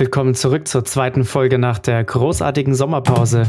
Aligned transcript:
Willkommen 0.00 0.34
zurück 0.34 0.66
zur 0.66 0.82
zweiten 0.86 1.26
Folge 1.26 1.58
nach 1.58 1.78
der 1.78 2.02
großartigen 2.02 2.74
Sommerpause. 2.74 3.42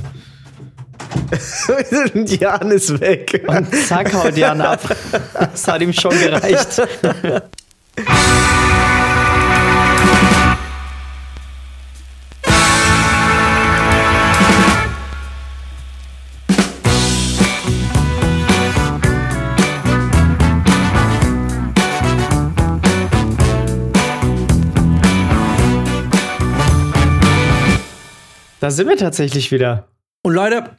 Jan 2.25 2.71
ist 2.71 2.99
weg. 2.99 3.45
Und 3.47 3.73
zack, 3.73 4.13
haut 4.13 4.35
Jan 4.35 4.59
ab. 4.59 4.81
Das 5.33 5.65
hat 5.69 5.81
ihm 5.81 5.93
schon 5.93 6.11
gereicht. 6.11 6.81
Da 28.61 28.69
sind 28.69 28.87
wir 28.87 28.95
tatsächlich 28.95 29.51
wieder. 29.51 29.87
Und 30.21 30.35
Leute, 30.35 30.77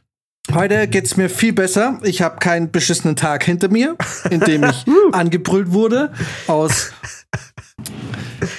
heute 0.53 0.87
geht's 0.87 1.17
mir 1.17 1.29
viel 1.29 1.51
besser. 1.51 1.99
Ich 2.03 2.21
habe 2.21 2.37
keinen 2.37 2.71
beschissenen 2.71 3.17
Tag 3.17 3.43
hinter 3.43 3.67
mir, 3.67 3.97
in 4.29 4.39
dem 4.39 4.63
ich 4.63 4.85
angebrüllt 5.11 5.73
wurde 5.73 6.13
aus 6.47 6.93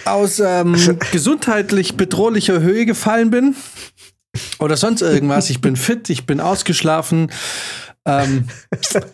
aus 0.05 0.41
ähm, 0.41 0.77
gesundheitlich 1.12 1.97
bedrohlicher 1.97 2.60
Höhe 2.60 2.84
gefallen 2.84 3.30
bin 3.30 3.56
oder 4.59 4.77
sonst 4.77 5.00
irgendwas. 5.00 5.48
Ich 5.48 5.62
bin 5.62 5.77
fit, 5.77 6.11
ich 6.11 6.27
bin 6.27 6.38
ausgeschlafen. 6.38 7.30
Ähm, 8.05 8.48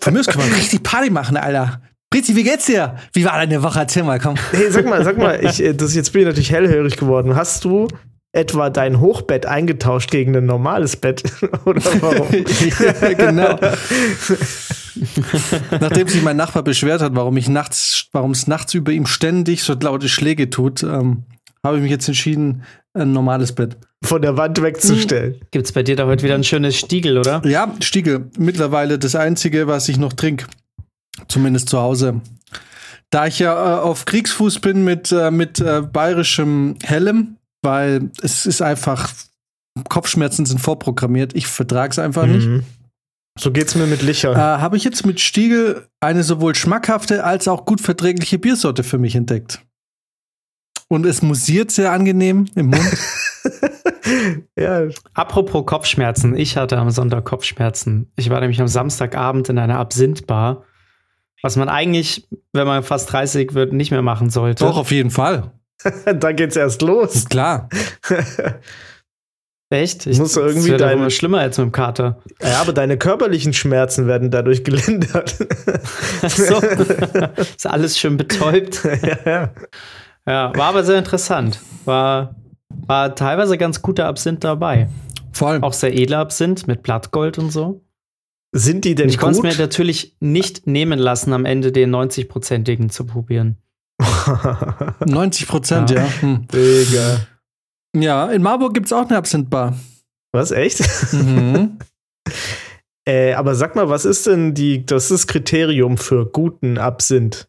von 0.01 0.13
mir 0.13 0.19
aus 0.19 0.27
kann 0.27 0.41
man 0.41 0.53
richtig 0.55 0.83
Party 0.83 1.11
machen, 1.11 1.37
Alter. 1.37 1.83
Brizi, 2.11 2.35
wie 2.35 2.43
geht's 2.43 2.67
dir? 2.67 2.97
Wie 3.13 3.25
war 3.25 3.35
deine 3.35 3.63
Woche? 3.63 3.79
Erzähl 3.79 4.03
mal, 4.03 4.19
komm. 4.19 4.35
Hey, 4.51 4.73
sag 4.73 4.87
mal, 4.87 5.05
sag 5.05 5.19
mal, 5.19 5.39
ich, 5.45 5.63
äh, 5.63 5.73
das, 5.73 5.95
jetzt 5.95 6.13
bin 6.13 6.23
ich 6.23 6.27
natürlich 6.27 6.51
hellhörig 6.51 6.97
geworden. 6.97 7.37
Hast 7.37 7.65
du 7.65 7.87
etwa 8.33 8.70
dein 8.70 9.01
Hochbett 9.01 9.47
eingetauscht 9.47 10.11
gegen 10.11 10.37
ein 10.37 10.47
normales 10.47 10.96
Bett? 10.96 11.23
Oder 11.65 11.82
warum? 12.01 12.29
ja, 13.02 13.13
genau. 13.13 13.59
Nachdem 15.80 16.09
sich 16.09 16.23
mein 16.23 16.37
Nachbar 16.37 16.63
beschwert 16.63 17.02
hat, 17.02 17.15
warum 17.15 17.37
ich 17.37 17.49
nachts, 17.49 18.07
warum 18.13 18.32
es 18.32 18.46
nachts 18.46 18.74
über 18.74 18.93
ihm 18.93 19.07
ständig 19.07 19.63
so 19.63 19.74
laute 19.74 20.09
Schläge 20.09 20.51
tut, 20.51 20.82
ähm, 20.82 21.24
habe 21.65 21.77
ich 21.77 21.82
mich 21.82 21.90
jetzt 21.90 22.09
entschieden, 22.09 22.65
ein 22.95 23.13
normales 23.13 23.52
Bett 23.52 23.77
von 24.02 24.23
der 24.23 24.37
Wand 24.37 24.60
wegzustellen. 24.62 25.35
Hm. 25.35 25.40
Gibt 25.51 25.66
es 25.66 25.73
bei 25.73 25.83
dir 25.83 25.96
da 25.96 26.07
heute 26.07 26.24
wieder 26.24 26.35
ein 26.35 26.45
schönes 26.45 26.77
Stiegel, 26.77 27.18
oder? 27.18 27.43
Ja, 27.45 27.74
Stiegel. 27.80 28.30
Mittlerweile 28.38 28.99
das 28.99 29.15
einzige, 29.15 29.66
was 29.66 29.88
ich 29.88 29.99
noch 29.99 30.12
trinke. 30.12 30.46
Zumindest 31.29 31.68
zu 31.68 31.79
Hause. 31.79 32.21
Da 33.10 33.27
ich 33.27 33.40
ja 33.40 33.52
äh, 33.52 33.80
auf 33.80 34.05
Kriegsfuß 34.05 34.60
bin 34.60 34.85
mit, 34.85 35.12
äh, 35.12 35.30
mit 35.30 35.60
äh, 35.60 35.83
bayerischem 35.83 36.77
Hellem, 36.83 37.37
weil 37.63 38.11
es 38.23 38.47
ist 38.47 38.63
einfach, 38.63 39.13
Kopfschmerzen 39.89 40.47
sind 40.47 40.59
vorprogrammiert. 40.59 41.35
Ich 41.35 41.47
vertrage 41.47 41.93
es 41.93 41.99
einfach 41.99 42.27
mhm. 42.27 42.33
nicht. 42.33 42.67
So 43.39 43.52
geht's 43.52 43.75
mir 43.75 43.87
mit 43.87 44.02
Licher. 44.02 44.33
Äh, 44.33 44.61
Habe 44.61 44.77
ich 44.77 44.85
jetzt 44.85 45.07
mit 45.07 45.21
Stiegel 45.21 45.89
eine 46.01 46.23
sowohl 46.23 46.55
schmackhafte 46.55 47.25
als 47.25 47.49
auch 47.49 47.65
gut 47.65 47.80
verträgliche 47.80 48.39
Biersorte 48.39 48.83
für 48.83 48.99
mich 48.99 49.15
entdeckt. 49.15 49.63
Und 50.89 51.07
es 51.07 51.23
musiert 51.23 51.71
sehr 51.71 51.93
angenehm 51.93 52.47
im 52.57 52.67
Mund. 52.67 52.99
ja. 54.57 54.89
Apropos 55.15 55.67
Kopfschmerzen, 55.67 56.37
ich 56.37 56.57
hatte 56.57 56.79
am 56.79 56.91
Sonntag 56.91 57.24
Kopfschmerzen. 57.24 58.11
Ich 58.17 58.30
war 58.30 58.41
nämlich 58.41 58.61
am 58.61 58.69
Samstagabend 58.69 59.49
in 59.49 59.59
einer 59.59 59.79
Absinthbar, 59.79 60.65
was 61.43 61.57
man 61.57 61.69
eigentlich, 61.69 62.29
wenn 62.52 62.67
man 62.67 62.83
fast 62.83 63.13
30 63.13 63.55
wird, 63.55 63.73
nicht 63.73 63.91
mehr 63.91 64.03
machen 64.03 64.31
sollte. 64.31 64.65
Doch, 64.65 64.77
auf 64.77 64.91
jeden 64.91 65.11
Fall. 65.11 65.53
da 66.15 66.33
geht's 66.33 66.56
erst 66.56 66.83
los. 66.83 67.27
Klar. 67.27 67.69
Echt? 69.73 70.06
Ich, 70.06 70.19
muss 70.19 70.37
irgendwie 70.37 70.71
das 70.71 70.81
deine, 70.81 71.11
schlimmer 71.12 71.39
als 71.39 71.56
mit 71.56 71.67
dem 71.67 71.73
Kater. 71.73 72.21
Ja, 72.43 72.61
aber 72.61 72.73
deine 72.73 72.99
körperlichen 72.99 73.53
Schmerzen 73.53 74.09
werden 74.09 74.33
dadurch 74.33 74.65
gelindert. 74.65 75.37
Ach 76.23 76.31
so. 76.31 76.57
ist 77.57 77.67
alles 77.69 77.97
schön 77.97 78.17
betäubt. 78.17 78.83
ja, 78.85 79.19
ja. 79.25 79.55
ja, 80.27 80.53
war 80.57 80.71
aber 80.71 80.83
sehr 80.83 80.99
interessant. 80.99 81.61
War, 81.85 82.35
war 82.69 83.15
teilweise 83.15 83.57
ganz 83.59 83.81
guter 83.81 84.07
Absinth 84.07 84.43
dabei. 84.43 84.89
Vor 85.33 85.51
allem. 85.51 85.63
Auch 85.63 85.73
sehr 85.73 85.97
edler 85.97 86.19
Absinth 86.19 86.67
mit 86.67 86.83
Blattgold 86.83 87.39
und 87.39 87.53
so. 87.53 87.85
Sind 88.53 88.85
die 88.85 88.97
denn 88.97 89.09
ich 89.09 89.19
gut? 89.19 89.31
Ich 89.31 89.37
konnte 89.37 89.49
es 89.49 89.57
mir 89.57 89.63
natürlich 89.63 90.17
nicht 90.19 90.67
nehmen 90.67 90.99
lassen, 90.99 91.33
am 91.33 91.45
Ende 91.45 91.71
den 91.71 91.95
90-prozentigen 91.95 92.91
zu 92.91 93.07
probieren. 93.07 93.57
90 95.06 95.49
Prozent, 95.49 95.91
ja. 95.91 96.05
ja. 96.05 96.12
Hm. 96.21 96.47
Digga. 96.49 97.27
Ja, 97.97 98.31
in 98.31 98.43
Marburg 98.43 98.75
gibt 98.75 98.87
es 98.87 98.93
auch 98.93 99.09
eine 99.09 99.16
Absinthbar. 99.16 99.77
Was, 100.33 100.53
echt? 100.53 100.81
Mhm. 101.12 101.78
äh, 103.09 103.33
aber 103.34 103.55
sag 103.55 103.75
mal, 103.75 103.89
was 103.89 104.05
ist 104.05 104.27
denn 104.27 104.55
die, 104.55 104.87
das 104.87 105.10
ist 105.10 105.27
Kriterium 105.27 105.99
für 105.99 106.27
guten 106.27 106.78
Absinth? 106.78 107.49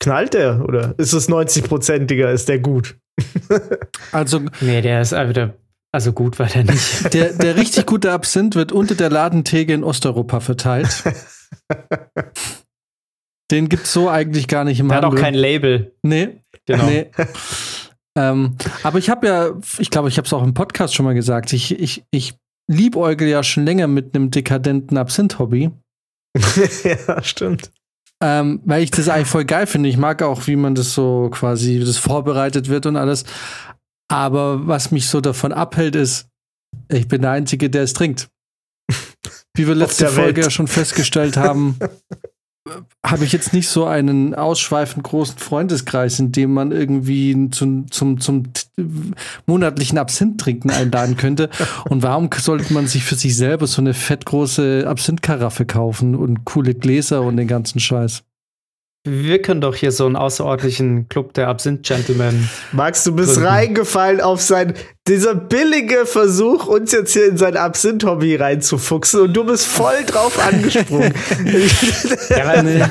Knallt 0.00 0.34
der 0.34 0.64
oder 0.64 0.94
ist 0.98 1.12
es 1.12 1.28
90-prozentiger? 1.28 2.30
Ist 2.30 2.48
der 2.48 2.58
gut? 2.58 2.96
also. 4.12 4.40
Nee, 4.60 4.80
der 4.80 5.02
ist 5.02 5.12
wieder. 5.12 5.54
Also 5.92 6.12
gut 6.12 6.38
war 6.38 6.46
der 6.46 6.64
nicht. 6.64 7.12
Der, 7.12 7.32
der 7.32 7.56
richtig 7.56 7.84
gute 7.84 8.12
Absinth 8.12 8.54
wird 8.54 8.72
unter 8.72 8.94
der 8.94 9.10
Ladentheke 9.10 9.74
in 9.74 9.84
Osteuropa 9.84 10.40
verteilt. 10.40 11.02
Den 13.50 13.68
gibt 13.68 13.84
es 13.84 13.92
so 13.92 14.08
eigentlich 14.08 14.48
gar 14.48 14.64
nicht 14.64 14.80
im 14.80 14.88
Der 14.88 14.96
Handel. 14.98 15.10
hat 15.10 15.18
auch 15.18 15.22
kein 15.22 15.34
Label. 15.34 15.92
Nee. 16.02 16.40
Genau. 16.66 16.86
Nee. 16.86 17.10
ähm, 18.16 18.56
aber 18.82 18.98
ich 18.98 19.10
habe 19.10 19.26
ja, 19.26 19.50
ich 19.78 19.90
glaube, 19.90 20.08
ich 20.08 20.18
habe 20.18 20.26
es 20.26 20.32
auch 20.32 20.42
im 20.42 20.54
Podcast 20.54 20.94
schon 20.94 21.04
mal 21.04 21.14
gesagt, 21.14 21.52
ich, 21.52 21.78
ich, 21.78 22.04
ich 22.10 22.34
liebäugel 22.70 23.28
ja 23.28 23.42
schon 23.42 23.64
länger 23.64 23.88
mit 23.88 24.14
einem 24.14 24.30
dekadenten 24.30 24.96
Absinth-Hobby. 24.96 25.70
ja, 26.84 27.22
stimmt. 27.22 27.72
Ähm, 28.22 28.60
weil 28.64 28.82
ich 28.82 28.90
das 28.90 29.08
eigentlich 29.08 29.28
voll 29.28 29.44
geil 29.44 29.66
finde. 29.66 29.88
Ich 29.88 29.96
mag 29.96 30.22
auch, 30.22 30.46
wie 30.46 30.56
man 30.56 30.74
das 30.74 30.94
so 30.94 31.28
quasi, 31.32 31.80
wie 31.80 31.84
das 31.84 31.96
vorbereitet 31.96 32.68
wird 32.68 32.86
und 32.86 32.96
alles. 32.96 33.24
Aber 34.10 34.66
was 34.66 34.90
mich 34.90 35.08
so 35.08 35.20
davon 35.20 35.52
abhält, 35.52 35.96
ist, 35.96 36.28
ich 36.88 37.08
bin 37.08 37.22
der 37.22 37.30
Einzige, 37.32 37.70
der 37.70 37.82
es 37.82 37.94
trinkt. 37.94 38.28
Wie 39.56 39.66
wir 39.66 39.74
letzte 39.74 40.06
Folge 40.08 40.36
Welt. 40.36 40.46
ja 40.46 40.50
schon 40.50 40.68
festgestellt 40.68 41.36
haben, 41.36 41.78
habe 43.04 43.24
ich 43.24 43.32
jetzt 43.32 43.52
nicht 43.52 43.68
so 43.68 43.86
einen 43.86 44.34
ausschweifend 44.34 45.04
großen 45.04 45.38
Freundeskreis, 45.38 46.18
in 46.18 46.32
dem 46.32 46.52
man 46.52 46.72
irgendwie 46.72 47.50
zum, 47.50 47.90
zum, 47.90 48.20
zum 48.20 48.44
monatlichen 49.46 49.98
Absinth-Trinken 49.98 50.70
einladen 50.70 51.16
könnte. 51.16 51.48
Und 51.88 52.02
warum 52.02 52.28
sollte 52.36 52.72
man 52.72 52.86
sich 52.86 53.04
für 53.04 53.14
sich 53.14 53.36
selber 53.36 53.66
so 53.66 53.80
eine 53.80 53.94
fettgroße 53.94 54.84
Absinth-Karaffe 54.86 55.64
kaufen 55.64 56.14
und 56.14 56.44
coole 56.44 56.74
Gläser 56.74 57.22
und 57.22 57.36
den 57.36 57.48
ganzen 57.48 57.80
Scheiß? 57.80 58.22
Wir 59.04 59.40
können 59.40 59.62
doch 59.62 59.74
hier 59.74 59.92
so 59.92 60.04
einen 60.04 60.16
außerordentlichen 60.16 61.08
Club 61.08 61.32
der 61.32 61.48
Absinth-Gentlemen. 61.48 62.50
Max, 62.72 63.02
du 63.04 63.16
bist 63.16 63.32
gründen. 63.32 63.48
reingefallen 63.48 64.20
auf 64.20 64.42
sein, 64.42 64.74
dieser 65.08 65.34
billige 65.34 66.04
Versuch, 66.04 66.66
uns 66.66 66.92
jetzt 66.92 67.14
hier 67.14 67.26
in 67.26 67.38
sein 67.38 67.56
Absinth-Hobby 67.56 68.36
reinzufuchsen 68.36 69.22
und 69.22 69.32
du 69.32 69.44
bist 69.44 69.66
voll 69.66 70.04
drauf 70.06 70.38
angesprungen. 70.46 71.14
ja, 72.28 72.62
nee. 72.62 72.84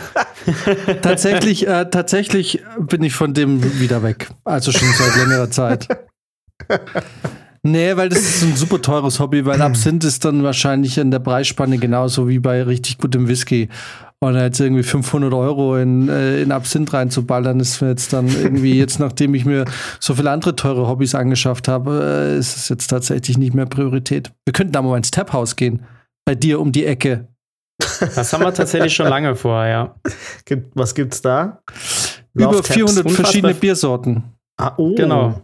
tatsächlich, 1.04 1.68
äh, 1.68 1.86
tatsächlich 1.92 2.64
bin 2.80 3.04
ich 3.04 3.14
von 3.14 3.36
dem 3.36 3.80
wieder 3.80 4.02
weg. 4.02 4.30
Also 4.46 4.72
schon 4.72 4.90
seit 4.98 5.16
längerer 5.16 5.52
Zeit. 5.52 5.88
Nee, 7.62 7.96
weil 7.98 8.10
das 8.10 8.20
ist 8.20 8.44
ein 8.44 8.56
super 8.56 8.82
teures 8.82 9.20
Hobby, 9.20 9.46
weil 9.46 9.62
Absinth 9.62 10.06
ist 10.06 10.26
dann 10.26 10.42
wahrscheinlich 10.42 10.98
in 10.98 11.12
der 11.12 11.20
Preisspanne 11.20 11.78
genauso 11.78 12.28
wie 12.28 12.40
bei 12.40 12.64
richtig 12.64 12.98
gutem 12.98 13.28
Whisky. 13.28 13.70
Und 14.22 14.36
jetzt 14.36 14.60
irgendwie 14.60 14.84
500 14.84 15.34
Euro 15.34 15.78
in, 15.78 16.10
äh, 16.10 16.42
in 16.42 16.52
Absinth 16.52 16.92
reinzuballern, 16.92 17.62
ist 17.62 17.80
jetzt 17.80 18.12
dann 18.12 18.28
irgendwie, 18.28 18.78
jetzt 18.78 19.00
nachdem 19.00 19.34
ich 19.34 19.46
mir 19.46 19.64
so 20.02 20.14
viele 20.14 20.30
andere 20.30 20.58
teure 20.58 20.88
Hobbys 20.90 21.16
angeschafft 21.16 21.70
habe, 21.70 22.34
äh, 22.34 22.38
ist 22.38 22.58
es 22.58 22.68
jetzt 22.68 22.88
tatsächlich 22.88 23.38
nicht 23.38 23.54
mehr 23.54 23.66
Priorität. 23.66 24.34
Wir 24.46 24.52
könnten 24.52 24.74
da 24.74 24.82
mal 24.82 24.98
ins 24.98 25.12
Taphouse 25.12 25.56
gehen. 25.56 25.86
Bei 26.26 26.36
dir 26.36 26.60
um 26.60 26.74
die 26.74 26.86
Ecke. 26.86 27.30
Das 28.00 28.34
haben 28.34 28.44
wir 28.44 28.54
tatsächlich 28.54 28.94
schon 28.94 29.08
lange 29.08 29.36
vor, 29.36 29.66
ja. 29.66 29.96
Was 30.74 30.94
gibt's 30.94 31.22
da? 31.22 31.62
Über 32.34 32.62
400 32.62 33.10
verschiedene 33.10 33.54
Biersorten. 33.54 34.24
Ah, 34.58 34.74
oh. 34.76 34.96
Genau. 34.96 35.42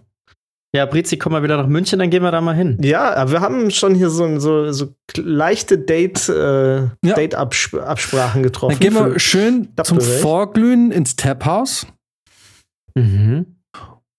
Ja, 0.75 0.85
Brizi, 0.85 1.17
komm 1.17 1.31
mal 1.31 1.41
wieder 1.41 1.55
nach 1.55 1.67
München, 1.67 1.99
dann 1.99 2.09
gehen 2.09 2.21
wir 2.21 2.31
da 2.31 2.41
mal 2.41 2.53
hin. 2.53 2.77
Ja, 2.81 3.31
wir 3.31 3.39
haben 3.39 3.71
schon 3.71 3.95
hier 3.95 4.09
so, 4.09 4.39
so, 4.39 4.73
so 4.73 4.93
leichte 5.15 5.77
Date, 5.77 6.27
äh, 6.27 6.79
ja. 6.81 6.89
Date-Absprachen 7.01 8.43
getroffen. 8.43 8.77
Dann 8.77 8.79
gehen 8.81 8.93
wir 8.93 9.17
schön 9.17 9.69
zum 9.81 10.01
Vorglühen 10.01 10.91
ins 10.91 11.15
Taphouse. 11.15 11.87
Mhm. 12.93 13.45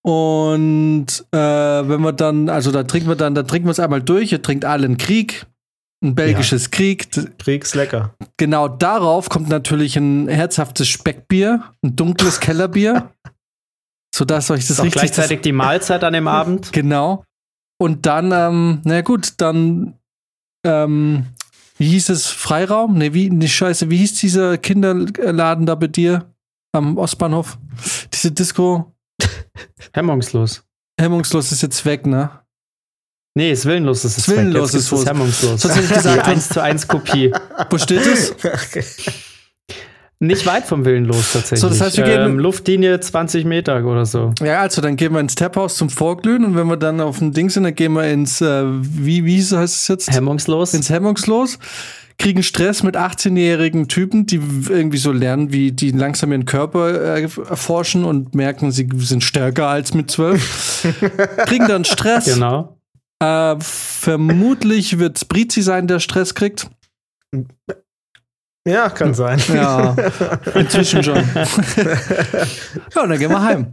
Und 0.02 1.06
äh, 1.32 1.36
wenn 1.36 2.00
wir 2.00 2.12
dann, 2.12 2.48
also 2.48 2.72
da 2.72 2.84
trinken 2.84 3.08
wir 3.08 3.16
dann, 3.16 3.34
da 3.34 3.42
trinken 3.42 3.66
wir 3.68 3.72
es 3.72 3.80
einmal 3.80 4.00
durch, 4.00 4.32
ihr 4.32 4.40
trinkt 4.40 4.64
alle 4.64 4.86
einen 4.86 4.96
Krieg, 4.96 5.44
ein 6.02 6.14
belgisches 6.14 6.64
ja. 6.64 6.70
Krieg. 6.70 7.08
Krieg's 7.38 7.74
lecker. 7.74 8.14
Genau 8.38 8.68
darauf 8.68 9.28
kommt 9.28 9.50
natürlich 9.50 9.96
ein 9.96 10.28
herzhaftes 10.28 10.88
Speckbier, 10.88 11.64
ein 11.82 11.96
dunkles 11.96 12.40
Kellerbier. 12.40 13.10
Sodass 14.16 14.50
euch 14.50 14.66
das 14.66 14.80
auch 14.80 14.84
richtig. 14.84 15.02
gleichzeitig 15.02 15.42
die 15.42 15.52
Mahlzeit 15.52 16.02
an 16.02 16.14
dem 16.14 16.28
Abend. 16.28 16.72
Genau. 16.76 17.24
Und 17.78 18.06
dann, 18.06 18.32
ähm, 18.32 18.80
na 18.84 19.02
gut, 19.02 19.34
dann, 19.36 19.98
ähm, 20.64 21.26
wie 21.76 21.88
hieß 21.88 22.08
es, 22.08 22.26
Freiraum? 22.26 22.96
Ne, 22.96 23.12
wie, 23.12 23.28
ne, 23.28 23.46
scheiße, 23.46 23.90
wie 23.90 23.98
hieß 23.98 24.14
dieser 24.14 24.56
Kinderladen 24.56 25.66
da 25.66 25.74
bei 25.74 25.88
dir 25.88 26.32
am 26.72 26.96
Ostbahnhof? 26.96 27.58
Diese 28.14 28.32
Disco, 28.32 28.94
Hemmungslos. 29.92 30.64
hemmungslos 30.98 31.52
ist 31.52 31.60
jetzt 31.60 31.84
weg, 31.84 32.06
ne? 32.06 32.30
Nee, 33.34 33.52
ist 33.52 33.66
willenlos 33.66 34.06
ist 34.06 34.16
es 34.16 34.28
Willenlos 34.30 34.72
ist 34.72 34.90
das 34.90 35.04
hemmungslos. 35.04 35.60
Sonst 35.60 35.74
hätte 35.76 35.86
ich 35.86 35.92
gesagt, 35.92 36.26
1 36.26 36.48
zu 36.48 36.62
1 36.62 36.88
Kopie. 36.88 37.34
wo 37.68 37.76
steht 37.76 38.06
es? 38.06 38.34
Nicht 40.18 40.46
weit 40.46 40.64
vom 40.66 40.84
Willenlos 40.86 41.32
tatsächlich. 41.34 41.60
So, 41.60 41.68
das 41.68 41.80
heißt, 41.80 41.98
wir 41.98 42.04
gehen- 42.04 42.22
ähm, 42.22 42.38
Luftlinie 42.38 42.98
20 43.00 43.44
Meter 43.44 43.84
oder 43.84 44.06
so. 44.06 44.32
Ja, 44.42 44.60
also 44.60 44.80
dann 44.80 44.96
gehen 44.96 45.12
wir 45.12 45.20
ins 45.20 45.34
Taphaus 45.34 45.76
zum 45.76 45.90
Vorglühen 45.90 46.44
und 46.44 46.56
wenn 46.56 46.66
wir 46.68 46.78
dann 46.78 47.00
auf 47.02 47.18
dem 47.18 47.32
Ding 47.32 47.50
sind, 47.50 47.64
dann 47.64 47.74
gehen 47.74 47.92
wir 47.92 48.04
ins, 48.10 48.40
äh, 48.40 48.64
wie, 48.66 49.26
wie 49.26 49.38
heißt 49.42 49.52
es 49.76 49.88
jetzt? 49.88 50.10
Hemmungslos. 50.10 50.72
ins 50.72 50.88
Hemmungslos, 50.88 51.58
kriegen 52.18 52.42
Stress 52.42 52.82
mit 52.82 52.96
18-jährigen 52.96 53.88
Typen, 53.88 54.24
die 54.24 54.40
irgendwie 54.70 54.96
so 54.96 55.12
lernen, 55.12 55.52
wie 55.52 55.72
die 55.72 55.90
langsam 55.90 56.32
ihren 56.32 56.46
Körper 56.46 57.16
äh, 57.16 57.22
erforschen 57.24 58.04
und 58.06 58.34
merken, 58.34 58.72
sie 58.72 58.88
sind 58.96 59.22
stärker 59.22 59.66
als 59.68 59.92
mit 59.92 60.10
12. 60.10 60.94
kriegen 61.44 61.68
dann 61.68 61.84
Stress. 61.84 62.24
Genau. 62.24 62.78
Äh, 63.22 63.56
vermutlich 63.60 64.98
wird 64.98 65.18
es 65.18 65.26
Brizi 65.26 65.60
sein, 65.60 65.86
der 65.88 66.00
Stress 66.00 66.34
kriegt. 66.34 66.70
Ja, 68.66 68.90
kann 68.90 69.14
sein. 69.14 69.40
Ja, 69.52 69.94
inzwischen 70.54 71.02
schon. 71.02 71.16
ja, 71.34 73.06
dann 73.06 73.18
gehen 73.18 73.30
wir 73.30 73.42
heim. 73.42 73.72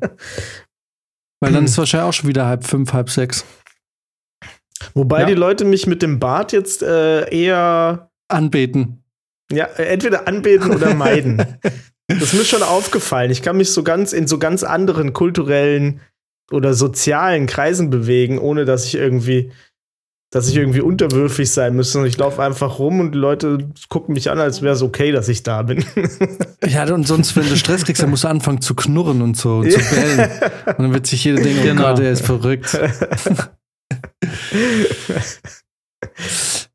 Weil 1.41 1.51
dann 1.51 1.65
ist 1.65 1.77
wahrscheinlich 1.77 2.07
auch 2.09 2.13
schon 2.13 2.29
wieder 2.29 2.45
halb 2.45 2.63
fünf, 2.63 2.93
halb 2.93 3.09
sechs. 3.09 3.43
Wobei 4.93 5.21
Ja. 5.21 5.25
die 5.25 5.33
Leute 5.33 5.65
mich 5.65 5.87
mit 5.87 6.01
dem 6.01 6.19
Bart 6.19 6.51
jetzt 6.51 6.83
äh, 6.83 7.27
eher 7.29 8.11
Anbeten. 8.27 9.03
ja, 9.51 9.65
entweder 9.65 10.27
anbeten 10.27 10.71
oder 10.71 10.93
meiden. 10.95 11.37
das 12.07 12.21
ist 12.21 12.33
mir 12.33 12.45
schon 12.45 12.63
aufgefallen. 12.63 13.31
Ich 13.31 13.41
kann 13.41 13.57
mich 13.57 13.71
so 13.71 13.83
ganz 13.83 14.13
in 14.13 14.27
so 14.27 14.37
ganz 14.39 14.63
anderen 14.63 15.13
kulturellen 15.13 16.01
oder 16.51 16.73
sozialen 16.73 17.47
Kreisen 17.47 17.89
bewegen, 17.89 18.37
ohne 18.39 18.65
dass 18.65 18.85
ich 18.85 18.95
irgendwie 18.95 19.51
dass 20.33 20.47
ich 20.49 20.55
irgendwie 20.55 20.81
unterwürfig 20.81 21.51
sein 21.51 21.75
müsste. 21.75 21.99
Und 21.99 22.07
ich 22.07 22.17
laufe 22.17 22.41
einfach 22.41 22.79
rum 22.79 22.99
und 22.99 23.11
die 23.11 23.19
Leute 23.19 23.69
gucken 23.87 24.13
mich 24.15 24.31
an, 24.31 24.39
als 24.39 24.63
wäre 24.63 24.73
es 24.73 24.81
okay, 24.81 25.11
dass 25.11 25.29
ich 25.29 25.43
da 25.43 25.61
bin. 25.61 25.85
Ja, 26.65 26.91
und 26.93 27.05
sonst, 27.05 27.35
wenn 27.35 27.47
du 27.47 27.57
Stress 27.57 27.83
kriegst, 27.83 28.01
dann 28.01 28.09
musst 28.09 28.23
du 28.23 28.29
anfangen 28.29 28.61
zu 28.61 28.73
knurren 28.73 29.21
und 29.21 29.35
so 29.35 29.57
und 29.57 29.69
zu 29.71 29.79
bellen. 29.79 30.29
Und 30.65 30.79
dann 30.79 30.93
wird 30.93 31.05
sich 31.05 31.23
jeder 31.25 31.41
denken, 31.41 31.59
oh 31.61 31.63
Genau. 31.65 31.81
Gott, 31.89 31.97
der 31.99 32.11
ist 32.11 32.25
verrückt. 32.25 32.79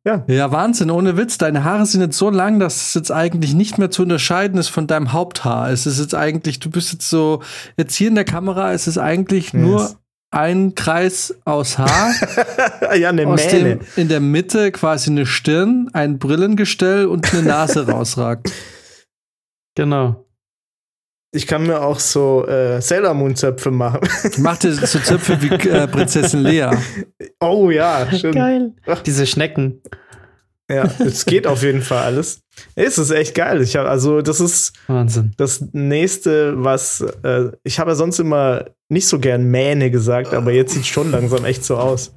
Ja. 0.05 0.25
Ja, 0.27 0.53
Wahnsinn, 0.53 0.91
ohne 0.91 1.17
Witz. 1.17 1.39
Deine 1.39 1.65
Haare 1.65 1.87
sind 1.87 2.01
jetzt 2.01 2.17
so 2.19 2.31
lang, 2.31 2.61
dass 2.61 2.89
es 2.89 2.95
jetzt 2.95 3.11
eigentlich 3.11 3.55
nicht 3.55 3.79
mehr 3.79 3.91
zu 3.91 4.03
unterscheiden 4.03 4.59
ist 4.59 4.69
von 4.69 4.87
deinem 4.87 5.13
Haupthaar. 5.13 5.71
Es 5.71 5.87
ist 5.87 5.99
jetzt 5.99 6.15
eigentlich, 6.15 6.61
du 6.61 6.71
bist 6.71 6.93
jetzt 6.93 7.09
so, 7.11 7.43
jetzt 7.77 7.95
hier 7.95 8.09
in 8.09 8.15
der 8.15 8.25
Kamera 8.25 8.73
ist 8.73 8.87
es 8.87 8.99
eigentlich 8.99 9.53
nur 9.53 9.81
Yes. 9.81 9.97
Ein 10.31 10.75
Kreis 10.75 11.35
aus 11.45 11.79
Haar. 11.79 12.13
ja, 12.97 13.09
eine 13.11 13.27
aus 13.27 13.45
Mähne. 13.47 13.77
dem 13.77 13.81
in 13.97 14.09
der 14.09 14.21
Mitte 14.21 14.73
quasi 14.73 15.11
eine 15.11 15.27
Stirn, 15.27 15.89
ein 15.93 16.19
Brillengestell 16.19 17.07
und 17.07 17.33
eine 17.33 17.43
Nase 17.43 17.87
rausragt. 17.91 18.53
Genau. 19.75 20.25
Ich 21.31 21.47
kann 21.47 21.67
mir 21.67 21.83
auch 21.83 21.99
so 21.99 22.47
äh, 22.47 22.81
Sailor 22.81 23.13
Moon 23.13 23.37
Zöpfe 23.37 23.71
machen. 23.71 24.01
Mach 24.39 24.57
dir 24.57 24.73
so 24.73 24.99
Zöpfe 24.99 25.41
wie 25.43 25.69
äh, 25.69 25.87
Prinzessin 25.87 26.41
Lea. 26.41 26.71
oh 27.41 27.71
ja, 27.71 28.07
stimmt. 28.11 28.35
Geil. 28.35 28.73
Diese 29.05 29.27
Schnecken. 29.27 29.83
Ja, 30.71 30.85
es 30.99 31.25
geht 31.25 31.47
auf 31.47 31.63
jeden 31.63 31.81
Fall 31.83 32.03
alles. 32.05 32.41
Es 32.75 32.99
ist 32.99 33.11
echt 33.11 33.35
geil. 33.35 33.63
Ich 33.63 33.75
habe 33.77 33.89
also 33.89 34.21
das 34.21 34.41
ist 34.41 34.73
Wahnsinn. 34.87 35.33
das 35.39 35.65
nächste, 35.73 36.63
was 36.63 37.01
äh, 37.23 37.53
ich 37.65 37.79
habe 37.79 37.93
ja 37.93 37.95
sonst 37.95 38.19
immer 38.19 38.67
nicht 38.91 39.07
so 39.07 39.19
gern 39.19 39.45
Mähne 39.45 39.91
gesagt, 39.91 40.35
aber 40.35 40.53
jetzt 40.53 40.75
sieht 40.75 40.87
schon 40.87 41.11
langsam 41.11 41.45
echt 41.47 41.65
so 41.65 41.77
aus. 41.79 42.13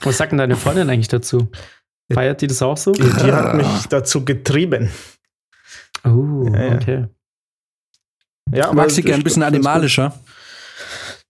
Was 0.00 0.16
sagt 0.18 0.32
denn 0.32 0.38
deine 0.38 0.56
Freundin 0.56 0.90
eigentlich 0.90 1.08
dazu? 1.08 1.48
Feiert 2.12 2.40
die 2.42 2.46
das 2.48 2.60
auch 2.62 2.76
so? 2.76 2.92
Die, 2.92 3.02
die 3.02 3.32
hat 3.32 3.54
mich 3.54 3.86
dazu 3.88 4.24
getrieben. 4.24 4.90
Oh, 6.04 6.50
Ja, 6.52 6.64
ja. 6.64 6.74
okay. 6.74 7.06
Ja, 8.52 8.66
Du 8.68 8.74
magst 8.74 8.96
sie 8.96 9.00
ich- 9.02 9.06
gern 9.06 9.20
ein 9.20 9.24
bisschen 9.24 9.42
animalischer. 9.44 10.18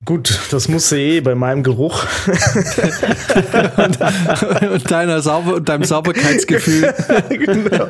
Gut. 0.04 0.38
das 0.50 0.68
muss 0.68 0.88
sie 0.88 0.96
eh 0.96 1.20
bei 1.20 1.34
meinem 1.34 1.62
Geruch. 1.62 2.04
und, 4.72 4.90
deiner 4.90 5.22
Sauber 5.22 5.56
und 5.56 5.68
deinem 5.68 5.84
Sauberkeitsgefühl. 5.84 6.92
genau. 7.28 7.86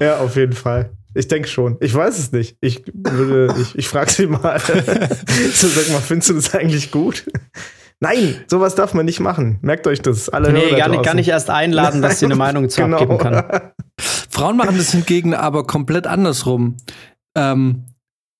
ja, 0.00 0.18
auf 0.18 0.36
jeden 0.36 0.52
Fall. 0.52 0.90
Ich 1.14 1.28
denke 1.28 1.48
schon. 1.48 1.76
Ich 1.80 1.94
weiß 1.94 2.18
es 2.18 2.32
nicht. 2.32 2.56
Ich 2.60 2.82
würde, 2.92 3.54
ich, 3.60 3.76
ich 3.76 3.88
frage 3.88 4.10
sie 4.10 4.26
mal. 4.26 4.60
so, 4.60 5.68
sag 5.68 5.88
mal, 5.90 6.00
findest 6.00 6.30
du 6.30 6.34
das 6.34 6.54
eigentlich 6.54 6.90
gut? 6.90 7.24
Nein, 8.00 8.44
sowas 8.48 8.74
darf 8.74 8.92
man 8.92 9.06
nicht 9.06 9.20
machen. 9.20 9.58
Merkt 9.62 9.86
euch 9.86 10.02
das. 10.02 10.28
Alle 10.28 10.52
Nee, 10.52 10.60
Hörer 10.60 10.76
gar 10.76 10.88
nicht, 10.90 11.02
gar 11.04 11.14
nicht 11.14 11.28
erst 11.28 11.48
einladen, 11.48 12.02
dass 12.02 12.18
sie 12.18 12.26
eine 12.26 12.36
Meinung 12.36 12.68
zu 12.68 12.82
Genau. 12.82 12.98
abgeben 12.98 13.16
kann. 13.16 13.72
Frauen 13.98 14.58
machen 14.58 14.76
das 14.76 14.92
hingegen 14.92 15.32
aber 15.32 15.66
komplett 15.66 16.06
andersrum. 16.06 16.76
Ähm, 17.34 17.84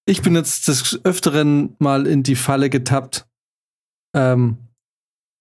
ich 0.07 0.23
bin 0.23 0.35
jetzt 0.35 0.69
des 0.69 1.05
Öfteren 1.05 1.75
mal 1.79 2.07
in 2.07 2.23
die 2.23 2.37
Falle 2.37 2.71
getappt. 2.71 3.27
Ähm, 4.17 4.57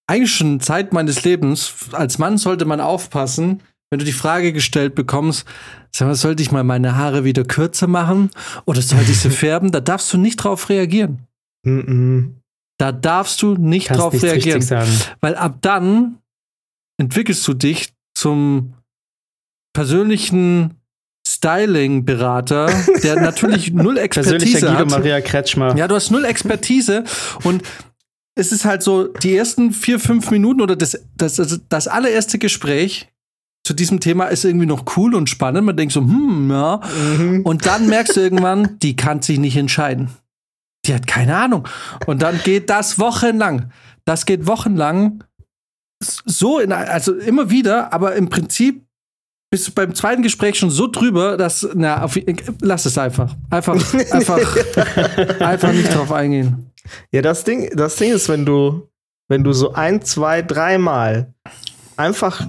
eigentlich 0.07 0.33
schon 0.33 0.59
Zeit 0.59 0.91
meines 0.91 1.23
Lebens. 1.23 1.73
Als 1.91 2.17
Mann 2.17 2.37
sollte 2.37 2.65
man 2.65 2.81
aufpassen, 2.81 3.61
wenn 3.89 3.99
du 3.99 4.05
die 4.05 4.11
Frage 4.11 4.53
gestellt 4.53 4.95
bekommst, 4.95 5.47
sag 5.95 6.07
mal, 6.07 6.15
sollte 6.15 6.43
ich 6.43 6.51
mal 6.51 6.63
meine 6.63 6.95
Haare 6.95 7.23
wieder 7.23 7.43
kürzer 7.43 7.87
machen 7.87 8.31
oder 8.65 8.81
sollte 8.81 9.11
ich 9.11 9.19
sie 9.19 9.29
färben? 9.31 9.71
Da 9.71 9.79
darfst 9.79 10.11
du 10.11 10.17
nicht 10.17 10.37
drauf 10.37 10.69
reagieren. 10.69 11.27
Da 12.77 12.91
darfst 12.91 13.41
du 13.41 13.55
nicht 13.55 13.87
Kannst 13.87 14.01
drauf 14.01 14.21
reagieren. 14.21 14.61
Weil 15.21 15.35
ab 15.35 15.59
dann 15.61 16.17
entwickelst 16.97 17.47
du 17.47 17.53
dich 17.53 17.93
zum 18.15 18.73
persönlichen 19.73 20.75
Styling-Berater, 21.27 22.71
der 23.03 23.15
natürlich 23.21 23.73
null 23.73 23.95
Persönlicher 23.95 24.35
Expertise 24.35 24.65
Guido 24.65 24.79
hat. 24.79 24.89
Maria 24.89 25.21
Kretschmer. 25.21 25.75
Ja, 25.75 25.87
du 25.87 25.95
hast 25.95 26.11
null 26.11 26.25
Expertise 26.25 27.03
und 27.43 27.63
es 28.35 28.51
ist 28.51 28.65
halt 28.65 28.83
so, 28.83 29.07
die 29.07 29.35
ersten 29.35 29.71
vier, 29.71 29.99
fünf 29.99 30.29
Minuten 30.29 30.61
oder 30.61 30.75
das, 30.75 30.99
das, 31.15 31.35
das, 31.35 31.61
das 31.69 31.87
allererste 31.87 32.37
Gespräch 32.37 33.07
zu 33.65 33.73
diesem 33.73 33.99
Thema 33.99 34.25
ist 34.25 34.45
irgendwie 34.45 34.67
noch 34.67 34.97
cool 34.97 35.15
und 35.15 35.29
spannend. 35.29 35.65
Man 35.65 35.75
denkt 35.75 35.93
so, 35.93 36.01
hm, 36.01 36.51
ja. 36.51 36.81
Mhm. 37.17 37.41
Und 37.41 37.65
dann 37.65 37.87
merkst 37.87 38.15
du 38.15 38.21
irgendwann, 38.21 38.77
die 38.83 38.95
kann 38.95 39.21
sich 39.21 39.39
nicht 39.39 39.57
entscheiden. 39.57 40.09
Die 40.85 40.93
hat 40.93 41.07
keine 41.07 41.35
Ahnung. 41.35 41.67
Und 42.05 42.21
dann 42.21 42.39
geht 42.43 42.69
das 42.69 42.99
wochenlang. 42.99 43.71
Das 44.05 44.27
geht 44.27 44.45
wochenlang 44.45 45.23
so 46.03 46.59
in, 46.59 46.71
also 46.71 47.15
immer 47.15 47.49
wieder, 47.49 47.91
aber 47.91 48.15
im 48.15 48.29
Prinzip 48.29 48.83
bist 49.55 49.69
du 49.69 49.71
beim 49.71 49.95
zweiten 49.95 50.21
Gespräch 50.21 50.59
schon 50.59 50.69
so 50.69 50.87
drüber, 50.87 51.37
dass, 51.37 51.65
na, 51.75 52.03
auf, 52.03 52.19
lass 52.59 52.85
es 52.85 52.97
einfach. 52.97 53.33
Einfach, 53.49 53.75
einfach, 54.11 55.39
einfach 55.39 55.71
nicht 55.71 55.95
drauf 55.95 56.11
eingehen. 56.11 56.73
Ja, 57.13 57.21
das 57.21 57.45
Ding, 57.45 57.73
das 57.73 57.95
Ding 57.95 58.11
ist, 58.11 58.27
wenn 58.27 58.45
du, 58.45 58.89
wenn 59.29 59.45
du 59.45 59.53
so 59.53 59.71
ein, 59.71 60.01
zwei, 60.01 60.41
dreimal 60.41 61.33
einfach 61.95 62.45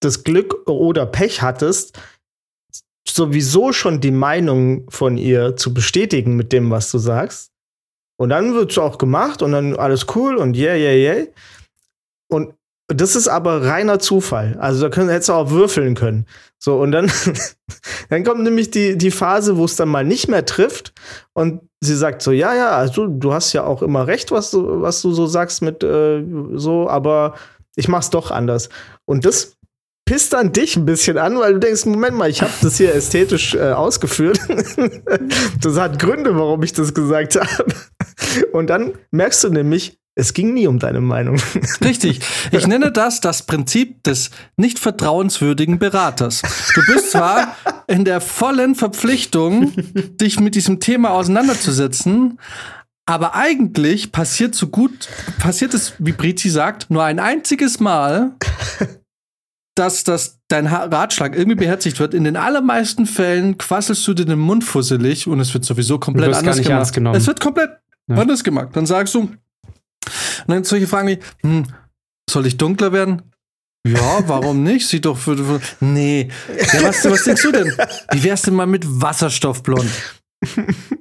das 0.00 0.22
Glück 0.22 0.68
oder 0.68 1.06
Pech 1.06 1.40
hattest, 1.40 1.98
sowieso 3.08 3.72
schon 3.72 4.02
die 4.02 4.10
Meinung 4.10 4.90
von 4.90 5.16
ihr 5.16 5.56
zu 5.56 5.72
bestätigen 5.72 6.36
mit 6.36 6.52
dem, 6.52 6.70
was 6.70 6.90
du 6.90 6.98
sagst. 6.98 7.52
Und 8.20 8.28
dann 8.28 8.52
wird 8.52 8.70
es 8.70 8.76
auch 8.76 8.98
gemacht 8.98 9.40
und 9.40 9.52
dann 9.52 9.76
alles 9.76 10.04
cool 10.14 10.36
und 10.36 10.58
yeah, 10.58 10.76
yeah, 10.76 10.92
yeah. 10.92 11.26
Und 12.28 12.52
das 12.88 13.16
ist 13.16 13.28
aber 13.28 13.62
reiner 13.62 13.98
Zufall. 13.98 14.56
Also 14.60 14.82
da 14.82 14.90
können, 14.90 15.08
hättest 15.08 15.30
du 15.30 15.32
auch 15.34 15.50
würfeln 15.50 15.94
können. 15.94 16.26
So, 16.58 16.78
und 16.78 16.92
dann, 16.92 17.10
dann 18.10 18.24
kommt 18.24 18.42
nämlich 18.42 18.70
die, 18.70 18.96
die 18.96 19.10
Phase, 19.10 19.56
wo 19.56 19.64
es 19.64 19.76
dann 19.76 19.88
mal 19.88 20.04
nicht 20.04 20.28
mehr 20.28 20.44
trifft. 20.44 20.92
Und 21.32 21.62
sie 21.80 21.96
sagt 21.96 22.22
so, 22.22 22.30
ja, 22.30 22.54
ja, 22.54 22.76
also 22.76 23.06
du 23.06 23.32
hast 23.32 23.52
ja 23.52 23.64
auch 23.64 23.82
immer 23.82 24.06
recht, 24.06 24.32
was 24.32 24.50
du, 24.50 24.82
was 24.82 25.00
du 25.02 25.12
so 25.12 25.26
sagst 25.26 25.62
mit 25.62 25.82
äh, 25.82 26.22
so, 26.54 26.88
aber 26.88 27.34
ich 27.76 27.88
mach's 27.88 28.10
doch 28.10 28.30
anders. 28.30 28.68
Und 29.06 29.24
das 29.24 29.56
pisst 30.06 30.34
dann 30.34 30.52
dich 30.52 30.76
ein 30.76 30.84
bisschen 30.84 31.16
an, 31.16 31.38
weil 31.38 31.54
du 31.54 31.60
denkst, 31.60 31.86
Moment 31.86 32.16
mal, 32.16 32.28
ich 32.28 32.42
habe 32.42 32.52
das 32.60 32.76
hier 32.76 32.94
ästhetisch 32.94 33.54
äh, 33.54 33.72
ausgeführt. 33.72 34.38
das 35.60 35.78
hat 35.78 35.98
Gründe, 35.98 36.36
warum 36.36 36.62
ich 36.62 36.72
das 36.72 36.92
gesagt 36.92 37.36
habe. 37.40 37.74
Und 38.52 38.68
dann 38.68 38.92
merkst 39.10 39.44
du 39.44 39.48
nämlich, 39.48 39.98
Es 40.16 40.32
ging 40.32 40.54
nie 40.54 40.68
um 40.68 40.78
deine 40.78 41.00
Meinung. 41.00 41.40
Richtig. 41.84 42.20
Ich 42.52 42.66
nenne 42.66 42.92
das 42.92 43.20
das 43.20 43.42
Prinzip 43.46 44.02
des 44.04 44.30
nicht 44.56 44.78
vertrauenswürdigen 44.78 45.78
Beraters. 45.78 46.42
Du 46.74 46.82
bist 46.86 47.10
zwar 47.10 47.56
in 47.88 48.04
der 48.04 48.20
vollen 48.20 48.76
Verpflichtung, 48.76 49.72
dich 50.20 50.38
mit 50.38 50.54
diesem 50.54 50.78
Thema 50.78 51.10
auseinanderzusetzen, 51.10 52.38
aber 53.06 53.34
eigentlich 53.34 54.12
passiert 54.12 54.54
so 54.54 54.68
gut, 54.68 55.08
passiert 55.38 55.74
es, 55.74 55.94
wie 55.98 56.12
Brizi 56.12 56.48
sagt, 56.48 56.90
nur 56.90 57.04
ein 57.04 57.18
einziges 57.18 57.80
Mal, 57.80 58.36
dass 59.74 60.04
das 60.04 60.38
dein 60.48 60.66
Ratschlag 60.66 61.36
irgendwie 61.36 61.56
beherzigt 61.56 61.98
wird. 61.98 62.14
In 62.14 62.24
den 62.24 62.36
allermeisten 62.36 63.06
Fällen 63.06 63.58
quasselst 63.58 64.06
du 64.06 64.14
dir 64.14 64.24
den 64.24 64.38
Mund 64.38 64.64
fusselig 64.64 65.26
und 65.26 65.40
es 65.40 65.52
wird 65.52 65.64
sowieso 65.64 65.98
komplett 65.98 66.34
anders 66.34 66.92
gemacht. 66.92 67.16
Es 67.16 67.26
wird 67.26 67.40
komplett 67.40 67.70
ja. 68.06 68.16
anders 68.16 68.44
gemacht. 68.44 68.68
Dann 68.72 68.86
sagst 68.86 69.14
du, 69.14 69.30
und 70.46 70.54
dann 70.54 70.64
solche 70.64 70.86
Fragen 70.86 71.08
wie, 71.08 71.18
hm, 71.42 71.66
soll 72.28 72.46
ich 72.46 72.56
dunkler 72.56 72.92
werden? 72.92 73.22
Ja, 73.86 74.26
warum 74.26 74.62
nicht? 74.62 74.88
Sieht 74.88 75.04
doch 75.04 75.18
für, 75.18 75.36
für 75.36 75.60
Nee. 75.80 76.28
Ja, 76.72 76.82
was, 76.82 77.04
was 77.04 77.24
denkst 77.24 77.42
du 77.42 77.52
denn? 77.52 77.72
Wie 78.12 78.24
wär's 78.24 78.42
denn 78.42 78.54
mal 78.54 78.66
mit 78.66 78.84
Wasserstoffblond? 78.86 79.90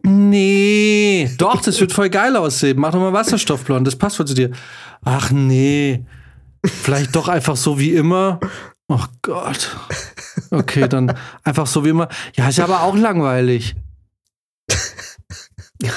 Nee. 0.03 1.29
Doch, 1.37 1.61
das 1.61 1.79
wird 1.79 1.93
voll 1.93 2.09
geil 2.09 2.35
aussehen. 2.35 2.77
Mach 2.79 2.91
doch 2.91 2.99
mal 2.99 3.13
Wasserstoffblond, 3.13 3.87
das 3.87 3.95
passt 3.95 4.17
voll 4.17 4.27
zu 4.27 4.33
dir. 4.33 4.51
Ach 5.03 5.31
nee. 5.31 6.05
Vielleicht 6.65 7.15
doch 7.15 7.27
einfach 7.27 7.55
so 7.55 7.79
wie 7.79 7.93
immer. 7.93 8.39
Oh 8.87 9.03
Gott. 9.21 9.75
Okay, 10.51 10.87
dann 10.87 11.15
einfach 11.43 11.67
so 11.67 11.85
wie 11.85 11.89
immer. 11.89 12.09
Ja, 12.35 12.49
ist 12.49 12.59
aber 12.59 12.83
auch 12.83 12.95
langweilig. 12.95 13.75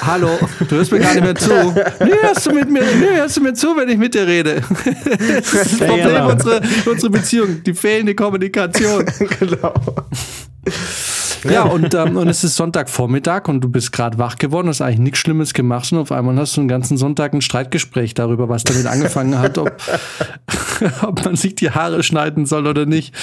Hallo, 0.01 0.37
du 0.67 0.75
hörst 0.75 0.91
mir 0.91 0.99
gar 0.99 1.13
nicht 1.13 1.23
mehr 1.23 1.35
zu. 1.35 1.51
Nee, 1.99 2.11
hörst 2.21 2.45
du, 2.45 2.51
mit 2.51 2.69
mir, 2.69 2.81
nee, 2.81 3.15
hörst 3.15 3.37
du 3.37 3.41
mir 3.41 3.53
zu, 3.53 3.75
wenn 3.75 3.89
ich 3.89 3.97
mit 3.97 4.13
dir 4.13 4.27
rede. 4.27 4.61
Das 5.27 5.53
ist 5.53 5.81
das 5.81 5.87
Problem 5.87 6.13
ja, 6.13 6.25
unserer, 6.25 6.61
unserer 6.85 7.09
Beziehung, 7.09 7.63
die 7.63 7.73
fehlende 7.73 8.15
Kommunikation. 8.15 9.05
genau. 9.39 9.73
Ja, 11.49 11.63
und, 11.63 11.93
ähm, 11.93 12.17
und 12.17 12.27
es 12.27 12.43
ist 12.43 12.55
Sonntagvormittag 12.55 13.47
und 13.47 13.61
du 13.61 13.69
bist 13.69 13.91
gerade 13.91 14.17
wach 14.17 14.37
geworden, 14.37 14.67
hast 14.67 14.81
eigentlich 14.81 14.99
nichts 14.99 15.19
Schlimmes 15.19 15.53
gemacht 15.53 15.91
und 15.91 15.99
auf 15.99 16.11
einmal 16.11 16.35
hast 16.37 16.57
du 16.57 16.61
einen 16.61 16.67
ganzen 16.67 16.97
Sonntag 16.97 17.33
ein 17.33 17.41
Streitgespräch 17.41 18.13
darüber, 18.13 18.49
was 18.49 18.63
damit 18.63 18.85
angefangen 18.85 19.37
hat, 19.39 19.57
ob, 19.57 19.71
ob 21.03 21.23
man 21.23 21.35
sich 21.35 21.55
die 21.55 21.71
Haare 21.71 22.03
schneiden 22.03 22.45
soll 22.45 22.67
oder 22.67 22.85
nicht. 22.85 23.13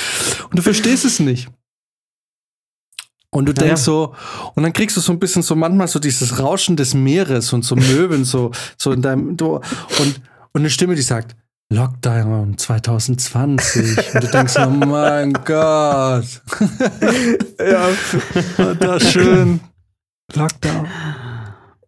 Und 0.51 0.59
du 0.59 0.63
verstehst 0.63 1.05
es 1.05 1.21
nicht. 1.21 1.49
Und 3.35 3.47
du 3.47 3.53
denkst 3.53 3.81
ja. 3.81 3.85
so, 3.85 4.15
und 4.55 4.63
dann 4.63 4.73
kriegst 4.73 4.97
du 4.97 5.01
so 5.01 5.11
ein 5.11 5.19
bisschen 5.19 5.43
so 5.43 5.57
manchmal 5.57 5.89
so 5.89 5.99
dieses 5.99 6.39
Rauschen 6.39 6.77
des 6.77 6.95
Meeres 6.95 7.53
und 7.53 7.65
so 7.65 7.75
Möwen 7.75 8.25
so, 8.25 8.53
so 8.79 8.93
in 8.93 9.03
deinem, 9.03 9.37
du, 9.37 9.57
und, 9.57 10.21
und 10.53 10.61
eine 10.61 10.71
Stimme, 10.71 10.95
die 10.95 11.03
sagt, 11.03 11.35
Lockdown 11.73 12.57
2020. 12.57 14.15
Und 14.15 14.23
du 14.23 14.29
denkst, 14.29 14.55
oh 14.57 14.71
mein 14.71 15.33
Gott. 15.33 16.43
ja, 17.59 17.89
das 18.79 19.11
schön. 19.11 19.59
Lockdown. 20.33 20.87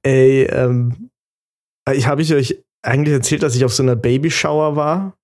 Ey, 0.03 0.47
ähm, 0.47 1.11
ich 1.93 2.09
habe 2.09 2.23
ich 2.23 2.35
euch 2.35 2.61
eigentlich 2.83 3.15
erzählt, 3.15 3.45
dass 3.45 3.55
ich 3.55 3.65
auf 3.65 3.73
so 3.73 3.85
einer 3.85 3.95
Babyshower 3.95 4.75
war. 4.75 5.17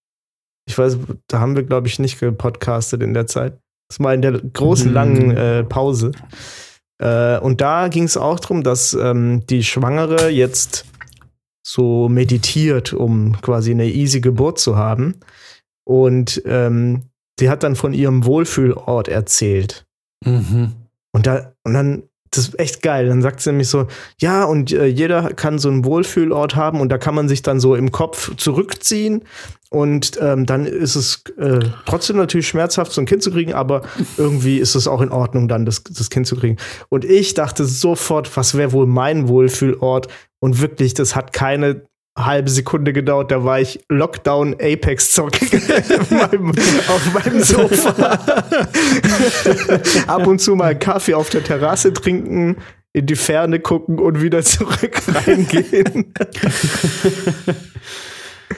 Ich 0.68 0.78
weiß, 0.78 0.98
da 1.26 1.40
haben 1.40 1.56
wir, 1.56 1.64
glaube 1.64 1.88
ich, 1.88 1.98
nicht 1.98 2.20
gepodcastet 2.20 3.02
in 3.02 3.12
der 3.12 3.26
Zeit. 3.26 3.58
Das 3.92 4.00
war 4.00 4.14
in 4.14 4.22
der 4.22 4.32
großen, 4.32 4.88
mhm. 4.88 4.94
langen 4.94 5.37
äh, 5.37 5.64
Pause. 5.64 6.12
Äh, 6.99 7.38
und 7.40 7.61
da 7.61 7.88
ging 7.88 8.04
es 8.04 8.16
auch 8.16 8.40
darum, 8.40 8.62
dass 8.62 8.94
ähm, 8.94 9.44
die 9.50 9.62
Schwangere 9.62 10.30
jetzt 10.30 10.87
so 11.62 12.08
meditiert, 12.08 12.94
um 12.94 13.38
quasi 13.42 13.70
eine 13.70 13.87
easy 13.87 14.22
Geburt 14.22 14.58
zu 14.58 14.78
haben. 14.78 15.16
Und 15.84 16.40
ähm, 16.46 17.02
sie 17.38 17.50
hat 17.50 17.62
dann 17.64 17.76
von 17.76 17.92
ihrem 17.92 18.25
Wohlfühlort 18.25 19.08
erzählt. 19.08 19.84
Mhm. 20.25 20.72
Und, 21.12 21.26
da, 21.26 21.52
und 21.64 21.75
dann 21.75 22.04
das 22.32 22.48
ist 22.48 22.58
echt 22.58 22.82
geil. 22.82 23.06
Dann 23.06 23.22
sagt 23.22 23.40
sie 23.40 23.50
nämlich 23.50 23.68
so, 23.68 23.86
ja, 24.18 24.44
und 24.44 24.72
äh, 24.72 24.86
jeder 24.86 25.32
kann 25.34 25.58
so 25.58 25.68
einen 25.68 25.84
Wohlfühlort 25.84 26.56
haben 26.56 26.80
und 26.80 26.88
da 26.88 26.98
kann 26.98 27.14
man 27.14 27.28
sich 27.28 27.42
dann 27.42 27.60
so 27.60 27.74
im 27.76 27.92
Kopf 27.92 28.34
zurückziehen 28.36 29.22
und 29.72 30.18
ähm, 30.20 30.44
dann 30.44 30.66
ist 30.66 30.96
es 30.96 31.24
äh, 31.38 31.60
trotzdem 31.86 32.16
natürlich 32.16 32.48
schmerzhaft, 32.48 32.92
so 32.92 33.00
ein 33.00 33.06
Kind 33.06 33.22
zu 33.22 33.30
kriegen, 33.30 33.54
aber 33.54 33.82
irgendwie 34.18 34.58
ist 34.58 34.74
es 34.74 34.86
auch 34.86 35.00
in 35.00 35.10
Ordnung, 35.10 35.48
dann 35.48 35.64
das, 35.64 35.82
das 35.84 36.10
Kind 36.10 36.26
zu 36.26 36.36
kriegen. 36.36 36.56
Und 36.90 37.06
ich 37.06 37.32
dachte 37.34 37.64
sofort, 37.64 38.36
was 38.36 38.54
wäre 38.54 38.72
wohl 38.72 38.86
mein 38.86 39.28
Wohlfühlort? 39.28 40.08
Und 40.40 40.60
wirklich, 40.60 40.92
das 40.92 41.14
hat 41.16 41.32
keine 41.32 41.84
halbe 42.16 42.50
Sekunde 42.50 42.92
gedauert, 42.92 43.31
da 43.31 43.45
war 43.45 43.61
ich 43.61 43.81
Lockdown 43.88 44.54
Apex 44.61 45.12
zocken 45.12 45.49
auf 46.88 47.12
meinem 47.14 47.42
Sofa. 47.42 48.19
Ab 50.07 50.26
und 50.26 50.38
zu 50.40 50.54
mal 50.54 50.78
Kaffee 50.78 51.14
auf 51.14 51.31
der 51.31 51.42
Terrasse 51.42 51.92
trinken, 51.92 52.57
in 52.92 53.07
die 53.07 53.16
Ferne 53.16 53.61
gucken 53.61 53.99
und 53.99 54.21
wieder 54.21 54.42
zurück 54.42 55.00
reingehen. 55.26 56.12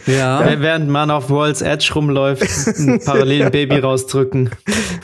Ja. 0.07 0.61
Während 0.61 0.89
man 0.89 1.13
auf 1.13 1.31
World's 1.31 1.63
Edge 1.63 1.93
rumläuft, 1.95 2.43
ein 2.79 3.01
parallelen 3.05 3.53
Baby 3.53 3.79
rausdrücken. 3.79 4.51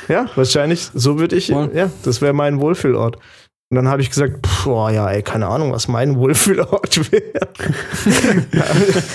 Ja, 0.08 0.28
wahrscheinlich, 0.34 0.88
so 0.92 1.20
würde 1.20 1.36
ich, 1.36 1.48
ja, 1.48 1.90
das 2.02 2.20
wäre 2.20 2.32
mein 2.32 2.60
Wohlfühlort. 2.60 3.16
Und 3.70 3.76
dann 3.76 3.88
habe 3.88 4.02
ich 4.02 4.10
gesagt, 4.10 4.44
boah, 4.64 4.90
ja, 4.90 5.08
ey, 5.08 5.22
keine 5.22 5.46
Ahnung, 5.46 5.70
was 5.70 5.86
mein 5.86 6.16
Wohlfühlort 6.16 7.12
wäre. 7.12 7.48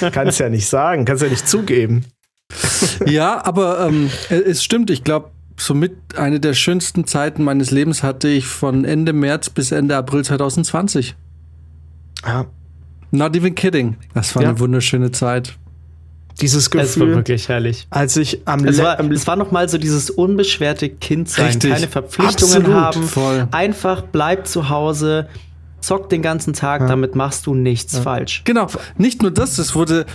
kannst 0.11 0.39
ja 0.39 0.47
nicht 0.47 0.67
sagen, 0.67 1.03
kannst 1.03 1.23
ja 1.23 1.29
nicht 1.29 1.45
zugeben. 1.45 2.05
ja, 3.05 3.45
aber 3.45 3.85
ähm, 3.85 4.09
es 4.29 4.63
stimmt, 4.63 4.89
ich 4.89 5.03
glaube, 5.03 5.31
somit 5.57 6.17
eine 6.17 6.39
der 6.39 6.53
schönsten 6.53 7.05
Zeiten 7.05 7.43
meines 7.43 7.71
Lebens 7.71 8.01
hatte 8.01 8.29
ich 8.29 8.47
von 8.47 8.85
Ende 8.85 9.11
März 9.11 9.49
bis 9.49 9.73
Ende 9.73 9.97
April 9.97 10.23
2020. 10.23 11.17
Ja. 12.25 12.45
Not 13.11 13.35
even 13.35 13.55
kidding. 13.55 13.97
Das 14.13 14.35
war 14.35 14.43
ja. 14.43 14.49
eine 14.49 14.59
wunderschöne 14.59 15.11
Zeit 15.11 15.57
dieses 16.41 16.69
Gefühl. 16.69 16.85
Es 16.85 16.99
war 16.99 17.07
wirklich 17.07 17.49
herrlich. 17.49 17.87
Als 17.89 18.17
ich 18.17 18.41
am 18.45 18.65
es 18.65 18.81
war, 18.81 18.99
es 18.99 19.27
war 19.27 19.35
noch 19.35 19.51
mal 19.51 19.69
so 19.69 19.77
dieses 19.77 20.09
unbeschwerte 20.09 20.89
Kindsein, 20.89 21.47
Richtig. 21.47 21.71
keine 21.71 21.87
Verpflichtungen 21.87 22.55
Absolut. 22.55 22.73
haben, 22.73 23.03
Voll. 23.03 23.47
einfach 23.51 24.01
bleib 24.01 24.47
zu 24.47 24.69
Hause, 24.69 25.27
zock 25.79 26.09
den 26.09 26.21
ganzen 26.21 26.53
Tag, 26.53 26.81
ja. 26.81 26.87
damit 26.87 27.15
machst 27.15 27.45
du 27.45 27.53
nichts 27.53 27.93
ja. 27.93 28.01
falsch. 28.01 28.41
Genau, 28.43 28.67
nicht 28.97 29.21
nur 29.21 29.31
das, 29.31 29.57
es 29.59 29.75
wurde, 29.75 30.05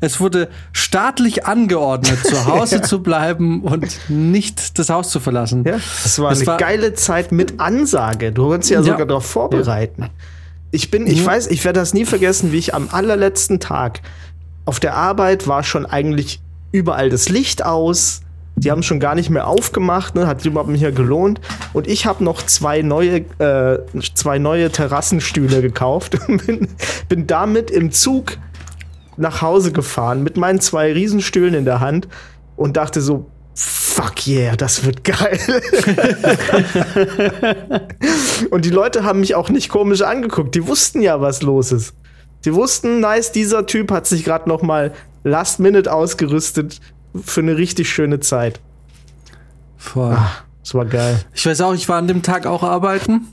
es 0.00 0.20
wurde 0.20 0.48
staatlich 0.72 1.46
angeordnet, 1.46 2.18
zu 2.24 2.44
Hause 2.46 2.82
zu 2.82 3.02
bleiben 3.02 3.62
und 3.62 3.86
nicht 4.08 4.78
das 4.78 4.88
Haus 4.88 5.10
zu 5.10 5.20
verlassen. 5.20 5.64
Ja, 5.64 5.76
es 5.76 6.18
war 6.18 6.32
es 6.32 6.38
eine 6.38 6.46
war 6.48 6.56
geile 6.56 6.94
Zeit 6.94 7.32
mit 7.32 7.60
Ansage. 7.60 8.32
Du 8.32 8.48
konntest 8.48 8.70
ja 8.70 8.82
sogar 8.82 9.06
darauf 9.06 9.26
vorbereiten. 9.26 10.06
Ich 10.72 10.90
bin, 10.90 11.06
ich 11.06 11.22
mhm. 11.22 11.26
weiß, 11.26 11.48
ich 11.48 11.64
werde 11.64 11.80
das 11.80 11.94
nie 11.94 12.04
vergessen, 12.04 12.52
wie 12.52 12.58
ich 12.58 12.74
am 12.74 12.88
allerletzten 12.90 13.58
Tag 13.58 14.00
auf 14.64 14.80
der 14.80 14.94
Arbeit 14.94 15.48
war 15.48 15.62
schon 15.62 15.86
eigentlich 15.86 16.40
überall 16.72 17.10
das 17.10 17.28
Licht 17.28 17.64
aus. 17.64 18.22
Die 18.56 18.70
haben 18.70 18.82
schon 18.82 19.00
gar 19.00 19.14
nicht 19.14 19.30
mehr 19.30 19.46
aufgemacht, 19.46 20.14
ne? 20.14 20.26
hat 20.26 20.44
überhaupt 20.44 20.70
nicht 20.70 20.94
gelohnt. 20.94 21.40
Und 21.72 21.86
ich 21.86 22.06
habe 22.06 22.22
noch 22.22 22.42
zwei 22.42 22.82
neue, 22.82 23.24
äh, 23.38 23.78
zwei 24.14 24.38
neue 24.38 24.70
Terrassenstühle 24.70 25.62
gekauft 25.62 26.18
und 26.28 26.46
bin, 26.46 26.68
bin 27.08 27.26
damit 27.26 27.70
im 27.70 27.90
Zug 27.90 28.38
nach 29.16 29.42
Hause 29.42 29.72
gefahren 29.72 30.22
mit 30.22 30.36
meinen 30.36 30.60
zwei 30.60 30.92
Riesenstühlen 30.92 31.54
in 31.54 31.64
der 31.64 31.80
Hand 31.80 32.08
und 32.56 32.76
dachte 32.76 33.00
so, 33.00 33.26
fuck 33.54 34.26
yeah, 34.26 34.56
das 34.56 34.84
wird 34.84 35.04
geil. 35.04 35.38
und 38.50 38.64
die 38.64 38.70
Leute 38.70 39.04
haben 39.04 39.20
mich 39.20 39.34
auch 39.34 39.50
nicht 39.50 39.68
komisch 39.68 40.02
angeguckt. 40.02 40.54
Die 40.54 40.66
wussten 40.66 41.02
ja, 41.02 41.20
was 41.20 41.42
los 41.42 41.72
ist. 41.72 41.94
Sie 42.42 42.54
wussten, 42.54 43.00
nice, 43.00 43.32
dieser 43.32 43.66
Typ 43.66 43.90
hat 43.90 44.06
sich 44.06 44.24
gerade 44.24 44.48
noch 44.48 44.62
mal 44.62 44.92
Last 45.24 45.60
Minute 45.60 45.92
ausgerüstet 45.92 46.80
für 47.14 47.40
eine 47.40 47.56
richtig 47.56 47.90
schöne 47.90 48.20
Zeit. 48.20 48.60
Voll. 49.76 50.16
Ach, 50.16 50.44
das 50.62 50.74
war 50.74 50.86
geil. 50.86 51.20
Ich 51.34 51.44
weiß 51.44 51.60
auch, 51.62 51.74
ich 51.74 51.88
war 51.88 51.98
an 51.98 52.08
dem 52.08 52.22
Tag 52.22 52.46
auch 52.46 52.62
arbeiten. 52.62 53.28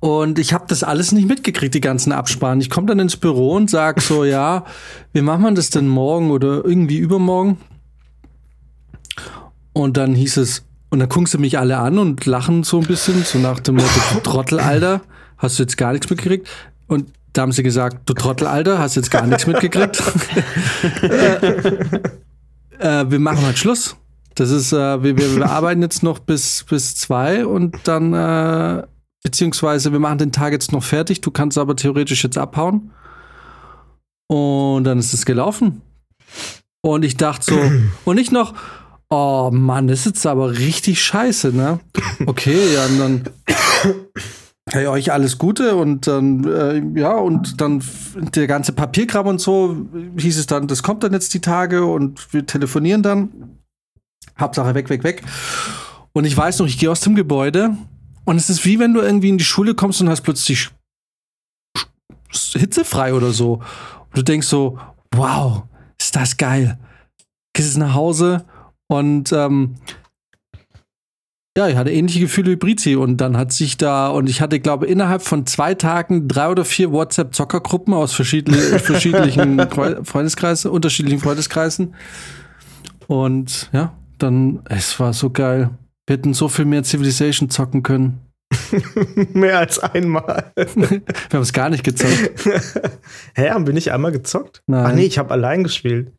Und 0.00 0.38
ich 0.38 0.52
habe 0.52 0.66
das 0.68 0.82
alles 0.82 1.12
nicht 1.12 1.26
mitgekriegt, 1.26 1.74
die 1.74 1.80
ganzen 1.80 2.12
Absprachen. 2.12 2.60
Ich 2.60 2.68
komme 2.68 2.86
dann 2.86 2.98
ins 2.98 3.16
Büro 3.16 3.54
und 3.54 3.70
sag 3.70 4.02
so, 4.02 4.24
ja, 4.24 4.64
wie 5.12 5.22
macht 5.22 5.40
man 5.40 5.54
das 5.54 5.70
denn 5.70 5.88
morgen 5.88 6.30
oder 6.30 6.64
irgendwie 6.64 6.98
übermorgen? 6.98 7.58
Und 9.72 9.96
dann 9.96 10.14
hieß 10.14 10.36
es, 10.36 10.64
und 10.90 11.00
dann 11.00 11.08
gucken 11.08 11.26
sie 11.26 11.38
mich 11.38 11.58
alle 11.58 11.78
an 11.78 11.98
und 11.98 12.24
lachen 12.26 12.62
so 12.62 12.78
ein 12.78 12.86
bisschen, 12.86 13.24
so 13.24 13.38
nach 13.38 13.60
dem 13.60 13.76
Motto, 13.76 14.20
Trottel, 14.22 14.60
Alter, 14.60 15.00
hast 15.38 15.58
du 15.58 15.64
jetzt 15.64 15.76
gar 15.76 15.92
nichts 15.92 16.08
mitgekriegt? 16.08 16.48
Und 16.86 17.10
da 17.34 17.42
haben 17.42 17.52
sie 17.52 17.62
gesagt, 17.62 18.08
du 18.08 18.14
Trottel, 18.14 18.46
Alter, 18.46 18.78
hast 18.78 18.94
jetzt 18.94 19.10
gar 19.10 19.26
nichts 19.26 19.46
mitgekriegt. 19.46 20.02
äh, 21.02 21.56
äh, 22.78 23.10
wir 23.10 23.18
machen 23.18 23.44
halt 23.44 23.58
Schluss. 23.58 23.96
Das 24.36 24.50
ist, 24.50 24.72
äh, 24.72 25.02
wir, 25.02 25.16
wir, 25.16 25.36
wir, 25.36 25.50
arbeiten 25.50 25.82
jetzt 25.82 26.02
noch 26.02 26.20
bis, 26.20 26.64
bis 26.68 26.94
zwei 26.94 27.44
und 27.44 27.76
dann, 27.84 28.14
äh, 28.14 28.84
beziehungsweise 29.22 29.92
wir 29.92 29.98
machen 29.98 30.18
den 30.18 30.32
Tag 30.32 30.52
jetzt 30.52 30.72
noch 30.72 30.82
fertig. 30.82 31.20
Du 31.20 31.30
kannst 31.30 31.58
aber 31.58 31.76
theoretisch 31.76 32.22
jetzt 32.24 32.38
abhauen. 32.38 32.92
Und 34.28 34.84
dann 34.84 34.98
ist 34.98 35.12
es 35.12 35.26
gelaufen. 35.26 35.82
Und 36.82 37.04
ich 37.04 37.16
dachte 37.16 37.44
so, 37.44 37.60
und 38.04 38.16
nicht 38.16 38.32
noch, 38.32 38.54
oh 39.10 39.50
Mann, 39.52 39.88
das 39.88 40.00
ist 40.00 40.06
jetzt 40.06 40.26
aber 40.26 40.50
richtig 40.56 41.02
scheiße, 41.02 41.52
ne? 41.52 41.80
Okay, 42.26 42.74
ja, 42.74 42.86
und 42.86 42.98
dann 42.98 43.24
hey, 44.70 44.86
euch 44.86 45.12
alles 45.12 45.38
Gute 45.38 45.76
und 45.76 46.06
dann, 46.06 46.44
äh, 46.44 47.00
ja, 47.00 47.12
und 47.12 47.60
dann 47.60 47.82
der 48.34 48.46
ganze 48.46 48.72
Papierkram 48.72 49.26
und 49.26 49.40
so 49.40 49.86
hieß 50.16 50.38
es 50.38 50.46
dann, 50.46 50.68
das 50.68 50.82
kommt 50.82 51.02
dann 51.04 51.12
jetzt 51.12 51.34
die 51.34 51.40
Tage 51.40 51.84
und 51.84 52.32
wir 52.32 52.46
telefonieren 52.46 53.02
dann. 53.02 53.58
Hauptsache 54.38 54.74
weg, 54.74 54.88
weg, 54.88 55.04
weg. 55.04 55.22
Und 56.12 56.24
ich 56.24 56.36
weiß 56.36 56.58
noch, 56.58 56.66
ich 56.66 56.78
gehe 56.78 56.90
aus 56.90 57.00
dem 57.00 57.14
Gebäude 57.14 57.76
und 58.24 58.36
es 58.36 58.50
ist 58.50 58.64
wie 58.64 58.78
wenn 58.78 58.94
du 58.94 59.00
irgendwie 59.00 59.28
in 59.28 59.38
die 59.38 59.44
Schule 59.44 59.74
kommst 59.74 60.00
und 60.00 60.08
hast 60.08 60.22
plötzlich 60.22 60.70
hitzefrei 62.32 63.14
oder 63.14 63.32
so. 63.32 63.54
Und 63.54 64.16
du 64.16 64.22
denkst 64.22 64.46
so, 64.46 64.78
wow, 65.12 65.64
ist 66.00 66.16
das 66.16 66.36
geil. 66.36 66.78
Gehst 67.52 67.76
nach 67.76 67.94
Hause 67.94 68.44
und 68.88 69.32
ähm, 69.32 69.76
ja, 71.56 71.68
ich 71.68 71.76
hatte 71.76 71.92
ähnliche 71.92 72.20
Gefühle 72.20 72.50
wie 72.50 72.56
Brizi 72.56 72.96
und 72.96 73.18
dann 73.18 73.36
hat 73.36 73.52
sich 73.52 73.76
da, 73.76 74.08
und 74.08 74.28
ich 74.28 74.40
hatte, 74.40 74.58
glaube 74.58 74.86
innerhalb 74.86 75.22
von 75.22 75.46
zwei 75.46 75.74
Tagen 75.74 76.26
drei 76.26 76.48
oder 76.48 76.64
vier 76.64 76.90
WhatsApp-Zockergruppen 76.90 77.94
aus 77.94 78.12
verschiedene, 78.12 78.56
verschiedenen 78.80 80.04
Freundeskreisen, 80.04 80.70
unterschiedlichen 80.70 81.20
Freundeskreisen. 81.20 81.94
Und 83.06 83.70
ja, 83.72 83.92
dann, 84.18 84.62
es 84.68 84.98
war 84.98 85.12
so 85.12 85.30
geil. 85.30 85.70
Wir 86.06 86.16
hätten 86.16 86.34
so 86.34 86.48
viel 86.48 86.64
mehr 86.64 86.82
Civilization 86.82 87.50
zocken 87.50 87.84
können. 87.84 88.20
mehr 89.32 89.58
als 89.58 89.78
einmal. 89.78 90.52
wir 90.56 91.02
haben 91.32 91.42
es 91.42 91.52
gar 91.52 91.70
nicht 91.70 91.84
gezockt. 91.84 92.48
Hä, 93.36 93.50
haben 93.50 93.66
wir 93.66 93.74
nicht 93.74 93.92
einmal 93.92 94.10
gezockt? 94.10 94.62
Nein. 94.66 94.86
Ach 94.86 94.92
nee, 94.92 95.04
ich 95.04 95.18
habe 95.18 95.30
allein 95.30 95.62
gespielt. 95.62 96.12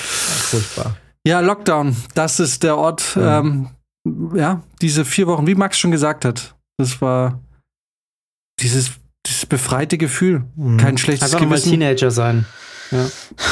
Furchtbar. 0.00 0.96
Ja, 1.26 1.40
Lockdown, 1.40 1.96
das 2.14 2.40
ist 2.40 2.64
der 2.64 2.76
Ort, 2.76 3.16
ja. 3.16 3.38
Ähm, 3.40 3.68
ja, 4.34 4.62
diese 4.80 5.04
vier 5.04 5.26
Wochen, 5.26 5.46
wie 5.46 5.54
Max 5.54 5.78
schon 5.78 5.90
gesagt 5.90 6.24
hat, 6.24 6.54
das 6.78 7.00
war 7.00 7.40
dieses, 8.60 8.92
dieses 9.26 9.46
befreite 9.46 9.98
Gefühl. 9.98 10.44
Mhm. 10.56 10.76
Kein 10.76 10.98
schlechtes 10.98 11.32
Einfach 11.32 11.46
Gewissen. 11.46 11.70
mal 11.70 11.76
Teenager 11.76 12.10
sein. 12.10 12.46
Ja. 12.90 13.06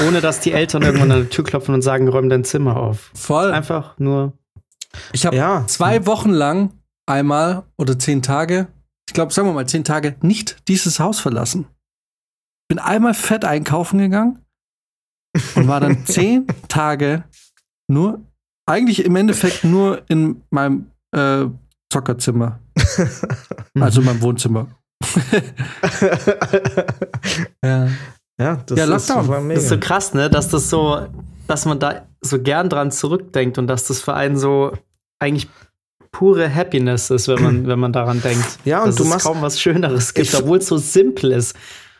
Ohne 0.06 0.20
dass 0.20 0.40
die 0.40 0.52
Eltern 0.52 0.82
irgendwann 0.82 1.10
an 1.10 1.22
die 1.22 1.28
Tür 1.28 1.44
klopfen 1.44 1.74
und 1.74 1.82
sagen, 1.82 2.08
räum 2.08 2.28
dein 2.28 2.44
Zimmer 2.44 2.76
auf. 2.76 3.10
Voll. 3.14 3.50
Einfach 3.50 3.98
nur. 3.98 4.34
Ich 5.12 5.24
habe 5.24 5.36
ja. 5.36 5.66
zwei 5.66 6.06
Wochen 6.06 6.30
lang 6.30 6.72
einmal 7.06 7.64
oder 7.78 7.98
zehn 7.98 8.22
Tage, 8.22 8.68
ich 9.08 9.14
glaube, 9.14 9.32
sagen 9.32 9.48
wir 9.48 9.52
mal 9.52 9.66
zehn 9.66 9.84
Tage, 9.84 10.16
nicht 10.20 10.68
dieses 10.68 11.00
Haus 11.00 11.18
verlassen. 11.18 11.66
Bin 12.68 12.78
einmal 12.78 13.14
fett 13.14 13.44
einkaufen 13.44 13.98
gegangen 13.98 14.44
und 15.54 15.66
war 15.66 15.80
dann 15.80 16.04
zehn 16.06 16.46
Tage 16.68 17.24
nur 17.88 18.20
eigentlich 18.72 19.04
im 19.04 19.14
Endeffekt 19.16 19.64
nur 19.68 20.02
in 20.08 20.42
meinem 20.50 20.86
äh, 21.12 21.44
Zockerzimmer. 21.92 22.58
also 23.78 24.00
in 24.00 24.06
meinem 24.06 24.22
Wohnzimmer. 24.22 24.66
ja. 27.64 27.88
Ja, 28.40 28.56
das, 28.66 28.78
ja, 28.78 28.84
ist, 28.84 29.10
das 29.10 29.58
ist 29.62 29.68
so 29.68 29.78
krass, 29.78 30.14
ne? 30.14 30.30
Dass 30.30 30.48
das 30.48 30.70
so, 30.70 31.06
dass 31.46 31.66
man 31.66 31.78
da 31.78 32.06
so 32.22 32.40
gern 32.40 32.68
dran 32.68 32.90
zurückdenkt 32.90 33.58
und 33.58 33.66
dass 33.66 33.84
das 33.84 34.00
für 34.00 34.14
einen 34.14 34.36
so 34.36 34.72
eigentlich 35.20 35.48
pure 36.12 36.52
Happiness 36.52 37.10
ist, 37.10 37.28
wenn 37.28 37.42
man, 37.42 37.66
wenn 37.68 37.78
man 37.78 37.92
daran 37.92 38.22
denkt. 38.22 38.58
Ja, 38.64 38.80
und 38.80 38.88
dass 38.88 38.96
du 38.96 39.02
es 39.04 39.08
machst 39.08 39.26
kaum 39.26 39.42
was 39.42 39.60
Schöneres 39.60 40.14
gibt, 40.14 40.34
obwohl 40.34 40.58
es 40.58 40.66
so 40.66 40.78
simpel 40.78 41.32
ist. 41.32 41.54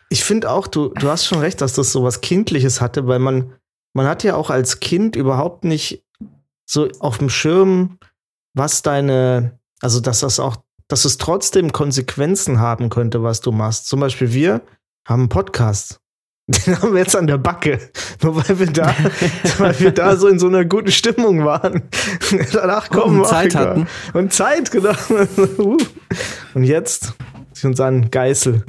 Ich 0.09 0.25
finde 0.25 0.51
auch, 0.51 0.67
du, 0.67 0.89
du 0.89 1.09
hast 1.09 1.27
schon 1.27 1.39
recht, 1.39 1.61
dass 1.61 1.75
das 1.75 1.93
so 1.93 2.03
was 2.03 2.21
Kindliches 2.21 2.81
hatte, 2.81 3.07
weil 3.07 3.19
man, 3.19 3.53
man 3.95 4.07
hat 4.07 4.25
ja 4.25 4.35
auch 4.37 4.51
als 4.51 4.81
Kind 4.81 5.17
überhaupt 5.17 5.65
nicht 5.65 6.03
so 6.73 6.89
auf 7.01 7.19
dem 7.19 7.29
Schirm, 7.29 7.99
was 8.55 8.83
deine, 8.83 9.59
also 9.81 10.01
dass 10.01 10.21
das 10.21 10.41
auch, 10.41 10.57
dass 10.89 11.05
es 11.05 11.19
trotzdem 11.19 11.73
Konsequenzen 11.73 12.61
haben 12.61 12.89
könnte, 12.89 13.23
was 13.23 13.41
du 13.41 13.53
machst. 13.53 13.89
Zum 13.89 14.01
Beispiel 14.01 14.33
wir 14.33 14.63
haben 15.07 15.23
einen 15.23 15.29
Podcast. 15.29 16.01
Den 16.67 16.81
haben 16.81 16.93
wir 16.93 17.01
jetzt 17.01 17.15
an 17.15 17.27
der 17.27 17.39
Backe. 17.39 17.79
Nur 18.23 18.37
weil 18.37 18.59
wir 18.59 18.67
da, 18.67 18.95
weil 19.59 19.79
wir 19.81 19.91
da 19.93 20.17
so 20.17 20.29
in 20.29 20.39
so 20.39 20.49
einer 20.49 20.65
guten 20.65 20.91
Stimmung 20.91 21.45
waren. 21.45 21.83
Danach 22.53 22.89
kommen 22.89 23.21
und 23.21 23.27
Zeit 23.27 23.55
hatten. 23.55 23.87
Und 24.15 24.33
Zeit, 24.33 24.71
genau. 24.71 24.95
Und 26.55 26.65
jetzt 26.65 27.15
ist 27.53 27.65
uns 27.65 27.81
an 27.81 28.11
Geißel. 28.11 28.65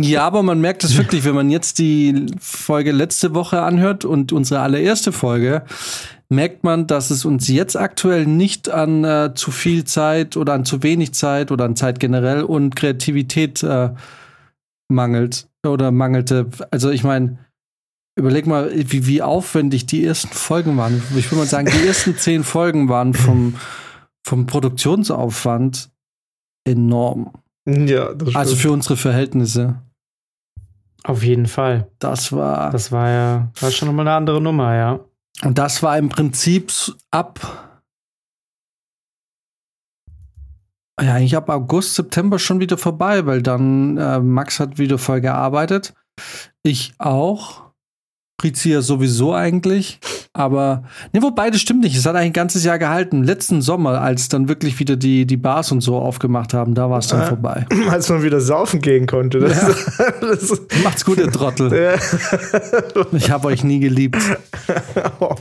Ja, 0.00 0.26
aber 0.26 0.42
man 0.42 0.60
merkt 0.60 0.84
es 0.84 0.96
wirklich, 0.96 1.24
wenn 1.24 1.34
man 1.34 1.50
jetzt 1.50 1.78
die 1.78 2.26
Folge 2.38 2.92
letzte 2.92 3.34
Woche 3.34 3.62
anhört 3.62 4.04
und 4.04 4.32
unsere 4.32 4.60
allererste 4.60 5.12
Folge, 5.12 5.64
merkt 6.28 6.64
man, 6.64 6.86
dass 6.86 7.10
es 7.10 7.24
uns 7.24 7.48
jetzt 7.48 7.76
aktuell 7.76 8.26
nicht 8.26 8.68
an 8.68 9.04
äh, 9.04 9.32
zu 9.34 9.50
viel 9.50 9.84
Zeit 9.84 10.36
oder 10.36 10.54
an 10.54 10.64
zu 10.64 10.82
wenig 10.82 11.14
Zeit 11.14 11.52
oder 11.52 11.64
an 11.64 11.76
Zeit 11.76 12.00
generell 12.00 12.42
und 12.42 12.74
Kreativität 12.74 13.62
äh, 13.62 13.90
mangelt 14.88 15.48
oder 15.64 15.90
mangelte. 15.90 16.48
Also 16.70 16.90
ich 16.90 17.04
meine, 17.04 17.38
überleg 18.16 18.46
mal, 18.46 18.70
wie, 18.74 19.06
wie 19.06 19.22
aufwendig 19.22 19.86
die 19.86 20.04
ersten 20.04 20.28
Folgen 20.28 20.76
waren. 20.76 21.02
Ich 21.16 21.30
würde 21.30 21.40
mal 21.40 21.46
sagen, 21.46 21.70
die 21.70 21.86
ersten 21.86 22.16
zehn 22.16 22.44
Folgen 22.44 22.88
waren 22.88 23.14
vom, 23.14 23.54
vom 24.26 24.46
Produktionsaufwand 24.46 25.90
enorm. 26.64 27.32
Ja, 27.68 28.14
das 28.14 28.34
Also 28.34 28.56
für 28.56 28.70
unsere 28.70 28.96
Verhältnisse. 28.96 29.80
Auf 31.04 31.22
jeden 31.22 31.46
Fall. 31.46 31.88
Das 31.98 32.32
war. 32.32 32.70
Das 32.70 32.90
war 32.90 33.10
ja 33.10 33.52
war 33.60 33.70
schon 33.70 33.86
nochmal 33.86 34.08
eine 34.08 34.16
andere 34.16 34.40
Nummer, 34.40 34.74
ja. 34.74 35.00
Und 35.42 35.58
das 35.58 35.82
war 35.82 35.98
im 35.98 36.08
Prinzip 36.08 36.72
ab, 37.10 37.82
ja, 41.00 41.14
eigentlich 41.14 41.36
ab 41.36 41.50
August, 41.50 41.94
September 41.94 42.38
schon 42.38 42.60
wieder 42.60 42.78
vorbei, 42.78 43.26
weil 43.26 43.42
dann 43.42 43.98
äh, 43.98 44.18
Max 44.18 44.60
hat 44.60 44.78
wieder 44.78 44.98
voll 44.98 45.20
gearbeitet. 45.20 45.94
Ich 46.62 46.94
auch. 46.98 47.65
Prizia 48.36 48.82
sowieso 48.82 49.32
eigentlich. 49.32 49.98
Aber, 50.34 50.84
ne, 51.12 51.22
wobei, 51.22 51.50
das 51.50 51.62
stimmt 51.62 51.82
nicht. 51.82 51.96
Es 51.96 52.04
hat 52.04 52.14
eigentlich 52.14 52.30
ein 52.30 52.32
ganzes 52.34 52.62
Jahr 52.64 52.78
gehalten. 52.78 53.24
Letzten 53.24 53.62
Sommer, 53.62 54.02
als 54.02 54.28
dann 54.28 54.48
wirklich 54.48 54.78
wieder 54.78 54.96
die, 54.96 55.26
die 55.26 55.38
Bars 55.38 55.72
und 55.72 55.80
so 55.80 55.96
aufgemacht 55.96 56.52
haben, 56.52 56.74
da 56.74 56.90
war 56.90 56.98
es 56.98 57.06
dann 57.06 57.22
äh, 57.22 57.26
vorbei. 57.26 57.64
Als 57.88 58.10
man 58.10 58.22
wieder 58.22 58.40
saufen 58.40 58.82
gehen 58.82 59.06
konnte. 59.06 59.38
Das, 59.38 59.62
ja. 59.98 60.10
das 60.20 60.60
Macht's 60.84 61.04
gut, 61.04 61.18
ihr 61.18 61.32
Trottel. 61.32 61.72
Ja. 61.72 61.94
Ich 63.12 63.30
habe 63.30 63.48
euch 63.48 63.64
nie 63.64 63.80
geliebt. 63.80 64.18
Oh. 65.20 65.34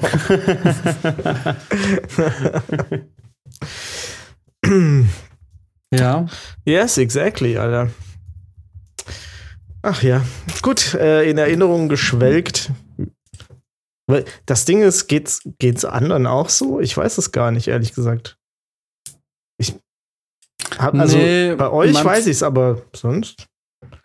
ja. 5.94 6.26
Yes, 6.64 6.98
exactly, 6.98 7.58
Alter. 7.58 7.90
Ach 9.82 10.02
ja, 10.02 10.22
gut, 10.64 10.96
äh, 10.96 11.30
in 11.30 11.38
Erinnerung 11.38 11.90
geschwelgt. 11.90 12.72
Weil 14.08 14.26
das 14.46 14.66
Ding 14.66 14.82
ist, 14.82 15.08
geht's, 15.08 15.42
geht's 15.60 15.86
anderen 15.86 16.28
auch 16.28 16.50
so? 16.50 16.80
Ich 16.80 16.96
weiß 16.96 17.18
es 17.18 17.32
gar 17.32 17.52
nicht, 17.52 17.68
ehrlich 17.68 17.94
gesagt. 17.94 18.38
Ich 19.58 19.74
hab, 20.78 20.94
also 20.96 21.18
nee, 21.18 21.56
bei 21.56 21.70
euch 21.70 22.04
weiß 22.04 22.28
ich 22.28 22.38
es, 22.38 22.44
aber 22.44 22.82
sonst. 22.94 23.48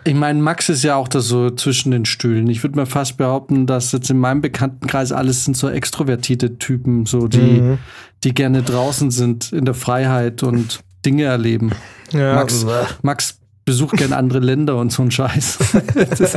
Ich 0.04 0.14
meine, 0.14 0.40
Max 0.40 0.68
ist 0.68 0.82
ja 0.82 0.96
auch 0.96 1.08
da 1.08 1.20
so 1.20 1.50
zwischen 1.50 1.90
den 1.90 2.04
Stühlen. 2.04 2.48
Ich 2.48 2.62
würde 2.62 2.78
mir 2.78 2.86
fast 2.86 3.16
behaupten, 3.16 3.66
dass 3.66 3.92
jetzt 3.92 4.10
in 4.10 4.18
meinem 4.18 4.40
Bekanntenkreis 4.40 5.12
alles 5.12 5.44
sind 5.44 5.56
so 5.56 5.68
extrovertierte 5.68 6.58
Typen, 6.58 7.06
so 7.06 7.28
die, 7.28 7.60
mhm. 7.60 7.78
die 8.24 8.32
gerne 8.32 8.62
draußen 8.62 9.10
sind 9.10 9.52
in 9.52 9.64
der 9.64 9.74
Freiheit 9.74 10.42
und 10.42 10.80
Dinge 11.04 11.24
erleben. 11.24 11.72
Ja, 12.12 12.34
Max, 12.34 12.66
Max 13.02 13.39
besucht 13.70 13.98
gerne 13.98 14.16
andere 14.16 14.40
Länder 14.40 14.76
und 14.76 14.90
so 14.90 15.02
ein 15.02 15.12
Scheiß. 15.12 15.58
das, 16.18 16.32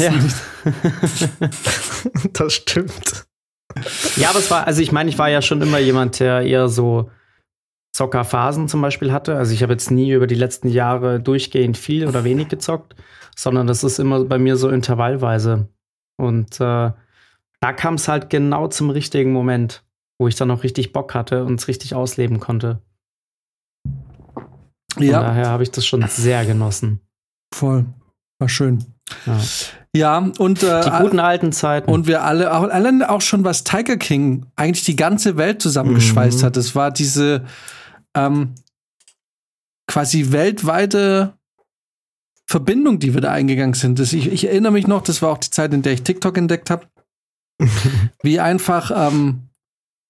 ja. 0.00 0.12
das 2.32 2.52
stimmt. 2.54 3.26
Ja, 4.16 4.30
aber 4.30 4.40
es 4.40 4.50
war, 4.50 4.66
also 4.66 4.82
ich 4.82 4.90
meine, 4.90 5.08
ich 5.08 5.16
war 5.16 5.30
ja 5.30 5.42
schon 5.42 5.62
immer 5.62 5.78
jemand, 5.78 6.18
der 6.18 6.40
eher 6.40 6.68
so 6.68 7.08
Zockerphasen 7.94 8.66
zum 8.66 8.82
Beispiel 8.82 9.12
hatte. 9.12 9.36
Also 9.36 9.54
ich 9.54 9.62
habe 9.62 9.74
jetzt 9.74 9.92
nie 9.92 10.10
über 10.10 10.26
die 10.26 10.34
letzten 10.34 10.66
Jahre 10.66 11.20
durchgehend 11.20 11.76
viel 11.76 12.08
oder 12.08 12.24
wenig 12.24 12.48
gezockt, 12.48 12.96
sondern 13.36 13.68
das 13.68 13.84
ist 13.84 14.00
immer 14.00 14.24
bei 14.24 14.38
mir 14.38 14.56
so 14.56 14.68
intervallweise. 14.68 15.68
Und 16.16 16.56
äh, 16.56 16.90
da 17.60 17.72
kam 17.76 17.94
es 17.94 18.08
halt 18.08 18.28
genau 18.28 18.66
zum 18.66 18.90
richtigen 18.90 19.32
Moment, 19.32 19.84
wo 20.18 20.26
ich 20.26 20.34
dann 20.34 20.50
auch 20.50 20.64
richtig 20.64 20.92
Bock 20.92 21.14
hatte 21.14 21.44
und 21.44 21.60
es 21.60 21.68
richtig 21.68 21.94
ausleben 21.94 22.40
konnte. 22.40 22.82
Von 24.96 25.06
ja. 25.06 25.20
daher 25.20 25.48
habe 25.48 25.62
ich 25.62 25.70
das 25.70 25.84
schon 25.84 26.02
sehr 26.08 26.46
genossen. 26.46 27.00
Voll. 27.54 27.84
War 28.38 28.48
schön. 28.48 28.84
Ja, 29.26 29.40
ja 29.94 30.18
und 30.38 30.62
äh, 30.62 30.82
die 30.82 30.90
guten 31.02 31.20
alten 31.20 31.52
Zeiten. 31.52 31.90
Und 31.90 32.06
wir 32.06 32.22
alle, 32.22 32.54
auch, 32.54 32.62
alle 32.62 33.10
auch 33.10 33.20
schon, 33.20 33.44
was 33.44 33.62
Tiger 33.62 33.98
King 33.98 34.46
eigentlich 34.56 34.84
die 34.84 34.96
ganze 34.96 35.36
Welt 35.36 35.60
zusammengeschweißt 35.60 36.40
mhm. 36.40 36.46
hat. 36.46 36.56
Es 36.56 36.74
war 36.74 36.90
diese 36.90 37.44
ähm, 38.16 38.54
quasi 39.86 40.32
weltweite 40.32 41.34
Verbindung, 42.48 42.98
die 42.98 43.12
wir 43.12 43.20
da 43.20 43.32
eingegangen 43.32 43.74
sind. 43.74 43.98
Das, 43.98 44.14
ich, 44.14 44.32
ich, 44.32 44.46
erinnere 44.46 44.72
mich 44.72 44.86
noch, 44.86 45.02
das 45.02 45.20
war 45.20 45.30
auch 45.30 45.38
die 45.38 45.50
Zeit, 45.50 45.74
in 45.74 45.82
der 45.82 45.92
ich 45.92 46.02
TikTok 46.02 46.38
entdeckt 46.38 46.70
habe. 46.70 46.86
wie 48.22 48.40
einfach, 48.40 48.90
ähm, 48.94 49.48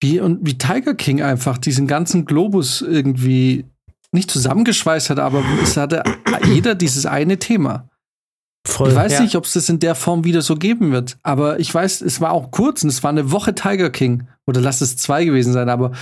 wie, 0.01 0.21
und 0.21 0.47
wie 0.47 0.59
Tiger 0.59 0.95
King 0.95 1.23
einfach 1.23 1.59
diesen 1.59 1.89
ganzen 1.89 2.25
Globus 2.25 2.83
irgendwie 2.83 3.65
nicht 4.17 4.31
zusammengeschweißt 4.31 5.11
hat, 5.11 5.21
aber 5.21 5.45
es 5.63 5.77
hatte 5.77 6.03
jeder 6.45 6.75
dieses 6.75 7.07
eine 7.07 7.39
Thema. 7.39 7.89
Voll, 8.67 8.89
ich 8.89 8.95
weiß 8.97 9.13
ja. 9.13 9.21
nicht, 9.21 9.37
ob 9.37 9.45
es 9.45 9.53
das 9.53 9.69
in 9.69 9.79
der 9.79 9.95
Form 9.95 10.25
wieder 10.25 10.43
so 10.43 10.57
geben 10.57 10.91
wird, 10.91 11.19
aber 11.23 11.61
ich 11.61 11.73
weiß, 11.73 12.01
es 12.01 12.21
war 12.21 12.33
auch 12.33 12.51
kurz 12.51 12.83
und 12.83 12.89
es 12.89 13.03
war 13.05 13.11
eine 13.11 13.31
Woche 13.31 13.55
Tiger 13.55 13.91
King. 13.91 14.27
Oder 14.47 14.61
lass 14.61 14.81
es 14.81 14.97
zwei 14.97 15.25
gewesen 15.25 15.53
sein, 15.53 15.69
aber 15.69 15.93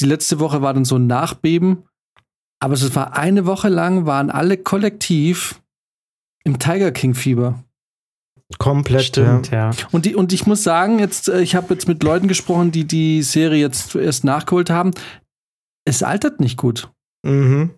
die 0.00 0.06
letzte 0.06 0.38
Woche 0.38 0.62
war 0.62 0.74
dann 0.74 0.84
so 0.84 0.96
ein 0.96 1.06
Nachbeben. 1.06 1.84
Aber 2.60 2.74
es 2.74 2.94
war 2.94 3.16
eine 3.16 3.46
Woche 3.46 3.68
lang, 3.68 4.06
waren 4.06 4.30
alle 4.30 4.56
kollektiv 4.56 5.60
im 6.44 6.58
Tiger 6.58 6.92
King-Fieber. 6.92 7.62
Komplett, 8.58 9.04
Stimmt, 9.04 9.50
ja. 9.50 9.70
ja. 9.70 9.76
Und, 9.92 10.06
die, 10.06 10.14
und 10.14 10.32
ich 10.32 10.46
muss 10.46 10.62
sagen, 10.62 10.98
jetzt, 10.98 11.28
äh, 11.28 11.40
ich 11.40 11.54
habe 11.54 11.72
jetzt 11.72 11.86
mit 11.86 12.02
Leuten 12.02 12.28
gesprochen, 12.28 12.72
die 12.72 12.84
die 12.84 13.22
Serie 13.22 13.60
jetzt 13.60 13.94
erst 13.94 14.24
nachgeholt 14.24 14.70
haben. 14.70 14.90
Es 15.84 16.02
altert 16.02 16.40
nicht 16.40 16.56
gut. 16.56 16.90
Mhm. 17.22 17.70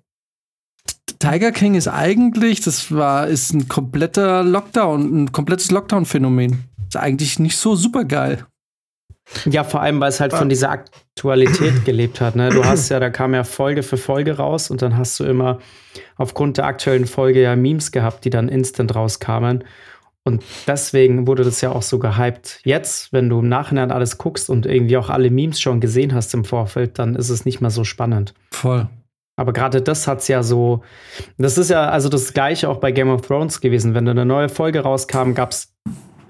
Tiger 1.19 1.53
King 1.53 1.75
ist 1.75 1.89
eigentlich, 1.89 2.61
das 2.63 2.93
war, 2.93 3.29
ist 3.29 3.53
ein 3.53 3.69
kompletter 3.69 4.43
Lockdown, 4.43 5.25
ein 5.25 5.33
komplettes 5.33 5.71
Lockdown-Phänomen. 5.71 6.65
Ist 6.89 6.97
eigentlich 6.97 7.39
nicht 7.39 7.57
so 7.57 7.77
super 7.77 8.05
geil. 8.05 8.47
Ja, 9.45 9.65
vor 9.65 9.81
allem, 9.81 10.01
weil 10.01 10.09
es 10.09 10.21
halt 10.21 10.33
von 10.33 10.49
dieser 10.49 10.71
Aktualität 10.71 11.85
gelebt 11.85 12.21
hat. 12.21 12.37
Ne? 12.37 12.51
Du 12.51 12.65
hast 12.65 12.89
ja, 12.89 12.99
da 13.01 13.09
kam 13.09 13.35
ja 13.35 13.45
Folge 13.45 13.83
für 13.83 13.97
Folge 13.97 14.37
raus 14.37 14.71
und 14.71 14.83
dann 14.83 14.97
hast 14.97 15.19
du 15.21 15.25
immer 15.25 15.59
aufgrund 16.17 16.59
der 16.59 16.67
aktuellen 16.67 17.07
Folge 17.07 17.43
ja 17.43 17.57
Memes 17.57 17.93
gehabt, 17.93 18.25
die 18.25 18.31
dann 18.31 18.49
instant 18.49 18.95
rauskamen. 18.95 19.65
Und 20.25 20.45
deswegen 20.67 21.27
wurde 21.27 21.45
das 21.45 21.61
ja 21.61 21.73
auch 21.73 21.83
so 21.83 21.99
gehypt. 21.99 22.61
Jetzt, 22.65 23.13
wenn 23.13 23.29
du 23.29 23.41
im 23.41 23.49
Nachhinein 23.49 23.91
alles 23.91 24.19
guckst 24.19 24.51
und 24.51 24.67
irgendwie 24.67 24.97
auch 24.97 25.09
alle 25.09 25.31
Memes 25.31 25.61
schon 25.61 25.81
gesehen 25.81 26.15
hast 26.15 26.35
im 26.35 26.45
Vorfeld, 26.45 26.99
dann 26.99 27.17
ist 27.17 27.29
es 27.29 27.45
nicht 27.45 27.61
mehr 27.61 27.71
so 27.71 27.85
spannend. 27.85 28.35
Voll. 28.51 28.89
Aber 29.37 29.53
gerade 29.53 29.81
das 29.81 30.07
hat 30.07 30.21
es 30.21 30.29
ja 30.29 30.43
so. 30.43 30.83
Das 31.39 31.59
ist 31.59 31.71
ja 31.71 31.89
also 31.89 32.09
das 32.09 32.35
Gleiche 32.35 32.69
auch 32.69 32.79
bei 32.79 32.93
Game 32.93 33.11
of 33.11 33.23
Thrones 33.23 33.61
gewesen. 33.61 33.95
Wenn 33.95 34.05
da 34.05 34.11
eine 34.11 34.27
neue 34.27 34.49
Folge 34.49 34.81
rauskam, 34.81 35.33
gab 35.33 35.53
es 35.53 35.75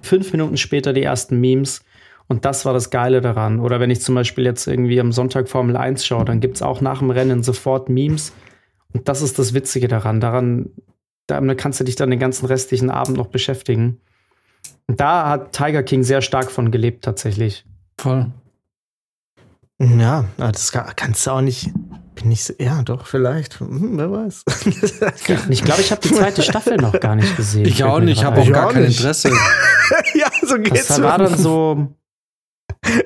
fünf 0.03 0.33
Minuten 0.33 0.57
später 0.57 0.93
die 0.93 1.03
ersten 1.03 1.41
Memes. 1.41 1.85
Und 2.29 2.45
das 2.45 2.65
war 2.65 2.73
das 2.73 2.91
Geile 2.91 3.21
daran. 3.21 3.61
Oder 3.61 3.81
wenn 3.81 3.91
ich 3.91 4.01
zum 4.01 4.15
Beispiel 4.15 4.45
jetzt 4.45 4.67
irgendwie 4.67 5.01
am 5.01 5.13
Sonntag 5.13 5.49
Formel 5.49 5.77
1 5.77 6.07
schaue, 6.07 6.25
dann 6.25 6.41
gibt 6.41 6.57
es 6.57 6.63
auch 6.63 6.81
nach 6.81 7.01
dem 7.01 7.11
Rennen 7.11 7.43
sofort 7.43 7.89
Memes. 7.89 8.33
Und 8.93 9.09
das 9.09 9.21
ist 9.21 9.39
das 9.39 9.53
Witzige 9.53 9.89
daran. 9.89 10.21
Daran 10.21 10.71
damit 11.27 11.59
kannst 11.59 11.81
du 11.81 11.85
dich 11.85 11.97
dann 11.97 12.11
den 12.11 12.19
ganzen 12.19 12.47
restlichen 12.47 12.91
Abend 12.91 13.17
noch 13.17 13.29
beschäftigen. 13.29 14.01
Und 14.87 15.01
da 15.01 15.29
hat 15.29 15.53
Tiger 15.53 15.83
King 15.83 16.03
sehr 16.03 16.23
stark 16.23 16.51
von 16.51 16.71
gelebt, 16.71 17.05
tatsächlich. 17.05 17.65
Voll. 17.97 18.31
Ja, 19.79 20.27
das 20.37 20.73
kannst 20.73 21.27
du 21.27 21.31
auch 21.31 21.41
nicht. 21.41 21.71
Bin 22.15 22.31
ich 22.31 22.45
so, 22.45 22.53
ja, 22.59 22.83
doch, 22.83 23.07
vielleicht. 23.07 23.61
Hm, 23.61 23.97
wer 23.97 24.13
weiß. 24.13 24.45
ich 25.49 25.65
glaube, 25.65 25.81
ich 25.81 25.91
habe 25.91 26.01
die 26.03 26.13
zweite 26.13 26.43
Staffel 26.43 26.77
noch 26.77 26.99
gar 27.01 27.17
nicht 27.17 27.37
gesehen. 27.37 27.65
Ich 27.65 27.85
auch 27.85 28.01
nicht, 28.01 28.19
ich 28.19 28.25
habe 28.25 28.41
auch 28.41 28.51
gar 28.51 28.73
kein 28.73 28.85
Interesse. 28.85 29.31
ja, 30.15 30.31
so 30.43 30.59
geht's. 30.59 30.89
Das 30.89 31.03
war 31.03 31.19
dann 31.19 31.39
so. 31.39 31.95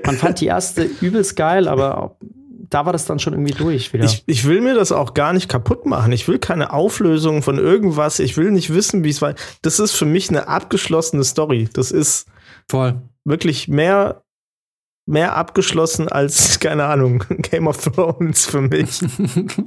Man 0.04 0.16
fand 0.16 0.40
die 0.40 0.46
erste 0.46 0.84
übelst 1.00 1.36
geil, 1.36 1.68
aber 1.68 2.16
da 2.70 2.84
war 2.84 2.92
das 2.92 3.04
dann 3.04 3.18
schon 3.18 3.34
irgendwie 3.34 3.52
durch 3.52 3.92
wieder. 3.92 4.04
Ich, 4.04 4.24
ich 4.26 4.44
will 4.44 4.60
mir 4.60 4.74
das 4.74 4.92
auch 4.92 5.14
gar 5.14 5.32
nicht 5.32 5.48
kaputt 5.48 5.86
machen. 5.86 6.12
Ich 6.12 6.26
will 6.26 6.38
keine 6.38 6.72
Auflösung 6.72 7.42
von 7.42 7.58
irgendwas. 7.58 8.18
Ich 8.18 8.36
will 8.36 8.50
nicht 8.50 8.74
wissen, 8.74 9.04
wie 9.04 9.10
es 9.10 9.22
war. 9.22 9.34
Das 9.62 9.78
ist 9.78 9.92
für 9.92 10.04
mich 10.04 10.30
eine 10.30 10.48
abgeschlossene 10.48 11.24
Story. 11.24 11.68
Das 11.72 11.90
ist 11.90 12.26
voll 12.68 13.00
wirklich 13.24 13.68
mehr 13.68 14.22
mehr 15.06 15.36
abgeschlossen 15.36 16.08
als, 16.08 16.60
keine 16.66 16.84
Ahnung, 16.84 17.24
Game 17.28 17.66
of 17.66 17.78
Thrones 17.78 18.46
für 18.46 18.60
mich. 18.60 19.00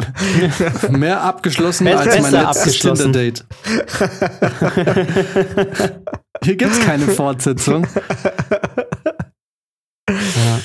mehr 0.89 1.21
abgeschlossen 1.21 1.88
als 1.88 2.21
mein 2.21 2.32
letztes 2.32 2.80
Tinder-Date. 2.80 3.45
Hier 6.43 6.56
gibt's 6.56 6.80
keine 6.82 7.06
Fortsetzung. 7.06 7.86
Ja. 10.08 10.60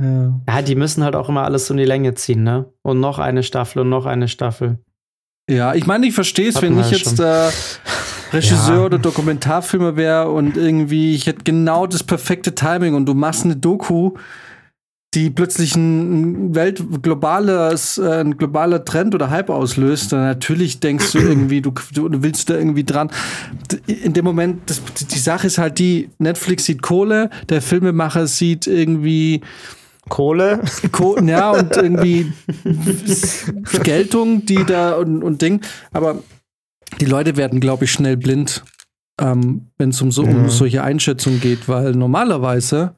Ja. 0.00 0.40
ja, 0.48 0.62
die 0.62 0.74
müssen 0.74 1.04
halt 1.04 1.14
auch 1.14 1.28
immer 1.28 1.44
alles 1.44 1.66
so 1.66 1.74
in 1.74 1.78
die 1.78 1.84
Länge 1.84 2.14
ziehen, 2.14 2.42
ne? 2.42 2.72
Und 2.82 2.98
noch 2.98 3.20
eine 3.20 3.42
Staffel 3.42 3.80
und 3.80 3.88
noch 3.88 4.06
eine 4.06 4.26
Staffel. 4.26 4.78
Ja, 5.48 5.74
ich 5.74 5.86
meine, 5.86 6.06
ich 6.06 6.14
verstehe 6.14 6.48
es, 6.48 6.62
wenn 6.62 6.80
ich 6.80 6.90
jetzt 6.90 7.20
äh, 7.20 7.50
Regisseur 8.32 8.76
ja. 8.76 8.84
oder 8.84 8.98
Dokumentarfilmer 8.98 9.96
wäre 9.96 10.30
und 10.30 10.56
irgendwie, 10.56 11.14
ich 11.14 11.26
hätte 11.26 11.44
genau 11.44 11.86
das 11.86 12.02
perfekte 12.02 12.54
Timing 12.54 12.94
und 12.94 13.06
du 13.06 13.14
machst 13.14 13.44
eine 13.44 13.56
Doku, 13.56 14.12
die 15.14 15.28
plötzlich 15.28 15.76
ein 15.76 16.54
Welt 16.54 16.82
globales, 17.02 17.98
äh, 17.98 18.20
ein 18.20 18.38
globaler 18.38 18.84
Trend 18.84 19.14
oder 19.14 19.28
Hype 19.28 19.50
auslöst, 19.50 20.12
dann 20.12 20.22
natürlich 20.22 20.80
denkst 20.80 21.12
du 21.12 21.18
irgendwie, 21.18 21.60
du, 21.60 21.70
du 21.70 22.22
willst 22.22 22.48
da 22.48 22.54
irgendwie 22.54 22.84
dran. 22.84 23.10
In 23.86 24.14
dem 24.14 24.24
Moment, 24.24 24.62
das, 24.66 24.80
die 25.10 25.18
Sache 25.18 25.46
ist 25.48 25.58
halt 25.58 25.78
die, 25.78 26.08
Netflix 26.18 26.64
sieht 26.64 26.80
Kohle, 26.80 27.28
der 27.50 27.60
Filmemacher 27.60 28.26
sieht 28.26 28.66
irgendwie 28.66 29.42
Kohle. 30.08 30.60
Ko 30.92 31.18
ja, 31.18 31.50
und 31.50 31.76
irgendwie 31.76 32.32
Geltung, 33.82 34.46
die 34.46 34.64
da 34.64 34.94
und, 34.94 35.22
und 35.22 35.42
Ding. 35.42 35.60
Aber 35.92 36.22
die 37.00 37.06
Leute 37.06 37.36
werden, 37.36 37.60
glaube 37.60 37.84
ich, 37.84 37.92
schnell 37.92 38.16
blind, 38.16 38.64
ähm, 39.20 39.70
wenn 39.78 39.90
es 39.90 40.00
um, 40.00 40.10
so, 40.10 40.22
um 40.22 40.48
solche 40.48 40.82
Einschätzungen 40.82 41.40
geht, 41.40 41.68
weil 41.68 41.92
normalerweise 41.92 42.96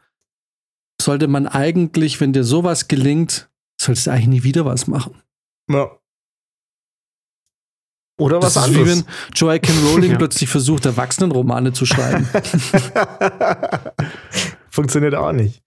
sollte 1.00 1.28
man 1.28 1.46
eigentlich, 1.46 2.20
wenn 2.20 2.32
dir 2.32 2.44
sowas 2.44 2.88
gelingt, 2.88 3.50
solltest 3.80 4.06
du 4.06 4.10
eigentlich 4.10 4.28
nie 4.28 4.42
wieder 4.44 4.64
was 4.64 4.86
machen. 4.86 5.22
Ja. 5.70 5.90
Oder 8.18 8.40
was 8.40 8.54
das 8.54 8.64
anderes. 8.64 8.88
Ist 8.88 8.96
wie 8.96 9.06
wenn 9.06 9.12
Joachim 9.34 9.86
Rowling 9.86 10.10
ja. 10.12 10.18
plötzlich 10.18 10.48
versucht, 10.48 10.86
Erwachsenenromane 10.86 11.72
zu 11.72 11.84
schreiben. 11.84 12.28
Funktioniert 14.70 15.14
auch 15.14 15.32
nicht. 15.32 15.62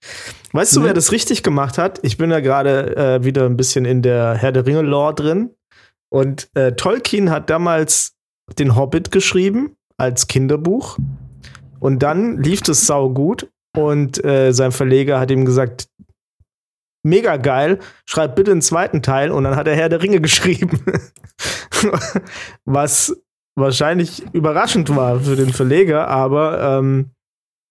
Weißt 0.52 0.76
du, 0.76 0.82
wer 0.82 0.94
das 0.94 1.12
richtig 1.12 1.42
gemacht 1.42 1.78
hat? 1.78 1.98
Ich 2.02 2.16
bin 2.16 2.30
ja 2.30 2.40
gerade 2.40 2.96
äh, 2.96 3.24
wieder 3.24 3.44
ein 3.44 3.56
bisschen 3.56 3.84
in 3.84 4.02
der 4.02 4.34
Herr 4.34 4.52
der 4.52 4.66
Ringe-Lore 4.66 5.14
drin. 5.14 5.50
Und 6.10 6.48
äh, 6.54 6.72
Tolkien 6.72 7.30
hat 7.30 7.50
damals 7.50 8.17
den 8.54 8.76
Hobbit 8.76 9.10
geschrieben 9.12 9.76
als 9.96 10.26
Kinderbuch. 10.26 10.98
Und 11.80 12.02
dann 12.02 12.42
lief 12.42 12.66
es 12.68 12.86
sau 12.86 13.10
gut. 13.10 13.50
Und 13.76 14.24
äh, 14.24 14.52
sein 14.52 14.72
Verleger 14.72 15.20
hat 15.20 15.30
ihm 15.30 15.44
gesagt, 15.44 15.88
mega 17.04 17.36
geil, 17.36 17.78
schreib 18.06 18.34
bitte 18.34 18.50
einen 18.50 18.62
zweiten 18.62 19.02
Teil. 19.02 19.30
Und 19.30 19.44
dann 19.44 19.56
hat 19.56 19.68
er 19.68 19.76
Herr 19.76 19.88
der 19.88 20.02
Ringe 20.02 20.20
geschrieben. 20.22 20.82
Was 22.64 23.16
wahrscheinlich 23.56 24.24
überraschend 24.32 24.94
war 24.94 25.20
für 25.20 25.36
den 25.36 25.52
Verleger, 25.52 26.08
aber 26.08 26.78
ähm, 26.78 27.10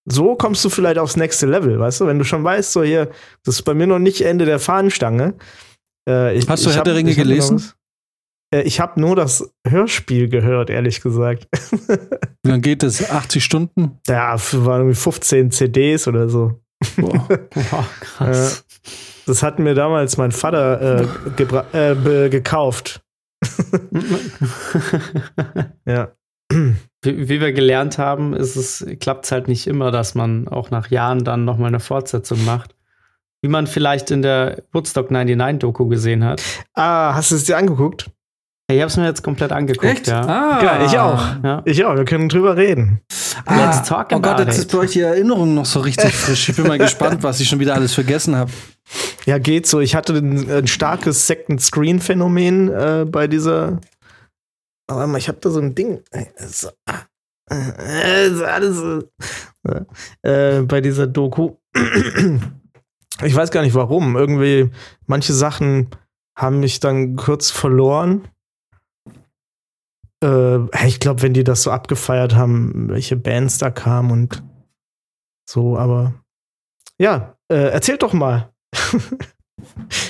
so 0.05 0.35
kommst 0.35 0.63
du 0.63 0.69
vielleicht 0.69 0.97
aufs 0.97 1.17
nächste 1.17 1.45
Level, 1.45 1.79
weißt 1.79 2.01
du? 2.01 2.07
Wenn 2.07 2.19
du 2.19 2.25
schon 2.25 2.43
weißt, 2.43 2.71
so 2.71 2.83
hier, 2.83 3.09
das 3.43 3.55
ist 3.55 3.61
bei 3.63 3.73
mir 3.73 3.87
noch 3.87 3.99
nicht 3.99 4.21
Ende 4.21 4.45
der 4.45 4.59
Fahnenstange. 4.59 5.35
Äh, 6.07 6.37
ich, 6.37 6.47
Hast 6.47 6.65
du 6.65 6.71
Herr 6.71 6.83
der 6.83 6.95
Ringe 6.95 7.13
gelesen? 7.13 7.61
Äh, 8.53 8.61
ich 8.61 8.79
habe 8.79 8.99
nur 8.99 9.15
das 9.15 9.51
Hörspiel 9.65 10.29
gehört, 10.29 10.69
ehrlich 10.69 11.01
gesagt. 11.01 11.47
Wie 12.43 12.49
lange 12.49 12.61
geht 12.61 12.83
es? 12.83 13.09
80 13.09 13.43
Stunden? 13.43 13.99
Ja, 14.07 14.35
waren 14.37 14.81
irgendwie 14.81 14.95
15 14.95 15.51
CDs 15.51 16.07
oder 16.07 16.29
so. 16.29 16.59
Boah, 16.97 17.27
Boah 17.27 17.87
krass. 17.99 18.59
Äh, 18.59 18.63
das 19.25 19.43
hat 19.43 19.59
mir 19.59 19.73
damals 19.73 20.17
mein 20.17 20.31
Vater 20.31 21.01
äh, 21.01 21.95
äh, 22.25 22.29
gekauft. 22.29 23.01
ja. 25.85 26.13
Wie, 26.49 27.29
wie, 27.29 27.41
wir 27.41 27.51
gelernt 27.51 27.97
haben, 27.97 28.33
ist 28.33 28.55
es, 28.55 28.85
klappt 29.01 29.25
es 29.25 29.33
halt 29.33 29.49
nicht 29.49 29.67
immer, 29.67 29.91
dass 29.91 30.15
man 30.15 30.47
auch 30.47 30.71
nach 30.71 30.89
Jahren 30.89 31.25
dann 31.25 31.43
nochmal 31.43 31.67
eine 31.67 31.81
Fortsetzung 31.81 32.45
macht. 32.45 32.73
Wie 33.41 33.49
man 33.49 33.67
vielleicht 33.67 34.11
in 34.11 34.21
der 34.21 34.63
Woodstock 34.71 35.11
99 35.11 35.59
Doku 35.59 35.87
gesehen 35.87 36.23
hat. 36.23 36.41
Ah, 36.73 37.13
hast 37.13 37.31
du 37.31 37.35
es 37.35 37.43
dir 37.43 37.57
angeguckt? 37.57 38.09
Ich 38.69 38.81
habe 38.81 38.87
es 38.87 38.97
mir 38.97 39.05
jetzt 39.05 39.23
komplett 39.23 39.53
angeguckt, 39.53 39.85
Echt? 39.85 40.07
ja. 40.07 40.21
Ah, 40.25 40.61
ja, 40.61 40.85
ich 40.85 40.99
auch. 40.99 41.41
Ja. 41.41 41.61
Ich 41.63 41.85
auch. 41.85 41.95
Wir 41.95 42.03
können 42.03 42.27
drüber 42.27 42.57
reden. 42.57 42.99
Ah, 43.45 43.65
Let's 43.65 43.87
talk 43.87 44.11
about 44.11 44.15
oh 44.15 44.19
Gott, 44.19 44.39
jetzt 44.39 44.57
ist 44.57 44.71
bei 44.73 44.79
euch 44.79 44.91
die 44.91 44.99
Erinnerung 44.99 45.53
noch 45.53 45.65
so 45.65 45.79
richtig 45.79 46.13
frisch. 46.13 46.49
Ich 46.49 46.57
bin 46.57 46.67
mal 46.67 46.77
gespannt, 46.77 47.23
was 47.23 47.39
ich 47.39 47.47
schon 47.47 47.59
wieder 47.59 47.75
alles 47.75 47.93
vergessen 47.93 48.35
habe. 48.35 48.51
Ja, 49.25 49.37
geht 49.37 49.67
so. 49.67 49.79
Ich 49.79 49.95
hatte 49.95 50.13
ein, 50.15 50.51
ein 50.51 50.67
starkes 50.67 51.27
Second 51.27 51.61
Screen 51.61 52.01
Phänomen 52.01 52.69
äh, 52.69 53.05
bei 53.07 53.27
dieser. 53.27 53.79
Aber 54.87 55.17
ich 55.17 55.29
habe 55.29 55.37
da 55.39 55.49
so 55.49 55.59
ein 55.61 55.73
Ding. 55.73 56.01
So, 56.37 56.69
äh, 57.49 58.43
alles, 58.43 59.05
äh, 60.23 60.61
bei 60.63 60.81
dieser 60.81 61.07
Doku. 61.07 61.55
Ich 63.23 63.33
weiß 63.33 63.51
gar 63.51 63.61
nicht 63.61 63.75
warum. 63.75 64.17
Irgendwie 64.17 64.71
manche 65.05 65.31
Sachen 65.31 65.87
haben 66.37 66.59
mich 66.59 66.81
dann 66.81 67.15
kurz 67.15 67.49
verloren 67.49 68.27
Äh, 70.23 70.87
ich 70.87 70.99
glaube, 70.99 71.21
wenn 71.21 71.33
die 71.33 71.43
das 71.43 71.63
so 71.63 71.71
abgefeiert 71.71 72.35
haben, 72.35 72.89
welche 72.89 73.15
Bands 73.15 73.57
da 73.57 73.69
kamen 73.69 74.11
und 74.11 74.43
so, 75.49 75.77
aber 75.77 76.13
ja, 76.99 77.37
äh, 77.51 77.69
erzählt 77.69 78.03
doch 78.03 78.13
mal. 78.13 78.51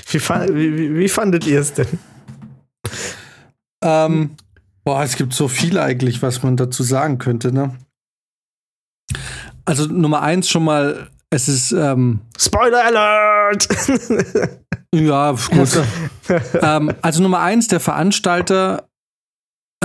wie, 0.10 0.20
wie, 0.20 0.96
wie, 0.96 1.10
fandet 1.10 1.46
ihr 1.46 1.60
es 1.60 1.74
denn? 1.74 2.00
Ähm, 3.84 4.36
boah, 4.84 5.04
es 5.04 5.16
gibt 5.16 5.34
so 5.34 5.48
viel 5.48 5.78
eigentlich, 5.78 6.22
was 6.22 6.42
man 6.44 6.58
dazu 6.58 6.84
sagen 6.84 7.18
könnte, 7.18 7.52
ne? 7.52 7.78
Also 9.66 9.86
Nummer 9.86 10.22
eins 10.22 10.50
schon 10.50 10.64
mal, 10.64 11.10
es 11.30 11.50
ist 11.50 11.74
ähm, 11.74 12.22
Spoiler 12.38 12.86
Alert! 12.86 13.68
ja, 14.96 15.32
gut. 15.32 15.84
ähm, 16.62 16.94
also 17.02 17.22
Nummer 17.22 17.40
eins, 17.40 17.68
der 17.68 17.82
Veranstalter 17.82 18.87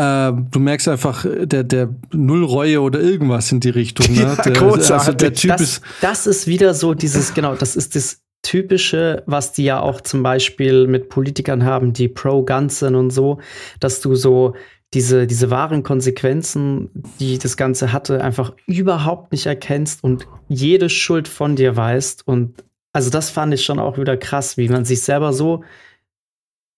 äh, 0.03 0.33
du 0.51 0.59
merkst 0.59 0.89
einfach, 0.89 1.25
der, 1.29 1.65
der 1.65 1.95
Nullreue 2.13 2.81
oder 2.81 3.01
irgendwas 3.01 3.53
in 3.53 3.61
die 3.61 3.71
Richtung. 3.71 4.15
Ne? 4.15 4.23
Ja, 4.23 4.37
der, 4.37 4.63
also 4.63 5.13
der 5.13 5.33
Typ 5.35 5.51
das, 5.53 5.61
ist 5.61 5.83
das 6.01 6.27
ist 6.27 6.47
wieder 6.47 6.75
so 6.75 6.95
dieses, 6.95 7.35
genau, 7.35 7.55
das 7.55 7.77
ist 7.77 7.95
das 7.97 8.23
Typische, 8.43 9.23
was 9.27 9.53
die 9.53 9.65
ja 9.65 9.81
auch 9.81 10.01
zum 10.01 10.23
Beispiel 10.23 10.87
mit 10.87 11.09
Politikern 11.09 11.65
haben, 11.65 11.93
die 11.93 12.09
pro-Gun 12.09 12.69
sind 12.69 12.95
und 12.95 13.11
so, 13.11 13.39
dass 13.79 14.01
du 14.01 14.15
so 14.15 14.55
diese, 14.95 15.27
diese 15.27 15.51
wahren 15.51 15.83
Konsequenzen, 15.83 16.91
die 17.21 17.39
das 17.39 17.57
Ganze 17.57 17.93
hatte, 17.93 18.23
einfach 18.23 18.53
überhaupt 18.67 19.33
nicht 19.33 19.47
erkennst 19.47 20.03
und 20.05 20.27
jede 20.49 20.89
Schuld 20.89 21.29
von 21.29 21.57
dir 21.57 21.77
weißt. 21.77 22.27
Und 22.27 22.65
also 22.93 23.11
das 23.11 23.31
fand 23.31 23.55
ich 23.55 23.65
schon 23.65 23.79
auch 23.79 23.97
wieder 23.97 24.17
krass, 24.17 24.57
wie 24.57 24.69
man 24.69 24.85
sich 24.85 25.03
selber 25.03 25.33
so, 25.33 25.65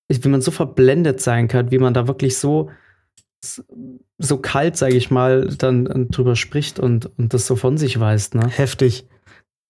wie 0.08 0.28
man 0.28 0.42
so 0.42 0.50
verblendet 0.50 1.20
sein 1.20 1.48
kann, 1.48 1.70
wie 1.70 1.78
man 1.78 1.94
da 1.94 2.06
wirklich 2.06 2.36
so 2.36 2.70
so 4.18 4.38
kalt, 4.38 4.76
sage 4.76 4.94
ich 4.94 5.10
mal, 5.10 5.48
dann, 5.58 6.08
drüber 6.10 6.36
spricht 6.36 6.78
und, 6.78 7.06
und 7.18 7.34
das 7.34 7.46
so 7.46 7.56
von 7.56 7.78
sich 7.78 8.00
weist. 8.00 8.34
Ne? 8.34 8.48
Heftig. 8.48 9.06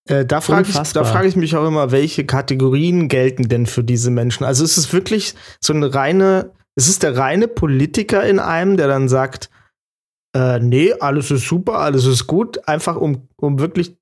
Äh, 0.08 0.26
da 0.26 0.40
frage 0.40 0.68
ich, 0.68 0.74
frag 0.74 1.24
ich 1.24 1.36
mich 1.36 1.56
auch 1.56 1.66
immer, 1.66 1.90
welche 1.90 2.26
Kategorien 2.26 3.08
gelten 3.08 3.48
denn 3.48 3.66
für 3.66 3.82
diese 3.82 4.10
Menschen? 4.10 4.44
Also 4.44 4.64
ist 4.64 4.76
es 4.76 4.92
wirklich 4.92 5.34
so 5.60 5.72
eine 5.72 5.94
reine, 5.94 6.52
ist 6.76 6.88
es 6.88 6.98
der 6.98 7.16
reine 7.16 7.48
Politiker 7.48 8.24
in 8.24 8.38
einem, 8.38 8.76
der 8.76 8.88
dann 8.88 9.08
sagt, 9.08 9.50
äh, 10.34 10.58
nee, 10.58 10.92
alles 10.92 11.30
ist 11.30 11.46
super, 11.46 11.78
alles 11.78 12.04
ist 12.06 12.26
gut, 12.26 12.68
einfach 12.68 12.96
um, 12.96 13.28
um 13.36 13.58
wirklich 13.60 13.96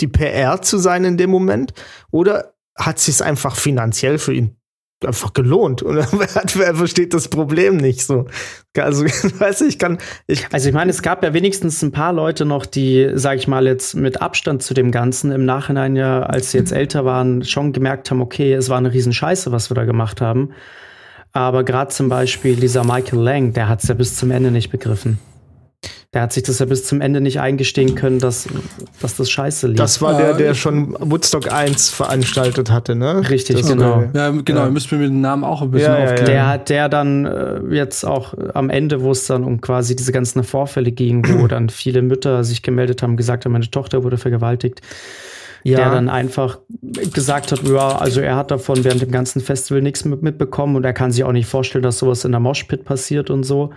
die 0.00 0.08
PR 0.08 0.60
zu 0.60 0.78
sein 0.78 1.04
in 1.04 1.16
dem 1.16 1.30
Moment? 1.30 1.72
Oder 2.10 2.54
hat 2.76 2.98
sich 2.98 3.14
es 3.14 3.22
einfach 3.22 3.56
finanziell 3.56 4.18
für 4.18 4.34
ihn 4.34 4.55
einfach 5.04 5.32
gelohnt. 5.32 5.82
Und 5.82 5.96
wer 6.54 6.74
versteht 6.74 7.12
das 7.12 7.28
Problem 7.28 7.76
nicht 7.76 8.02
so? 8.02 8.26
Also, 8.76 9.04
weiß 9.38 9.62
ich, 9.62 9.78
kann. 9.78 9.98
Ich 10.26 10.46
also, 10.52 10.68
ich 10.68 10.74
meine, 10.74 10.90
es 10.90 11.02
gab 11.02 11.22
ja 11.22 11.34
wenigstens 11.34 11.82
ein 11.82 11.92
paar 11.92 12.12
Leute 12.12 12.44
noch, 12.44 12.66
die, 12.66 13.10
sag 13.14 13.36
ich 13.36 13.48
mal, 13.48 13.66
jetzt 13.66 13.94
mit 13.94 14.22
Abstand 14.22 14.62
zu 14.62 14.74
dem 14.74 14.90
Ganzen 14.90 15.32
im 15.32 15.44
Nachhinein 15.44 15.96
ja, 15.96 16.22
als 16.22 16.50
sie 16.50 16.58
jetzt 16.58 16.72
älter 16.72 17.04
waren, 17.04 17.44
schon 17.44 17.72
gemerkt 17.72 18.10
haben, 18.10 18.20
okay, 18.20 18.52
es 18.52 18.68
war 18.68 18.78
eine 18.78 18.92
Riesenscheiße, 18.92 19.52
was 19.52 19.70
wir 19.70 19.74
da 19.74 19.84
gemacht 19.84 20.20
haben. 20.20 20.50
Aber 21.32 21.64
gerade 21.64 21.90
zum 21.90 22.08
Beispiel 22.08 22.56
dieser 22.56 22.84
Michael 22.84 23.20
Lang, 23.20 23.52
der 23.52 23.68
hat 23.68 23.82
es 23.82 23.88
ja 23.88 23.94
bis 23.94 24.16
zum 24.16 24.30
Ende 24.30 24.50
nicht 24.50 24.70
begriffen. 24.70 25.18
Der 26.14 26.22
hat 26.22 26.32
sich 26.32 26.44
das 26.44 26.60
ja 26.60 26.66
bis 26.66 26.86
zum 26.86 27.00
Ende 27.00 27.20
nicht 27.20 27.40
eingestehen 27.40 27.94
können, 27.94 28.20
dass, 28.20 28.48
dass 29.02 29.16
das 29.16 29.28
scheiße 29.28 29.66
lief. 29.66 29.76
Das 29.76 30.00
war 30.00 30.16
der, 30.16 30.34
der 30.34 30.54
schon 30.54 30.96
Woodstock 30.98 31.52
1 31.52 31.90
veranstaltet 31.90 32.70
hatte, 32.70 32.94
ne? 32.94 33.28
Richtig, 33.28 33.56
das 33.56 33.68
genau. 33.68 34.04
Ja, 34.14 34.30
genau, 34.30 34.60
ja. 34.60 34.70
müssen 34.70 34.92
wir 34.92 34.98
mit 34.98 35.08
dem 35.08 35.20
Namen 35.20 35.44
auch 35.44 35.62
ein 35.62 35.70
bisschen 35.70 35.92
ja, 35.92 36.04
aufklären. 36.04 36.26
Der 36.26 36.46
hat 36.48 36.68
der 36.70 36.88
dann 36.88 37.26
äh, 37.26 37.60
jetzt 37.70 38.04
auch 38.04 38.34
am 38.54 38.70
Ende, 38.70 39.02
wo 39.02 39.10
es 39.10 39.26
dann 39.26 39.44
um 39.44 39.60
quasi 39.60 39.94
diese 39.94 40.12
ganzen 40.12 40.42
Vorfälle 40.42 40.90
ging, 40.92 41.26
wo 41.38 41.46
dann 41.48 41.68
viele 41.68 42.00
Mütter 42.02 42.44
sich 42.44 42.62
gemeldet 42.62 43.02
haben, 43.02 43.16
gesagt 43.16 43.44
haben, 43.44 43.52
meine 43.52 43.70
Tochter 43.70 44.02
wurde 44.02 44.16
vergewaltigt. 44.16 44.80
Ja. 45.64 45.78
der 45.78 45.90
dann 45.90 46.08
einfach 46.08 46.60
gesagt 47.12 47.50
hat, 47.50 47.66
ja, 47.66 47.98
also 47.98 48.20
er 48.20 48.36
hat 48.36 48.52
davon 48.52 48.84
während 48.84 49.02
dem 49.02 49.10
ganzen 49.10 49.40
Festival 49.40 49.82
nichts 49.82 50.04
mitbekommen 50.04 50.76
und 50.76 50.84
er 50.84 50.92
kann 50.92 51.10
sich 51.10 51.24
auch 51.24 51.32
nicht 51.32 51.48
vorstellen, 51.48 51.82
dass 51.82 51.98
sowas 51.98 52.24
in 52.24 52.30
der 52.30 52.38
Moshpit 52.40 52.84
passiert 52.84 53.30
und 53.30 53.42
so. 53.42 53.72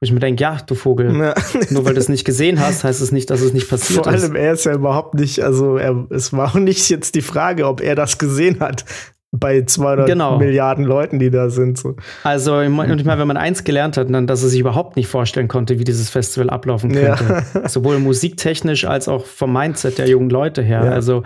Wo 0.00 0.04
ich 0.04 0.12
mir 0.12 0.20
denke, 0.20 0.42
ja, 0.42 0.58
du 0.66 0.74
Vogel, 0.74 1.16
ja. 1.16 1.34
nur 1.70 1.86
weil 1.86 1.94
du 1.94 2.00
es 2.00 2.10
nicht 2.10 2.26
gesehen 2.26 2.60
hast, 2.60 2.84
heißt 2.84 3.00
es 3.00 3.12
nicht, 3.12 3.30
dass 3.30 3.40
es 3.40 3.54
nicht 3.54 3.68
passiert 3.68 4.04
Vor 4.04 4.12
allem, 4.12 4.34
ist. 4.34 4.34
er 4.34 4.52
ist 4.52 4.64
ja 4.66 4.74
überhaupt 4.74 5.14
nicht, 5.14 5.40
also 5.40 5.78
er, 5.78 6.06
es 6.10 6.34
war 6.34 6.50
auch 6.50 6.54
nicht 6.54 6.90
jetzt 6.90 7.14
die 7.14 7.22
Frage, 7.22 7.66
ob 7.66 7.80
er 7.80 7.94
das 7.94 8.18
gesehen 8.18 8.60
hat 8.60 8.84
bei 9.32 9.62
200 9.62 10.06
genau. 10.06 10.38
Milliarden 10.38 10.84
Leuten, 10.84 11.18
die 11.18 11.30
da 11.30 11.48
sind. 11.48 11.78
So. 11.78 11.96
Also, 12.22 12.56
und 12.56 12.98
ich 12.98 13.04
meine, 13.04 13.20
wenn 13.20 13.28
man 13.28 13.36
eins 13.36 13.64
gelernt 13.64 13.96
hat, 13.96 14.10
dann, 14.10 14.26
dass 14.26 14.42
er 14.42 14.48
sich 14.48 14.60
überhaupt 14.60 14.96
nicht 14.96 15.08
vorstellen 15.08 15.48
konnte, 15.48 15.78
wie 15.78 15.84
dieses 15.84 16.10
Festival 16.10 16.50
ablaufen 16.50 16.92
könnte. 16.92 17.44
Ja. 17.54 17.68
Sowohl 17.68 17.98
musiktechnisch 17.98 18.84
als 18.84 19.08
auch 19.08 19.24
vom 19.24 19.52
Mindset 19.52 19.98
der 19.98 20.08
jungen 20.08 20.30
Leute 20.30 20.62
her. 20.62 20.84
Ja. 20.84 20.90
Also, 20.90 21.22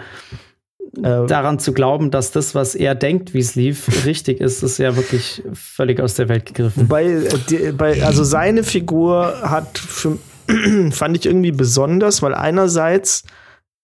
äh, 0.97 1.27
daran 1.27 1.59
zu 1.59 1.73
glauben, 1.73 2.11
dass 2.11 2.33
das, 2.33 2.55
was 2.55 2.75
er 2.75 2.95
denkt, 2.95 3.33
wie 3.33 3.39
es 3.39 3.55
lief, 3.55 4.05
richtig 4.07 4.41
ist, 4.41 4.63
ist 4.63 4.79
ja 4.79 4.97
wirklich 4.97 5.43
völlig 5.53 6.01
aus 6.01 6.15
der 6.15 6.29
Welt 6.29 6.47
gegriffen. 6.47 6.89
Bei, 6.89 7.05
äh, 7.05 7.73
bei, 7.73 8.03
also 8.03 8.25
seine 8.25 8.65
Figur 8.65 9.41
hat 9.43 9.79
für, 9.79 10.19
fand 10.91 11.17
ich 11.17 11.27
irgendwie 11.27 11.53
besonders, 11.53 12.23
weil 12.23 12.35
einerseits 12.35 13.25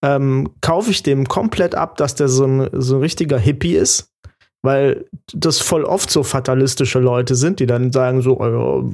ähm, 0.03 0.51
kaufe 0.61 0.91
ich 0.91 1.03
dem 1.03 1.29
komplett 1.29 1.75
ab, 1.75 1.97
dass 1.97 2.15
der 2.17 2.29
so 2.29 2.45
ein, 2.45 2.69
so 2.73 2.97
ein 2.97 3.01
richtiger 3.01 3.39
Hippie 3.39 3.77
ist, 3.77 4.13
weil 4.63 5.07
das 5.33 5.61
voll 5.61 5.85
oft 5.85 6.11
so 6.11 6.23
fatalistische 6.23 6.99
Leute 6.99 7.35
sind, 7.35 7.61
die 7.61 7.67
dann 7.67 7.93
sagen 7.93 8.21
so, 8.21 8.41
oh, 8.41 8.91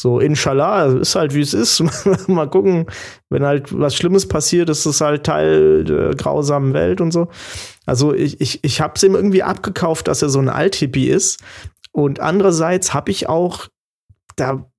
so, 0.00 0.20
inshallah, 0.20 0.84
ist 1.00 1.16
halt 1.16 1.34
wie 1.34 1.40
es 1.40 1.54
ist. 1.54 1.82
Mal 2.28 2.48
gucken, 2.48 2.86
wenn 3.30 3.44
halt 3.44 3.76
was 3.76 3.96
Schlimmes 3.96 4.28
passiert, 4.28 4.68
ist 4.68 4.86
es 4.86 5.00
halt 5.00 5.26
Teil 5.26 5.82
der 5.82 6.10
grausamen 6.10 6.72
Welt 6.72 7.00
und 7.00 7.10
so. 7.10 7.26
Also 7.84 8.14
ich, 8.14 8.40
ich, 8.40 8.62
ich 8.62 8.80
habe 8.80 8.92
es 8.94 9.02
ihm 9.02 9.16
irgendwie 9.16 9.42
abgekauft, 9.42 10.06
dass 10.06 10.22
er 10.22 10.28
so 10.28 10.38
ein 10.38 10.48
Althippie 10.48 11.08
ist. 11.08 11.42
Und 11.90 12.20
andererseits 12.20 12.94
habe 12.94 13.10
ich 13.10 13.28
auch, 13.28 13.66
da 14.36 14.70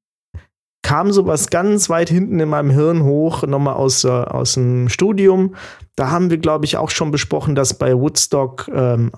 kam 0.83 1.11
sowas 1.11 1.49
ganz 1.49 1.89
weit 1.89 2.07
hinten 2.07 2.39
in 2.39 2.47
meinem 2.47 2.69
Hirn 2.69 3.03
hoch, 3.03 3.43
nochmal 3.43 3.73
aus, 3.73 4.05
äh, 4.05 4.07
aus 4.07 4.53
dem 4.53 4.87
Studium. 4.87 5.53
Da 5.97 6.11
haben 6.11 6.29
wir, 6.29 6.37
glaube 6.37 6.63
ich, 6.63 6.77
auch 6.77 6.91
schon 6.91 7.11
besprochen, 7.11 7.55
dass 7.55 7.77
bei 7.77 7.93
Woodstock, 7.93 8.69
ähm, 8.73 9.11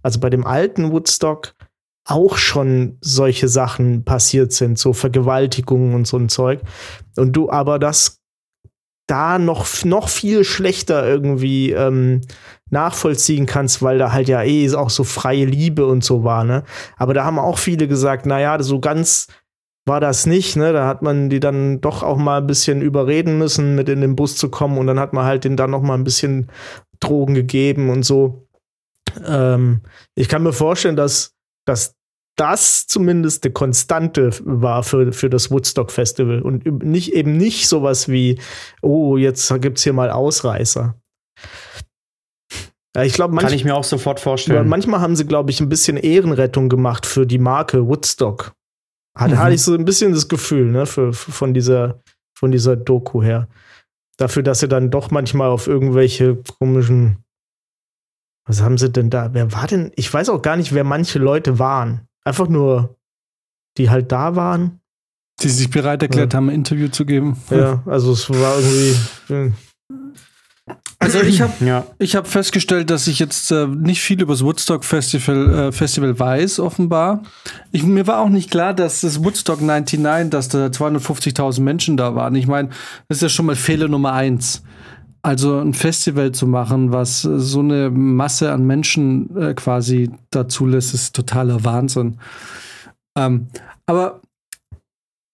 also 0.00 0.20
bei 0.20 0.30
dem 0.30 0.46
alten 0.46 0.92
Woodstock, 0.92 1.54
auch 2.10 2.36
schon 2.36 2.98
solche 3.00 3.48
Sachen 3.48 4.04
passiert 4.04 4.52
sind, 4.52 4.78
so 4.78 4.92
Vergewaltigungen 4.92 5.94
und 5.94 6.06
so 6.06 6.16
ein 6.16 6.28
Zeug. 6.28 6.60
Und 7.16 7.32
du 7.34 7.50
aber 7.50 7.78
das 7.78 8.20
da 9.06 9.38
noch, 9.38 9.66
noch 9.84 10.08
viel 10.08 10.44
schlechter 10.44 11.06
irgendwie 11.06 11.72
ähm, 11.72 12.20
nachvollziehen 12.70 13.46
kannst, 13.46 13.82
weil 13.82 13.98
da 13.98 14.12
halt 14.12 14.28
ja 14.28 14.42
eh 14.42 14.72
auch 14.74 14.90
so 14.90 15.02
freie 15.02 15.44
Liebe 15.44 15.86
und 15.86 16.04
so 16.04 16.22
war, 16.22 16.44
ne? 16.44 16.62
Aber 16.96 17.12
da 17.12 17.24
haben 17.24 17.38
auch 17.38 17.58
viele 17.58 17.88
gesagt, 17.88 18.24
naja, 18.26 18.62
so 18.62 18.78
ganz 18.78 19.26
war 19.84 20.00
das 20.00 20.26
nicht, 20.26 20.54
ne? 20.54 20.72
Da 20.72 20.86
hat 20.86 21.02
man 21.02 21.28
die 21.28 21.40
dann 21.40 21.80
doch 21.80 22.04
auch 22.04 22.18
mal 22.18 22.40
ein 22.40 22.46
bisschen 22.46 22.82
überreden 22.82 23.38
müssen, 23.38 23.74
mit 23.74 23.88
in 23.88 24.00
den 24.00 24.14
Bus 24.14 24.36
zu 24.36 24.48
kommen 24.48 24.78
und 24.78 24.86
dann 24.86 25.00
hat 25.00 25.12
man 25.12 25.24
halt 25.24 25.42
den 25.42 25.56
dann 25.56 25.72
noch 25.72 25.82
mal 25.82 25.94
ein 25.94 26.04
bisschen 26.04 26.48
Drogen 27.00 27.34
gegeben 27.34 27.90
und 27.90 28.04
so. 28.04 28.46
Ähm, 29.26 29.80
ich 30.14 30.28
kann 30.28 30.44
mir 30.44 30.52
vorstellen, 30.52 30.96
dass 30.96 31.34
dass 31.66 31.94
das 32.40 32.86
zumindest 32.86 33.44
eine 33.44 33.52
Konstante 33.52 34.30
war 34.44 34.82
für, 34.82 35.12
für 35.12 35.28
das 35.28 35.50
Woodstock 35.50 35.90
Festival 35.90 36.40
und 36.40 36.82
nicht 36.82 37.12
eben 37.12 37.36
nicht 37.36 37.68
sowas 37.68 38.08
wie, 38.08 38.40
oh, 38.80 39.18
jetzt 39.18 39.52
gibt 39.60 39.76
es 39.76 39.84
hier 39.84 39.92
mal 39.92 40.10
Ausreißer. 40.10 40.94
Ja, 42.96 43.04
ich 43.04 43.12
glaube, 43.12 43.36
kann 43.36 43.52
ich 43.52 43.64
mir 43.64 43.76
auch 43.76 43.84
sofort 43.84 44.20
vorstellen. 44.20 44.68
Manchmal 44.68 45.00
haben 45.00 45.16
sie, 45.16 45.26
glaube 45.26 45.50
ich, 45.50 45.60
ein 45.60 45.68
bisschen 45.68 45.98
Ehrenrettung 45.98 46.70
gemacht 46.70 47.04
für 47.04 47.26
die 47.26 47.38
Marke 47.38 47.86
Woodstock. 47.86 48.52
Hatte, 49.14 49.34
mhm. 49.34 49.38
hatte 49.38 49.54
ich 49.54 49.62
so 49.62 49.74
ein 49.74 49.84
bisschen 49.84 50.12
das 50.12 50.28
Gefühl, 50.28 50.70
ne, 50.70 50.86
für, 50.86 51.12
für, 51.12 51.30
von 51.30 51.52
dieser, 51.52 52.00
von 52.34 52.50
dieser 52.50 52.74
Doku 52.74 53.22
her. 53.22 53.48
Dafür, 54.16 54.42
dass 54.42 54.60
sie 54.60 54.68
dann 54.68 54.90
doch 54.90 55.10
manchmal 55.10 55.50
auf 55.50 55.66
irgendwelche 55.66 56.42
komischen 56.58 57.18
was 58.46 58.62
haben 58.62 58.78
sie 58.78 58.90
denn 58.90 59.10
da? 59.10 59.32
Wer 59.32 59.52
war 59.52 59.68
denn? 59.68 59.92
Ich 59.94 60.12
weiß 60.12 60.28
auch 60.30 60.42
gar 60.42 60.56
nicht, 60.56 60.74
wer 60.74 60.82
manche 60.82 61.20
Leute 61.20 61.60
waren. 61.60 62.08
Einfach 62.24 62.48
nur, 62.48 62.96
die 63.76 63.90
halt 63.90 64.12
da 64.12 64.36
waren. 64.36 64.80
Die 65.40 65.48
sich 65.48 65.70
bereit 65.70 66.02
erklärt 66.02 66.32
ja. 66.32 66.36
haben, 66.36 66.48
ein 66.48 66.54
Interview 66.54 66.88
zu 66.88 67.06
geben. 67.06 67.38
Ja, 67.50 67.82
also 67.86 68.12
es 68.12 68.28
war 68.28 68.58
irgendwie. 68.58 69.54
Also 70.98 71.22
ich 71.22 71.40
habe 71.40 71.52
ja. 71.64 71.86
hab 71.98 72.28
festgestellt, 72.28 72.90
dass 72.90 73.06
ich 73.06 73.18
jetzt 73.18 73.50
äh, 73.50 73.66
nicht 73.66 74.02
viel 74.02 74.20
über 74.20 74.34
das 74.34 74.44
Woodstock 74.44 74.84
Festival, 74.84 75.54
äh, 75.54 75.72
Festival 75.72 76.18
weiß, 76.18 76.60
offenbar. 76.60 77.22
Ich, 77.72 77.84
mir 77.84 78.06
war 78.06 78.18
auch 78.18 78.28
nicht 78.28 78.50
klar, 78.50 78.74
dass 78.74 79.00
das 79.00 79.24
Woodstock 79.24 79.62
99, 79.62 80.28
dass 80.28 80.50
da 80.50 80.66
250.000 80.66 81.62
Menschen 81.62 81.96
da 81.96 82.14
waren. 82.14 82.34
Ich 82.34 82.46
meine, 82.46 82.68
das 83.08 83.16
ist 83.18 83.22
ja 83.22 83.28
schon 83.30 83.46
mal 83.46 83.56
Fehler 83.56 83.88
Nummer 83.88 84.12
eins. 84.12 84.62
Also 85.22 85.58
ein 85.58 85.74
Festival 85.74 86.32
zu 86.32 86.46
machen, 86.46 86.92
was 86.92 87.22
so 87.22 87.60
eine 87.60 87.90
Masse 87.90 88.52
an 88.52 88.66
Menschen 88.66 89.36
äh, 89.36 89.54
quasi 89.54 90.10
dazu 90.30 90.66
lässt, 90.66 90.94
ist 90.94 91.14
totaler 91.14 91.62
Wahnsinn. 91.64 92.18
Ähm, 93.16 93.48
aber 93.84 94.22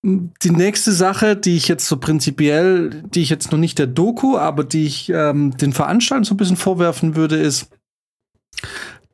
die 0.03 0.51
nächste 0.51 0.93
Sache, 0.93 1.37
die 1.37 1.57
ich 1.57 1.69
jetzt 1.69 1.87
so 1.87 1.97
prinzipiell, 1.99 3.03
die 3.03 3.23
ich 3.23 3.29
jetzt 3.29 3.51
noch 3.53 3.59
nicht 3.59 3.79
der 3.79 3.87
Doku, 3.87 4.37
aber 4.37 4.65
die 4.65 4.87
ich 4.87 5.09
ähm, 5.11 5.57
den 5.57 5.73
Veranstaltern 5.73 6.25
so 6.25 6.35
ein 6.35 6.37
bisschen 6.37 6.57
vorwerfen 6.57 7.17
würde, 7.17 7.37
ist, 7.37 7.69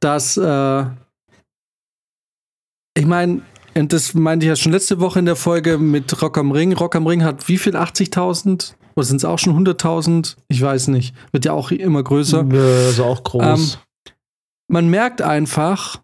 dass 0.01 0.37
äh, 0.37 0.85
ich 2.95 3.07
meine, 3.07 3.43
und 3.75 3.93
das 3.93 4.13
meinte 4.13 4.45
ich 4.45 4.49
ja 4.49 4.57
schon 4.57 4.73
letzte 4.73 5.01
Woche 5.01 5.19
in 5.19 5.25
der 5.25 5.37
Folge 5.37 5.79
mit 5.79 6.21
Rock 6.21 6.37
am 6.37 6.51
Ring. 6.51 6.73
Rock 6.75 6.95
am 6.95 7.07
Ring 7.07 7.25
hat 7.25 7.49
wie 7.49 7.57
viel? 7.57 7.77
80.000? 7.77 8.75
Oder 8.95 9.05
sind 9.05 9.17
es 9.17 9.25
auch 9.25 9.39
schon 9.39 9.57
100.000? 9.57 10.37
Ich 10.49 10.61
weiß 10.61 10.89
nicht. 10.89 11.15
Wird 11.33 11.45
ja 11.45 11.53
auch 11.53 11.71
immer 11.71 12.03
größer. 12.03 12.47
Also 12.51 13.05
auch 13.05 13.23
groß. 13.25 13.43
Ähm, 13.43 13.69
man 14.69 14.89
merkt 14.89 15.23
einfach 15.23 16.01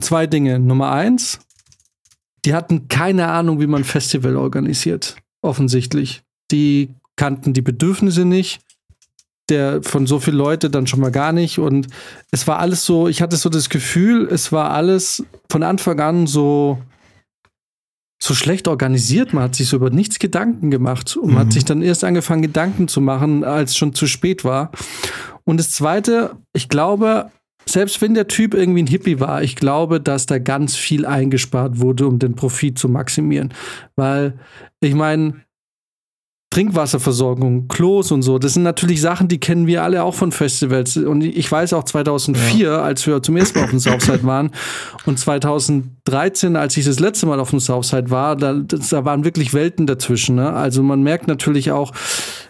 zwei 0.00 0.26
Dinge. 0.26 0.58
Nummer 0.58 0.92
eins, 0.92 1.40
die 2.44 2.54
hatten 2.54 2.88
keine 2.88 3.28
Ahnung, 3.28 3.60
wie 3.60 3.66
man 3.66 3.84
Festival 3.84 4.36
organisiert. 4.36 5.16
Offensichtlich. 5.42 6.22
Die 6.50 6.94
kannten 7.16 7.52
die 7.52 7.62
Bedürfnisse 7.62 8.24
nicht. 8.24 8.60
Der 9.48 9.82
von 9.82 10.06
so 10.06 10.20
vielen 10.20 10.36
Leuten 10.36 10.70
dann 10.70 10.86
schon 10.86 11.00
mal 11.00 11.10
gar 11.10 11.32
nicht. 11.32 11.58
Und 11.58 11.88
es 12.30 12.46
war 12.46 12.58
alles 12.58 12.84
so, 12.84 13.08
ich 13.08 13.22
hatte 13.22 13.36
so 13.36 13.48
das 13.48 13.68
Gefühl, 13.68 14.28
es 14.30 14.52
war 14.52 14.70
alles 14.70 15.24
von 15.50 15.62
Anfang 15.62 16.00
an 16.00 16.26
so 16.26 16.78
so 18.22 18.34
schlecht 18.34 18.68
organisiert. 18.68 19.32
Man 19.32 19.42
hat 19.42 19.56
sich 19.56 19.66
so 19.66 19.76
über 19.76 19.90
nichts 19.90 20.20
Gedanken 20.20 20.70
gemacht 20.70 21.16
und 21.16 21.30
man 21.30 21.40
hat 21.40 21.46
mhm. 21.46 21.50
sich 21.50 21.64
dann 21.64 21.82
erst 21.82 22.04
angefangen, 22.04 22.42
Gedanken 22.42 22.86
zu 22.86 23.00
machen, 23.00 23.42
als 23.42 23.76
schon 23.76 23.94
zu 23.94 24.06
spät 24.06 24.44
war. 24.44 24.70
Und 25.42 25.58
das 25.58 25.72
Zweite, 25.72 26.36
ich 26.52 26.68
glaube, 26.68 27.32
selbst 27.66 28.00
wenn 28.00 28.14
der 28.14 28.28
Typ 28.28 28.54
irgendwie 28.54 28.84
ein 28.84 28.86
Hippie 28.86 29.18
war, 29.18 29.42
ich 29.42 29.56
glaube, 29.56 30.00
dass 30.00 30.26
da 30.26 30.38
ganz 30.38 30.76
viel 30.76 31.04
eingespart 31.04 31.80
wurde, 31.80 32.06
um 32.06 32.20
den 32.20 32.36
Profit 32.36 32.78
zu 32.78 32.88
maximieren. 32.88 33.52
Weil, 33.96 34.38
ich 34.78 34.94
meine, 34.94 35.42
Trinkwasserversorgung, 36.52 37.66
Klos 37.68 38.12
und 38.12 38.20
so, 38.20 38.38
das 38.38 38.52
sind 38.52 38.62
natürlich 38.62 39.00
Sachen, 39.00 39.26
die 39.26 39.40
kennen 39.40 39.66
wir 39.66 39.82
alle 39.82 40.02
auch 40.02 40.14
von 40.14 40.32
Festivals. 40.32 40.98
Und 40.98 41.22
ich 41.22 41.50
weiß 41.50 41.72
auch 41.72 41.84
2004, 41.84 42.66
ja. 42.66 42.82
als 42.82 43.06
wir 43.06 43.22
zum 43.22 43.38
ersten 43.38 43.58
Mal 43.58 43.64
auf 43.64 43.70
dem 43.70 43.78
Southside 43.78 44.22
waren 44.24 44.50
und 45.06 45.18
2013, 45.18 46.56
als 46.56 46.76
ich 46.76 46.84
das 46.84 47.00
letzte 47.00 47.24
Mal 47.24 47.40
auf 47.40 47.48
dem 47.50 47.60
Southside 47.60 48.10
war, 48.10 48.36
da, 48.36 48.52
da 48.52 49.04
waren 49.06 49.24
wirklich 49.24 49.54
Welten 49.54 49.86
dazwischen. 49.86 50.36
Ne? 50.36 50.52
Also 50.52 50.82
man 50.82 51.02
merkt 51.02 51.26
natürlich 51.26 51.70
auch 51.72 51.92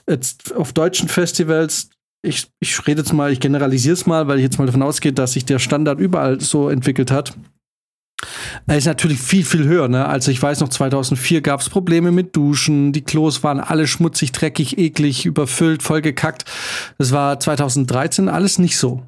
jetzt 0.09 0.53
auf 0.57 0.73
deutschen 0.73 1.09
Festivals, 1.09 1.91
ich, 2.25 2.49
ich 2.59 2.85
rede 2.88 3.03
jetzt 3.03 3.12
mal, 3.12 3.31
ich 3.31 3.38
generalisiere 3.38 3.95
es 3.95 4.07
mal, 4.07 4.27
weil 4.27 4.38
ich 4.38 4.45
jetzt 4.45 4.59
mal 4.59 4.67
davon 4.67 4.83
ausgehe, 4.83 5.12
dass 5.12 5.35
sich 5.35 5.45
der 5.45 5.61
Standard 5.61 6.01
überall 6.01 6.41
so 6.41 6.69
entwickelt 6.69 7.12
hat. 7.12 7.37
Er 8.66 8.76
ist 8.76 8.87
natürlich 8.87 9.20
viel, 9.20 9.44
viel 9.44 9.64
höher. 9.64 9.88
Ne? 9.88 10.06
Also 10.06 10.30
ich 10.30 10.42
weiß 10.42 10.61
noch, 10.61 10.68
2004 10.68 11.40
gab 11.40 11.61
es 11.61 11.68
Probleme 11.68 12.12
mit 12.12 12.37
Duschen. 12.37 12.92
Die 12.92 13.02
Klos 13.02 13.42
waren 13.42 13.61
alle 13.61 13.87
schmutzig, 13.87 14.32
dreckig, 14.32 14.78
eklig, 14.78 15.26
überfüllt, 15.26 15.82
vollgekackt. 15.82 16.44
Das 16.98 17.12
war 17.12 17.38
2013 17.38 18.28
alles 18.28 18.58
nicht 18.58 18.76
so. 18.76 19.02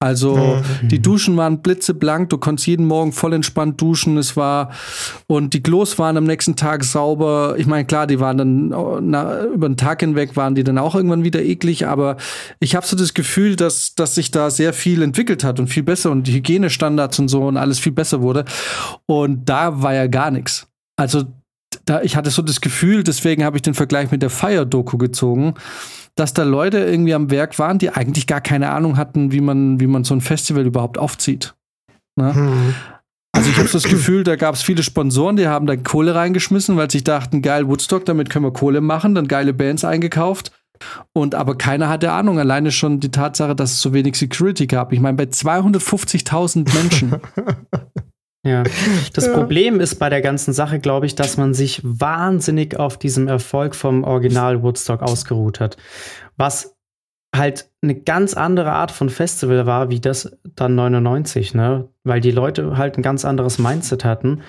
Also 0.00 0.36
mhm. 0.36 0.88
die 0.88 1.00
Duschen 1.00 1.36
waren 1.36 1.62
blitzeblank, 1.62 2.28
du 2.28 2.36
konntest 2.36 2.66
jeden 2.66 2.86
Morgen 2.86 3.12
voll 3.12 3.32
entspannt 3.32 3.80
duschen. 3.80 4.18
Es 4.18 4.36
war 4.36 4.70
und 5.28 5.54
die 5.54 5.62
Klos 5.62 5.98
waren 5.98 6.16
am 6.16 6.24
nächsten 6.24 6.56
Tag 6.56 6.84
sauber. 6.84 7.54
Ich 7.56 7.66
meine, 7.66 7.86
klar, 7.86 8.06
die 8.06 8.20
waren 8.20 8.36
dann 8.36 8.68
na, 9.08 9.44
über 9.44 9.68
den 9.68 9.76
Tag 9.76 10.00
hinweg 10.00 10.36
waren 10.36 10.54
die 10.54 10.64
dann 10.64 10.78
auch 10.78 10.94
irgendwann 10.94 11.24
wieder 11.24 11.42
eklig, 11.42 11.86
aber 11.86 12.16
ich 12.60 12.74
habe 12.74 12.86
so 12.86 12.96
das 12.96 13.14
Gefühl, 13.14 13.56
dass, 13.56 13.94
dass 13.94 14.14
sich 14.14 14.30
da 14.30 14.50
sehr 14.50 14.72
viel 14.74 15.00
entwickelt 15.00 15.42
hat 15.42 15.58
und 15.58 15.68
viel 15.68 15.84
besser 15.84 16.10
und 16.10 16.26
die 16.26 16.34
Hygienestandards 16.34 17.18
und 17.18 17.28
so 17.28 17.46
und 17.46 17.56
alles 17.56 17.78
viel 17.78 17.92
besser 17.92 18.20
wurde. 18.20 18.44
Und 19.06 19.48
da 19.48 19.80
war 19.80 19.94
ja 19.94 20.06
gar 20.06 20.30
nichts. 20.30 20.66
Also 20.96 21.24
da, 21.86 22.02
ich 22.02 22.16
hatte 22.16 22.30
so 22.30 22.42
das 22.42 22.60
Gefühl, 22.60 23.04
deswegen 23.04 23.44
habe 23.44 23.56
ich 23.56 23.62
den 23.62 23.74
Vergleich 23.74 24.10
mit 24.10 24.22
der 24.22 24.30
Fire-Doku 24.30 24.98
gezogen 24.98 25.54
dass 26.16 26.32
da 26.34 26.44
Leute 26.44 26.78
irgendwie 26.78 27.14
am 27.14 27.30
Werk 27.30 27.58
waren, 27.58 27.78
die 27.78 27.90
eigentlich 27.90 28.26
gar 28.26 28.40
keine 28.40 28.70
Ahnung 28.70 28.96
hatten, 28.96 29.32
wie 29.32 29.40
man, 29.40 29.80
wie 29.80 29.86
man 29.86 30.04
so 30.04 30.14
ein 30.14 30.20
Festival 30.20 30.66
überhaupt 30.66 30.98
aufzieht. 30.98 31.54
Ne? 32.16 32.34
Hm. 32.34 32.74
Also 33.32 33.50
ich 33.50 33.58
habe 33.58 33.68
das 33.68 33.82
Gefühl, 33.82 34.22
da 34.22 34.36
gab 34.36 34.54
es 34.54 34.62
viele 34.62 34.84
Sponsoren, 34.84 35.36
die 35.36 35.48
haben 35.48 35.66
da 35.66 35.74
Kohle 35.76 36.14
reingeschmissen, 36.14 36.76
weil 36.76 36.88
sie 36.88 37.02
dachten, 37.02 37.42
geil, 37.42 37.66
Woodstock, 37.66 38.04
damit 38.04 38.30
können 38.30 38.44
wir 38.44 38.52
Kohle 38.52 38.80
machen, 38.80 39.16
dann 39.16 39.26
geile 39.26 39.52
Bands 39.52 39.84
eingekauft. 39.84 40.52
Und 41.12 41.34
aber 41.34 41.56
keiner 41.58 41.88
hatte 41.88 42.12
Ahnung, 42.12 42.38
alleine 42.38 42.70
schon 42.70 43.00
die 43.00 43.10
Tatsache, 43.10 43.56
dass 43.56 43.72
es 43.72 43.80
so 43.80 43.92
wenig 43.92 44.16
Security 44.16 44.66
gab. 44.66 44.92
Ich 44.92 45.00
meine, 45.00 45.16
bei 45.16 45.24
250.000 45.24 46.72
Menschen. 46.74 47.16
Ja, 48.44 48.62
das 49.14 49.26
ja. 49.26 49.32
Problem 49.32 49.80
ist 49.80 49.96
bei 49.96 50.10
der 50.10 50.20
ganzen 50.20 50.52
Sache, 50.52 50.78
glaube 50.78 51.06
ich, 51.06 51.14
dass 51.14 51.36
man 51.36 51.54
sich 51.54 51.80
wahnsinnig 51.82 52.78
auf 52.78 52.98
diesem 52.98 53.26
Erfolg 53.26 53.74
vom 53.74 54.04
Original 54.04 54.62
Woodstock 54.62 55.02
ausgeruht 55.02 55.60
hat. 55.60 55.76
Was 56.36 56.76
halt 57.34 57.70
eine 57.82 57.96
ganz 57.96 58.34
andere 58.34 58.72
Art 58.72 58.90
von 58.90 59.10
Festival 59.10 59.66
war, 59.66 59.90
wie 59.90 59.98
das 59.98 60.36
dann 60.54 60.74
99, 60.76 61.54
ne? 61.54 61.88
Weil 62.04 62.20
die 62.20 62.30
Leute 62.30 62.76
halt 62.76 62.96
ein 62.96 63.02
ganz 63.02 63.24
anderes 63.24 63.58
Mindset 63.58 64.04
hatten. 64.04 64.42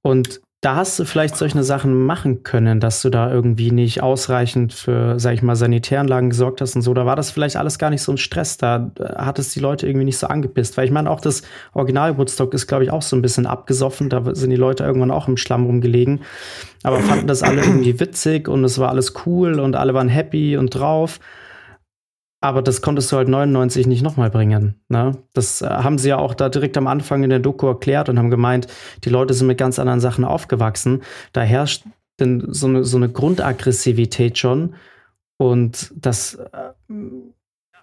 Und 0.00 0.40
da 0.64 0.76
hast 0.76 0.98
du 0.98 1.04
vielleicht 1.04 1.36
solche 1.36 1.62
Sachen 1.62 2.06
machen 2.06 2.42
können, 2.42 2.80
dass 2.80 3.02
du 3.02 3.10
da 3.10 3.30
irgendwie 3.30 3.70
nicht 3.70 4.02
ausreichend 4.02 4.72
für, 4.72 5.20
sag 5.20 5.34
ich 5.34 5.42
mal, 5.42 5.56
Sanitäranlagen 5.56 6.30
gesorgt 6.30 6.62
hast 6.62 6.74
und 6.74 6.80
so. 6.80 6.94
Da 6.94 7.04
war 7.04 7.16
das 7.16 7.30
vielleicht 7.30 7.56
alles 7.56 7.78
gar 7.78 7.90
nicht 7.90 8.00
so 8.00 8.12
ein 8.12 8.16
Stress. 8.16 8.56
Da 8.56 8.90
hat 8.98 9.38
es 9.38 9.50
die 9.50 9.60
Leute 9.60 9.86
irgendwie 9.86 10.06
nicht 10.06 10.16
so 10.16 10.26
angepisst. 10.26 10.78
Weil 10.78 10.86
ich 10.86 10.90
meine, 10.90 11.10
auch 11.10 11.20
das 11.20 11.42
Original 11.74 12.16
Woodstock 12.16 12.54
ist, 12.54 12.66
glaube 12.66 12.84
ich, 12.84 12.90
auch 12.90 13.02
so 13.02 13.14
ein 13.14 13.20
bisschen 13.20 13.44
abgesoffen. 13.44 14.08
Da 14.08 14.34
sind 14.34 14.48
die 14.48 14.56
Leute 14.56 14.84
irgendwann 14.84 15.10
auch 15.10 15.28
im 15.28 15.36
Schlamm 15.36 15.66
rumgelegen. 15.66 16.20
Aber 16.82 16.98
fanden 17.00 17.26
das 17.26 17.42
alle 17.42 17.60
irgendwie 17.60 18.00
witzig 18.00 18.48
und 18.48 18.64
es 18.64 18.78
war 18.78 18.88
alles 18.88 19.12
cool 19.26 19.60
und 19.60 19.76
alle 19.76 19.92
waren 19.92 20.08
happy 20.08 20.56
und 20.56 20.70
drauf. 20.70 21.20
Aber 22.44 22.60
das 22.60 22.82
konntest 22.82 23.10
du 23.10 23.16
halt 23.16 23.26
99 23.26 23.86
nicht 23.86 24.02
nochmal 24.02 24.28
bringen. 24.28 24.74
Ne? 24.90 25.16
Das 25.32 25.62
äh, 25.62 25.66
haben 25.66 25.96
sie 25.96 26.10
ja 26.10 26.18
auch 26.18 26.34
da 26.34 26.50
direkt 26.50 26.76
am 26.76 26.86
Anfang 26.86 27.24
in 27.24 27.30
der 27.30 27.38
Doku 27.38 27.66
erklärt 27.66 28.10
und 28.10 28.18
haben 28.18 28.28
gemeint, 28.28 28.66
die 29.02 29.08
Leute 29.08 29.32
sind 29.32 29.46
mit 29.46 29.56
ganz 29.56 29.78
anderen 29.78 30.00
Sachen 30.00 30.26
aufgewachsen. 30.26 31.00
Da 31.32 31.40
herrscht 31.40 31.84
denn 32.20 32.44
so 32.48 32.66
eine, 32.66 32.84
so 32.84 32.98
eine 32.98 33.08
Grundaggressivität 33.08 34.36
schon. 34.36 34.74
Und 35.38 35.90
das, 35.96 36.34
äh, 36.34 36.92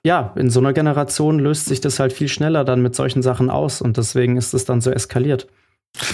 ja, 0.04 0.32
in 0.36 0.52
so 0.52 0.60
einer 0.60 0.74
Generation 0.74 1.40
löst 1.40 1.66
sich 1.66 1.82
das 1.82 2.00
halt 2.00 2.14
viel 2.14 2.28
schneller 2.28 2.64
dann 2.64 2.84
mit 2.84 2.94
solchen 2.94 3.24
Sachen 3.24 3.50
aus. 3.50 3.82
Und 3.82 3.98
deswegen 3.98 4.38
ist 4.38 4.54
es 4.54 4.66
dann 4.66 4.80
so 4.80 4.92
eskaliert. 4.92 5.48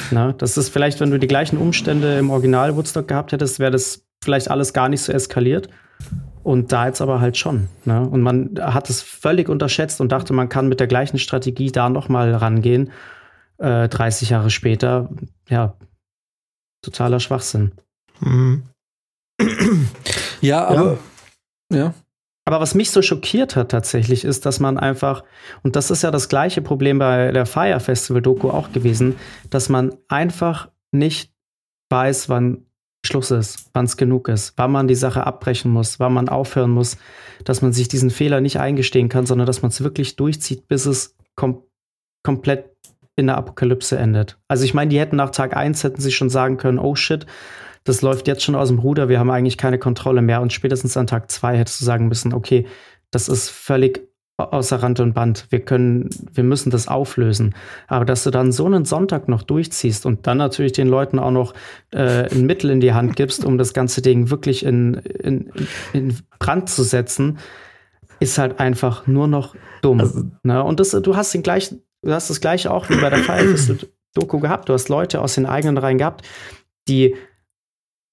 Na, 0.09 0.31
das 0.31 0.57
ist 0.57 0.69
vielleicht, 0.69 1.01
wenn 1.01 1.11
du 1.11 1.19
die 1.19 1.27
gleichen 1.27 1.57
Umstände 1.57 2.17
im 2.17 2.29
Original 2.29 2.77
Woodstock 2.77 3.09
gehabt 3.09 3.33
hättest, 3.33 3.59
wäre 3.59 3.71
das 3.71 4.05
vielleicht 4.23 4.49
alles 4.49 4.71
gar 4.71 4.87
nicht 4.87 5.01
so 5.01 5.11
eskaliert. 5.11 5.67
Und 6.47 6.71
da 6.71 6.87
jetzt 6.87 7.01
aber 7.01 7.19
halt 7.19 7.35
schon. 7.35 7.67
Ne? 7.83 8.07
Und 8.07 8.21
man 8.21 8.57
hat 8.57 8.89
es 8.89 9.01
völlig 9.01 9.49
unterschätzt 9.49 9.99
und 9.99 10.13
dachte, 10.13 10.31
man 10.31 10.47
kann 10.47 10.69
mit 10.69 10.79
der 10.79 10.87
gleichen 10.87 11.19
Strategie 11.19 11.73
da 11.73 11.89
nochmal 11.89 12.33
rangehen. 12.33 12.91
Äh, 13.57 13.89
30 13.89 14.29
Jahre 14.29 14.49
später, 14.49 15.09
ja, 15.49 15.73
totaler 16.81 17.19
Schwachsinn. 17.19 17.73
Mhm. 18.21 18.63
Ja, 20.39 20.67
aber. 20.67 20.97
Ja. 21.69 21.77
ja. 21.77 21.93
Aber 22.45 22.61
was 22.61 22.75
mich 22.75 22.91
so 22.91 23.01
schockiert 23.01 23.57
hat 23.57 23.71
tatsächlich, 23.71 24.23
ist, 24.23 24.45
dass 24.45 24.61
man 24.61 24.77
einfach, 24.77 25.25
und 25.63 25.75
das 25.75 25.91
ist 25.91 26.01
ja 26.03 26.11
das 26.11 26.29
gleiche 26.29 26.61
Problem 26.61 26.97
bei 26.97 27.33
der 27.33 27.45
Fire 27.45 27.81
Festival 27.81 28.21
Doku 28.21 28.51
auch 28.51 28.71
gewesen, 28.71 29.17
dass 29.49 29.67
man 29.67 29.97
einfach 30.07 30.69
nicht 30.93 31.33
weiß, 31.89 32.29
wann 32.29 32.66
Schluss 33.07 33.31
ist, 33.31 33.69
wann 33.73 33.85
es 33.85 33.97
genug 33.97 34.27
ist, 34.27 34.53
wann 34.57 34.71
man 34.71 34.87
die 34.87 34.95
Sache 34.95 35.25
abbrechen 35.25 35.71
muss, 35.71 35.99
wann 35.99 36.13
man 36.13 36.29
aufhören 36.29 36.71
muss, 36.71 36.97
dass 37.43 37.61
man 37.61 37.73
sich 37.73 37.87
diesen 37.87 38.11
Fehler 38.11 38.41
nicht 38.41 38.59
eingestehen 38.59 39.09
kann, 39.09 39.25
sondern 39.25 39.47
dass 39.47 39.61
man 39.61 39.69
es 39.69 39.81
wirklich 39.83 40.15
durchzieht, 40.15 40.67
bis 40.67 40.85
es 40.85 41.15
kom 41.35 41.63
komplett 42.23 42.75
in 43.15 43.27
der 43.27 43.37
Apokalypse 43.37 43.97
endet. 43.97 44.37
Also 44.47 44.63
ich 44.65 44.73
meine, 44.73 44.89
die 44.89 44.99
hätten 44.99 45.15
nach 45.15 45.31
Tag 45.31 45.55
1 45.55 45.83
hätten 45.83 46.01
sie 46.01 46.11
schon 46.11 46.29
sagen 46.29 46.57
können, 46.57 46.77
oh 46.77 46.95
shit, 46.95 47.25
das 47.83 48.01
läuft 48.01 48.27
jetzt 48.27 48.43
schon 48.43 48.55
aus 48.55 48.67
dem 48.67 48.79
Ruder, 48.79 49.09
wir 49.09 49.17
haben 49.17 49.31
eigentlich 49.31 49.57
keine 49.57 49.79
Kontrolle 49.79 50.21
mehr 50.21 50.41
und 50.41 50.53
spätestens 50.53 50.97
an 50.97 51.07
Tag 51.07 51.31
2 51.31 51.57
hättest 51.57 51.81
du 51.81 51.85
sagen 51.85 52.09
müssen, 52.09 52.33
okay, 52.33 52.67
das 53.11 53.29
ist 53.29 53.49
völlig 53.49 54.06
außer 54.37 54.83
Rand 54.83 54.99
und 54.99 55.13
Band. 55.13 55.47
Wir 55.49 55.59
können, 55.59 56.09
wir 56.31 56.43
müssen 56.43 56.69
das 56.69 56.87
auflösen. 56.87 57.55
Aber 57.87 58.05
dass 58.05 58.23
du 58.23 58.29
dann 58.29 58.51
so 58.51 58.65
einen 58.65 58.85
Sonntag 58.85 59.27
noch 59.27 59.41
durchziehst 59.41 60.05
und 60.05 60.27
dann 60.27 60.37
natürlich 60.37 60.73
den 60.73 60.87
Leuten 60.87 61.17
auch 61.17 61.31
noch 61.31 61.53
äh, 61.91 62.29
ein 62.31 62.45
Mittel 62.45 62.69
in 62.69 62.79
die 62.79 62.93
Hand 62.93 63.15
gibst, 63.15 63.43
um 63.43 63.57
das 63.57 63.73
ganze 63.73 64.01
Ding 64.01 64.29
wirklich 64.29 64.63
in, 64.63 64.93
in, 64.93 65.51
in 65.93 66.17
Brand 66.37 66.69
zu 66.69 66.83
setzen, 66.83 67.39
ist 68.19 68.37
halt 68.37 68.59
einfach 68.59 69.07
nur 69.07 69.27
noch 69.27 69.55
dumm. 69.81 69.99
Also, 69.99 70.23
ne? 70.43 70.63
Und 70.63 70.79
das, 70.79 70.91
du 70.91 71.15
hast 71.15 71.33
den 71.33 71.43
gleichen, 71.43 71.81
du 72.03 72.11
hast 72.11 72.29
das 72.29 72.39
gleiche 72.39 72.71
auch 72.71 72.89
wie 72.89 73.01
bei 73.01 73.09
der 73.09 73.19
Fire-Doku 73.19 74.39
gehabt. 74.39 74.69
Du 74.69 74.73
hast 74.73 74.87
Leute 74.89 75.21
aus 75.21 75.33
den 75.33 75.47
eigenen 75.47 75.77
Reihen 75.79 75.97
gehabt, 75.97 76.27
die 76.87 77.15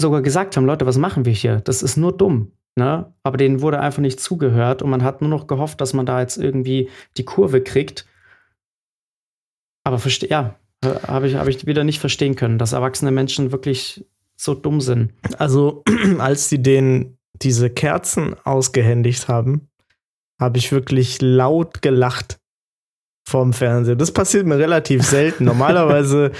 sogar 0.00 0.22
gesagt 0.22 0.56
haben, 0.56 0.66
Leute, 0.66 0.86
was 0.86 0.96
machen 0.96 1.26
wir 1.26 1.32
hier? 1.32 1.60
Das 1.60 1.82
ist 1.82 1.96
nur 1.96 2.16
dumm. 2.16 2.52
Ne? 2.76 3.12
Aber 3.22 3.36
denen 3.36 3.60
wurde 3.60 3.80
einfach 3.80 4.00
nicht 4.00 4.20
zugehört 4.20 4.82
und 4.82 4.90
man 4.90 5.04
hat 5.04 5.20
nur 5.20 5.30
noch 5.30 5.46
gehofft, 5.46 5.80
dass 5.80 5.92
man 5.92 6.06
da 6.06 6.20
jetzt 6.20 6.36
irgendwie 6.36 6.90
die 7.16 7.24
Kurve 7.24 7.62
kriegt. 7.62 8.06
Aber 9.84 9.98
verstehe, 9.98 10.30
ja, 10.30 10.58
habe 11.06 11.28
ich, 11.28 11.36
hab 11.36 11.46
ich 11.46 11.66
wieder 11.66 11.84
nicht 11.84 12.00
verstehen 12.00 12.36
können, 12.36 12.58
dass 12.58 12.72
erwachsene 12.72 13.10
Menschen 13.10 13.52
wirklich 13.52 14.04
so 14.36 14.54
dumm 14.54 14.80
sind. 14.80 15.12
Also, 15.38 15.84
als 16.18 16.48
die 16.48 16.62
den 16.62 17.18
diese 17.42 17.70
Kerzen 17.70 18.36
ausgehändigt 18.44 19.28
haben, 19.28 19.68
habe 20.40 20.58
ich 20.58 20.72
wirklich 20.72 21.20
laut 21.20 21.82
gelacht 21.82 22.38
vorm 23.28 23.52
Fernseher. 23.52 23.96
Das 23.96 24.12
passiert 24.12 24.46
mir 24.46 24.58
relativ 24.58 25.02
selten. 25.06 25.44
Normalerweise 25.44 26.32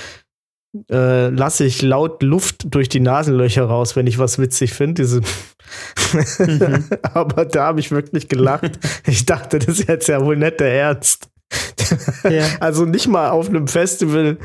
äh, 0.90 1.28
lasse 1.28 1.64
ich 1.64 1.82
laut 1.82 2.22
Luft 2.22 2.74
durch 2.74 2.88
die 2.88 3.00
Nasenlöcher 3.00 3.64
raus, 3.64 3.96
wenn 3.96 4.06
ich 4.06 4.18
was 4.18 4.38
witzig 4.38 4.72
finde. 4.72 5.02
Diese 5.02 5.20
mhm. 6.38 6.84
Aber 7.14 7.44
da 7.44 7.66
habe 7.66 7.80
ich 7.80 7.90
wirklich 7.90 8.28
gelacht. 8.28 8.78
Ich 9.06 9.26
dachte, 9.26 9.58
das 9.58 9.80
ist 9.80 9.88
jetzt 9.88 10.08
ja 10.08 10.24
wohl 10.24 10.36
nicht 10.36 10.60
der 10.60 10.72
Ernst. 10.72 11.28
ja. 12.24 12.46
Also 12.60 12.84
nicht 12.84 13.08
mal 13.08 13.30
auf 13.30 13.48
einem 13.48 13.68
Festival, 13.68 14.38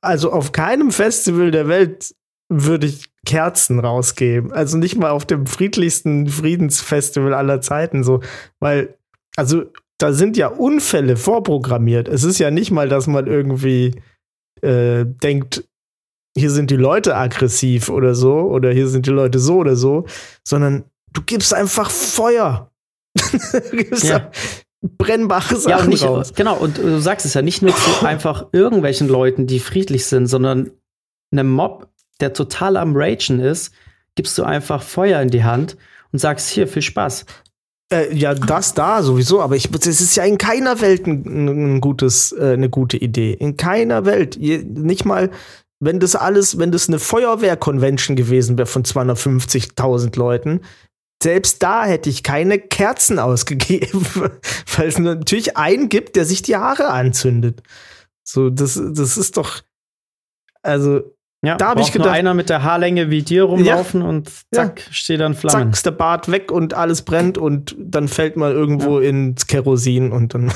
also 0.00 0.32
auf 0.32 0.52
keinem 0.52 0.90
Festival 0.90 1.50
der 1.50 1.68
Welt 1.68 2.14
würde 2.48 2.86
ich 2.86 3.10
Kerzen 3.24 3.78
rausgeben. 3.78 4.52
Also 4.52 4.76
nicht 4.76 4.96
mal 4.96 5.10
auf 5.10 5.24
dem 5.24 5.46
friedlichsten 5.46 6.28
Friedensfestival 6.28 7.34
aller 7.34 7.60
Zeiten 7.60 8.04
so, 8.04 8.20
weil 8.60 8.96
also 9.36 9.64
da 9.98 10.12
sind 10.12 10.36
ja 10.36 10.48
Unfälle 10.48 11.16
vorprogrammiert. 11.16 12.08
Es 12.08 12.24
ist 12.24 12.38
ja 12.38 12.50
nicht 12.50 12.70
mal, 12.70 12.88
dass 12.88 13.06
man 13.06 13.26
irgendwie 13.26 14.00
äh, 14.60 15.04
denkt, 15.06 15.64
hier 16.36 16.50
sind 16.50 16.70
die 16.70 16.76
Leute 16.76 17.16
aggressiv 17.16 17.88
oder 17.88 18.14
so, 18.14 18.34
oder 18.34 18.72
hier 18.72 18.88
sind 18.88 19.06
die 19.06 19.10
Leute 19.10 19.38
so 19.38 19.56
oder 19.56 19.76
so, 19.76 20.04
sondern 20.42 20.84
du 21.12 21.22
gibst 21.22 21.54
einfach 21.54 21.90
Feuer. 21.90 22.70
du 23.16 23.76
gibst 23.76 24.04
ja. 24.04 24.30
brennbare 24.82 25.56
Sachen 25.56 25.84
ja, 25.84 25.86
nicht, 25.86 26.04
raus. 26.04 26.32
Genau, 26.34 26.56
und 26.56 26.78
du 26.78 27.00
sagst 27.00 27.24
es 27.24 27.34
ja 27.34 27.42
nicht 27.42 27.62
nur 27.62 27.74
zu 27.74 28.02
einfach 28.06 28.46
irgendwelchen 28.52 29.08
Leuten, 29.08 29.46
die 29.46 29.60
friedlich 29.60 30.06
sind, 30.06 30.26
sondern 30.26 30.70
einem 31.30 31.50
Mob, 31.50 31.88
der 32.20 32.32
total 32.32 32.76
am 32.76 32.96
Ragen 32.96 33.40
ist, 33.40 33.72
gibst 34.14 34.36
du 34.38 34.44
einfach 34.44 34.82
Feuer 34.82 35.20
in 35.20 35.30
die 35.30 35.44
Hand 35.44 35.76
und 36.12 36.18
sagst, 36.18 36.48
hier, 36.48 36.68
viel 36.68 36.82
Spaß. 36.82 37.26
Äh, 37.92 38.14
ja, 38.14 38.34
das 38.34 38.74
da 38.74 39.02
sowieso, 39.02 39.40
aber 39.40 39.56
ich, 39.56 39.68
es 39.72 40.00
ist 40.00 40.16
ja 40.16 40.24
in 40.24 40.38
keiner 40.38 40.80
Welt 40.80 41.06
ein, 41.06 41.74
ein 41.76 41.80
gutes, 41.80 42.32
äh, 42.32 42.52
eine 42.52 42.70
gute 42.70 42.96
Idee. 42.96 43.32
In 43.32 43.56
keiner 43.56 44.04
Welt. 44.04 44.36
Je, 44.36 44.58
nicht 44.58 45.04
mal, 45.04 45.30
wenn 45.80 46.00
das 46.00 46.16
alles, 46.16 46.58
wenn 46.58 46.72
das 46.72 46.88
eine 46.88 46.98
Feuerwehr-Convention 46.98 48.16
gewesen 48.16 48.58
wäre 48.58 48.66
von 48.66 48.84
250.000 48.84 50.18
Leuten, 50.18 50.60
selbst 51.22 51.62
da 51.62 51.84
hätte 51.84 52.10
ich 52.10 52.22
keine 52.22 52.58
Kerzen 52.58 53.18
ausgegeben, 53.18 54.06
weil 54.76 54.88
es 54.88 54.98
natürlich 54.98 55.56
einen 55.56 55.88
gibt, 55.88 56.16
der 56.16 56.24
sich 56.24 56.42
die 56.42 56.56
Haare 56.56 56.88
anzündet. 56.88 57.62
So, 58.24 58.50
das, 58.50 58.74
das 58.74 59.16
ist 59.16 59.36
doch, 59.36 59.60
also, 60.62 61.02
ja, 61.44 61.56
da 61.56 61.68
habe 61.68 61.82
ich 61.82 61.92
gedacht, 61.92 62.06
nur 62.06 62.14
einer 62.14 62.32
mit 62.32 62.48
der 62.48 62.62
Haarlänge 62.62 63.10
wie 63.10 63.22
dir 63.22 63.44
rumlaufen 63.44 64.00
ja, 64.00 64.08
und 64.08 64.30
zack, 64.50 64.80
ja. 64.86 64.92
steht 64.92 65.20
dann 65.20 65.34
Flammen. 65.34 65.66
Zack, 65.66 65.72
ist 65.74 65.86
der 65.86 65.90
Bart 65.90 66.30
weg 66.30 66.50
und 66.50 66.72
alles 66.72 67.02
brennt 67.02 67.36
und 67.36 67.76
dann 67.78 68.08
fällt 68.08 68.36
man 68.36 68.52
irgendwo 68.52 69.00
ja. 69.00 69.10
ins 69.10 69.46
Kerosin 69.46 70.10
und 70.10 70.32
dann. 70.32 70.50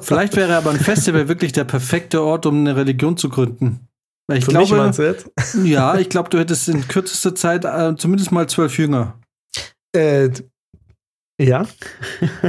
Vielleicht 0.00 0.36
wäre 0.36 0.56
aber 0.56 0.70
ein 0.70 0.78
Festival 0.78 1.28
wirklich 1.28 1.52
der 1.52 1.64
perfekte 1.64 2.22
Ort, 2.22 2.46
um 2.46 2.60
eine 2.60 2.76
Religion 2.76 3.16
zu 3.16 3.28
gründen. 3.28 3.88
Ich 4.32 4.44
Für 4.46 4.52
glaube, 4.52 4.66
mich 4.66 4.76
meinst 4.76 4.98
du 4.98 5.02
jetzt? 5.02 5.30
Ja, 5.64 5.98
ich 5.98 6.08
glaube, 6.08 6.30
du 6.30 6.38
hättest 6.38 6.68
in 6.68 6.88
kürzester 6.88 7.34
Zeit 7.34 7.64
äh, 7.64 7.94
zumindest 7.96 8.32
mal 8.32 8.48
zwölf 8.48 8.78
Jünger. 8.78 9.20
Äh, 9.94 10.30
ja. 11.40 11.66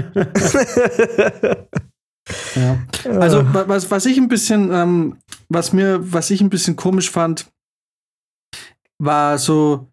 ja. 2.55 2.79
Also 3.03 3.43
was, 3.53 3.91
was 3.91 4.05
ich 4.05 4.17
ein 4.17 4.29
bisschen, 4.29 4.71
ähm, 4.71 5.17
was 5.49 5.73
mir, 5.73 6.13
was 6.13 6.29
ich 6.29 6.39
ein 6.41 6.49
bisschen 6.49 6.75
komisch 6.77 7.11
fand, 7.11 7.51
war 8.97 9.37
so 9.37 9.91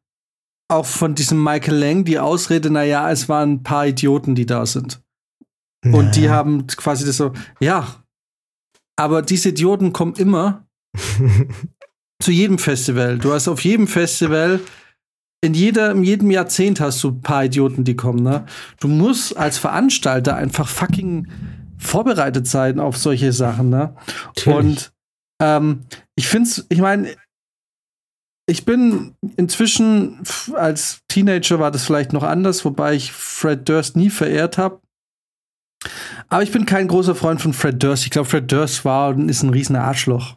auch 0.71 0.87
von 0.87 1.15
diesem 1.15 1.43
Michael 1.43 1.77
Lang 1.77 2.05
die 2.05 2.19
Ausrede, 2.19 2.71
naja, 2.71 3.11
es 3.11 3.29
waren 3.29 3.55
ein 3.55 3.63
paar 3.63 3.87
Idioten, 3.87 4.35
die 4.35 4.47
da 4.47 4.65
sind. 4.67 5.03
Und 5.85 6.15
die 6.15 6.31
haben 6.31 6.69
quasi 6.69 7.05
das 7.05 7.17
so, 7.17 7.33
ja, 7.59 8.05
aber 8.97 9.23
diese 9.23 9.49
Idioten 9.49 9.93
kommen 9.93 10.15
immer 10.15 10.65
zu 12.23 12.31
jedem 12.31 12.59
Festival. 12.59 13.19
Du 13.19 13.33
hast 13.33 13.49
auf 13.49 13.63
jedem 13.65 13.87
Festival, 13.87 14.61
in, 15.45 15.55
jeder, 15.55 15.91
in 15.91 16.05
jedem 16.05 16.31
Jahrzehnt 16.31 16.81
hast 16.81 17.03
du 17.03 17.09
ein 17.09 17.21
paar 17.21 17.45
Idioten, 17.45 17.85
die 17.85 17.97
kommen. 17.97 18.23
Ne? 18.23 18.47
Du 18.81 18.89
musst 18.89 19.37
als 19.37 19.59
Veranstalter 19.59 20.37
einfach 20.37 20.69
fucking 20.69 21.29
vorbereitet 21.79 22.47
sein 22.47 22.79
auf 22.79 22.97
solche 22.97 23.33
Sachen. 23.33 23.71
Ne? 23.71 23.97
Und 24.47 24.93
ähm, 25.43 25.81
ich 26.15 26.29
finde 26.29 26.49
es, 26.49 26.67
ich 26.69 26.79
meine, 26.79 27.17
ich 28.47 28.65
bin 28.65 29.15
inzwischen, 29.37 30.23
als 30.55 31.01
Teenager 31.09 31.59
war 31.59 31.71
das 31.71 31.85
vielleicht 31.85 32.13
noch 32.13 32.23
anders, 32.23 32.65
wobei 32.65 32.95
ich 32.95 33.13
Fred 33.13 33.69
Durst 33.69 33.97
nie 33.97 34.11
verehrt 34.11 34.59
habe. 34.59 34.81
Aber 36.29 36.43
ich 36.43 36.53
bin 36.53 36.67
kein 36.67 36.87
großer 36.87 37.17
Freund 37.17 37.41
von 37.41 37.53
Fred 37.53 37.83
Durst. 37.83 38.05
Ich 38.05 38.11
glaube, 38.11 38.29
Fred 38.29 38.51
Durst 38.51 38.85
war 38.85 39.11
und 39.11 39.29
ist 39.29 39.43
ein 39.43 39.51
riesen 39.51 39.75
Arschloch. 39.75 40.37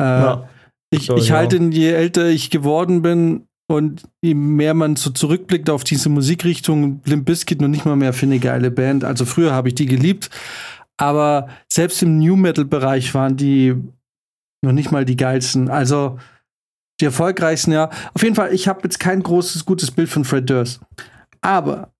Äh, 0.00 0.04
ja, 0.04 0.48
ich, 0.90 1.08
ich 1.10 1.32
halte 1.32 1.56
ihn, 1.56 1.72
je 1.72 1.90
älter 1.90 2.28
ich 2.28 2.50
geworden 2.50 3.02
bin 3.02 3.46
und 3.70 4.02
je 4.22 4.34
mehr 4.34 4.74
man 4.74 4.96
so 4.96 5.10
zurückblickt 5.10 5.70
auf 5.70 5.84
diese 5.84 6.08
Musikrichtung, 6.08 7.00
Limp 7.04 7.24
Bizkit 7.24 7.60
noch 7.60 7.68
nicht 7.68 7.84
mal 7.84 7.96
mehr 7.96 8.12
für 8.12 8.26
eine 8.26 8.38
geile 8.38 8.70
Band. 8.70 9.04
Also 9.04 9.24
früher 9.24 9.52
habe 9.52 9.68
ich 9.68 9.74
die 9.74 9.86
geliebt, 9.86 10.30
aber 10.98 11.48
selbst 11.72 12.02
im 12.02 12.18
New 12.18 12.36
Metal 12.36 12.64
Bereich 12.64 13.14
waren 13.14 13.36
die 13.36 13.74
noch 14.64 14.72
nicht 14.72 14.92
mal 14.92 15.04
die 15.04 15.16
geilsten. 15.16 15.68
Also 15.68 16.18
die 17.00 17.06
erfolgreichsten, 17.06 17.72
ja. 17.72 17.90
Auf 18.14 18.22
jeden 18.22 18.34
Fall, 18.34 18.52
ich 18.52 18.68
habe 18.68 18.80
jetzt 18.84 19.00
kein 19.00 19.22
großes, 19.22 19.64
gutes 19.64 19.90
Bild 19.90 20.08
von 20.08 20.24
Fred 20.24 20.48
Durst. 20.48 20.80
Aber 21.40 21.92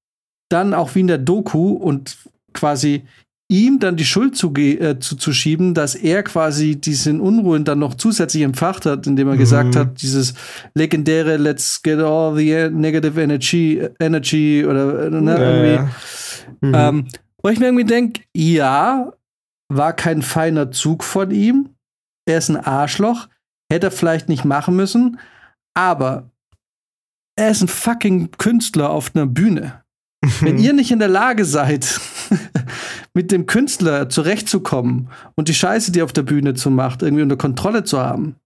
dann 0.49 0.75
auch 0.75 0.95
wie 0.95 1.01
in 1.01 1.09
der 1.09 1.19
Doku 1.19 1.73
und 1.73 2.19
quasi 2.53 3.05
ihm 3.53 3.79
dann 3.79 3.97
die 3.97 4.05
Schuld 4.05 4.35
zu, 4.35 4.53
äh, 4.55 4.99
zu, 4.99 5.17
zu, 5.17 5.33
schieben, 5.33 5.75
dass 5.75 5.95
er 5.95 6.23
quasi 6.23 6.77
diesen 6.77 7.21
Unruhen 7.21 7.65
dann 7.65 7.79
noch 7.79 7.95
zusätzlich 7.95 8.43
empfacht 8.43 8.87
hat, 8.87 9.07
indem 9.07 9.29
er 9.29 9.35
mhm. 9.35 9.39
gesagt 9.39 9.77
hat, 9.77 10.01
dieses 10.01 10.33
legendäre 10.75 11.37
Let's 11.37 11.83
get 11.83 11.99
all 11.99 12.35
the 12.35 12.71
negative 12.71 13.21
energy, 13.21 13.87
energy 14.01 14.65
oder 14.67 15.11
ne, 15.11 15.31
ja, 15.31 15.39
irgendwie. 15.39 15.75
Ja. 15.75 15.91
Mhm. 16.61 16.75
Ähm, 16.75 17.09
wo 17.43 17.51
ich 17.51 17.59
mir 17.59 17.67
irgendwie 17.67 17.85
denke, 17.85 18.23
ja, 18.35 19.13
war 19.69 19.93
kein 19.93 20.23
feiner 20.23 20.71
Zug 20.71 21.05
von 21.05 21.31
ihm. 21.31 21.71
Er 22.27 22.39
ist 22.39 22.49
ein 22.49 22.57
Arschloch. 22.57 23.29
Hätte 23.71 23.89
er 23.89 23.91
vielleicht 23.91 24.29
nicht 24.29 24.45
machen 24.45 24.77
müssen. 24.77 25.19
Aber 25.75 26.31
er 27.37 27.51
ist 27.51 27.63
ein 27.63 27.69
fucking 27.69 28.31
Künstler 28.39 28.91
auf 28.91 29.15
einer 29.15 29.27
Bühne. 29.27 29.83
Wenn 30.41 30.59
ihr 30.63 30.73
nicht 30.73 30.91
in 30.91 31.01
der 31.01 31.09
Lage 31.09 31.45
seid, 31.45 32.01
mit 33.15 33.31
dem 33.31 33.47
Künstler 33.47 34.09
zurechtzukommen 34.09 35.09
und 35.35 35.49
die 35.49 35.55
Scheiße, 35.55 35.93
die 35.93 36.01
er 36.01 36.05
auf 36.05 36.13
der 36.13 36.23
Bühne 36.23 36.55
zu 36.55 36.71
macht, 36.71 37.03
irgendwie 37.03 37.23
unter 37.23 37.37
Kontrolle 37.37 37.85
zu 37.85 37.99
haben, 38.01 38.37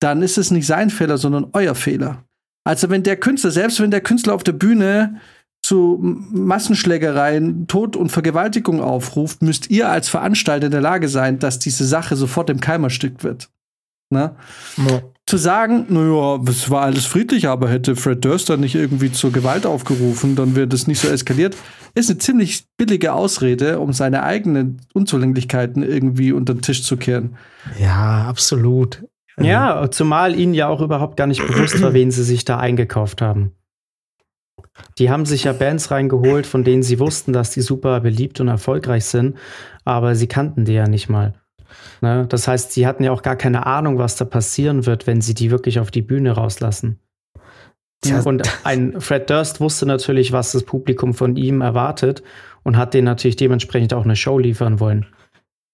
dann 0.00 0.22
ist 0.22 0.38
es 0.38 0.50
nicht 0.50 0.66
sein 0.66 0.90
Fehler, 0.90 1.18
sondern 1.18 1.48
euer 1.52 1.74
Fehler. 1.74 2.24
Also 2.64 2.90
wenn 2.90 3.02
der 3.02 3.16
Künstler, 3.16 3.50
selbst 3.50 3.80
wenn 3.80 3.90
der 3.90 4.00
Künstler 4.00 4.34
auf 4.34 4.44
der 4.44 4.52
Bühne 4.52 5.20
zu 5.62 5.98
Massenschlägereien, 6.00 7.66
Tod 7.66 7.96
und 7.96 8.10
Vergewaltigung 8.10 8.80
aufruft, 8.80 9.42
müsst 9.42 9.70
ihr 9.70 9.88
als 9.88 10.08
Veranstalter 10.08 10.66
in 10.66 10.72
der 10.72 10.80
Lage 10.80 11.08
sein, 11.08 11.38
dass 11.38 11.58
diese 11.58 11.84
Sache 11.84 12.16
sofort 12.16 12.50
im 12.50 12.60
Keim 12.60 12.84
erstickt 12.84 13.24
wird. 13.24 13.50
Ne? 14.10 14.36
Ja. 14.76 15.02
Zu 15.28 15.36
sagen, 15.36 15.84
naja, 15.90 16.40
es 16.48 16.70
war 16.70 16.80
alles 16.84 17.04
friedlich, 17.04 17.48
aber 17.48 17.68
hätte 17.68 17.96
Fred 17.96 18.24
Durst 18.24 18.48
dann 18.48 18.60
nicht 18.60 18.74
irgendwie 18.74 19.12
zur 19.12 19.30
Gewalt 19.30 19.66
aufgerufen, 19.66 20.36
dann 20.36 20.56
wäre 20.56 20.66
das 20.66 20.86
nicht 20.86 21.00
so 21.00 21.08
eskaliert, 21.08 21.54
ist 21.94 22.08
eine 22.08 22.18
ziemlich 22.18 22.64
billige 22.78 23.12
Ausrede, 23.12 23.78
um 23.78 23.92
seine 23.92 24.22
eigenen 24.22 24.80
Unzulänglichkeiten 24.94 25.82
irgendwie 25.82 26.32
unter 26.32 26.54
den 26.54 26.62
Tisch 26.62 26.82
zu 26.82 26.96
kehren. 26.96 27.36
Ja, 27.78 28.24
absolut. 28.26 29.04
Ja, 29.38 29.90
zumal 29.90 30.34
ihnen 30.34 30.54
ja 30.54 30.66
auch 30.68 30.80
überhaupt 30.80 31.18
gar 31.18 31.26
nicht 31.26 31.46
bewusst 31.46 31.82
war, 31.82 31.92
wen 31.92 32.10
sie 32.10 32.24
sich 32.24 32.46
da 32.46 32.58
eingekauft 32.58 33.20
haben. 33.20 33.52
Die 34.98 35.10
haben 35.10 35.26
sich 35.26 35.44
ja 35.44 35.52
Bands 35.52 35.90
reingeholt, 35.90 36.46
von 36.46 36.64
denen 36.64 36.82
sie 36.82 37.00
wussten, 37.00 37.34
dass 37.34 37.50
die 37.50 37.60
super 37.60 38.00
beliebt 38.00 38.40
und 38.40 38.48
erfolgreich 38.48 39.04
sind, 39.04 39.36
aber 39.84 40.14
sie 40.14 40.26
kannten 40.26 40.64
die 40.64 40.72
ja 40.72 40.88
nicht 40.88 41.10
mal. 41.10 41.34
Ne? 42.00 42.26
Das 42.28 42.48
heißt, 42.48 42.72
sie 42.72 42.86
hatten 42.86 43.04
ja 43.04 43.12
auch 43.12 43.22
gar 43.22 43.36
keine 43.36 43.66
Ahnung, 43.66 43.98
was 43.98 44.16
da 44.16 44.24
passieren 44.24 44.86
wird, 44.86 45.06
wenn 45.06 45.20
sie 45.20 45.34
die 45.34 45.50
wirklich 45.50 45.80
auf 45.80 45.90
die 45.90 46.02
Bühne 46.02 46.32
rauslassen. 46.32 46.98
Tja. 48.00 48.20
Und 48.20 48.42
ein 48.64 49.00
Fred 49.00 49.28
Durst 49.28 49.60
wusste 49.60 49.84
natürlich, 49.86 50.32
was 50.32 50.52
das 50.52 50.62
Publikum 50.62 51.14
von 51.14 51.36
ihm 51.36 51.60
erwartet 51.60 52.22
und 52.62 52.76
hat 52.76 52.94
denen 52.94 53.06
natürlich 53.06 53.36
dementsprechend 53.36 53.92
auch 53.92 54.04
eine 54.04 54.14
Show 54.14 54.38
liefern 54.38 54.78
wollen. 54.78 55.06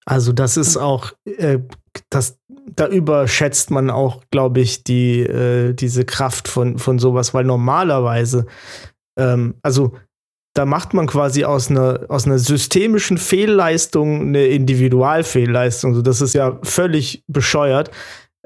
Also 0.06 0.32
das 0.32 0.56
ist 0.56 0.76
auch, 0.76 1.12
äh, 1.24 1.58
das, 2.10 2.38
da 2.70 2.88
überschätzt 2.88 3.70
man 3.70 3.90
auch, 3.90 4.22
glaube 4.30 4.60
ich, 4.60 4.84
die, 4.84 5.20
äh, 5.20 5.74
diese 5.74 6.04
Kraft 6.04 6.48
von, 6.48 6.78
von 6.78 6.98
sowas, 6.98 7.34
weil 7.34 7.44
normalerweise, 7.44 8.46
ähm, 9.18 9.54
also 9.62 9.94
da 10.54 10.64
macht 10.64 10.94
man 10.94 11.06
quasi 11.06 11.44
aus 11.44 11.68
einer, 11.68 12.06
aus 12.08 12.26
einer 12.26 12.38
systemischen 12.38 13.18
Fehlleistung 13.18 14.22
eine 14.22 14.46
Individualfehlleistung. 14.46 16.02
Das 16.04 16.20
ist 16.20 16.34
ja 16.34 16.58
völlig 16.62 17.24
bescheuert, 17.26 17.90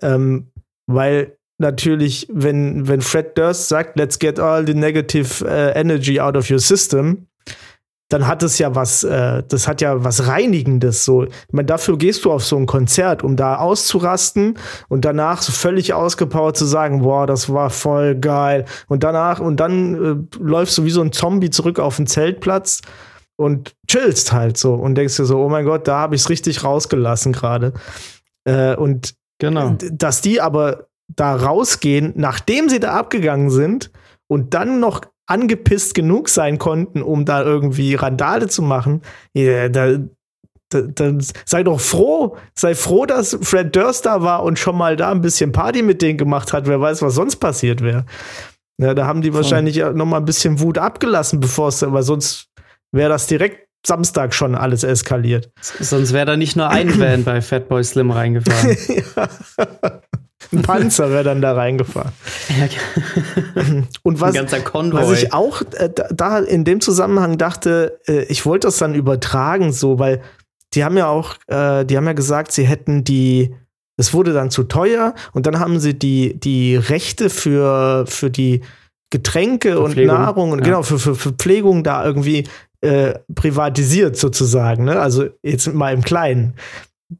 ähm, 0.00 0.50
weil 0.86 1.36
natürlich, 1.58 2.26
wenn, 2.32 2.88
wenn 2.88 3.02
Fred 3.02 3.36
Durst 3.36 3.68
sagt, 3.68 3.98
let's 3.98 4.18
get 4.18 4.40
all 4.40 4.66
the 4.66 4.74
negative 4.74 5.44
uh, 5.44 5.78
energy 5.78 6.18
out 6.18 6.36
of 6.36 6.50
your 6.50 6.60
system, 6.60 7.26
dann 8.08 8.26
hat 8.26 8.42
es 8.42 8.58
ja 8.58 8.74
was, 8.74 9.04
äh, 9.04 9.42
das 9.46 9.68
hat 9.68 9.80
ja 9.80 10.02
was 10.02 10.26
Reinigendes. 10.26 11.04
So, 11.04 11.24
ich 11.24 11.32
meine, 11.52 11.66
dafür 11.66 11.98
gehst 11.98 12.24
du 12.24 12.32
auf 12.32 12.44
so 12.44 12.56
ein 12.56 12.66
Konzert, 12.66 13.22
um 13.22 13.36
da 13.36 13.56
auszurasten 13.56 14.58
und 14.88 15.04
danach 15.04 15.42
so 15.42 15.52
völlig 15.52 15.92
ausgepowert 15.92 16.56
zu 16.56 16.64
sagen, 16.64 17.02
boah, 17.02 17.26
das 17.26 17.52
war 17.52 17.68
voll 17.70 18.14
geil. 18.14 18.64
Und 18.88 19.04
danach, 19.04 19.40
und 19.40 19.58
dann 19.60 19.94
äh, 19.94 20.36
läufst 20.38 20.78
du 20.78 20.84
wie 20.84 20.90
so 20.90 21.02
ein 21.02 21.12
Zombie 21.12 21.50
zurück 21.50 21.78
auf 21.78 21.96
den 21.96 22.06
Zeltplatz 22.06 22.80
und 23.36 23.74
chillst 23.86 24.32
halt 24.32 24.56
so 24.56 24.74
und 24.74 24.94
denkst 24.94 25.16
dir 25.16 25.26
so, 25.26 25.38
oh 25.38 25.48
mein 25.48 25.66
Gott, 25.66 25.86
da 25.86 25.98
habe 25.98 26.14
ich 26.14 26.22
es 26.22 26.30
richtig 26.30 26.64
rausgelassen 26.64 27.32
gerade. 27.32 27.74
Äh, 28.44 28.74
und 28.74 29.14
genau. 29.38 29.76
dass 29.92 30.22
die 30.22 30.40
aber 30.40 30.86
da 31.08 31.34
rausgehen, 31.36 32.12
nachdem 32.16 32.68
sie 32.68 32.80
da 32.80 32.92
abgegangen 32.92 33.50
sind 33.50 33.90
und 34.28 34.54
dann 34.54 34.80
noch 34.80 35.02
angepisst 35.28 35.94
genug 35.94 36.28
sein 36.28 36.58
konnten, 36.58 37.02
um 37.02 37.24
da 37.24 37.42
irgendwie 37.42 37.94
Randale 37.94 38.48
zu 38.48 38.62
machen, 38.62 39.02
ja, 39.34 39.68
da, 39.68 39.98
da, 40.70 40.80
dann 40.82 41.22
sei 41.44 41.62
doch 41.62 41.80
froh, 41.80 42.36
sei 42.54 42.74
froh, 42.74 43.06
dass 43.06 43.38
Fred 43.42 43.76
Durst 43.76 44.06
da 44.06 44.22
war 44.22 44.42
und 44.42 44.58
schon 44.58 44.76
mal 44.76 44.96
da 44.96 45.10
ein 45.10 45.20
bisschen 45.20 45.52
Party 45.52 45.82
mit 45.82 46.02
denen 46.02 46.18
gemacht 46.18 46.52
hat. 46.52 46.66
Wer 46.66 46.80
weiß, 46.80 47.02
was 47.02 47.14
sonst 47.14 47.36
passiert 47.36 47.82
wäre. 47.82 48.06
Ja, 48.80 48.94
da 48.94 49.06
haben 49.06 49.22
die 49.22 49.34
wahrscheinlich 49.34 49.76
noch 49.78 50.06
mal 50.06 50.18
ein 50.18 50.24
bisschen 50.24 50.60
Wut 50.60 50.78
abgelassen, 50.78 51.40
bevor 51.40 51.68
es, 51.68 51.82
weil 51.82 52.02
sonst 52.02 52.48
wäre 52.92 53.10
das 53.10 53.26
direkt 53.26 53.68
Samstag 53.86 54.34
schon 54.34 54.54
alles 54.54 54.82
eskaliert. 54.82 55.50
Sonst 55.60 56.12
wäre 56.12 56.26
da 56.26 56.36
nicht 56.36 56.56
nur 56.56 56.68
ein 56.68 56.88
Van 57.00 57.24
bei 57.24 57.40
Fatboy 57.42 57.82
Slim 57.84 58.10
reingefahren. 58.10 58.76
ja. 58.88 60.00
Ein 60.52 60.62
Panzer 60.62 61.10
wäre 61.10 61.24
dann 61.24 61.42
da 61.42 61.52
reingefahren. 61.52 62.12
Und 64.02 64.20
was, 64.20 64.34
was 64.34 65.22
ich 65.22 65.32
auch 65.32 65.62
äh, 65.72 65.90
da 66.10 66.38
in 66.38 66.64
dem 66.64 66.80
Zusammenhang 66.80 67.38
dachte, 67.38 68.00
äh, 68.06 68.22
ich 68.24 68.46
wollte 68.46 68.66
das 68.66 68.78
dann 68.78 68.94
übertragen, 68.94 69.72
so, 69.72 69.98
weil 69.98 70.22
die 70.74 70.84
haben 70.84 70.96
ja 70.96 71.08
auch, 71.08 71.34
äh, 71.48 71.84
die 71.84 71.96
haben 71.96 72.06
ja 72.06 72.12
gesagt, 72.12 72.52
sie 72.52 72.64
hätten 72.66 73.04
die, 73.04 73.54
es 73.96 74.14
wurde 74.14 74.32
dann 74.32 74.50
zu 74.50 74.64
teuer 74.64 75.14
und 75.32 75.46
dann 75.46 75.58
haben 75.58 75.80
sie 75.80 75.98
die, 75.98 76.38
die 76.38 76.76
Rechte 76.76 77.30
für, 77.30 78.06
für 78.06 78.30
die 78.30 78.62
Getränke 79.10 79.80
und 79.80 79.96
Nahrung 79.96 80.52
und 80.52 80.60
ja. 80.60 80.64
genau, 80.64 80.82
für, 80.82 80.98
für 80.98 81.14
Verpflegung 81.14 81.82
da 81.82 82.04
irgendwie 82.04 82.44
äh, 82.80 83.14
privatisiert 83.34 84.16
sozusagen, 84.16 84.84
ne? 84.84 85.00
Also 85.00 85.26
jetzt 85.42 85.72
mal 85.72 85.92
im 85.92 86.02
Kleinen. 86.02 86.54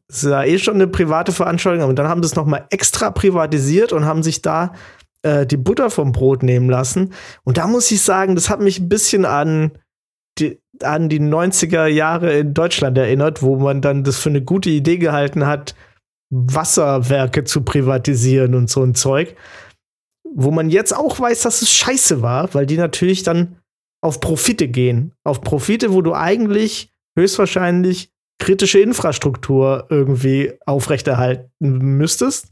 Ist 0.07 0.23
ja 0.23 0.43
eh 0.43 0.59
schon 0.59 0.75
eine 0.75 0.87
private 0.87 1.31
Veranstaltung, 1.31 1.83
aber 1.83 1.93
dann 1.93 2.07
haben 2.07 2.21
sie 2.21 2.27
es 2.27 2.35
nochmal 2.35 2.65
extra 2.69 3.09
privatisiert 3.09 3.91
und 3.91 4.05
haben 4.05 4.21
sich 4.21 4.41
da 4.41 4.73
äh, 5.23 5.45
die 5.45 5.57
Butter 5.57 5.89
vom 5.89 6.11
Brot 6.11 6.43
nehmen 6.43 6.69
lassen. 6.69 7.13
Und 7.43 7.57
da 7.57 7.67
muss 7.67 7.89
ich 7.91 8.01
sagen, 8.01 8.35
das 8.35 8.49
hat 8.49 8.59
mich 8.59 8.79
ein 8.79 8.89
bisschen 8.89 9.25
an 9.25 9.71
die, 10.37 10.59
an 10.83 11.09
die 11.09 11.19
90er 11.19 11.87
Jahre 11.87 12.37
in 12.37 12.53
Deutschland 12.53 12.97
erinnert, 12.97 13.41
wo 13.41 13.57
man 13.57 13.81
dann 13.81 14.03
das 14.03 14.17
für 14.17 14.29
eine 14.29 14.41
gute 14.41 14.69
Idee 14.69 14.97
gehalten 14.97 15.45
hat, 15.45 15.75
Wasserwerke 16.31 17.43
zu 17.43 17.63
privatisieren 17.63 18.53
und 18.55 18.69
so 18.69 18.83
ein 18.83 18.95
Zeug. 18.95 19.35
Wo 20.31 20.51
man 20.51 20.69
jetzt 20.69 20.95
auch 20.95 21.19
weiß, 21.19 21.41
dass 21.41 21.63
es 21.63 21.71
scheiße 21.71 22.21
war, 22.21 22.53
weil 22.53 22.67
die 22.67 22.77
natürlich 22.77 23.23
dann 23.23 23.57
auf 24.01 24.19
Profite 24.19 24.67
gehen. 24.67 25.13
Auf 25.23 25.41
Profite, 25.41 25.91
wo 25.91 26.01
du 26.01 26.13
eigentlich 26.13 26.93
höchstwahrscheinlich 27.17 28.11
kritische 28.39 28.79
Infrastruktur 28.79 29.85
irgendwie 29.89 30.53
aufrechterhalten 30.65 31.49
müsstest 31.59 32.47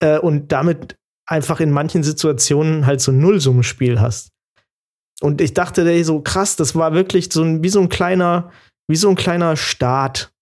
äh, 0.00 0.18
und 0.18 0.52
damit 0.52 0.96
einfach 1.26 1.60
in 1.60 1.70
manchen 1.70 2.02
Situationen 2.02 2.86
halt 2.86 3.00
so 3.00 3.12
ein 3.12 3.18
Nullsummenspiel 3.18 4.00
hast. 4.00 4.30
Und 5.20 5.40
ich 5.40 5.54
dachte, 5.54 5.88
ey, 5.88 6.02
so 6.02 6.20
krass, 6.20 6.56
das 6.56 6.74
war 6.74 6.94
wirklich 6.94 7.32
so 7.32 7.42
ein, 7.42 7.62
wie 7.62 7.68
so 7.68 7.80
ein 7.80 7.88
kleiner, 7.88 8.50
wie 8.88 8.96
so 8.96 9.08
ein 9.08 9.14
kleiner 9.14 9.56
Staat, 9.56 10.32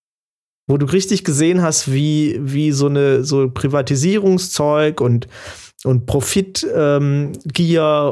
wo 0.67 0.77
du 0.77 0.85
richtig 0.85 1.23
gesehen 1.23 1.61
hast, 1.61 1.91
wie, 1.91 2.39
wie 2.41 2.71
so 2.71 2.87
eine 2.87 3.23
so 3.23 3.49
Privatisierungszeug 3.49 5.01
und, 5.01 5.27
und 5.83 6.05
Profitgier 6.07 7.01
ähm, 7.01 7.33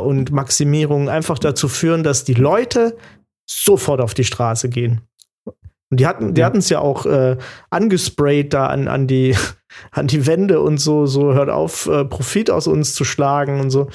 und 0.07 0.31
Maximierung 0.31 1.09
einfach 1.09 1.39
dazu 1.39 1.67
führen, 1.67 2.03
dass 2.03 2.23
die 2.23 2.33
Leute 2.33 2.97
sofort 3.49 3.99
auf 3.99 4.13
die 4.13 4.25
Straße 4.25 4.69
gehen. 4.69 5.01
Und 5.91 5.99
die 5.99 6.07
hatten, 6.07 6.33
die 6.33 6.41
ja. 6.41 6.47
hatten 6.47 6.59
es 6.59 6.69
ja 6.69 6.79
auch 6.79 7.05
äh, 7.05 7.37
angesprayt 7.69 8.53
da 8.53 8.67
an, 8.67 8.87
an, 8.87 9.07
die, 9.07 9.35
an 9.91 10.07
die 10.07 10.27
Wände 10.27 10.61
und 10.61 10.77
so, 10.77 11.05
so 11.05 11.33
hört 11.33 11.49
auf, 11.49 11.87
äh, 11.87 12.05
Profit 12.05 12.51
aus 12.51 12.67
uns 12.67 12.93
zu 12.93 13.03
schlagen 13.03 13.59
und 13.59 13.69
so. 13.69 13.87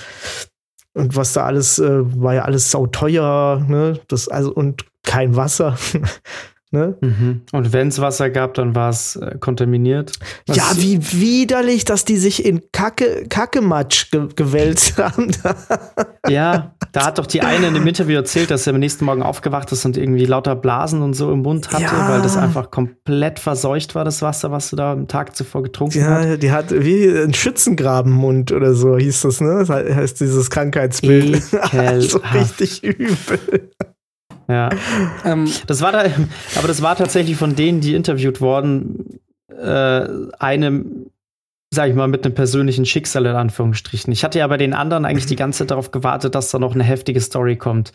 Und 0.92 1.16
was 1.16 1.32
da 1.32 1.45
alles, 1.45 1.78
äh, 1.78 2.22
war 2.22 2.34
ja 2.34 2.42
alles 2.42 2.70
sauteuer, 2.70 3.64
ne? 3.68 3.99
Das, 4.09 4.28
also, 4.28 4.53
und 4.53 4.84
kein 5.03 5.36
Wasser. 5.36 5.76
Ne? 6.75 6.97
Mhm. 7.01 7.43
Und 7.53 7.72
wenn 7.72 7.87
es 7.87 8.01
Wasser 8.01 8.31
gab, 8.31 8.55
dann 8.55 8.75
war 8.75 8.91
es 8.91 9.14
äh, 9.14 9.37
kontaminiert. 9.39 10.11
Was 10.49 10.57
ja, 10.57 10.64
wie 10.75 10.99
widerlich, 11.12 11.85
dass 11.85 12.05
die 12.05 12.16
sich 12.16 12.45
in 12.45 12.62
Kacke, 12.72 13.27
Kackematsch 13.29 14.11
ge 14.11 14.27
gewälzt 14.35 14.99
haben. 14.99 15.31
ja, 16.29 16.75
da 16.91 17.07
hat 17.07 17.18
doch 17.18 17.27
die 17.27 17.43
eine 17.43 17.68
in 17.68 17.75
dem 17.75 17.87
Interview 17.87 18.16
erzählt, 18.16 18.51
dass 18.51 18.66
er 18.66 18.75
am 18.75 18.81
nächsten 18.81 19.05
Morgen 19.05 19.22
aufgewacht 19.22 19.70
ist 19.70 19.85
und 19.85 19.97
irgendwie 19.97 20.25
lauter 20.25 20.57
Blasen 20.57 21.01
und 21.03 21.14
so 21.14 21.31
im 21.31 21.43
Mund 21.43 21.72
hatte, 21.72 21.85
ja. 21.85 22.09
weil 22.09 22.22
das 22.22 22.37
einfach 22.37 22.72
komplett 22.72 23.39
verseucht 23.39 23.95
war, 23.95 24.05
das 24.05 24.20
Wasser, 24.20 24.51
was 24.51 24.70
du 24.70 24.77
da 24.77 24.95
am 24.95 25.07
Tag 25.07 25.37
zuvor 25.37 25.62
getrunken 25.62 26.01
ja, 26.01 26.07
hast. 26.07 26.27
Ja, 26.27 26.37
die 26.37 26.51
hat 26.51 26.72
wie 26.72 27.07
ein 27.07 27.35
Schützengrabenmund 27.35 28.51
oder 28.51 28.75
so 28.75 28.99
hieß 28.99 29.22
das, 29.22 29.41
ne? 29.41 29.64
Das 29.64 29.70
heißt 29.70 30.20
dieses 30.20 30.51
Krankheitsbild. 30.51 31.41
so 32.01 32.20
richtig 32.35 32.83
übel. 32.83 33.70
Ja. 34.49 34.70
ähm, 35.24 35.51
das 35.66 35.80
war 35.80 35.92
da, 35.92 36.05
aber 36.57 36.68
das 36.68 36.82
war 36.82 36.97
tatsächlich 36.97 37.36
von 37.36 37.57
denen, 37.57 37.80
die 37.80 37.95
interviewt 37.95 38.40
wurden, 38.40 39.20
äh, 39.49 40.07
eine, 40.38 40.84
sag 41.70 41.88
ich 41.88 41.95
mal, 41.95 42.09
mit 42.09 42.24
einem 42.24 42.34
persönlichen 42.34 42.84
Schicksal 42.84 43.26
in 43.26 43.36
Anführungsstrichen. 43.36 44.12
Ich 44.12 44.24
hatte 44.24 44.38
ja 44.38 44.47
bei 44.47 44.57
den 44.57 44.74
anderen 44.74 45.05
eigentlich 45.05 45.26
die 45.26 45.36
ganze 45.36 45.61
Zeit 45.61 45.70
darauf 45.70 45.90
gewartet, 45.90 46.34
dass 46.34 46.51
da 46.51 46.59
noch 46.59 46.74
eine 46.74 46.84
heftige 46.84 47.20
Story 47.20 47.57
kommt. 47.57 47.92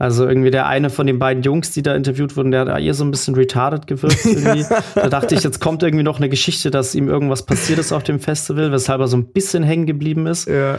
Also 0.00 0.26
irgendwie 0.26 0.50
der 0.50 0.66
eine 0.66 0.88
von 0.88 1.06
den 1.06 1.18
beiden 1.18 1.42
Jungs, 1.42 1.72
die 1.72 1.82
da 1.82 1.94
interviewt 1.94 2.34
wurden, 2.34 2.52
der 2.52 2.60
hat 2.60 2.80
eher 2.80 2.94
so 2.94 3.04
ein 3.04 3.10
bisschen 3.10 3.34
retarded 3.34 3.86
gewirkt 3.86 4.24
irgendwie. 4.24 4.64
da 4.94 5.10
dachte 5.10 5.34
ich, 5.34 5.42
jetzt 5.42 5.60
kommt 5.60 5.82
irgendwie 5.82 6.02
noch 6.04 6.16
eine 6.16 6.30
Geschichte, 6.30 6.70
dass 6.70 6.94
ihm 6.94 7.06
irgendwas 7.06 7.44
passiert 7.44 7.78
ist 7.78 7.92
auf 7.92 8.02
dem 8.02 8.18
Festival, 8.18 8.72
weshalb 8.72 9.02
er 9.02 9.08
so 9.08 9.18
ein 9.18 9.26
bisschen 9.26 9.62
hängen 9.62 9.84
geblieben 9.84 10.26
ist. 10.26 10.48
Ja. 10.48 10.78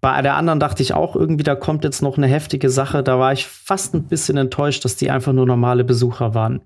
Bei 0.00 0.22
der 0.22 0.36
anderen 0.36 0.60
dachte 0.60 0.82
ich 0.82 0.94
auch 0.94 1.16
irgendwie, 1.16 1.42
da 1.42 1.54
kommt 1.54 1.84
jetzt 1.84 2.02
noch 2.02 2.16
eine 2.16 2.28
heftige 2.28 2.70
Sache. 2.70 3.02
Da 3.02 3.18
war 3.18 3.32
ich 3.32 3.46
fast 3.46 3.94
ein 3.94 4.04
bisschen 4.04 4.36
enttäuscht, 4.36 4.84
dass 4.84 4.96
die 4.96 5.10
einfach 5.10 5.32
nur 5.32 5.46
normale 5.46 5.84
Besucher 5.84 6.34
waren. 6.34 6.60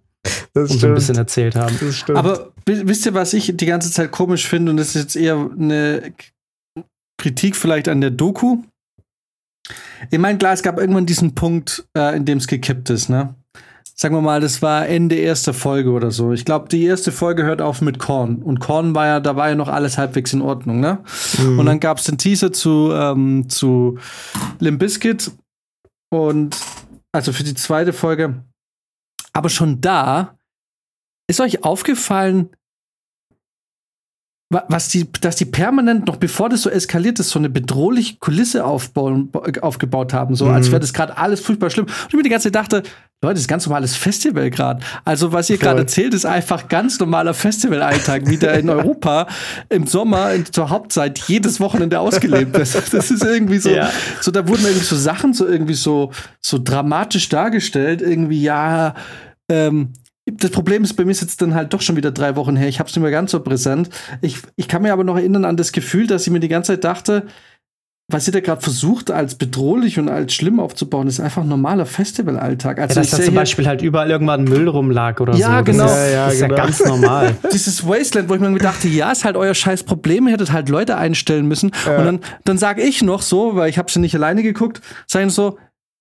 Das 0.55 0.70
und 0.70 0.78
so 0.78 0.87
ein 0.87 0.95
bisschen 0.95 1.16
erzählt 1.16 1.57
haben. 1.57 1.76
Aber 2.14 2.53
wisst 2.66 3.07
ihr, 3.07 3.14
was 3.14 3.33
ich 3.33 3.57
die 3.57 3.66
ganze 3.66 3.91
Zeit 3.91 4.12
komisch 4.12 4.47
finde? 4.47 4.70
Und 4.70 4.76
das 4.76 4.89
ist 4.89 5.03
jetzt 5.03 5.16
eher 5.16 5.35
eine 5.35 6.12
Kritik 7.18 7.57
vielleicht 7.57 7.89
an 7.89 8.01
der 8.01 8.11
Doku. 8.11 8.59
Ich 10.11 10.18
meine, 10.18 10.39
klar, 10.39 10.53
es 10.53 10.62
gab 10.62 10.78
irgendwann 10.78 11.07
diesen 11.07 11.35
Punkt, 11.35 11.85
äh, 11.97 12.16
in 12.16 12.24
dem 12.24 12.39
es 12.39 12.47
gekippt 12.47 12.91
ist, 12.91 13.09
ne? 13.09 13.35
Sagen 13.95 14.14
wir 14.14 14.20
mal, 14.20 14.41
das 14.41 14.62
war 14.62 14.87
Ende 14.87 15.16
erster 15.16 15.55
Folge 15.55 15.91
oder 15.91 16.11
so. 16.11 16.33
Ich 16.33 16.45
glaube, 16.45 16.68
die 16.68 16.85
erste 16.85 17.12
Folge 17.12 17.45
hört 17.45 17.62
auf 17.62 17.80
mit 17.80 17.99
Korn. 17.99 18.43
Und 18.43 18.61
Korn 18.61 18.95
war 18.95 19.07
ja, 19.07 19.20
da 19.20 19.37
war 19.37 19.49
ja 19.49 19.55
noch 19.55 19.68
alles 19.68 19.99
halbwegs 19.99 20.33
in 20.33 20.43
Ordnung, 20.43 20.80
ne? 20.80 20.99
Mhm. 21.39 21.59
Und 21.59 21.66
dann 21.66 21.80
gab 21.80 21.99
es 21.99 22.05
den 22.05 22.18
Teaser 22.18 22.53
zu, 22.53 22.91
ähm, 22.93 23.49
zu 23.49 23.99
Limp 24.59 24.80
Bizkit. 24.80 25.30
Und 26.11 26.57
also 27.12 27.33
für 27.33 27.45
die 27.45 27.55
zweite 27.55 27.93
Folge. 27.93 28.43
Aber 29.33 29.49
schon 29.49 29.80
da 29.80 30.37
ist 31.28 31.41
euch 31.41 31.64
aufgefallen, 31.64 32.51
was 34.53 34.88
die, 34.88 35.11
dass 35.20 35.36
die 35.36 35.44
permanent 35.44 36.07
noch 36.07 36.16
bevor 36.16 36.48
das 36.48 36.62
so 36.62 36.70
eskaliert 36.70 37.18
ist, 37.18 37.30
so 37.30 37.38
eine 37.38 37.48
bedrohliche 37.48 38.16
Kulisse 38.18 38.64
aufbauen, 38.64 39.30
aufgebaut 39.61 40.12
haben, 40.12 40.34
so 40.34 40.46
mhm. 40.46 40.55
als 40.55 40.70
wäre 40.70 40.80
das 40.80 40.92
gerade 40.92 41.16
alles 41.16 41.40
furchtbar 41.40 41.70
schlimm. 41.70 41.86
Und 41.86 42.09
ich 42.09 42.14
mir 42.14 42.22
die 42.22 42.28
ganze 42.28 42.50
Zeit 42.50 42.57
dachte, 42.57 42.82
Leute, 43.24 43.34
das 43.34 43.42
ist 43.42 43.48
ganz 43.48 43.66
normales 43.66 43.94
Festival 43.94 44.50
gerade. 44.50 44.84
Also 45.05 45.32
was 45.32 45.48
ihr 45.48 45.57
gerade 45.57 45.80
erzählt, 45.80 46.12
ist 46.12 46.26
einfach 46.26 46.68
ganz 46.68 46.98
normaler 46.98 47.34
Festivalalltag, 47.34 48.28
wie 48.28 48.36
der 48.36 48.59
in 48.59 48.68
Europa 48.70 49.28
im 49.68 49.86
Sommer 49.86 50.32
in, 50.32 50.44
zur 50.44 50.70
Hauptzeit 50.70 51.18
jedes 51.28 51.61
Wochenende 51.61 52.00
ausgelebt 52.00 52.57
ist. 52.59 52.72
Das 52.92 53.11
ist 53.11 53.22
irgendwie 53.22 53.59
so, 53.59 53.70
ja. 53.70 53.90
so 54.20 54.30
da 54.30 54.46
wurden 54.46 54.64
irgendwie 54.64 54.84
so 54.84 54.96
Sachen 54.96 55.34
so 55.34 55.46
irgendwie 55.46 55.74
so 55.74 56.11
so 56.40 56.59
dramatisch 56.62 57.28
dargestellt, 57.28 58.03
irgendwie 58.03 58.42
ja. 58.42 58.94
Ähm, 59.48 59.92
das 60.27 60.51
Problem 60.51 60.85
ist, 60.85 60.95
bei 60.95 61.05
mir 61.05 61.11
ist 61.11 61.20
jetzt 61.20 61.43
dann 61.43 61.55
halt 61.55 61.73
doch 61.73 61.81
schon 61.81 61.97
wieder 61.97 62.12
drei 62.12 62.37
Wochen 62.37 62.55
her. 62.55 62.68
Ich 62.68 62.79
habe 62.79 62.89
es 62.89 62.95
nicht 62.95 63.03
mehr 63.03 63.11
ganz 63.11 63.33
so 63.33 63.41
präsent. 63.41 63.91
Ich, 64.20 64.39
ich 64.57 64.68
kann 64.68 64.83
mir 64.83 64.93
aber 64.93 65.05
noch 65.05 65.16
erinnern 65.16 65.45
an 65.45 65.57
das 65.57 65.73
Gefühl, 65.73 66.07
dass 66.07 66.27
ich 66.27 66.33
mir 66.33 66.41
die 66.41 66.49
ganze 66.49 66.73
Zeit 66.73 66.85
dachte, 66.85 67.27
was 68.09 68.27
ihr 68.27 68.33
da 68.33 68.41
gerade 68.41 68.61
versucht, 68.61 69.11
als 69.11 69.37
bedrohlich 69.37 69.99
und 69.99 70.09
als 70.09 70.35
schlimm 70.35 70.61
aufzubauen, 70.61 71.09
ist 71.09 71.18
einfach 71.18 71.43
ein 71.43 71.49
normaler 71.49 71.87
Festivalalltag. 71.87 72.79
Also 72.79 72.97
ja, 72.97 73.03
dass 73.03 73.11
da 73.11 73.23
zum 73.23 73.35
Beispiel 73.35 73.66
halt 73.66 73.81
überall 73.81 74.11
irgendwann 74.11 74.45
Müll 74.45 74.68
rumlag 74.68 75.20
oder 75.20 75.35
ja, 75.35 75.59
so. 75.59 75.64
Genau. 75.64 75.85
Das 75.85 76.07
ist, 76.07 76.12
ja, 76.12 76.25
das 76.27 76.35
ist 76.35 76.41
genau. 76.43 76.57
ja 76.57 76.62
ganz 76.62 76.85
normal. 76.85 77.37
Dieses 77.53 77.87
Wasteland, 77.87 78.29
wo 78.29 78.35
ich 78.35 78.41
mir 78.41 78.59
dachte, 78.59 78.89
ja, 78.89 79.11
ist 79.12 79.25
halt 79.25 79.37
euer 79.37 79.55
scheiß 79.55 79.85
Problem, 79.85 80.27
ihr 80.27 80.35
hättet 80.35 80.53
halt 80.53 80.68
Leute 80.68 80.97
einstellen 80.97 81.47
müssen. 81.47 81.70
Ja. 81.87 81.99
Und 81.99 82.05
dann, 82.05 82.20
dann 82.45 82.59
sage 82.59 82.83
ich 82.83 83.03
noch 83.03 83.23
so, 83.23 83.57
weil 83.57 83.70
ich 83.70 83.79
habe 83.79 83.89
schon 83.89 84.03
nicht 84.03 84.14
alleine 84.14 84.43
geguckt, 84.43 84.83
sagen 85.07 85.31
so, 85.31 85.59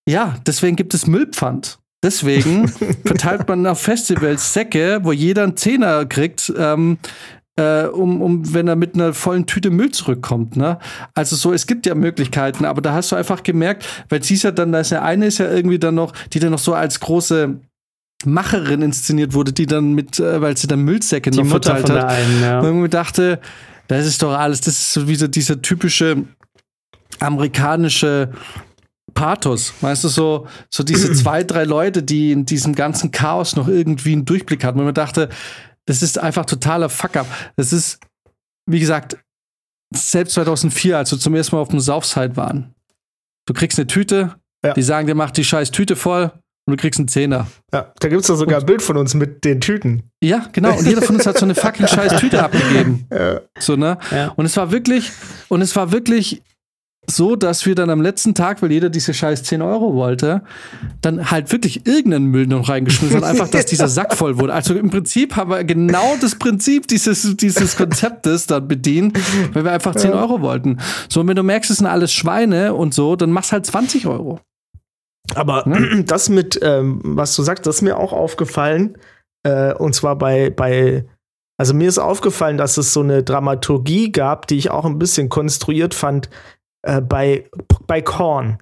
ja, 0.07 0.35
deswegen 0.45 0.75
gibt 0.75 0.93
es 0.93 1.07
Müllpfand. 1.07 1.80
Deswegen 2.03 2.67
verteilt 3.05 3.47
man 3.47 3.65
auf 3.67 3.81
Festivals 3.81 4.53
Säcke, 4.53 4.99
wo 5.03 5.11
jeder 5.11 5.43
einen 5.43 5.57
Zehner 5.57 6.05
kriegt, 6.05 6.51
ähm, 6.57 6.97
äh, 7.57 7.85
um, 7.85 8.21
um, 8.21 8.53
wenn 8.53 8.67
er 8.67 8.75
mit 8.75 8.95
einer 8.95 9.13
vollen 9.13 9.45
Tüte 9.45 9.69
Müll 9.69 9.91
zurückkommt. 9.91 10.55
Ne? 10.55 10.79
Also 11.13 11.35
so, 11.35 11.53
es 11.53 11.67
gibt 11.67 11.85
ja 11.85 11.95
Möglichkeiten, 11.95 12.65
aber 12.65 12.81
da 12.81 12.93
hast 12.93 13.11
du 13.11 13.15
einfach 13.15 13.43
gemerkt, 13.43 13.85
weil 14.09 14.23
sie 14.23 14.33
ist 14.35 14.43
ja 14.43 14.51
dann, 14.51 14.71
da 14.71 14.79
ist 14.79 14.91
ja 14.91 15.03
eine 15.03 15.27
ist 15.27 15.37
ja 15.37 15.49
irgendwie 15.49 15.79
dann 15.79 15.95
noch, 15.95 16.13
die 16.33 16.39
dann 16.39 16.51
noch 16.51 16.59
so 16.59 16.73
als 16.73 16.99
große 16.99 17.59
Macherin 18.25 18.81
inszeniert 18.81 19.33
wurde, 19.33 19.51
die 19.51 19.65
dann 19.65 19.93
mit, 19.93 20.19
äh, 20.19 20.41
weil 20.41 20.57
sie 20.57 20.67
dann 20.67 20.81
Müllsäcke 20.81 21.31
die 21.31 21.39
noch 21.39 21.45
Mutter 21.45 21.75
verteilt 21.75 21.87
von 21.87 21.97
hat. 21.97 22.09
einen, 22.09 22.41
ja. 22.41 22.59
Und 22.59 22.83
ich 22.83 22.89
dachte, 22.89 23.39
das 23.87 24.05
ist 24.05 24.21
doch 24.23 24.33
alles, 24.33 24.61
das 24.61 24.75
ist 24.75 24.93
so 24.93 25.07
wieder 25.07 25.27
dieser 25.27 25.61
typische 25.61 26.23
amerikanische 27.19 28.31
Pathos, 29.13 29.73
weißt 29.81 30.03
du, 30.03 30.07
so, 30.07 30.47
so 30.69 30.83
diese 30.83 31.11
zwei, 31.13 31.43
drei 31.43 31.63
Leute, 31.63 32.03
die 32.03 32.31
in 32.31 32.45
diesem 32.45 32.75
ganzen 32.75 33.11
Chaos 33.11 33.55
noch 33.55 33.67
irgendwie 33.67 34.13
einen 34.13 34.25
Durchblick 34.25 34.63
hatten. 34.63 34.79
Und 34.79 34.85
man 34.85 34.93
dachte, 34.93 35.29
das 35.85 36.01
ist 36.01 36.17
einfach 36.17 36.45
totaler 36.45 36.89
Fuck-up. 36.89 37.27
Das 37.55 37.73
ist, 37.73 37.99
wie 38.65 38.79
gesagt, 38.79 39.17
selbst 39.93 40.33
2004, 40.33 40.97
als 40.97 41.11
wir 41.11 41.19
zum 41.19 41.35
ersten 41.35 41.55
Mal 41.55 41.61
auf 41.61 41.69
dem 41.69 41.79
Southside 41.79 42.37
waren. 42.37 42.73
Du 43.45 43.53
kriegst 43.53 43.77
eine 43.77 43.87
Tüte, 43.87 44.35
ja. 44.63 44.73
die 44.73 44.83
sagen 44.83 45.07
dir, 45.07 45.15
mach 45.15 45.31
die 45.31 45.43
scheiß 45.43 45.71
Tüte 45.71 45.95
voll 45.95 46.31
und 46.65 46.77
du 46.77 46.77
kriegst 46.77 46.99
einen 46.99 47.07
Zehner. 47.07 47.47
Ja, 47.73 47.91
da 47.99 48.07
gibt 48.07 48.21
es 48.21 48.27
doch 48.27 48.35
sogar 48.35 48.57
und, 48.57 48.63
ein 48.63 48.65
Bild 48.67 48.81
von 48.81 48.97
uns 48.97 49.13
mit 49.13 49.43
den 49.43 49.59
Tüten. 49.59 50.03
Ja, 50.23 50.47
genau. 50.53 50.77
Und 50.77 50.87
jeder 50.87 51.01
von 51.01 51.15
uns 51.15 51.25
hat 51.25 51.37
so 51.37 51.45
eine 51.45 51.55
fucking 51.55 51.87
scheiß 51.89 52.19
Tüte 52.19 52.43
abgegeben. 52.43 53.07
Ja. 53.11 53.41
So, 53.59 53.75
ne? 53.75 53.97
Ja. 54.11 54.29
Und 54.35 54.45
es 54.45 54.55
war 54.55 54.71
wirklich, 54.71 55.11
und 55.49 55.61
es 55.61 55.75
war 55.75 55.91
wirklich 55.91 56.41
so, 57.15 57.35
dass 57.35 57.65
wir 57.65 57.75
dann 57.75 57.89
am 57.89 58.01
letzten 58.01 58.33
Tag, 58.33 58.61
weil 58.61 58.71
jeder 58.71 58.89
diese 58.89 59.13
scheiß 59.13 59.43
10 59.43 59.61
Euro 59.61 59.93
wollte, 59.93 60.41
dann 61.01 61.31
halt 61.31 61.51
wirklich 61.51 61.85
irgendeinen 61.85 62.25
Müll 62.25 62.47
noch 62.47 62.69
reingeschmissen 62.69 63.17
hat, 63.17 63.23
einfach, 63.23 63.47
dass 63.47 63.65
dieser 63.67 63.87
Sack 63.87 64.15
voll 64.15 64.39
wurde. 64.39 64.53
Also 64.53 64.75
im 64.75 64.89
Prinzip 64.89 65.35
haben 65.35 65.51
wir 65.51 65.63
genau 65.63 66.15
das 66.19 66.35
Prinzip 66.35 66.87
dieses, 66.87 67.35
dieses 67.37 67.75
Konzeptes 67.77 68.47
dann 68.47 68.67
bedient, 68.67 69.17
weil 69.53 69.63
wir 69.63 69.71
einfach 69.71 69.95
10 69.95 70.13
Euro 70.13 70.41
wollten. 70.41 70.79
So, 71.09 71.21
und 71.21 71.27
wenn 71.27 71.35
du 71.35 71.43
merkst, 71.43 71.69
es 71.69 71.77
sind 71.77 71.87
alles 71.87 72.11
Schweine 72.11 72.73
und 72.73 72.93
so, 72.93 73.15
dann 73.15 73.31
machst 73.31 73.51
halt 73.51 73.65
20 73.65 74.07
Euro. 74.07 74.39
Aber 75.35 75.63
ne? 75.65 76.03
das 76.05 76.29
mit, 76.29 76.59
ähm, 76.61 76.99
was 77.03 77.35
du 77.35 77.43
sagst, 77.43 77.65
das 77.65 77.77
ist 77.77 77.81
mir 77.81 77.97
auch 77.97 78.13
aufgefallen. 78.13 78.97
Äh, 79.43 79.73
und 79.73 79.95
zwar 79.95 80.17
bei, 80.17 80.49
bei, 80.49 81.05
also 81.57 81.73
mir 81.73 81.87
ist 81.87 81.99
aufgefallen, 81.99 82.57
dass 82.57 82.77
es 82.77 82.93
so 82.93 83.01
eine 83.01 83.23
Dramaturgie 83.23 84.11
gab, 84.11 84.47
die 84.47 84.57
ich 84.57 84.71
auch 84.71 84.85
ein 84.85 84.99
bisschen 84.99 85.29
konstruiert 85.29 85.93
fand, 85.93 86.29
äh, 86.83 87.01
bei, 87.01 87.49
bei 87.87 88.01
Korn. 88.01 88.57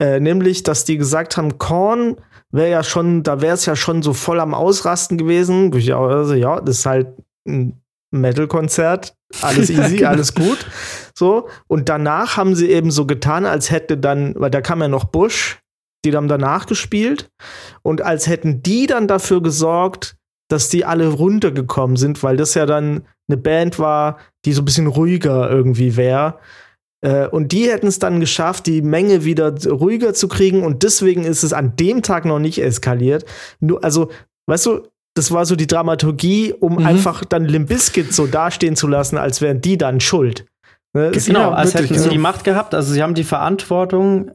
Äh, 0.00 0.20
nämlich, 0.20 0.62
dass 0.62 0.84
die 0.84 0.96
gesagt 0.96 1.36
haben, 1.36 1.58
Korn 1.58 2.16
wäre 2.50 2.70
ja 2.70 2.82
schon, 2.82 3.22
da 3.22 3.40
wäre 3.40 3.54
es 3.54 3.66
ja 3.66 3.76
schon 3.76 4.02
so 4.02 4.12
voll 4.12 4.40
am 4.40 4.54
Ausrasten 4.54 5.18
gewesen. 5.18 5.72
Ich 5.74 5.94
also, 5.94 6.34
ja, 6.34 6.60
das 6.60 6.78
ist 6.78 6.86
halt 6.86 7.08
ein 7.46 7.82
Metal-Konzert, 8.10 9.14
alles 9.42 9.70
easy, 9.70 9.98
genau. 9.98 10.10
alles 10.10 10.34
gut. 10.34 10.66
So. 11.14 11.48
Und 11.66 11.88
danach 11.88 12.36
haben 12.36 12.54
sie 12.54 12.70
eben 12.70 12.90
so 12.90 13.06
getan, 13.06 13.46
als 13.46 13.70
hätte 13.70 13.96
dann, 13.96 14.34
weil 14.36 14.50
da 14.50 14.60
kam 14.60 14.80
ja 14.80 14.88
noch 14.88 15.04
Bush, 15.04 15.60
die 16.04 16.16
haben 16.16 16.28
danach 16.28 16.66
gespielt. 16.66 17.30
Und 17.82 18.02
als 18.02 18.26
hätten 18.26 18.62
die 18.62 18.86
dann 18.86 19.06
dafür 19.06 19.42
gesorgt, 19.42 20.16
dass 20.48 20.68
die 20.68 20.84
alle 20.84 21.08
runtergekommen 21.08 21.96
sind, 21.96 22.22
weil 22.22 22.36
das 22.36 22.54
ja 22.54 22.66
dann 22.66 23.06
eine 23.28 23.36
Band 23.36 23.78
war, 23.78 24.18
die 24.44 24.52
so 24.52 24.62
ein 24.62 24.64
bisschen 24.64 24.88
ruhiger 24.88 25.48
irgendwie 25.48 25.96
wäre. 25.96 26.38
Äh, 27.02 27.26
und 27.28 27.52
die 27.52 27.70
hätten 27.70 27.86
es 27.86 27.98
dann 27.98 28.20
geschafft, 28.20 28.66
die 28.66 28.82
Menge 28.82 29.24
wieder 29.24 29.54
ruhiger 29.66 30.12
zu 30.14 30.28
kriegen. 30.28 30.62
Und 30.62 30.82
deswegen 30.82 31.24
ist 31.24 31.42
es 31.42 31.52
an 31.52 31.74
dem 31.76 32.02
Tag 32.02 32.24
noch 32.24 32.38
nicht 32.38 32.60
eskaliert. 32.62 33.24
Nur, 33.60 33.82
also, 33.82 34.10
weißt 34.46 34.66
du, 34.66 34.80
das 35.14 35.32
war 35.32 35.44
so 35.46 35.56
die 35.56 35.66
Dramaturgie, 35.66 36.52
um 36.58 36.74
Mhm. 36.76 36.86
einfach 36.86 37.24
dann 37.24 37.44
Limbiskit 37.44 38.12
so 38.14 38.26
dastehen 38.26 38.76
zu 38.76 38.86
lassen, 38.86 39.16
als 39.18 39.40
wären 39.40 39.60
die 39.60 39.76
dann 39.78 40.00
schuld. 40.00 40.46
Ne? 40.92 41.10
Genau, 41.12 41.40
Ja, 41.40 41.50
als 41.52 41.74
wirklich, 41.74 41.90
hätten 41.90 42.00
sie 42.00 42.06
ja. 42.06 42.12
die 42.12 42.18
Macht 42.18 42.44
gehabt. 42.44 42.74
Also 42.74 42.92
sie 42.92 43.02
haben 43.02 43.14
die 43.14 43.24
Verantwortung 43.24 44.30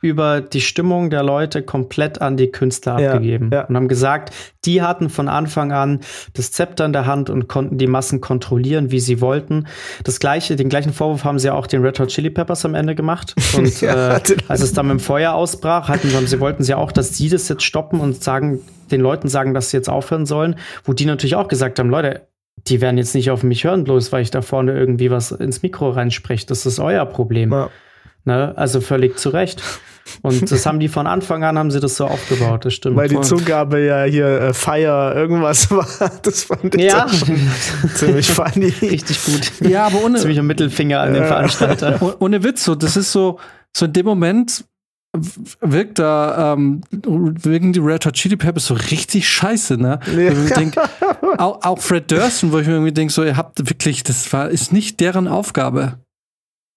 über 0.00 0.40
die 0.40 0.60
Stimmung 0.60 1.10
der 1.10 1.22
Leute 1.22 1.62
komplett 1.62 2.20
an 2.20 2.36
die 2.36 2.50
Künstler 2.50 2.98
Ja, 2.98 3.12
abgegeben 3.12 3.50
ja. 3.52 3.66
und 3.66 3.76
haben 3.76 3.88
gesagt, 3.88 4.32
die 4.64 4.82
hatten 4.82 5.10
von 5.10 5.28
Anfang 5.28 5.72
an 5.72 6.00
das 6.34 6.52
Zepter 6.52 6.86
in 6.86 6.92
der 6.92 7.06
Hand 7.06 7.30
und 7.30 7.48
konnten 7.48 7.78
die 7.78 7.86
Massen 7.86 8.20
kontrollieren, 8.20 8.90
wie 8.90 9.00
sie 9.00 9.20
wollten. 9.20 9.66
Das 10.04 10.20
gleiche, 10.20 10.56
den 10.56 10.68
gleichen 10.68 10.92
Vorwurf 10.92 11.24
haben 11.24 11.38
sie 11.38 11.50
auch 11.50 11.66
den 11.66 11.82
Red 11.82 12.00
Hot 12.00 12.08
Chili 12.08 12.30
Peppers 12.30 12.64
am 12.64 12.74
Ende 12.74 12.94
gemacht. 12.94 13.34
Und 13.56 13.80
Ja, 13.80 14.16
äh, 14.16 14.20
als 14.48 14.62
es 14.62 14.72
dann 14.72 14.86
mit 14.86 14.98
dem 14.98 15.00
Feuer 15.00 15.34
ausbrach, 15.34 15.88
hatten 15.88 16.08
sie 16.26 16.40
wollten 16.40 16.62
sie 16.62 16.74
auch, 16.74 16.92
dass 16.92 17.16
sie 17.16 17.28
das 17.28 17.48
jetzt 17.48 17.62
stoppen 17.62 18.00
und 18.00 18.22
sagen, 18.22 18.60
den 18.90 19.00
Leuten 19.00 19.28
sagen, 19.28 19.54
dass 19.54 19.70
sie 19.70 19.76
jetzt 19.76 19.88
aufhören 19.88 20.26
sollen, 20.26 20.56
wo 20.84 20.92
die 20.92 21.04
natürlich 21.04 21.36
auch 21.36 21.48
gesagt 21.48 21.78
haben, 21.78 21.90
Leute, 21.90 22.22
die 22.66 22.80
werden 22.80 22.98
jetzt 22.98 23.14
nicht 23.14 23.30
auf 23.30 23.42
mich 23.42 23.64
hören, 23.64 23.84
bloß 23.84 24.12
weil 24.12 24.22
ich 24.22 24.30
da 24.30 24.42
vorne 24.42 24.72
irgendwie 24.72 25.10
was 25.10 25.32
ins 25.32 25.62
Mikro 25.62 25.90
reinspreche. 25.90 26.46
Das 26.46 26.66
ist 26.66 26.78
euer 26.78 27.06
Problem. 27.06 27.52
Ja. 27.52 27.70
Ne? 28.24 28.52
Also 28.56 28.80
völlig 28.80 29.18
zu 29.18 29.30
Recht. 29.30 29.62
Und 30.22 30.50
das 30.50 30.66
haben 30.66 30.80
die 30.80 30.88
von 30.88 31.06
Anfang 31.06 31.44
an, 31.44 31.58
haben 31.58 31.70
sie 31.70 31.78
das 31.80 31.96
so 31.96 32.06
aufgebaut, 32.06 32.64
das 32.64 32.74
stimmt. 32.74 32.96
Weil 32.96 33.08
die 33.08 33.20
Zugabe 33.20 33.80
ja 33.80 34.02
hier 34.04 34.26
äh, 34.40 34.52
Fire 34.54 35.12
irgendwas 35.14 35.70
war. 35.70 35.86
Das 36.22 36.44
fand 36.44 36.74
ich 36.74 36.82
ja, 36.82 37.06
ziemlich 37.94 38.28
funny. 38.30 38.74
richtig 38.82 39.24
gut. 39.24 39.52
Ja, 39.68 39.86
aber 39.86 40.02
ohne, 40.04 40.18
Ziemlicher 40.18 40.42
Mittelfinger 40.42 41.00
an 41.00 41.14
den 41.14 41.24
Veranstalter. 41.24 41.98
Oh- 42.00 42.14
ohne 42.20 42.42
Witz, 42.42 42.64
so, 42.64 42.74
das 42.74 42.96
ist 42.96 43.12
so, 43.12 43.38
so 43.76 43.86
in 43.86 43.92
dem 43.92 44.06
Moment 44.06 44.64
wirkt 45.60 45.98
da, 45.98 46.52
ähm, 46.54 46.82
wirken 46.90 47.72
die 47.72 47.80
Red 47.80 48.06
Hot 48.06 48.14
Chili 48.14 48.36
Peppers 48.36 48.66
so 48.66 48.74
richtig 48.74 49.28
scheiße, 49.28 49.76
ne? 49.76 49.98
Ja. 50.16 50.32
Denk, 50.56 50.76
auch, 51.38 51.62
auch 51.62 51.78
Fred 51.78 52.10
Durst, 52.10 52.50
wo 52.52 52.58
ich 52.58 52.66
mir 52.66 52.74
irgendwie 52.74 52.92
denke, 52.92 53.12
so, 53.12 53.24
ihr 53.24 53.36
habt 53.36 53.58
wirklich, 53.68 54.02
das 54.04 54.32
war, 54.32 54.48
ist 54.50 54.72
nicht 54.72 55.00
deren 55.00 55.26
Aufgabe. 55.28 55.98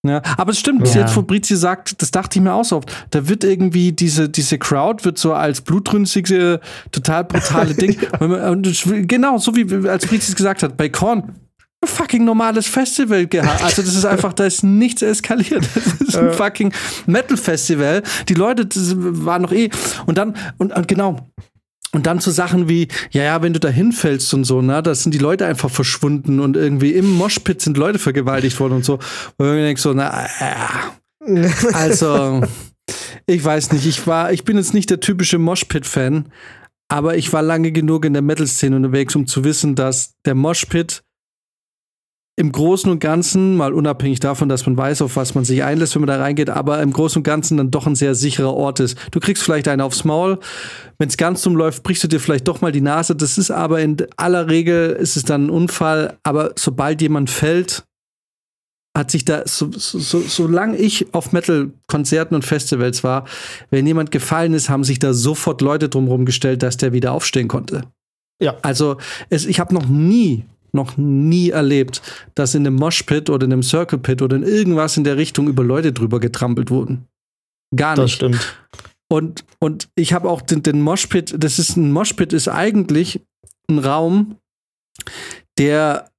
Ja, 0.06 0.22
aber 0.38 0.52
es 0.52 0.60
stimmt, 0.60 0.86
Ja. 0.94 1.02
jetzt 1.02 1.14
Fabrizi 1.14 1.56
sagt, 1.56 2.02
das 2.02 2.12
dachte 2.12 2.38
ich 2.38 2.44
mir 2.44 2.54
auch 2.54 2.66
so 2.66 2.78
oft, 2.78 2.92
da 3.12 3.28
wird 3.30 3.46
irgendwie 3.46 3.94
diese, 3.94 4.28
diese 4.28 4.58
Crowd 4.58 5.06
wird 5.06 5.18
so 5.18 5.34
als 5.34 5.62
blutrünstige, 5.62 6.60
total 6.92 7.24
brutale 7.24 7.74
Ding. 7.76 7.98
Und 8.20 9.08
genau, 9.08 9.38
so 9.38 9.56
wie 9.56 9.88
als 9.88 10.04
Fabrizi 10.04 10.32
es 10.32 10.36
gesagt 10.36 10.62
hat, 10.62 10.76
bei 10.76 10.90
Korn, 10.90 11.36
ein 11.82 11.88
fucking 11.88 12.24
normales 12.26 12.66
Festival 12.68 13.28
gehabt. 13.28 13.64
Also 13.64 13.82
das 13.82 13.96
ist 13.96 14.06
einfach, 14.06 14.34
da 14.34 14.46
ist 14.46 14.64
nichts 14.64 15.02
eskaliert. 15.02 15.68
Das 16.00 16.10
ist 16.10 16.18
ein 16.18 16.32
fucking 16.34 16.74
Metal-Festival. 17.08 18.04
Die 18.30 18.34
Leute 18.36 18.66
das 18.66 18.94
waren 18.98 19.42
noch 19.42 19.52
eh. 19.52 19.70
Und 20.06 20.18
dann, 20.18 20.36
und, 20.58 20.74
und 20.76 20.88
genau. 20.88 21.30
Und 21.94 22.08
dann 22.08 22.20
zu 22.20 22.32
Sachen 22.32 22.68
wie, 22.68 22.88
ja, 23.12 23.24
ja, 23.24 23.42
wenn 23.44 23.54
du 23.54 23.60
da 23.60 23.70
hinfällst 23.70 24.34
und 24.34 24.46
so, 24.46 24.62
ne, 24.64 24.82
da 24.82 24.96
sind 24.96 25.14
die 25.14 25.20
Leute 25.20 25.46
einfach 25.46 25.70
verschwunden 25.70 26.40
und 26.40 26.58
irgendwie 26.58 26.92
im 26.94 27.10
Moshpit 27.12 27.62
sind 27.62 27.78
Leute 27.78 28.00
vergewaltigt 28.00 28.60
worden 28.60 28.74
und 28.74 28.86
so. 28.86 28.96
Und 29.38 29.46
ich 29.46 29.64
denk 29.64 29.78
so, 29.78 29.94
na, 29.94 30.26
äh, 30.40 31.48
also, 31.74 32.42
ich 33.28 33.46
weiß 33.46 33.72
nicht, 33.74 33.86
ich 33.86 34.08
war, 34.08 34.34
ich 34.34 34.44
bin 34.44 34.58
jetzt 34.58 34.74
nicht 34.74 34.90
der 34.90 35.02
typische 35.02 35.38
Moshpit-Fan, 35.38 36.26
aber 36.90 37.16
ich 37.16 37.32
war 37.32 37.44
lange 37.44 37.72
genug 37.72 38.06
in 38.06 38.14
der 38.14 38.24
Metal-Szene 38.24 38.76
unterwegs, 38.76 39.16
um 39.16 39.28
zu 39.28 39.44
wissen, 39.44 39.76
dass 39.76 40.16
der 40.26 40.36
Moshpit 40.36 41.04
im 42.36 42.52
Großen 42.52 42.90
und 42.90 43.00
Ganzen, 43.00 43.56
mal 43.58 43.74
unabhängig 43.74 44.20
davon, 44.20 44.50
dass 44.50 44.66
man 44.66 44.76
weiß, 44.76 45.04
auf 45.04 45.16
was 45.16 45.36
man 45.36 45.46
sich 45.46 45.64
einlässt, 45.64 45.94
wenn 45.94 46.02
man 46.02 46.08
da 46.08 46.18
reingeht, 46.18 46.50
aber 46.50 46.82
im 46.82 46.92
Großen 46.92 47.20
und 47.20 47.24
Ganzen 47.24 47.58
dann 47.58 47.70
doch 47.70 47.86
ein 47.86 47.96
sehr 47.96 48.16
sicherer 48.16 48.54
Ort 48.54 48.80
ist. 48.80 48.98
Du 49.12 49.20
kriegst 49.20 49.44
vielleicht 49.44 49.68
einen 49.68 49.82
aufs 49.82 50.04
Maul, 50.04 50.40
wenn 50.98 51.10
es 51.10 51.18
ganz 51.18 51.44
dumm 51.44 51.56
läuft, 51.56 51.84
brichst 51.84 52.04
du 52.04 52.08
dir 52.08 52.20
vielleicht 52.20 52.48
doch 52.48 52.62
mal 52.62 52.72
die 52.72 52.82
Nase. 52.82 53.16
Das 53.16 53.38
ist 53.38 53.52
aber 53.52 53.82
in 53.82 53.98
aller 54.18 54.50
Regel 54.50 54.92
ist 54.92 55.16
es 55.16 55.24
dann 55.24 55.46
ein 55.46 55.50
Unfall, 55.52 56.18
aber 56.24 56.54
sobald 56.56 57.02
jemand 57.04 57.30
fällt, 57.30 57.84
hat 58.98 59.12
sich 59.12 59.26
da, 59.26 59.44
so, 59.46 59.72
so, 59.72 60.00
so, 60.00 60.20
solange 60.22 60.78
ich 60.78 61.14
auf 61.14 61.32
Metal-Konzerten 61.32 62.36
und 62.36 62.46
Festivals 62.46 63.04
war, 63.04 63.26
wenn 63.70 63.88
jemand 63.88 64.12
gefallen 64.12 64.54
ist, 64.54 64.70
haben 64.70 64.84
sich 64.84 65.00
da 65.00 65.14
sofort 65.14 65.62
Leute 65.62 65.90
drumherum 65.90 66.26
gestellt, 66.26 66.64
dass 66.64 66.78
der 66.78 66.94
wieder 66.94 67.12
aufstehen 67.12 67.48
konnte. 67.48 67.84
Ja. 68.40 68.56
Also 68.62 68.98
es, 69.30 69.46
ich 69.46 69.60
habe 69.60 69.74
noch 69.74 69.88
nie, 69.88 70.46
noch 70.74 70.98
nie 70.98 71.50
erlebt, 71.50 72.02
dass 72.36 72.56
in 72.56 72.66
einem 72.66 72.76
Moshpit 72.76 73.30
oder 73.30 73.46
in 73.46 73.54
einem 73.54 73.64
Circle 73.64 74.00
Pit 74.00 74.22
oder 74.22 74.36
in 74.36 74.44
irgendwas 74.44 74.98
in 74.98 75.04
der 75.04 75.18
Richtung 75.18 75.48
über 75.48 75.64
Leute 75.64 75.94
drüber 75.94 76.20
getrampelt 76.20 76.72
wurden. 76.72 77.08
Gar 77.76 77.96
Das 77.96 78.06
nicht. 78.06 78.16
stimmt. 78.16 78.58
Und, 79.10 79.46
und 79.60 79.90
ich 79.96 80.14
habe 80.14 80.30
auch 80.30 80.42
den, 80.42 80.64
den 80.64 80.82
Moshpit, 80.82 81.36
das 81.38 81.60
ist 81.60 81.78
ein 81.78 81.92
Moshpit 81.92 82.34
ist 82.34 82.48
eigentlich 82.48 83.22
ein 83.70 83.80
Raum, 83.80 84.38
der 85.58 86.10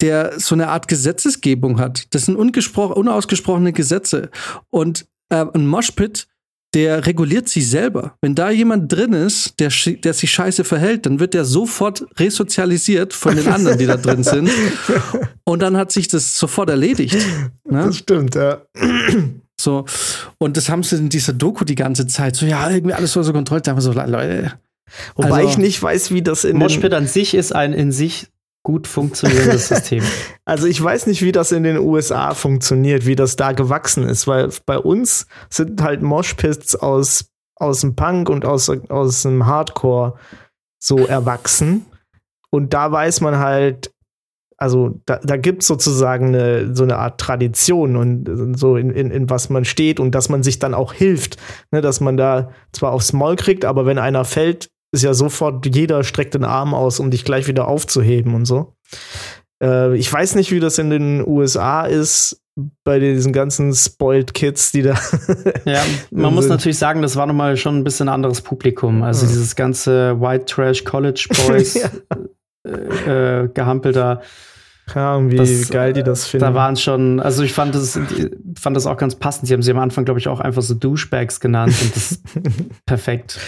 der 0.00 0.40
so 0.40 0.54
eine 0.54 0.68
Art 0.68 0.88
Gesetzesgebung 0.88 1.78
hat. 1.78 2.14
Das 2.14 2.24
sind 2.24 2.36
unausgesprochene 2.36 3.72
Gesetze. 3.72 4.30
Und 4.70 5.06
äh, 5.28 5.44
ein 5.52 5.66
Moshpit, 5.66 6.26
der 6.74 7.06
reguliert 7.06 7.48
sich 7.48 7.68
selber. 7.68 8.14
Wenn 8.20 8.34
da 8.34 8.50
jemand 8.50 8.92
drin 8.92 9.12
ist, 9.12 9.58
der, 9.58 9.70
der 10.04 10.14
sich 10.14 10.30
scheiße 10.30 10.64
verhält, 10.64 11.06
dann 11.06 11.18
wird 11.18 11.34
der 11.34 11.44
sofort 11.44 12.06
resozialisiert 12.18 13.12
von 13.12 13.34
den 13.36 13.48
anderen, 13.48 13.78
die 13.78 13.86
da 13.86 13.96
drin 13.96 14.22
sind. 14.22 14.50
Und 15.44 15.62
dann 15.62 15.76
hat 15.76 15.90
sich 15.90 16.06
das 16.08 16.38
sofort 16.38 16.70
erledigt. 16.70 17.16
Ne? 17.68 17.86
Das 17.86 17.96
stimmt, 17.96 18.34
ja. 18.34 18.62
So, 19.60 19.84
und 20.38 20.56
das 20.56 20.70
haben 20.70 20.82
sie 20.82 20.96
in 20.96 21.10
dieser 21.10 21.34
Doku 21.34 21.66
die 21.66 21.74
ganze 21.74 22.06
Zeit. 22.06 22.34
So, 22.34 22.46
ja, 22.46 22.70
irgendwie 22.70 22.94
alles 22.94 23.12
so, 23.12 23.22
so 23.22 23.34
kontrolliert. 23.34 23.66
Da 23.66 23.72
haben 23.72 23.76
wir 23.76 23.82
so, 23.82 23.92
Leute. 23.92 24.54
Wobei 25.16 25.40
also, 25.40 25.50
ich 25.50 25.58
nicht 25.58 25.82
weiß, 25.82 26.12
wie 26.12 26.22
das 26.22 26.44
in. 26.44 26.56
Moshpit 26.56 26.94
an 26.94 27.06
sich 27.06 27.34
ist 27.34 27.54
ein 27.54 27.74
in 27.74 27.92
sich 27.92 28.28
gut 28.62 28.86
funktionierendes 28.86 29.68
System. 29.68 30.04
Also 30.44 30.66
ich 30.66 30.82
weiß 30.82 31.06
nicht, 31.06 31.22
wie 31.22 31.32
das 31.32 31.52
in 31.52 31.62
den 31.62 31.78
USA 31.78 32.34
funktioniert, 32.34 33.06
wie 33.06 33.16
das 33.16 33.36
da 33.36 33.52
gewachsen 33.52 34.04
ist, 34.04 34.26
weil 34.26 34.50
bei 34.66 34.78
uns 34.78 35.26
sind 35.48 35.82
halt 35.82 36.02
Moshpits 36.02 36.76
aus, 36.76 37.30
aus 37.56 37.80
dem 37.80 37.96
Punk 37.96 38.28
und 38.28 38.44
aus, 38.44 38.70
aus 38.88 39.22
dem 39.22 39.46
Hardcore 39.46 40.14
so 40.78 40.98
erwachsen. 41.06 41.86
Und 42.50 42.74
da 42.74 42.90
weiß 42.90 43.20
man 43.20 43.38
halt, 43.38 43.92
also 44.56 45.00
da, 45.06 45.18
da 45.22 45.38
gibt 45.38 45.62
es 45.62 45.68
sozusagen 45.68 46.28
eine, 46.28 46.74
so 46.76 46.82
eine 46.82 46.98
Art 46.98 47.18
Tradition 47.18 47.96
und 47.96 48.58
so 48.58 48.76
in, 48.76 48.90
in, 48.90 49.10
in 49.10 49.30
was 49.30 49.48
man 49.48 49.64
steht 49.64 49.98
und 49.98 50.14
dass 50.14 50.28
man 50.28 50.42
sich 50.42 50.58
dann 50.58 50.74
auch 50.74 50.92
hilft. 50.92 51.38
Ne, 51.70 51.80
dass 51.80 52.00
man 52.00 52.18
da 52.18 52.50
zwar 52.72 52.92
aufs 52.92 53.14
Maul 53.14 53.36
kriegt, 53.36 53.64
aber 53.64 53.86
wenn 53.86 53.98
einer 53.98 54.26
fällt, 54.26 54.68
ist 54.92 55.02
ja 55.02 55.14
sofort, 55.14 55.66
jeder 55.66 56.02
streckt 56.04 56.34
den 56.34 56.44
Arm 56.44 56.74
aus, 56.74 57.00
um 57.00 57.10
dich 57.10 57.24
gleich 57.24 57.46
wieder 57.46 57.68
aufzuheben 57.68 58.34
und 58.34 58.44
so. 58.44 58.74
Äh, 59.62 59.96
ich 59.96 60.12
weiß 60.12 60.34
nicht, 60.34 60.50
wie 60.52 60.60
das 60.60 60.78
in 60.78 60.90
den 60.90 61.26
USA 61.26 61.86
ist, 61.86 62.40
bei 62.84 62.98
diesen 62.98 63.32
ganzen 63.32 63.72
Spoiled 63.72 64.34
Kids, 64.34 64.72
die 64.72 64.82
da. 64.82 64.94
ja, 65.64 65.82
man 66.10 66.34
muss 66.34 66.48
natürlich 66.48 66.78
sagen, 66.78 67.02
das 67.02 67.16
war 67.16 67.26
nochmal 67.26 67.56
schon 67.56 67.78
ein 67.78 67.84
bisschen 67.84 68.08
anderes 68.08 68.40
Publikum. 68.40 69.02
Also 69.02 69.26
dieses 69.26 69.56
ganze 69.56 70.20
White 70.20 70.46
Trash 70.46 70.84
College 70.84 71.28
Boys 71.46 71.74
ja. 71.74 71.88
äh, 72.66 73.44
äh, 73.44 73.48
Gehampel 73.48 73.92
da 74.94 75.18
ja, 75.18 75.30
wie 75.30 75.36
das, 75.36 75.68
geil 75.68 75.92
die 75.92 76.02
das 76.02 76.26
finden. 76.26 76.46
Da 76.46 76.54
waren 76.54 76.76
schon, 76.76 77.20
also 77.20 77.42
ich 77.42 77.52
fand 77.52 77.74
das, 77.74 77.98
fand 78.58 78.76
das 78.76 78.86
auch 78.86 78.96
ganz 78.96 79.14
passend. 79.14 79.48
Sie 79.48 79.54
haben 79.54 79.62
sie 79.62 79.70
am 79.70 79.78
Anfang, 79.78 80.04
glaube 80.04 80.20
ich, 80.20 80.28
auch 80.28 80.40
einfach 80.40 80.62
so 80.62 80.74
Douchebags 80.74 81.40
genannt 81.40 81.74
und 81.80 81.96
das 81.96 82.12
ist 82.12 82.22
perfekt. 82.86 83.38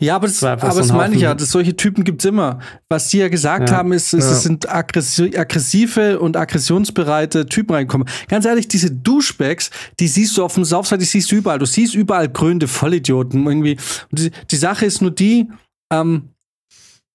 Ja, 0.00 0.14
aber 0.14 0.28
das, 0.28 0.42
aber 0.44 0.70
so 0.70 0.78
das 0.78 0.92
meine 0.92 1.16
ich 1.16 1.22
ja, 1.22 1.34
dass 1.34 1.50
solche 1.50 1.74
Typen 1.74 2.04
gibt 2.04 2.22
es 2.22 2.28
immer. 2.28 2.60
Was 2.88 3.08
die 3.08 3.18
ja 3.18 3.28
gesagt 3.28 3.70
ja. 3.70 3.76
haben, 3.76 3.92
ist, 3.92 4.12
ist 4.12 4.24
ja. 4.24 4.30
es 4.30 4.42
sind 4.44 4.72
aggressive 4.72 6.20
und 6.20 6.36
aggressionsbereite 6.36 7.46
Typen 7.46 7.74
reinkommen. 7.74 8.08
Ganz 8.28 8.44
ehrlich, 8.44 8.68
diese 8.68 8.92
Douchebags, 8.92 9.70
die 9.98 10.06
siehst 10.06 10.36
du 10.36 10.44
auf 10.44 10.54
dem 10.54 10.64
Saufseite, 10.64 11.00
die 11.00 11.06
siehst 11.06 11.32
du 11.32 11.36
überall. 11.36 11.58
Du 11.58 11.66
siehst 11.66 11.94
überall 11.94 12.28
gründe 12.28 12.68
Vollidioten 12.68 13.44
irgendwie. 13.44 13.76
Die, 14.12 14.30
die, 14.50 14.56
Sache 14.56 14.86
ist 14.86 15.02
nur 15.02 15.10
die, 15.10 15.48
ähm, 15.92 16.28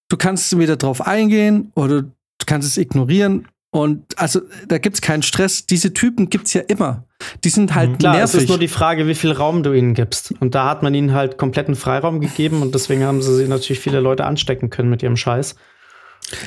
du 0.10 0.18
kannst 0.18 0.58
wieder 0.58 0.76
drauf 0.76 1.08
eingehen 1.08 1.72
oder 1.76 2.04
du 2.44 2.52
kannst 2.52 2.68
es 2.68 2.78
ignorieren. 2.78 3.48
Und 3.72 4.20
also 4.20 4.42
da 4.68 4.78
gibt 4.78 4.96
es 4.98 5.02
keinen 5.02 5.24
Stress. 5.24 5.66
Diese 5.66 5.94
Typen 5.94 6.30
gibt 6.30 6.46
es 6.46 6.54
ja 6.54 6.62
immer. 6.62 7.06
Die 7.44 7.50
sind 7.50 7.74
halt 7.74 7.92
mhm. 7.92 7.98
Klar, 7.98 8.14
nervig. 8.18 8.36
Es 8.36 8.42
ist 8.44 8.50
nur 8.50 8.60
die 8.60 8.68
Frage, 8.68 9.08
wie 9.08 9.16
viel 9.16 9.32
Raum 9.32 9.64
du 9.64 9.74
ihnen 9.74 9.96
gibst. 9.96 10.32
Und 10.40 10.54
da 10.54 10.70
hat 10.70 10.84
man 10.84 10.94
ihnen 10.94 11.14
halt 11.14 11.40
kompletten 11.40 11.76
Freiraum 11.76 12.20
gegeben 12.20 12.62
und 12.62 12.76
deswegen 12.76 13.04
haben 13.04 13.24
sie 13.24 13.48
natürlich 13.48 13.80
viele 13.80 14.00
Leute 14.00 14.26
anstecken 14.26 14.70
können 14.70 14.92
mit 14.92 15.02
ihrem 15.02 15.18
Scheiß. 15.18 15.56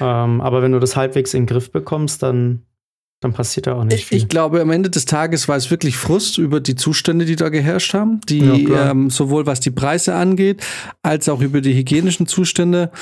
Ähm, 0.01 0.41
aber 0.41 0.63
wenn 0.63 0.71
du 0.71 0.79
das 0.79 0.95
halbwegs 0.95 1.35
in 1.35 1.43
den 1.43 1.47
Griff 1.47 1.73
bekommst, 1.73 2.23
dann, 2.23 2.63
dann 3.21 3.33
passiert 3.33 3.67
da 3.67 3.75
auch 3.75 3.85
nicht 3.85 3.99
ich, 3.99 4.07
viel. 4.07 4.19
Ich 4.19 4.29
glaube, 4.29 4.61
am 4.61 4.71
Ende 4.71 4.89
des 4.89 5.05
Tages 5.05 5.49
war 5.49 5.57
es 5.57 5.69
wirklich 5.69 5.97
Frust 5.97 6.39
über 6.39 6.61
die 6.61 6.77
Zustände, 6.77 7.25
die 7.25 7.35
da 7.35 7.49
geherrscht 7.49 7.93
haben, 7.93 8.21
die 8.29 8.69
ja, 8.69 8.93
ähm, 8.93 9.11
sowohl 9.11 9.47
was 9.47 9.59
die 9.59 9.73
Preise 9.73 10.15
angeht, 10.15 10.63
als 11.03 11.29
auch 11.29 11.41
über 11.41 11.61
die 11.61 11.75
hygienischen 11.75 12.29
Zustände. 12.29 12.93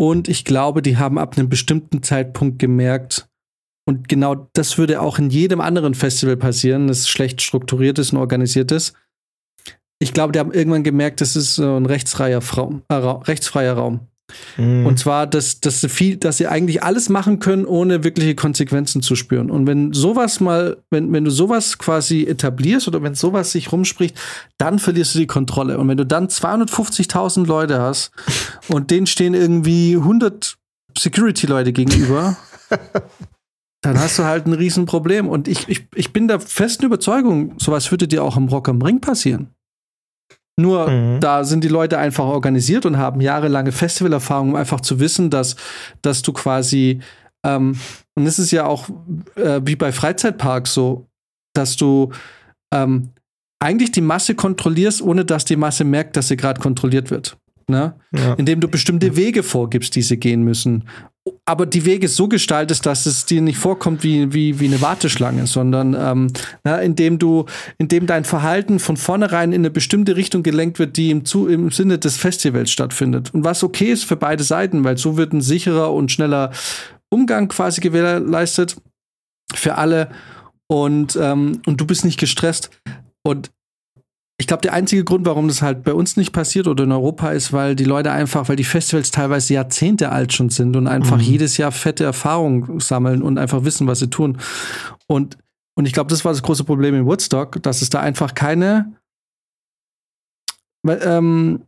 Und 0.00 0.28
ich 0.28 0.44
glaube, 0.44 0.80
die 0.80 0.96
haben 0.96 1.18
ab 1.18 1.36
einem 1.36 1.48
bestimmten 1.48 2.02
Zeitpunkt 2.02 2.58
gemerkt, 2.58 3.28
und 3.88 4.06
genau 4.06 4.50
das 4.52 4.76
würde 4.76 5.00
auch 5.00 5.18
in 5.18 5.30
jedem 5.30 5.62
anderen 5.62 5.94
Festival 5.94 6.36
passieren, 6.36 6.88
das 6.88 7.08
schlecht 7.08 7.40
strukturiert 7.40 7.98
ist 7.98 8.12
und 8.12 8.18
organisiert 8.18 8.70
ist. 8.70 8.92
Ich 9.98 10.12
glaube, 10.12 10.32
die 10.32 10.38
haben 10.38 10.52
irgendwann 10.52 10.84
gemerkt, 10.84 11.22
das 11.22 11.36
ist 11.36 11.58
ein 11.58 11.86
rechtsfreier, 11.86 12.42
Raum, 12.44 12.82
äh, 12.88 12.94
rechtsfreier 12.94 13.72
Raum. 13.72 14.07
Mhm. 14.56 14.86
Und 14.86 14.98
zwar, 14.98 15.26
dass, 15.26 15.60
dass, 15.60 15.80
sie 15.80 15.88
viel, 15.88 16.16
dass 16.16 16.38
sie 16.38 16.46
eigentlich 16.46 16.82
alles 16.82 17.08
machen 17.08 17.38
können, 17.38 17.64
ohne 17.64 18.04
wirkliche 18.04 18.34
Konsequenzen 18.34 19.02
zu 19.02 19.16
spüren. 19.16 19.50
Und 19.50 19.66
wenn 19.66 19.92
sowas 19.92 20.40
mal, 20.40 20.78
wenn, 20.90 21.12
wenn 21.12 21.24
du 21.24 21.30
sowas 21.30 21.78
quasi 21.78 22.24
etablierst 22.24 22.88
oder 22.88 23.02
wenn 23.02 23.14
sowas 23.14 23.52
sich 23.52 23.72
rumspricht, 23.72 24.18
dann 24.58 24.78
verlierst 24.78 25.14
du 25.14 25.18
die 25.18 25.26
Kontrolle. 25.26 25.78
Und 25.78 25.88
wenn 25.88 25.96
du 25.96 26.06
dann 26.06 26.28
250.000 26.28 27.46
Leute 27.46 27.80
hast 27.80 28.10
und 28.68 28.90
denen 28.90 29.06
stehen 29.06 29.34
irgendwie 29.34 29.96
100 29.96 30.56
Security-Leute 30.96 31.72
gegenüber, 31.72 32.36
dann 33.82 33.98
hast 33.98 34.18
du 34.18 34.24
halt 34.24 34.46
ein 34.46 34.52
Riesenproblem. 34.52 35.28
Und 35.28 35.48
ich, 35.48 35.68
ich, 35.68 35.86
ich 35.94 36.12
bin 36.12 36.28
der 36.28 36.40
festen 36.40 36.84
Überzeugung, 36.84 37.54
sowas 37.58 37.90
würde 37.90 38.08
dir 38.08 38.24
auch 38.24 38.36
im 38.36 38.48
Rock 38.48 38.68
am 38.68 38.82
Ring 38.82 39.00
passieren. 39.00 39.54
Nur 40.58 40.90
mhm. 40.90 41.20
da 41.20 41.44
sind 41.44 41.62
die 41.62 41.68
Leute 41.68 41.98
einfach 41.98 42.24
organisiert 42.24 42.84
und 42.84 42.98
haben 42.98 43.20
jahrelange 43.20 43.70
Festivalerfahrung, 43.70 44.50
um 44.50 44.56
einfach 44.56 44.80
zu 44.80 44.98
wissen, 44.98 45.30
dass, 45.30 45.54
dass 46.02 46.22
du 46.22 46.32
quasi, 46.32 46.98
ähm, 47.46 47.78
und 48.16 48.26
es 48.26 48.40
ist 48.40 48.50
ja 48.50 48.66
auch 48.66 48.88
äh, 49.36 49.60
wie 49.64 49.76
bei 49.76 49.92
Freizeitparks 49.92 50.74
so, 50.74 51.06
dass 51.54 51.76
du 51.76 52.10
ähm, 52.74 53.10
eigentlich 53.60 53.92
die 53.92 54.00
Masse 54.00 54.34
kontrollierst, 54.34 55.00
ohne 55.00 55.24
dass 55.24 55.44
die 55.44 55.56
Masse 55.56 55.84
merkt, 55.84 56.16
dass 56.16 56.26
sie 56.26 56.36
gerade 56.36 56.60
kontrolliert 56.60 57.12
wird. 57.12 57.36
Ne? 57.68 57.94
Ja. 58.12 58.34
Indem 58.34 58.60
du 58.60 58.66
bestimmte 58.66 59.14
Wege 59.14 59.44
vorgibst, 59.44 59.94
die 59.94 60.02
sie 60.02 60.16
gehen 60.16 60.42
müssen 60.42 60.88
aber 61.44 61.66
die 61.66 61.84
Wege 61.84 62.08
so 62.08 62.28
gestaltest, 62.28 62.86
dass 62.86 63.06
es 63.06 63.26
dir 63.26 63.40
nicht 63.40 63.58
vorkommt 63.58 64.02
wie, 64.02 64.32
wie, 64.32 64.60
wie 64.60 64.66
eine 64.66 64.80
Warteschlange, 64.80 65.46
sondern 65.46 65.94
ähm, 65.94 66.32
na, 66.64 66.78
indem 66.78 67.18
du, 67.18 67.46
indem 67.78 68.06
dein 68.06 68.24
Verhalten 68.24 68.78
von 68.78 68.96
vornherein 68.96 69.52
in 69.52 69.62
eine 69.62 69.70
bestimmte 69.70 70.16
Richtung 70.16 70.42
gelenkt 70.42 70.78
wird, 70.78 70.96
die 70.96 71.10
im, 71.10 71.24
zu, 71.24 71.48
im 71.48 71.70
Sinne 71.70 71.98
des 71.98 72.16
Festivals 72.16 72.70
stattfindet. 72.70 73.32
Und 73.34 73.44
was 73.44 73.62
okay 73.62 73.92
ist 73.92 74.04
für 74.04 74.16
beide 74.16 74.44
Seiten, 74.44 74.84
weil 74.84 74.98
so 74.98 75.16
wird 75.16 75.32
ein 75.32 75.40
sicherer 75.40 75.92
und 75.92 76.12
schneller 76.12 76.52
Umgang 77.10 77.48
quasi 77.48 77.80
gewährleistet 77.80 78.76
für 79.54 79.76
alle 79.76 80.08
und, 80.66 81.16
ähm, 81.20 81.62
und 81.66 81.80
du 81.80 81.86
bist 81.86 82.04
nicht 82.04 82.20
gestresst. 82.20 82.70
Und 83.22 83.50
ich 84.40 84.46
glaube, 84.46 84.62
der 84.62 84.72
einzige 84.72 85.02
Grund, 85.02 85.26
warum 85.26 85.48
das 85.48 85.62
halt 85.62 85.82
bei 85.82 85.92
uns 85.92 86.16
nicht 86.16 86.32
passiert 86.32 86.68
oder 86.68 86.84
in 86.84 86.92
Europa 86.92 87.30
ist, 87.30 87.52
weil 87.52 87.74
die 87.74 87.84
Leute 87.84 88.12
einfach, 88.12 88.48
weil 88.48 88.54
die 88.54 88.64
Festivals 88.64 89.10
teilweise 89.10 89.52
Jahrzehnte 89.54 90.12
alt 90.12 90.32
schon 90.32 90.48
sind 90.48 90.76
und 90.76 90.86
einfach 90.86 91.16
mhm. 91.16 91.24
jedes 91.24 91.56
Jahr 91.56 91.72
fette 91.72 92.04
Erfahrungen 92.04 92.78
sammeln 92.78 93.22
und 93.22 93.36
einfach 93.36 93.64
wissen, 93.64 93.88
was 93.88 93.98
sie 93.98 94.10
tun. 94.10 94.38
Und, 95.08 95.38
und 95.74 95.86
ich 95.86 95.92
glaube, 95.92 96.10
das 96.10 96.24
war 96.24 96.32
das 96.32 96.42
große 96.42 96.62
Problem 96.62 96.94
in 96.94 97.04
Woodstock, 97.04 97.60
dass 97.64 97.82
es 97.82 97.90
da 97.90 98.00
einfach 98.00 98.34
keine 98.34 98.92
ähm, 100.86 101.64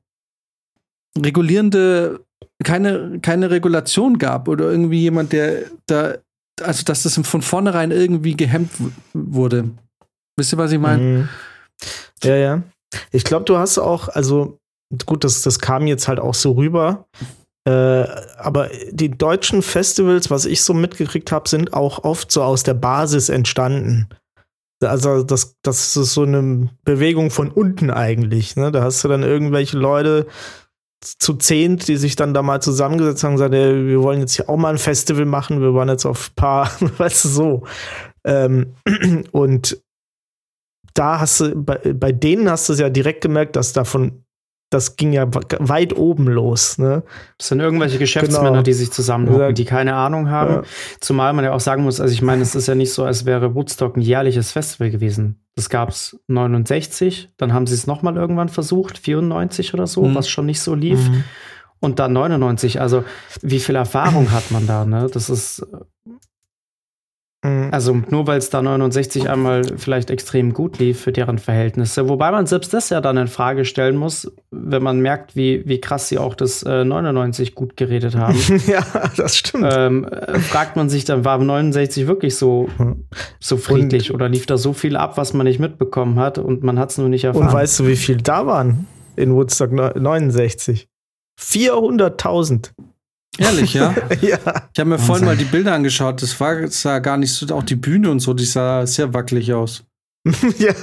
regulierende, 1.18 2.24
keine, 2.62 3.18
keine 3.20 3.50
Regulation 3.50 4.16
gab 4.18 4.46
oder 4.46 4.70
irgendwie 4.70 5.00
jemand, 5.00 5.32
der 5.32 5.64
da, 5.86 6.14
also 6.62 6.84
dass 6.84 7.02
das 7.02 7.18
von 7.24 7.42
vornherein 7.42 7.90
irgendwie 7.90 8.36
gehemmt 8.36 8.70
wurde. 9.12 9.70
Wisst 10.36 10.54
ihr, 10.54 10.58
was 10.58 10.70
ich 10.70 10.78
meine? 10.78 11.02
Mhm. 11.02 11.28
Ja, 12.22 12.36
ja. 12.36 12.62
Ich 13.12 13.24
glaube, 13.24 13.44
du 13.44 13.56
hast 13.56 13.78
auch, 13.78 14.08
also 14.08 14.58
gut, 15.06 15.24
das, 15.24 15.42
das 15.42 15.58
kam 15.58 15.86
jetzt 15.86 16.08
halt 16.08 16.20
auch 16.20 16.34
so 16.34 16.52
rüber. 16.52 17.06
Äh, 17.66 18.06
aber 18.38 18.70
die 18.90 19.10
deutschen 19.10 19.62
Festivals, 19.62 20.30
was 20.30 20.46
ich 20.46 20.62
so 20.62 20.74
mitgekriegt 20.74 21.30
habe, 21.30 21.48
sind 21.48 21.72
auch 21.74 22.04
oft 22.04 22.32
so 22.32 22.42
aus 22.42 22.62
der 22.62 22.74
Basis 22.74 23.28
entstanden. 23.28 24.08
Also 24.82 25.22
das, 25.22 25.56
das 25.62 25.94
ist 25.96 26.14
so 26.14 26.22
eine 26.22 26.70
Bewegung 26.84 27.30
von 27.30 27.50
unten 27.50 27.90
eigentlich. 27.90 28.56
Ne? 28.56 28.72
Da 28.72 28.82
hast 28.82 29.04
du 29.04 29.08
dann 29.08 29.22
irgendwelche 29.22 29.76
Leute 29.76 30.26
zu 31.02 31.34
zehnt, 31.34 31.88
die 31.88 31.96
sich 31.96 32.16
dann 32.16 32.34
da 32.34 32.42
mal 32.42 32.60
zusammengesetzt 32.60 33.22
haben 33.22 33.32
und 33.32 33.36
gesagt, 33.36 33.54
ey, 33.54 33.86
wir 33.86 34.02
wollen 34.02 34.20
jetzt 34.20 34.36
hier 34.36 34.48
auch 34.48 34.56
mal 34.56 34.70
ein 34.70 34.78
Festival 34.78 35.24
machen, 35.24 35.60
wir 35.60 35.74
waren 35.74 35.88
jetzt 35.88 36.04
auf 36.04 36.34
paar, 36.34 36.70
weißt 36.98 37.24
du, 37.24 37.28
so. 37.28 37.62
Ähm, 38.24 38.74
und 39.32 39.80
da 40.94 41.20
hast 41.20 41.40
du, 41.40 41.54
bei, 41.54 41.78
bei 41.92 42.12
denen 42.12 42.50
hast 42.50 42.68
du 42.68 42.72
es 42.72 42.80
ja 42.80 42.90
direkt 42.90 43.20
gemerkt, 43.22 43.56
dass 43.56 43.72
davon, 43.72 44.24
das 44.70 44.96
ging 44.96 45.12
ja 45.12 45.26
weit 45.28 45.96
oben 45.96 46.28
los. 46.28 46.78
Ne? 46.78 47.02
Das 47.38 47.48
sind 47.48 47.60
irgendwelche 47.60 47.98
Geschäftsmänner, 47.98 48.50
genau. 48.50 48.62
die 48.62 48.72
sich 48.72 48.92
zusammenhocken, 48.92 49.54
die 49.54 49.64
keine 49.64 49.94
Ahnung 49.94 50.30
haben. 50.30 50.54
Ja. 50.54 50.62
Zumal 51.00 51.32
man 51.32 51.44
ja 51.44 51.52
auch 51.52 51.60
sagen 51.60 51.82
muss, 51.82 52.00
also 52.00 52.12
ich 52.12 52.22
meine, 52.22 52.42
es 52.42 52.54
ist 52.54 52.68
ja 52.68 52.74
nicht 52.74 52.92
so, 52.92 53.04
als 53.04 53.26
wäre 53.26 53.54
Woodstock 53.54 53.96
ein 53.96 54.02
jährliches 54.02 54.52
Festival 54.52 54.90
gewesen. 54.90 55.44
Das 55.56 55.68
gab 55.68 55.90
es 55.90 56.18
69, 56.28 57.30
dann 57.36 57.52
haben 57.52 57.66
sie 57.66 57.74
es 57.74 57.86
nochmal 57.86 58.16
irgendwann 58.16 58.48
versucht, 58.48 58.98
94 58.98 59.74
oder 59.74 59.86
so, 59.86 60.04
mhm. 60.04 60.14
was 60.14 60.28
schon 60.28 60.46
nicht 60.46 60.60
so 60.60 60.74
lief. 60.74 61.08
Mhm. 61.08 61.24
Und 61.80 61.98
dann 61.98 62.12
99. 62.12 62.80
Also 62.80 63.04
wie 63.42 63.58
viel 63.58 63.74
Erfahrung 63.74 64.30
hat 64.30 64.50
man 64.50 64.66
da? 64.66 64.84
Ne? 64.84 65.08
Das 65.12 65.30
ist. 65.30 65.66
Also 67.42 67.94
nur 68.10 68.26
weil 68.26 68.36
es 68.36 68.50
da 68.50 68.60
69 68.60 69.30
einmal 69.30 69.62
vielleicht 69.78 70.10
extrem 70.10 70.52
gut 70.52 70.78
lief 70.78 71.00
für 71.00 71.10
deren 71.10 71.38
Verhältnisse. 71.38 72.06
Wobei 72.06 72.30
man 72.30 72.44
selbst 72.44 72.74
das 72.74 72.90
ja 72.90 73.00
dann 73.00 73.16
in 73.16 73.28
Frage 73.28 73.64
stellen 73.64 73.96
muss, 73.96 74.30
wenn 74.50 74.82
man 74.82 75.00
merkt, 75.00 75.36
wie, 75.36 75.66
wie 75.66 75.80
krass 75.80 76.08
sie 76.08 76.18
auch 76.18 76.34
das 76.34 76.62
äh, 76.64 76.84
99 76.84 77.54
gut 77.54 77.78
geredet 77.78 78.14
haben. 78.14 78.38
ja, 78.66 78.84
das 79.16 79.38
stimmt. 79.38 79.66
Ähm, 79.72 80.04
äh, 80.04 80.38
fragt 80.38 80.76
man 80.76 80.90
sich 80.90 81.06
dann, 81.06 81.24
war 81.24 81.38
69 81.38 82.06
wirklich 82.06 82.36
so, 82.36 82.68
so 83.38 83.56
friedlich 83.56 84.10
und 84.10 84.16
oder 84.16 84.28
lief 84.28 84.44
da 84.44 84.58
so 84.58 84.74
viel 84.74 84.96
ab, 84.96 85.16
was 85.16 85.32
man 85.32 85.46
nicht 85.46 85.60
mitbekommen 85.60 86.18
hat 86.18 86.36
und 86.36 86.62
man 86.62 86.78
hat 86.78 86.90
es 86.90 86.98
nur 86.98 87.08
nicht 87.08 87.24
erfahren? 87.24 87.46
Und 87.46 87.52
weißt 87.54 87.80
du, 87.80 87.86
wie 87.86 87.96
viel 87.96 88.18
da 88.18 88.46
waren 88.46 88.86
in 89.16 89.34
Woodstock 89.34 89.72
69? 89.72 90.88
400.000. 91.40 92.72
Ehrlich, 93.38 93.74
ja? 93.74 93.94
ja. 94.20 94.38
Ich 94.72 94.80
habe 94.80 94.90
mir 94.90 94.98
vorhin 94.98 95.24
mal 95.24 95.36
die 95.36 95.44
Bilder 95.44 95.74
angeschaut. 95.74 96.22
Das 96.22 96.38
war 96.40 96.66
sah 96.68 96.98
gar 96.98 97.16
nicht 97.16 97.32
so, 97.32 97.54
auch 97.54 97.62
die 97.62 97.76
Bühne 97.76 98.10
und 98.10 98.20
so, 98.20 98.34
die 98.34 98.44
sah 98.44 98.86
sehr 98.86 99.14
wackelig 99.14 99.52
aus. 99.52 99.84
ja. 100.58 100.74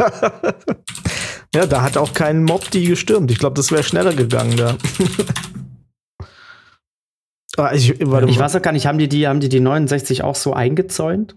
Ja, 1.54 1.66
da 1.66 1.82
hat 1.82 1.98
auch 1.98 2.14
kein 2.14 2.44
Mob 2.44 2.70
die 2.72 2.86
gestürmt. 2.86 3.32
Ich 3.32 3.40
glaube, 3.40 3.56
das 3.56 3.72
wäre 3.72 3.84
schneller 3.84 4.14
gegangen 4.14 4.58
da. 4.58 4.78
ah, 7.58 7.72
ich, 7.74 8.00
ich 8.00 8.08
weiß 8.10 8.56
auch 8.56 8.62
gar 8.62 8.74
nicht, 8.74 8.86
haben 8.86 8.98
die, 8.98 9.10
die, 9.10 9.28
haben 9.28 9.40
die 9.40 9.50
die 9.50 9.60
69 9.60 10.24
auch 10.24 10.36
so 10.36 10.54
eingezäunt? 10.54 11.36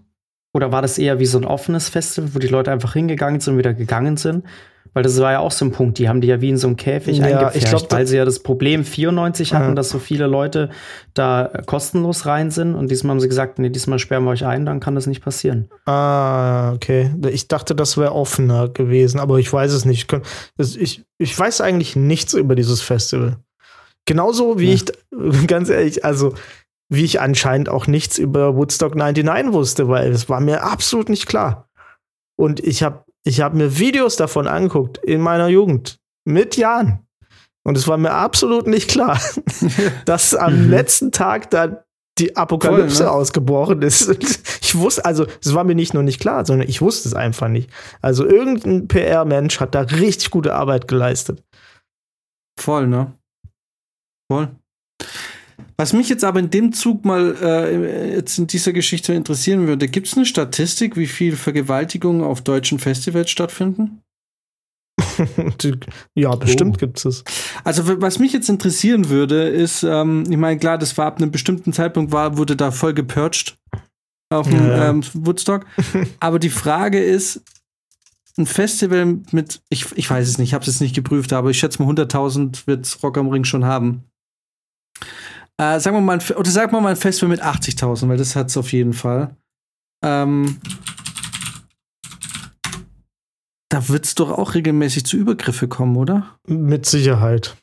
Oder 0.53 0.71
war 0.71 0.81
das 0.81 0.97
eher 0.97 1.19
wie 1.19 1.25
so 1.25 1.37
ein 1.37 1.45
offenes 1.45 1.87
Festival, 1.89 2.35
wo 2.35 2.39
die 2.39 2.47
Leute 2.47 2.71
einfach 2.71 2.93
hingegangen 2.93 3.39
sind 3.39 3.53
und 3.53 3.59
wieder 3.59 3.73
gegangen 3.73 4.17
sind? 4.17 4.45
Weil 4.93 5.03
das 5.03 5.17
war 5.21 5.31
ja 5.31 5.39
auch 5.39 5.51
so 5.51 5.63
ein 5.63 5.71
Punkt, 5.71 5.99
die 5.99 6.09
haben 6.09 6.19
die 6.19 6.27
ja 6.27 6.41
wie 6.41 6.49
in 6.49 6.57
so 6.57 6.67
einem 6.67 6.75
Käfig 6.75 7.19
ja, 7.19 7.25
eingepfercht, 7.25 7.69
glaub, 7.69 7.91
weil 7.93 8.07
sie 8.07 8.17
ja 8.17 8.25
das 8.25 8.39
Problem 8.39 8.83
94 8.83 9.53
hatten, 9.53 9.69
ja. 9.69 9.75
dass 9.75 9.89
so 9.89 9.99
viele 9.99 10.27
Leute 10.27 10.69
da 11.13 11.49
kostenlos 11.65 12.25
rein 12.25 12.51
sind 12.51 12.75
und 12.75 12.91
diesmal 12.91 13.11
haben 13.11 13.21
sie 13.21 13.29
gesagt, 13.29 13.57
nee, 13.57 13.69
diesmal 13.69 13.99
sperren 13.99 14.25
wir 14.25 14.31
euch 14.31 14.45
ein, 14.45 14.65
dann 14.65 14.81
kann 14.81 14.95
das 14.95 15.07
nicht 15.07 15.23
passieren. 15.23 15.69
Ah, 15.85 16.73
okay. 16.73 17.09
Ich 17.29 17.47
dachte, 17.47 17.73
das 17.73 17.97
wäre 17.97 18.11
offener 18.11 18.67
gewesen, 18.67 19.21
aber 19.21 19.39
ich 19.39 19.51
weiß 19.51 19.71
es 19.71 19.85
nicht. 19.85 20.11
Ich, 20.57 21.05
ich 21.17 21.39
weiß 21.39 21.61
eigentlich 21.61 21.95
nichts 21.95 22.33
über 22.33 22.55
dieses 22.55 22.81
Festival. 22.81 23.37
Genauso 24.05 24.59
wie 24.59 24.73
ja. 24.73 24.73
ich, 24.73 24.85
ganz 25.47 25.69
ehrlich, 25.69 26.03
also 26.03 26.33
wie 26.89 27.05
ich 27.05 27.21
anscheinend 27.21 27.69
auch 27.69 27.87
nichts 27.87 28.17
über 28.17 28.57
Woodstock 28.57 28.95
99 28.95 29.53
wusste, 29.53 29.87
weil 29.87 30.11
es 30.11 30.27
war 30.27 30.41
mir 30.41 30.63
absolut 30.63 31.07
nicht 31.07 31.27
klar. 31.27 31.69
Und 32.35 32.59
ich 32.59 32.83
habe 32.83 33.05
ich 33.23 33.41
habe 33.41 33.57
mir 33.57 33.77
Videos 33.77 34.15
davon 34.15 34.47
angeguckt 34.47 34.97
in 34.97 35.21
meiner 35.21 35.47
Jugend 35.47 35.99
mit 36.25 36.57
Jahren. 36.57 37.05
Und 37.63 37.77
es 37.77 37.87
war 37.87 37.97
mir 37.97 38.11
absolut 38.11 38.67
nicht 38.67 38.89
klar, 38.89 39.19
dass 40.05 40.33
am 40.33 40.65
mhm. 40.65 40.69
letzten 40.71 41.11
Tag 41.11 41.51
da 41.51 41.83
die 42.17 42.35
Apokalypse 42.35 42.97
Voll, 42.97 43.05
ne? 43.05 43.11
ausgebrochen 43.11 43.81
ist. 43.81 44.09
Ich 44.63 44.77
wusste, 44.77 45.03
also 45.03 45.25
es 45.43 45.53
war 45.53 45.65
mir 45.65 45.75
nicht 45.75 45.93
nur 45.93 46.03
nicht 46.03 46.21
klar, 46.21 46.45
sondern 46.45 46.69
ich 46.69 46.81
wusste 46.81 47.09
es 47.09 47.13
einfach 47.13 47.49
nicht. 47.49 47.69
Also 48.01 48.25
irgendein 48.25 48.87
PR-Mensch 48.87 49.59
hat 49.59 49.75
da 49.75 49.81
richtig 49.81 50.31
gute 50.31 50.55
Arbeit 50.55 50.87
geleistet. 50.87 51.43
Voll, 52.57 52.87
ne? 52.87 53.11
Voll. 54.31 54.47
Was 55.81 55.93
mich 55.93 56.09
jetzt 56.09 56.23
aber 56.23 56.39
in 56.39 56.51
dem 56.51 56.73
Zug 56.73 57.05
mal 57.05 57.35
äh, 57.41 58.13
jetzt 58.13 58.37
in 58.37 58.45
dieser 58.45 58.71
Geschichte 58.71 59.13
interessieren 59.13 59.65
würde, 59.65 59.87
gibt 59.87 60.05
es 60.05 60.15
eine 60.15 60.27
Statistik, 60.27 60.95
wie 60.95 61.07
viel 61.07 61.35
Vergewaltigungen 61.35 62.23
auf 62.23 62.41
deutschen 62.41 62.77
Festivals 62.77 63.31
stattfinden? 63.31 64.03
ja, 66.13 66.35
bestimmt 66.35 66.75
oh. 66.75 66.77
gibt 66.77 67.03
es. 67.03 67.23
Also 67.63 67.99
was 67.99 68.19
mich 68.19 68.31
jetzt 68.31 68.47
interessieren 68.47 69.09
würde, 69.09 69.49
ist, 69.49 69.81
ähm, 69.81 70.25
ich 70.29 70.37
meine, 70.37 70.59
klar, 70.59 70.77
das 70.77 70.99
war 70.99 71.07
ab 71.07 71.17
einem 71.17 71.31
bestimmten 71.31 71.73
Zeitpunkt 71.73 72.11
war, 72.11 72.37
wurde 72.37 72.55
da 72.55 72.69
voll 72.69 72.93
gepurcht 72.93 73.57
auf 74.29 74.47
dem 74.47 74.67
ja. 74.67 74.87
ähm, 74.91 75.01
Woodstock. 75.13 75.65
aber 76.19 76.37
die 76.37 76.51
Frage 76.51 77.03
ist, 77.03 77.41
ein 78.37 78.45
Festival 78.45 79.17
mit, 79.31 79.61
ich, 79.69 79.87
ich 79.95 80.07
weiß 80.07 80.29
es 80.29 80.37
nicht, 80.37 80.49
ich 80.49 80.53
habe 80.53 80.61
es 80.61 80.67
jetzt 80.67 80.81
nicht 80.81 80.93
geprüft, 80.93 81.33
aber 81.33 81.49
ich 81.49 81.57
schätze 81.57 81.81
mal 81.81 81.91
100.000 81.91 82.67
wird 82.67 82.99
Rock 83.01 83.17
am 83.17 83.29
Ring 83.29 83.45
schon 83.45 83.65
haben. 83.65 84.03
Äh, 85.61 85.79
sagen 85.79 85.95
wir 85.95 86.01
mal, 86.01 86.19
oder 86.35 86.49
sagen 86.49 86.71
wir 86.71 86.81
mal 86.81 86.89
ein 86.89 86.95
Festival 86.95 87.29
mit 87.29 87.43
80.000, 87.43 88.09
weil 88.09 88.17
das 88.17 88.35
hat 88.35 88.47
es 88.47 88.57
auf 88.57 88.71
jeden 88.71 88.93
Fall. 88.93 89.37
Ähm, 90.03 90.59
da 93.69 93.87
wird 93.87 94.05
es 94.05 94.15
doch 94.15 94.31
auch 94.31 94.55
regelmäßig 94.55 95.05
zu 95.05 95.17
Übergriffe 95.17 95.67
kommen, 95.67 95.97
oder? 95.97 96.39
Mit 96.47 96.87
Sicherheit. 96.87 97.57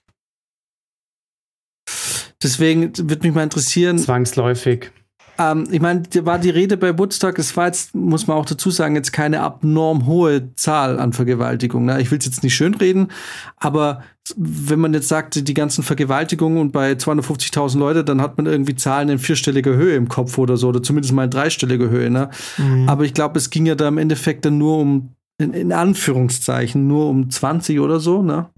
Deswegen 2.40 2.96
würde 2.96 3.26
mich 3.26 3.34
mal 3.34 3.42
interessieren. 3.42 3.98
Zwangsläufig. 3.98 4.92
Ähm, 5.38 5.68
ich 5.70 5.80
meine, 5.80 6.02
da 6.02 6.26
war 6.26 6.38
die 6.38 6.50
Rede 6.50 6.76
bei 6.76 6.98
Woodstock, 6.98 7.38
es 7.38 7.56
war 7.56 7.66
jetzt, 7.66 7.94
muss 7.94 8.26
man 8.26 8.36
auch 8.36 8.44
dazu 8.44 8.70
sagen, 8.70 8.96
jetzt 8.96 9.12
keine 9.12 9.40
abnorm 9.40 10.06
hohe 10.06 10.54
Zahl 10.56 10.98
an 10.98 11.12
Vergewaltigungen. 11.12 11.86
Ne? 11.86 12.02
Ich 12.02 12.10
will 12.10 12.18
es 12.18 12.24
jetzt 12.24 12.42
nicht 12.42 12.56
schönreden, 12.56 13.08
aber 13.56 14.02
wenn 14.36 14.80
man 14.80 14.92
jetzt 14.92 15.08
sagt, 15.08 15.48
die 15.48 15.54
ganzen 15.54 15.84
Vergewaltigungen 15.84 16.58
und 16.58 16.72
bei 16.72 16.92
250.000 16.92 17.78
Leute, 17.78 18.04
dann 18.04 18.20
hat 18.20 18.36
man 18.36 18.46
irgendwie 18.46 18.74
Zahlen 18.74 19.08
in 19.08 19.18
vierstelliger 19.18 19.74
Höhe 19.74 19.94
im 19.94 20.08
Kopf 20.08 20.36
oder 20.38 20.56
so, 20.56 20.68
oder 20.68 20.82
zumindest 20.82 21.14
mal 21.14 21.24
in 21.24 21.30
dreistelliger 21.30 21.88
Höhe. 21.88 22.10
Ne? 22.10 22.30
Mhm. 22.58 22.88
Aber 22.88 23.04
ich 23.04 23.14
glaube, 23.14 23.38
es 23.38 23.50
ging 23.50 23.64
ja 23.64 23.76
da 23.76 23.88
im 23.88 23.98
Endeffekt 23.98 24.44
dann 24.44 24.58
nur 24.58 24.78
um, 24.78 25.14
in, 25.38 25.52
in 25.52 25.72
Anführungszeichen, 25.72 26.86
nur 26.86 27.08
um 27.08 27.30
20 27.30 27.78
oder 27.80 28.00
so, 28.00 28.22
ne? 28.22 28.50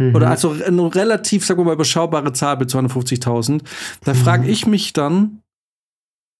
Mhm. 0.00 0.14
Oder 0.14 0.30
also 0.30 0.54
eine 0.66 0.94
relativ, 0.94 1.44
sagen 1.44 1.60
wir 1.60 1.64
mal, 1.64 1.74
überschaubare 1.74 2.32
Zahl 2.32 2.56
bei 2.56 2.64
250.000. 2.64 3.62
Da 4.04 4.12
mhm. 4.12 4.16
frage 4.16 4.48
ich 4.48 4.66
mich 4.66 4.92
dann, 4.92 5.42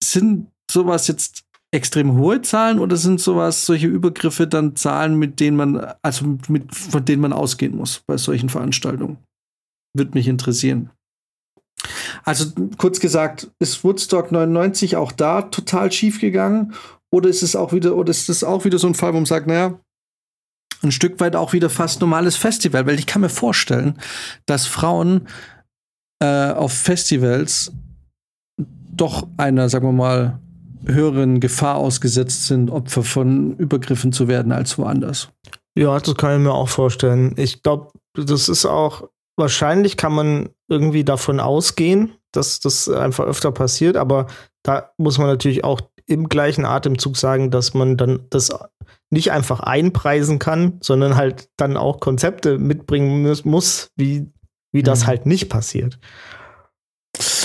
sind 0.02 0.48
sowas 0.70 1.06
jetzt 1.08 1.44
extrem 1.72 2.16
hohe 2.16 2.42
Zahlen 2.42 2.80
oder 2.80 2.96
sind 2.96 3.20
sowas, 3.20 3.64
solche 3.64 3.86
Übergriffe 3.86 4.46
dann 4.46 4.74
Zahlen, 4.74 5.16
mit 5.16 5.38
denen 5.38 5.56
man, 5.56 5.94
also 6.02 6.38
mit, 6.48 6.74
von 6.74 7.04
denen 7.04 7.22
man 7.22 7.32
ausgehen 7.32 7.76
muss 7.76 8.02
bei 8.06 8.16
solchen 8.16 8.48
Veranstaltungen? 8.48 9.18
Würde 9.96 10.12
mich 10.14 10.28
interessieren. 10.28 10.90
Also 12.24 12.46
kurz 12.76 13.00
gesagt, 13.00 13.50
ist 13.60 13.82
Woodstock 13.84 14.32
99 14.32 14.96
auch 14.96 15.12
da 15.12 15.42
total 15.42 15.90
schief 15.92 16.20
gegangen? 16.20 16.74
Oder 17.12 17.28
ist 17.28 17.42
es 17.42 17.56
auch 17.56 17.72
wieder, 17.72 17.96
oder 17.96 18.10
ist 18.10 18.28
es 18.28 18.44
auch 18.44 18.64
wieder 18.64 18.78
so 18.78 18.86
ein 18.86 18.94
Fall, 18.94 19.12
wo 19.12 19.16
man 19.16 19.26
sagt, 19.26 19.46
naja, 19.46 19.78
ein 20.82 20.92
Stück 20.92 21.20
weit 21.20 21.36
auch 21.36 21.52
wieder 21.52 21.70
fast 21.70 22.00
normales 22.00 22.36
Festival? 22.36 22.86
Weil 22.86 22.98
ich 22.98 23.06
kann 23.06 23.22
mir 23.22 23.28
vorstellen, 23.28 23.98
dass 24.46 24.66
Frauen 24.66 25.28
äh, 26.22 26.50
auf 26.50 26.72
Festivals 26.72 27.72
doch 29.00 29.26
einer, 29.36 29.68
sagen 29.68 29.86
wir 29.86 29.92
mal, 29.92 30.40
höheren 30.86 31.40
Gefahr 31.40 31.76
ausgesetzt 31.76 32.46
sind, 32.46 32.70
Opfer 32.70 33.02
von 33.02 33.56
Übergriffen 33.56 34.12
zu 34.12 34.28
werden 34.28 34.52
als 34.52 34.78
woanders. 34.78 35.28
Ja, 35.76 35.98
das 35.98 36.14
kann 36.16 36.36
ich 36.36 36.46
mir 36.46 36.52
auch 36.52 36.68
vorstellen. 36.68 37.34
Ich 37.36 37.62
glaube, 37.62 37.92
das 38.14 38.48
ist 38.48 38.66
auch, 38.66 39.08
wahrscheinlich 39.36 39.96
kann 39.96 40.12
man 40.12 40.48
irgendwie 40.68 41.04
davon 41.04 41.40
ausgehen, 41.40 42.12
dass 42.32 42.60
das 42.60 42.88
einfach 42.88 43.24
öfter 43.24 43.52
passiert, 43.52 43.96
aber 43.96 44.26
da 44.62 44.90
muss 44.98 45.18
man 45.18 45.26
natürlich 45.26 45.64
auch 45.64 45.80
im 46.06 46.28
gleichen 46.28 46.64
Atemzug 46.64 47.16
sagen, 47.16 47.50
dass 47.50 47.72
man 47.72 47.96
dann 47.96 48.26
das 48.30 48.50
nicht 49.10 49.32
einfach 49.32 49.60
einpreisen 49.60 50.38
kann, 50.38 50.78
sondern 50.80 51.16
halt 51.16 51.48
dann 51.56 51.76
auch 51.76 52.00
Konzepte 52.00 52.58
mitbringen 52.58 53.36
muss, 53.44 53.90
wie, 53.96 54.28
wie 54.72 54.82
das 54.82 55.02
mhm. 55.02 55.06
halt 55.06 55.26
nicht 55.26 55.48
passiert. 55.48 55.98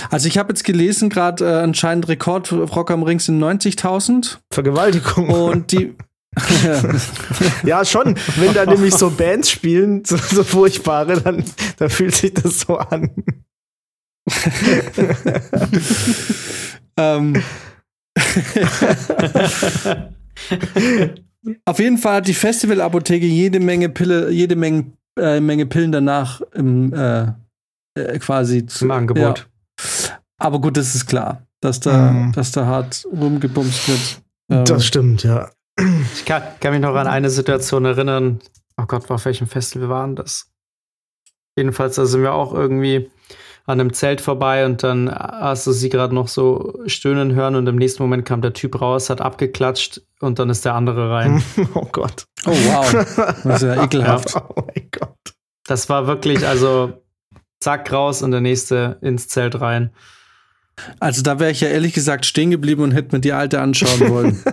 Also 0.10 0.28
ich 0.28 0.38
habe 0.38 0.50
jetzt 0.50 0.64
gelesen, 0.64 1.10
gerade 1.10 1.46
äh, 1.46 1.64
anscheinend 1.64 2.08
Rekord 2.08 2.52
Rock 2.52 2.92
am 2.92 3.04
Ring 3.04 3.20
sind 3.20 3.42
90.000. 3.42 4.38
Vergewaltigung. 4.52 5.30
Und 5.30 5.72
die 5.72 5.96
ja, 7.64 7.86
schon. 7.86 8.16
Wenn 8.36 8.54
da 8.54 8.66
nämlich 8.66 8.94
so 8.94 9.10
Bands 9.10 9.50
spielen, 9.50 10.04
so, 10.08 10.18
so 10.18 10.44
furchtbare, 10.44 11.22
dann, 11.22 11.44
dann 11.78 11.90
fühlt 11.90 12.16
sich 12.16 12.34
das 12.34 12.62
so 12.62 12.78
an. 12.78 13.12
ähm. 16.98 17.42
Auf 21.66 21.80
jeden 21.80 21.98
Fall 21.98 22.16
hat 22.16 22.28
die 22.28 22.34
Festivalapotheke 22.34 23.26
jede 23.26 23.60
Menge 23.60 23.90
Pille, 23.90 24.32
jede 24.32 24.56
Menge, 24.56 24.94
äh, 25.20 25.40
Menge 25.40 25.66
Pillen 25.68 25.92
danach 25.92 26.42
im, 26.54 26.92
äh, 26.94 27.28
äh 27.98 28.20
quasi 28.20 28.66
zum 28.66 28.92
Angebot. 28.92 29.40
Ja. 29.40 29.46
Aber 30.38 30.60
gut, 30.60 30.78
das 30.78 30.96
ist 30.96 31.06
klar, 31.06 31.46
dass 31.62 31.80
da, 31.80 32.12
mhm. 32.12 32.32
dass 32.34 32.52
da 32.52 32.66
hart 32.66 33.06
rumgebumst 33.12 33.88
wird. 33.88 34.22
Ähm, 34.52 34.66
das 34.66 34.86
stimmt, 34.86 35.24
ja. 35.24 35.50
Ich 36.14 36.26
kann, 36.26 36.44
kann, 36.60 36.74
mich 36.74 36.82
noch 36.82 36.96
an 36.96 37.08
eine 37.08 37.30
Situation 37.30 37.86
erinnern. 37.86 38.40
Oh 38.78 38.86
Gott, 38.86 39.10
auf 39.12 39.26
welchem 39.26 39.48
Festival 39.48 39.90
waren 39.90 40.16
das? 40.16 40.52
Jedenfalls, 41.58 41.96
da 41.96 42.06
sind 42.06 42.22
wir 42.22 42.34
auch 42.34 42.54
irgendwie 42.54 43.10
an 43.66 43.80
einem 43.80 43.94
Zelt 43.94 44.22
vorbei 44.22 44.66
und 44.66 44.84
dann 44.84 45.10
hast 45.10 45.66
du 45.66 45.72
sie 45.72 45.90
gerade 45.90 46.14
noch 46.14 46.28
so 46.28 46.80
stöhnen 46.86 47.34
hören 47.34 47.56
und 47.56 47.66
im 47.68 47.78
nächsten 47.78 48.04
Moment 48.04 48.26
kam 48.26 48.42
der 48.42 48.54
Typ 48.54 48.80
raus, 48.80 49.10
hat 49.10 49.22
abgeklatscht 49.22 50.02
und 50.20 50.38
dann 50.38 50.50
ist 50.50 50.66
der 50.66 50.76
andere 50.76 51.10
rein. 51.10 51.44
oh 51.74 51.88
Gott. 51.92 52.26
Oh 52.46 52.52
wow. 52.52 52.92
Das 53.44 53.64
ist 53.64 53.68
ja 53.68 53.84
ekelhaft. 53.84 54.36
Ja. 54.36 54.46
Oh 54.56 54.64
mein 54.68 54.90
Gott. 54.92 55.16
Das 55.66 55.90
war 55.90 56.06
wirklich, 56.06 56.46
also 56.46 57.02
zack 57.60 57.92
raus 57.92 58.22
und 58.22 58.32
der 58.32 58.42
nächste 58.42 59.00
ins 59.02 59.28
Zelt 59.28 59.60
rein. 59.60 59.92
Also 61.00 61.22
da 61.22 61.40
wäre 61.40 61.52
ich 61.52 61.62
ja 61.62 61.70
ehrlich 61.70 61.94
gesagt 61.94 62.26
stehen 62.26 62.52
geblieben 62.52 62.84
und 62.84 62.92
hätte 62.92 63.16
mir 63.16 63.22
die 63.22 63.34
alte 63.34 63.62
anschauen 63.62 64.10
wollen. 64.10 64.44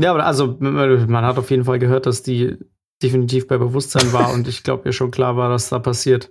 ja, 0.00 0.10
aber 0.10 0.24
also 0.24 0.56
man 0.60 1.24
hat 1.24 1.38
auf 1.38 1.50
jeden 1.50 1.64
Fall 1.64 1.78
gehört, 1.78 2.06
dass 2.06 2.22
die 2.22 2.56
definitiv 3.02 3.46
bei 3.46 3.56
Bewusstsein 3.56 4.12
war 4.12 4.32
und 4.32 4.46
ich 4.46 4.62
glaube, 4.62 4.88
ihr 4.88 4.92
schon 4.92 5.10
klar 5.10 5.36
war, 5.36 5.48
dass 5.48 5.70
da 5.70 5.78
passiert. 5.78 6.30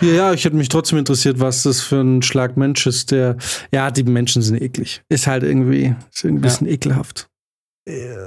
Ja, 0.00 0.08
ja, 0.08 0.32
ich 0.32 0.44
hätte 0.44 0.56
mich 0.56 0.68
trotzdem 0.68 0.98
interessiert, 0.98 1.38
was 1.38 1.62
das 1.62 1.80
für 1.80 2.00
ein 2.00 2.22
Schlag 2.22 2.56
Mensch 2.56 2.86
ist, 2.86 3.10
der, 3.10 3.36
ja, 3.72 3.90
die 3.90 4.02
Menschen 4.02 4.42
sind 4.42 4.60
eklig. 4.60 5.02
Ist 5.08 5.26
halt 5.26 5.42
irgendwie, 5.42 5.94
ist 6.12 6.24
ein 6.24 6.40
bisschen 6.40 6.66
ja. 6.66 6.72
ekelhaft. 6.72 7.28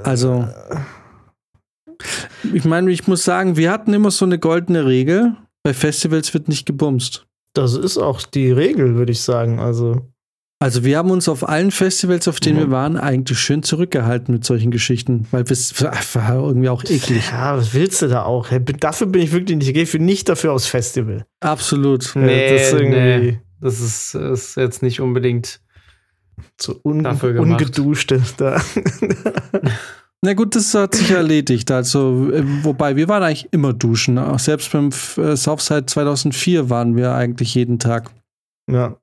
Also, 0.03 0.47
ich 2.53 2.65
meine, 2.65 2.91
ich 2.91 3.07
muss 3.07 3.23
sagen, 3.23 3.57
wir 3.57 3.71
hatten 3.71 3.93
immer 3.93 4.11
so 4.11 4.25
eine 4.25 4.39
goldene 4.39 4.85
Regel, 4.85 5.35
bei 5.63 5.73
Festivals 5.73 6.33
wird 6.33 6.49
nicht 6.49 6.65
gebumst. 6.65 7.25
Das 7.53 7.75
ist 7.75 7.97
auch 7.97 8.21
die 8.21 8.51
Regel, 8.51 8.95
würde 8.95 9.11
ich 9.11 9.21
sagen. 9.21 9.59
Also. 9.59 10.09
Also 10.59 10.85
wir 10.85 10.97
haben 10.97 11.11
uns 11.11 11.27
auf 11.27 11.47
allen 11.47 11.71
Festivals, 11.71 12.27
auf 12.27 12.39
denen 12.39 12.55
mhm. 12.55 12.61
wir 12.61 12.71
waren, 12.71 12.97
eigentlich 12.97 13.37
schön 13.37 13.63
zurückgehalten 13.63 14.33
mit 14.33 14.45
solchen 14.45 14.71
Geschichten, 14.71 15.27
weil 15.31 15.43
es 15.43 15.81
war 15.81 16.35
irgendwie 16.35 16.69
auch 16.69 16.83
eklig. 16.85 17.31
Ja, 17.31 17.57
was 17.57 17.73
willst 17.73 18.01
du 18.01 18.07
da 18.07 18.23
auch? 18.23 18.47
Dafür 18.79 19.07
bin 19.07 19.21
ich 19.21 19.33
wirklich 19.33 19.57
nicht, 19.57 19.75
ich 19.75 19.91
gehe 19.91 20.01
nicht 20.01 20.29
dafür 20.29 20.53
aufs 20.53 20.67
Festival. 20.67 21.25
Absolut. 21.41 22.13
Nee, 22.15 22.49
das, 22.49 22.71
ist 22.71 22.79
nee, 22.79 23.39
das 23.59 23.81
ist, 23.81 24.15
ist, 24.15 24.55
jetzt 24.55 24.83
nicht 24.83 25.01
unbedingt 25.01 25.59
so 26.59 26.79
un 26.83 27.05
ungeduschte 27.05 28.21
da. 28.37 28.61
Na 30.25 30.33
gut, 30.33 30.55
das 30.55 30.73
hat 30.73 30.95
sich 30.95 31.11
erledigt. 31.11 31.69
Also, 31.69 32.31
äh, 32.31 32.43
wobei 32.63 32.95
wir 32.95 33.09
waren 33.09 33.23
eigentlich 33.23 33.49
immer 33.51 33.73
duschen. 33.73 34.17
Auch 34.17 34.39
selbst 34.39 34.71
beim 34.71 34.89
äh, 35.17 35.35
Southside 35.35 35.85
2004 35.85 36.69
waren 36.69 36.95
wir 36.95 37.13
eigentlich 37.13 37.53
jeden 37.55 37.77
Tag. 37.77 38.09
Ja. 38.71 38.95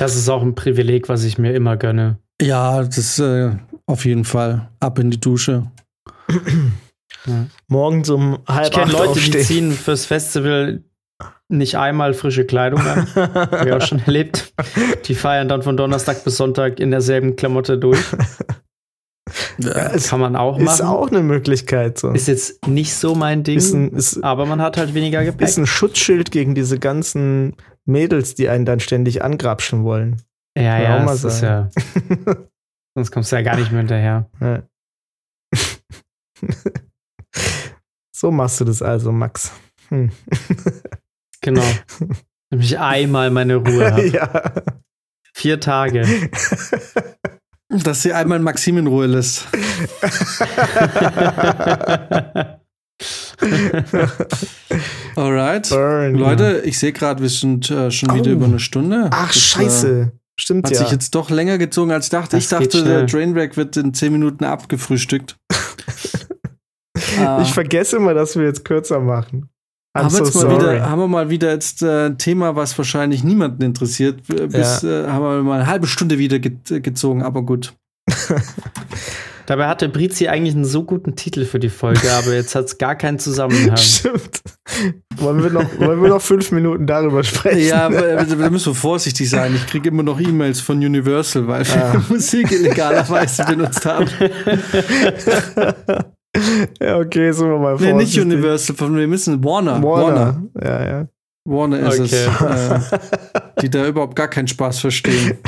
Das 0.00 0.16
ist 0.16 0.28
auch 0.28 0.42
ein 0.42 0.56
Privileg, 0.56 1.08
was 1.08 1.22
ich 1.22 1.38
mir 1.38 1.54
immer 1.54 1.76
gönne. 1.76 2.18
Ja, 2.42 2.82
das 2.82 3.20
äh, 3.20 3.52
auf 3.86 4.04
jeden 4.04 4.24
Fall. 4.24 4.68
Ab 4.80 4.98
in 4.98 5.12
die 5.12 5.20
Dusche. 5.20 5.70
ja. 7.26 7.46
Morgens 7.68 8.10
um 8.10 8.40
halb 8.48 8.66
Ich 8.66 8.72
kenne 8.72 8.90
Leute, 8.90 9.10
aufstehen. 9.10 9.32
die 9.32 9.44
ziehen 9.44 9.72
fürs 9.72 10.06
Festival 10.06 10.82
nicht 11.48 11.76
einmal 11.76 12.14
frische 12.14 12.46
Kleidung 12.46 12.80
an. 12.80 13.06
Habe 13.14 13.68
ich 13.68 13.72
auch 13.72 13.80
schon 13.80 14.00
erlebt. 14.06 14.52
Die 15.04 15.14
feiern 15.14 15.46
dann 15.46 15.62
von 15.62 15.76
Donnerstag 15.76 16.24
bis 16.24 16.36
Sonntag 16.36 16.80
in 16.80 16.90
derselben 16.90 17.36
Klamotte 17.36 17.78
durch. 17.78 18.00
Ja, 19.58 19.88
kann 19.98 20.20
man 20.20 20.36
auch 20.36 20.58
machen. 20.58 20.66
Ist 20.66 20.82
auch 20.82 21.08
eine 21.08 21.22
Möglichkeit. 21.22 21.98
So. 21.98 22.10
Ist 22.10 22.28
jetzt 22.28 22.66
nicht 22.66 22.94
so 22.94 23.14
mein 23.14 23.42
Ding, 23.42 23.56
ist 23.56 23.72
ein, 23.72 23.92
ist, 23.92 24.22
aber 24.22 24.46
man 24.46 24.60
hat 24.60 24.76
halt 24.76 24.94
weniger 24.94 25.24
Gepäck. 25.24 25.48
Ist 25.48 25.56
ein 25.58 25.66
Schutzschild 25.66 26.30
gegen 26.30 26.54
diese 26.54 26.78
ganzen 26.78 27.56
Mädels, 27.86 28.34
die 28.34 28.48
einen 28.48 28.64
dann 28.64 28.80
ständig 28.80 29.22
angrapschen 29.22 29.84
wollen. 29.84 30.22
Ja, 30.56 30.78
ja, 30.80 31.04
das 31.04 31.24
ist 31.24 31.40
ja. 31.40 31.70
sonst 32.94 33.10
kommst 33.10 33.32
du 33.32 33.36
ja 33.36 33.42
gar 33.42 33.56
nicht 33.56 33.70
mehr 33.70 33.80
hinterher. 33.80 34.30
Ja. 34.40 34.62
so 38.14 38.30
machst 38.30 38.60
du 38.60 38.64
das 38.64 38.82
also, 38.82 39.10
Max. 39.10 39.52
Hm. 39.88 40.10
genau. 41.40 41.64
Nämlich 42.50 42.78
einmal 42.78 43.30
meine 43.30 43.56
Ruhe 43.56 43.90
habe. 43.90 44.06
ja. 44.08 44.52
Vier 45.32 45.58
Tage. 45.58 46.06
Dass 47.82 48.02
sie 48.02 48.12
einmal 48.12 48.38
Maxim 48.38 48.78
in 48.78 48.86
Ruhe 48.86 49.06
lässt. 49.06 49.46
Alright. 55.16 55.68
Burn. 55.68 56.14
Leute, 56.14 56.62
ich 56.64 56.78
sehe 56.78 56.92
gerade, 56.92 57.20
wir 57.22 57.28
sind 57.28 57.70
äh, 57.70 57.90
schon 57.90 58.10
oh. 58.10 58.14
wieder 58.14 58.30
über 58.30 58.46
eine 58.46 58.60
Stunde. 58.60 59.08
Ach, 59.10 59.32
das, 59.32 59.42
scheiße. 59.42 60.00
Äh, 60.00 60.10
Stimmt 60.36 60.66
hat 60.66 60.72
ja. 60.72 60.80
Hat 60.80 60.86
sich 60.86 60.92
jetzt 60.92 61.14
doch 61.14 61.30
länger 61.30 61.58
gezogen, 61.58 61.92
als 61.92 62.06
ich 62.06 62.10
dachte. 62.10 62.36
Das 62.36 62.44
ich 62.44 62.50
dachte, 62.50 62.84
der 62.84 63.06
Trainwreck 63.06 63.56
wird 63.56 63.76
in 63.76 63.94
10 63.94 64.12
Minuten 64.12 64.44
abgefrühstückt. 64.44 65.36
ich 67.42 67.52
vergesse 67.52 67.96
immer, 67.96 68.14
dass 68.14 68.36
wir 68.36 68.44
jetzt 68.44 68.64
kürzer 68.64 69.00
machen. 69.00 69.48
Haben, 69.96 70.10
so 70.10 70.24
wir 70.24 70.48
mal 70.48 70.60
wieder, 70.60 70.90
haben 70.90 70.98
wir 70.98 71.08
mal 71.08 71.30
wieder 71.30 71.50
jetzt 71.52 71.82
äh, 71.82 72.06
ein 72.06 72.18
Thema, 72.18 72.56
was 72.56 72.76
wahrscheinlich 72.76 73.22
niemanden 73.22 73.62
interessiert. 73.62 74.26
Bis 74.26 74.82
ja. 74.82 75.04
äh, 75.04 75.08
haben 75.08 75.22
wir 75.22 75.42
mal 75.42 75.60
eine 75.60 75.66
halbe 75.68 75.86
Stunde 75.86 76.18
wieder 76.18 76.40
ge 76.40 76.80
gezogen, 76.80 77.22
aber 77.22 77.42
gut. 77.42 77.74
Dabei 79.46 79.68
hatte 79.68 79.88
Brizi 79.88 80.26
eigentlich 80.26 80.54
einen 80.54 80.64
so 80.64 80.84
guten 80.84 81.16
Titel 81.16 81.44
für 81.44 81.58
die 81.58 81.68
Folge, 81.68 82.10
aber 82.12 82.32
jetzt 82.32 82.54
hat 82.54 82.64
es 82.64 82.78
gar 82.78 82.96
keinen 82.96 83.18
Zusammenhang. 83.18 83.76
Stimmt. 83.76 84.40
Wollen 85.16 85.42
wir, 85.42 85.50
noch, 85.50 85.78
wollen 85.78 86.02
wir 86.02 86.08
noch 86.08 86.22
fünf 86.22 86.50
Minuten 86.50 86.86
darüber 86.86 87.22
sprechen? 87.22 87.68
Ja, 87.68 87.88
da 87.90 88.50
müssen 88.50 88.72
wir 88.72 88.74
vorsichtig 88.74 89.28
sein. 89.28 89.54
Ich 89.54 89.66
kriege 89.66 89.90
immer 89.90 90.02
noch 90.02 90.18
E-Mails 90.18 90.60
von 90.60 90.78
Universal, 90.78 91.46
weil 91.46 91.66
wir 91.66 91.84
ah. 91.84 92.02
Musik 92.08 92.50
illegalerweise 92.50 93.44
benutzt 93.44 93.84
haben. 93.84 94.08
Ja, 96.80 96.98
okay, 96.98 97.32
sind 97.32 97.48
wir 97.48 97.58
mal 97.58 97.76
vorsichtig. 97.78 97.94
Nee, 97.94 98.02
nicht 98.02 98.18
Universal, 98.18 98.76
von 98.76 98.96
wir 98.96 99.06
müssen 99.06 99.42
Warner. 99.44 99.82
Warner. 99.82 100.16
Warner. 100.16 100.42
Ja, 100.62 100.86
ja. 100.86 101.08
Warner 101.44 101.92
ist 101.92 102.00
okay. 102.00 102.26
es. 102.26 102.92
Äh, 102.92 102.98
die 103.62 103.70
da 103.70 103.86
überhaupt 103.86 104.16
gar 104.16 104.28
keinen 104.28 104.48
Spaß 104.48 104.80
verstehen. 104.80 105.38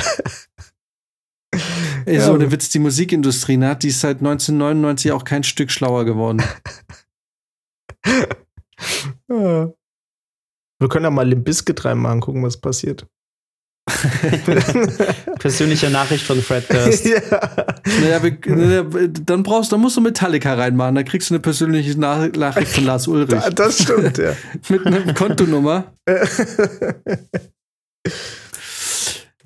Ey, 2.05 2.19
so 2.21 2.33
ja. 2.33 2.37
der 2.37 2.51
Witz, 2.51 2.69
die 2.69 2.79
Musikindustrie, 2.79 3.57
ne, 3.57 3.75
die 3.75 3.87
ist 3.89 4.01
seit 4.01 4.17
1999 4.19 5.11
auch 5.11 5.23
kein 5.23 5.43
Stück 5.43 5.71
schlauer 5.71 6.05
geworden. 6.05 6.41
ja. 9.29 9.73
Wir 10.79 10.89
können 10.89 11.05
ja 11.05 11.09
mal 11.09 11.27
Limp 11.27 11.45
Bizkit 11.45 11.83
reinmachen, 11.83 12.21
gucken, 12.21 12.43
was 12.43 12.57
passiert. 12.57 13.07
Persönliche 15.39 15.89
Nachricht 15.89 16.25
von 16.25 16.41
Fred 16.41 16.71
Durst. 16.71 17.05
ja. 17.05 17.19
Naja, 18.01 18.23
wir, 18.23 19.07
dann 19.07 19.43
brauchst, 19.43 19.71
dann 19.71 19.81
musst 19.81 19.97
du 19.97 20.01
Metallica 20.01 20.53
reinmachen. 20.53 20.95
Da 20.95 21.03
kriegst 21.03 21.29
du 21.29 21.35
eine 21.35 21.41
persönliche 21.41 21.99
Nachricht 21.99 22.69
von 22.69 22.85
Lars 22.85 23.07
Ulrich. 23.07 23.41
das 23.55 23.83
stimmt, 23.83 24.17
ja. 24.17 24.33
Mit 24.69 24.85
einer 24.85 25.13
Kontonummer. 25.13 25.93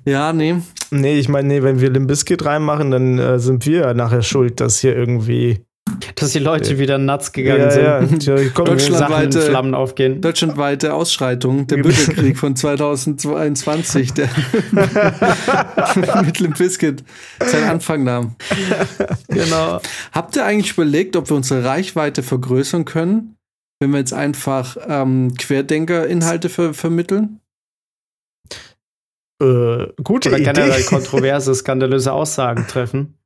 ja, 0.04 0.32
nee. 0.32 0.56
Nee, 0.90 1.18
ich 1.18 1.28
meine, 1.28 1.48
nee, 1.48 1.62
wenn 1.62 1.80
wir 1.80 1.90
Limbiskit 1.90 2.44
reinmachen, 2.44 2.90
dann 2.90 3.18
äh, 3.18 3.38
sind 3.38 3.64
wir 3.66 3.94
nachher 3.94 4.22
schuld, 4.22 4.60
dass 4.60 4.78
hier 4.78 4.94
irgendwie 4.94 5.64
dass 6.14 6.32
die 6.32 6.38
Leute 6.38 6.78
wieder 6.78 6.98
nuts 6.98 7.32
gegangen 7.32 7.70
ja, 7.70 8.06
sind. 8.06 8.24
Ja, 8.24 8.36
Deutschlandweite, 8.36 9.40
Flammen 9.40 9.74
aufgehen. 9.74 10.20
Deutschlandweite 10.20 10.94
Ausschreitung, 10.94 11.66
der 11.66 11.78
Bürgerkrieg 11.78 12.38
von 12.38 12.56
2022, 12.56 14.12
der 14.12 14.28
mit 16.24 16.38
Limp 16.38 16.58
Bizkit 16.58 17.04
seinen 17.44 17.68
Anfang 17.68 18.04
nahm. 18.04 18.36
Genau. 19.28 19.80
Habt 20.12 20.36
ihr 20.36 20.44
eigentlich 20.44 20.72
überlegt, 20.72 21.16
ob 21.16 21.30
wir 21.30 21.36
unsere 21.36 21.64
Reichweite 21.64 22.22
vergrößern 22.22 22.84
können, 22.84 23.36
wenn 23.80 23.90
wir 23.90 23.98
jetzt 23.98 24.14
einfach 24.14 24.76
ähm, 24.88 25.34
Querdenker-Inhalte 25.38 26.48
ver 26.48 26.74
vermitteln? 26.74 27.40
Äh, 29.42 29.88
gute 30.04 30.28
Oder 30.28 30.38
generell 30.38 30.82
kontroverse, 30.86 31.54
skandalöse 31.54 32.12
Aussagen 32.12 32.66
treffen. 32.68 33.18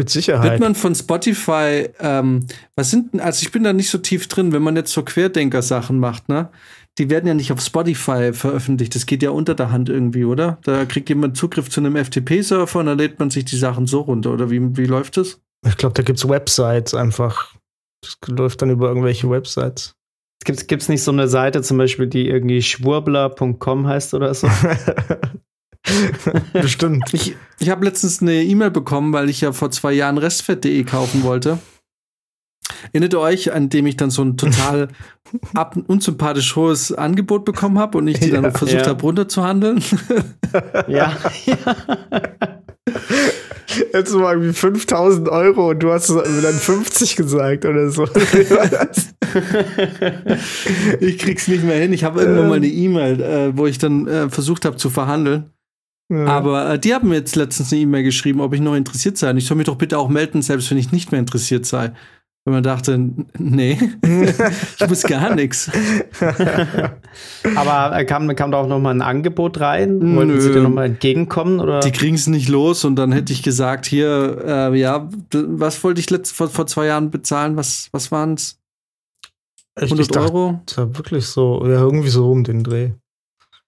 Mit 0.00 0.08
Sicherheit. 0.08 0.52
Wird 0.52 0.60
man 0.60 0.74
von 0.74 0.94
Spotify, 0.94 1.90
ähm, 1.98 2.46
was 2.74 2.90
sind 2.90 3.12
denn, 3.12 3.20
also 3.20 3.42
ich 3.42 3.52
bin 3.52 3.64
da 3.64 3.74
nicht 3.74 3.90
so 3.90 3.98
tief 3.98 4.28
drin, 4.28 4.50
wenn 4.50 4.62
man 4.62 4.74
jetzt 4.74 4.94
so 4.94 5.02
Querdenker-Sachen 5.02 5.98
macht, 5.98 6.30
ne? 6.30 6.48
Die 6.96 7.10
werden 7.10 7.26
ja 7.26 7.34
nicht 7.34 7.52
auf 7.52 7.60
Spotify 7.60 8.32
veröffentlicht. 8.32 8.94
Das 8.94 9.04
geht 9.04 9.22
ja 9.22 9.28
unter 9.28 9.54
der 9.54 9.72
Hand 9.72 9.90
irgendwie, 9.90 10.24
oder? 10.24 10.56
Da 10.62 10.86
kriegt 10.86 11.10
jemand 11.10 11.36
Zugriff 11.36 11.68
zu 11.68 11.80
einem 11.80 12.02
FTP-Server 12.02 12.78
und 12.78 12.86
dann 12.86 12.96
lädt 12.96 13.18
man 13.18 13.28
sich 13.28 13.44
die 13.44 13.58
Sachen 13.58 13.86
so 13.86 14.00
runter, 14.00 14.32
oder 14.32 14.50
wie, 14.50 14.74
wie 14.74 14.86
läuft 14.86 15.18
das? 15.18 15.38
Ich 15.66 15.76
glaube, 15.76 15.92
da 15.92 16.02
gibt 16.02 16.18
es 16.18 16.26
Websites 16.26 16.94
einfach. 16.94 17.54
Das 18.00 18.16
läuft 18.26 18.62
dann 18.62 18.70
über 18.70 18.88
irgendwelche 18.88 19.28
Websites. 19.28 19.96
Gibt 20.46 20.82
es 20.82 20.88
nicht 20.88 21.02
so 21.02 21.12
eine 21.12 21.28
Seite 21.28 21.60
zum 21.60 21.76
Beispiel, 21.76 22.06
die 22.06 22.26
irgendwie 22.26 22.62
schwurbler.com 22.62 23.86
heißt 23.86 24.14
oder 24.14 24.32
so? 24.32 24.48
Bestimmt. 26.52 27.12
Ich, 27.12 27.36
ich 27.58 27.70
habe 27.70 27.84
letztens 27.84 28.20
eine 28.20 28.42
E-Mail 28.42 28.70
bekommen, 28.70 29.12
weil 29.12 29.28
ich 29.28 29.40
ja 29.40 29.52
vor 29.52 29.70
zwei 29.70 29.92
Jahren 29.92 30.18
Restfett.de 30.18 30.84
kaufen 30.84 31.22
wollte. 31.22 31.58
Erinnert 32.92 33.14
ihr 33.14 33.20
euch, 33.20 33.52
an 33.52 33.68
dem 33.68 33.86
ich 33.86 33.96
dann 33.96 34.10
so 34.10 34.22
ein 34.22 34.36
total 34.36 34.88
ab 35.54 35.76
unsympathisch 35.86 36.56
hohes 36.56 36.92
Angebot 36.92 37.44
bekommen 37.44 37.78
habe 37.78 37.98
und 37.98 38.08
ich 38.08 38.20
die 38.20 38.30
ja, 38.30 38.40
dann 38.40 38.52
versucht 38.52 38.82
ja. 38.82 38.88
habe 38.88 39.02
runterzuhandeln? 39.02 39.82
ja. 40.88 41.16
Jetzt 43.92 44.14
mal 44.14 44.32
irgendwie 44.32 44.52
5000 44.52 45.28
Euro 45.28 45.70
und 45.70 45.80
du 45.80 45.92
hast 45.92 46.10
dann 46.10 46.24
50 46.24 47.16
gesagt 47.16 47.64
oder 47.64 47.90
so. 47.90 48.04
ich 51.00 51.18
krieg's 51.18 51.48
nicht 51.48 51.64
mehr 51.64 51.76
hin. 51.76 51.92
Ich 51.92 52.04
habe 52.04 52.20
irgendwann 52.20 52.48
mal 52.48 52.56
eine 52.56 52.66
E-Mail, 52.66 53.20
äh, 53.20 53.56
wo 53.56 53.66
ich 53.66 53.78
dann 53.78 54.06
äh, 54.08 54.28
versucht 54.28 54.64
habe 54.64 54.76
zu 54.76 54.90
verhandeln. 54.90 55.50
Ja. 56.10 56.26
Aber 56.26 56.74
äh, 56.74 56.78
die 56.78 56.92
haben 56.92 57.08
mir 57.08 57.14
jetzt 57.14 57.36
letztens 57.36 57.72
eine 57.72 57.82
E-Mail 57.82 58.02
geschrieben, 58.02 58.40
ob 58.40 58.52
ich 58.52 58.60
noch 58.60 58.74
interessiert 58.74 59.16
sei. 59.16 59.30
Und 59.30 59.36
ich 59.36 59.46
soll 59.46 59.56
mich 59.56 59.66
doch 59.66 59.76
bitte 59.76 59.96
auch 59.96 60.08
melden, 60.08 60.42
selbst 60.42 60.70
wenn 60.70 60.78
ich 60.78 60.90
nicht 60.90 61.12
mehr 61.12 61.20
interessiert 61.20 61.64
sei. 61.66 61.92
Wenn 62.44 62.54
man 62.54 62.62
dachte, 62.62 62.98
nee, 63.38 63.78
ich 64.80 64.88
muss 64.88 65.02
gar 65.04 65.34
nichts. 65.34 65.70
Aber 67.54 67.96
äh, 67.96 68.04
kam, 68.06 68.34
kam 68.34 68.50
da 68.50 68.58
auch 68.58 68.66
noch 68.66 68.80
mal 68.80 68.90
ein 68.90 69.02
Angebot 69.02 69.60
rein? 69.60 70.16
Wollten 70.16 70.32
Nö. 70.32 70.40
sie 70.40 70.52
dir 70.52 70.62
noch 70.62 70.70
mal 70.70 70.86
entgegenkommen? 70.86 71.60
Oder? 71.60 71.80
Die 71.80 71.92
kriegen 71.92 72.16
es 72.16 72.26
nicht 72.26 72.48
los 72.48 72.84
und 72.84 72.96
dann 72.96 73.12
hätte 73.12 73.32
ich 73.32 73.42
gesagt, 73.42 73.86
hier, 73.86 74.42
äh, 74.44 74.76
ja, 74.76 75.08
was 75.32 75.84
wollte 75.84 76.00
ich 76.00 76.10
letzt, 76.10 76.34
vor, 76.34 76.48
vor 76.48 76.66
zwei 76.66 76.86
Jahren 76.86 77.10
bezahlen? 77.10 77.56
Was, 77.56 77.88
was 77.92 78.10
waren 78.10 78.34
es? 78.34 78.58
100 79.76 80.10
ich 80.10 80.16
Euro? 80.16 80.60
Das 80.66 80.78
war 80.78 80.96
wirklich 80.96 81.26
so, 81.26 81.62
ja, 81.64 81.80
irgendwie 81.80 82.08
so 82.08 82.30
um 82.30 82.42
den 82.42 82.64
Dreh. 82.64 82.90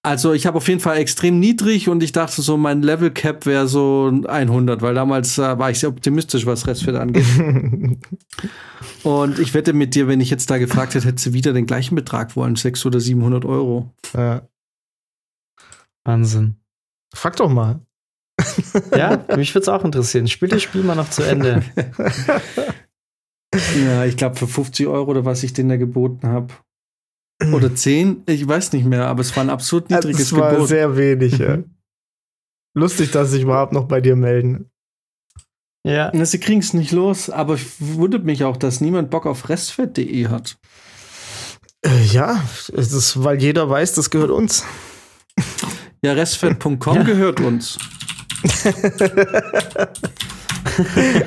Also 0.05 0.33
ich 0.33 0.47
habe 0.47 0.57
auf 0.57 0.67
jeden 0.67 0.81
Fall 0.81 0.97
extrem 0.97 1.39
niedrig 1.39 1.89
und 1.89 2.03
ich 2.03 2.11
dachte 2.11 2.43
so, 2.43 2.57
mein 2.57 2.83
Level 2.83 3.13
Cap 3.13 3.47
wäre 3.47 3.69
so 3.69 4.13
100, 4.27 4.83
weil 4.83 4.95
damals 4.95 5.39
äh, 5.39 5.59
war 5.59 5.71
ich 5.71 5.79
sehr 5.79 5.91
optimistisch, 5.91 6.45
was 6.45 6.67
Restfit 6.67 6.97
angeht. 6.97 7.25
und 9.05 9.39
ich 9.39 9.55
wette 9.55 9.73
mit 9.73 9.95
dir, 9.95 10.09
wenn 10.09 10.21
ich 10.21 10.29
jetzt 10.29 10.51
da 10.51 10.59
gefragt 10.59 10.97
hätte, 10.97 11.07
hätte 11.07 11.23
sie 11.23 11.35
wieder 11.35 11.53
den 11.53 11.67
gleichen 11.67 11.95
Betrag 11.95 12.35
wollen, 12.35 12.57
600 12.57 12.97
oder 12.97 13.01
700 13.01 13.45
Euro. 13.45 13.95
Ja. 14.13 14.49
Wahnsinn. 16.05 16.57
Frag 17.15 17.37
doch 17.37 17.49
mal. 17.49 17.81
ja, 18.97 19.25
mich 19.37 19.55
würde 19.55 19.63
es 19.63 19.69
auch 19.69 19.85
interessieren. 19.85 20.27
Spiel 20.27 20.49
das 20.49 20.63
Spiel 20.63 20.83
mal 20.83 20.97
noch 20.97 21.11
zu 21.11 21.23
Ende. 21.23 21.63
ja, 23.85 24.05
ich 24.05 24.17
glaube 24.17 24.35
für 24.35 24.49
50 24.49 24.89
Euro 24.89 25.13
oder 25.13 25.25
was 25.25 25.45
ich 25.45 25.53
denen 25.53 25.69
da 25.69 25.77
geboten 25.77 26.27
habe. 26.27 26.55
Oder 27.53 27.75
10, 27.75 28.23
ich 28.27 28.47
weiß 28.47 28.73
nicht 28.73 28.85
mehr, 28.85 29.07
aber 29.07 29.21
es 29.21 29.35
war 29.37 29.43
ein 29.43 29.51
absurd 29.51 29.91
niedriges 29.91 30.31
Gebot. 30.31 30.53
Es 30.53 30.59
war 30.59 30.67
sehr 30.67 30.97
wenig, 30.97 31.39
ja. 31.39 31.57
Mhm. 31.59 31.75
Lustig, 32.75 33.11
dass 33.11 33.31
sich 33.31 33.43
überhaupt 33.43 33.73
noch 33.73 33.85
bei 33.85 34.01
dir 34.01 34.17
melden. 34.17 34.71
Ja. 35.85 36.11
Na, 36.15 36.25
sie 36.25 36.39
kriegen 36.39 36.61
es 36.61 36.75
nicht 36.75 36.93
los, 36.93 37.29
aber 37.29 37.59
wundert 37.79 38.25
mich 38.25 38.45
auch, 38.45 38.57
dass 38.57 38.81
niemand 38.81 39.11
Bock 39.11 39.27
auf 39.27 39.49
restfett.de 39.49 40.29
hat. 40.29 40.57
Äh, 41.85 42.05
ja, 42.05 42.43
es 42.73 42.93
ist, 42.93 43.25
weil 43.25 43.43
jeder 43.43 43.69
weiß, 43.69 43.95
das 43.95 44.11
gehört 44.11 44.31
uns. 44.31 44.65
Ja, 46.03 46.13
restfett.com 46.13 46.79
ja. 46.97 47.03
gehört 47.03 47.41
uns. 47.41 47.79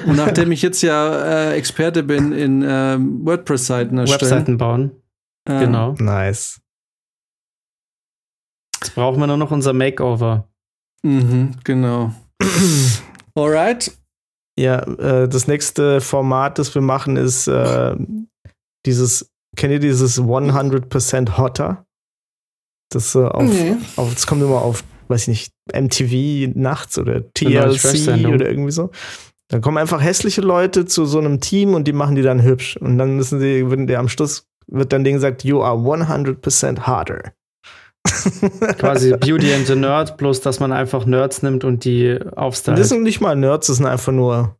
Und 0.05 0.16
nachdem 0.16 0.51
ich 0.51 0.61
jetzt 0.61 0.82
ja 0.82 1.49
äh, 1.49 1.55
Experte 1.55 2.03
bin 2.03 2.32
in 2.32 2.63
äh, 2.63 2.97
WordPress-Seiten 2.99 3.97
erstellen. 3.97 4.22
Webseiten 4.22 4.57
bauen. 4.57 4.91
Äh, 5.45 5.59
genau. 5.59 5.93
Nice. 5.99 6.61
Jetzt 8.81 8.95
brauchen 8.95 9.19
wir 9.19 9.27
nur 9.27 9.37
noch 9.37 9.51
unser 9.51 9.73
Makeover. 9.73 10.47
Mhm, 11.03 11.55
genau. 11.63 12.13
Alright. 13.35 13.91
Ja, 14.57 14.79
äh, 14.79 15.27
das 15.27 15.47
nächste 15.47 16.01
Format, 16.01 16.59
das 16.59 16.73
wir 16.73 16.81
machen, 16.81 17.17
ist 17.17 17.47
äh, 17.47 17.95
dieses, 18.85 19.29
kennt 19.55 19.73
ihr 19.73 19.79
dieses 19.79 20.19
100% 20.19 21.37
Hotter? 21.37 21.85
Das, 22.89 23.15
äh, 23.15 23.25
auf, 23.25 23.43
nee. 23.43 23.75
auf, 23.97 24.13
das 24.13 24.27
kommt 24.27 24.41
immer 24.41 24.61
auf, 24.61 24.83
weiß 25.09 25.23
ich 25.23 25.27
nicht, 25.27 25.53
MTV 25.73 26.55
nachts 26.55 26.97
oder 26.97 27.21
TLC 27.33 28.25
oder 28.25 28.49
irgendwie 28.49 28.71
so. 28.71 28.91
Dann 29.49 29.61
kommen 29.61 29.77
einfach 29.77 30.01
hässliche 30.01 30.41
Leute 30.41 30.85
zu 30.85 31.05
so 31.05 31.19
einem 31.19 31.39
Team 31.39 31.73
und 31.73 31.87
die 31.87 31.93
machen 31.93 32.15
die 32.15 32.21
dann 32.21 32.41
hübsch. 32.41 32.77
Und 32.77 32.97
dann 32.97 33.15
müssen 33.15 33.39
sie, 33.39 33.69
wenn 33.69 33.87
die 33.87 33.97
am 33.97 34.09
Schluss 34.09 34.47
wird 34.68 34.93
dann 34.93 35.03
denen 35.03 35.16
gesagt, 35.16 35.43
you 35.43 35.61
are 35.61 35.78
100% 35.78 36.80
harder. 36.82 37.34
Quasi 38.78 39.11
Beauty 39.20 39.53
and 39.53 39.68
the 39.68 39.76
Nerd, 39.76 40.18
bloß 40.18 40.41
dass 40.41 40.59
man 40.59 40.72
einfach 40.72 41.05
Nerds 41.05 41.41
nimmt 41.43 41.63
und 41.63 41.86
die 41.86 42.20
aufstylt. 42.36 42.78
Das 42.78 42.89
sind 42.89 43.03
nicht 43.03 43.22
mal 43.22 43.36
Nerds, 43.36 43.68
das 43.68 43.78
sind 43.78 43.86
einfach 43.86 44.11
nur 44.11 44.57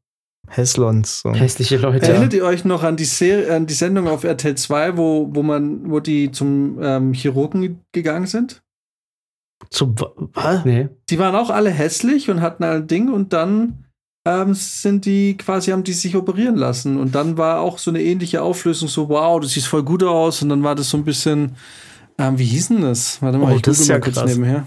Hässlons. 0.48 1.22
So. 1.22 1.34
Hässliche 1.34 1.78
Leute. 1.78 2.08
Erinnert 2.08 2.34
ihr 2.34 2.46
euch 2.46 2.66
noch 2.66 2.84
an 2.84 2.98
die, 2.98 3.06
Serie, 3.06 3.54
an 3.54 3.66
die 3.66 3.74
Sendung 3.74 4.08
auf 4.08 4.24
RTL 4.24 4.56
2, 4.56 4.98
wo, 4.98 5.30
wo, 5.32 5.44
man, 5.44 5.90
wo 5.90 6.00
die 6.00 6.32
zum 6.32 6.80
ähm, 6.82 7.14
Chirurgen 7.14 7.82
gegangen 7.92 8.28
sind? 8.28 8.64
Zum 9.70 9.96
was? 10.34 10.66
Nee. 10.66 10.90
Die 11.10 11.18
waren 11.18 11.36
auch 11.36 11.50
alle 11.50 11.70
hässlich 11.70 12.30
und 12.30 12.42
hatten 12.42 12.64
ein 12.64 12.88
Ding 12.88 13.12
und 13.12 13.34
dann 13.34 13.85
ähm, 14.26 14.54
sind 14.56 15.06
die 15.06 15.38
quasi, 15.38 15.72
haben 15.72 15.84
die 15.84 15.94
sich 15.94 16.16
operieren 16.16 16.56
lassen. 16.56 16.98
Und 16.98 17.14
dann 17.14 17.38
war 17.38 17.62
auch 17.62 17.78
so 17.78 17.92
eine 17.92 18.02
ähnliche 18.02 18.42
Auflösung, 18.42 18.90
so, 18.90 19.08
wow, 19.08 19.40
du 19.40 19.48
siehst 19.48 19.68
voll 19.68 19.84
gut 19.84 20.04
aus. 20.04 20.42
Und 20.42 20.50
dann 20.50 20.64
war 20.64 20.76
das 20.76 20.90
so 20.90 20.98
ein 20.98 21.06
bisschen, 21.06 21.56
ähm, 22.18 22.38
wie 22.38 22.46
hieß 22.46 22.70
denn 22.70 22.82
das? 22.82 23.22
Warte 23.22 23.38
mal, 23.38 23.54
oh, 23.54 23.56
ich 23.56 23.62
das 23.62 23.80
ist 23.80 23.88
ja 23.88 24.00
kurz 24.00 24.16
krass. 24.16 24.30
nebenher. 24.30 24.66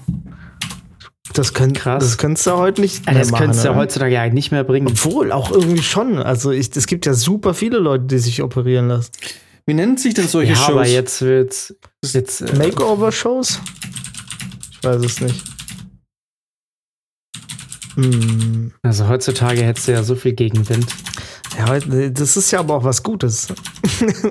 Das, 1.35 1.53
könnt, 1.53 1.77
krass. 1.77 2.03
das 2.03 2.19
könntest 2.19 2.47
du 2.47 2.53
heute 2.53 2.81
nicht 2.81 3.05
mehr 3.05 3.15
Das 3.15 3.33
könntest 3.33 3.65
du 3.65 3.69
ja 3.69 3.75
heutzutage 3.75 4.15
ja 4.15 4.29
nicht 4.29 4.51
mehr 4.51 4.65
bringen. 4.65 4.87
Obwohl, 4.87 5.33
auch 5.33 5.51
irgendwie 5.51 5.83
schon. 5.83 6.19
Also 6.19 6.53
ich, 6.53 6.75
es 6.75 6.87
gibt 6.87 7.05
ja 7.05 7.15
super 7.15 7.53
viele 7.53 7.79
Leute, 7.79 8.05
die 8.05 8.19
sich 8.19 8.43
operieren 8.43 8.89
lassen. 8.89 9.11
Wie 9.67 9.75
nennen 9.75 9.99
sich 9.99 10.15
denn 10.15 10.27
solche 10.27 10.53
ja, 10.53 10.57
Shows? 10.57 10.71
aber 10.71 10.87
jetzt 10.87 11.21
wird's 11.21 11.75
jetzt 12.03 12.41
äh, 12.41 12.57
Makeover-Shows? 12.57 13.61
Ich 14.73 14.85
weiß 14.85 15.05
es 15.05 15.21
nicht. 15.21 15.58
Hm. 17.99 18.73
Also 18.83 19.09
heutzutage 19.09 19.63
hättest 19.63 19.89
du 19.89 19.93
ja 19.93 20.05
so 20.05 20.15
viel 20.15 20.33
Gegenwind. 20.33 20.87
Ja, 21.59 21.81
das 22.11 22.37
ist 22.37 22.53
ja 22.53 22.61
aber 22.61 22.77
auch 22.77 22.85
was 22.85 23.03
Gutes. 23.03 23.49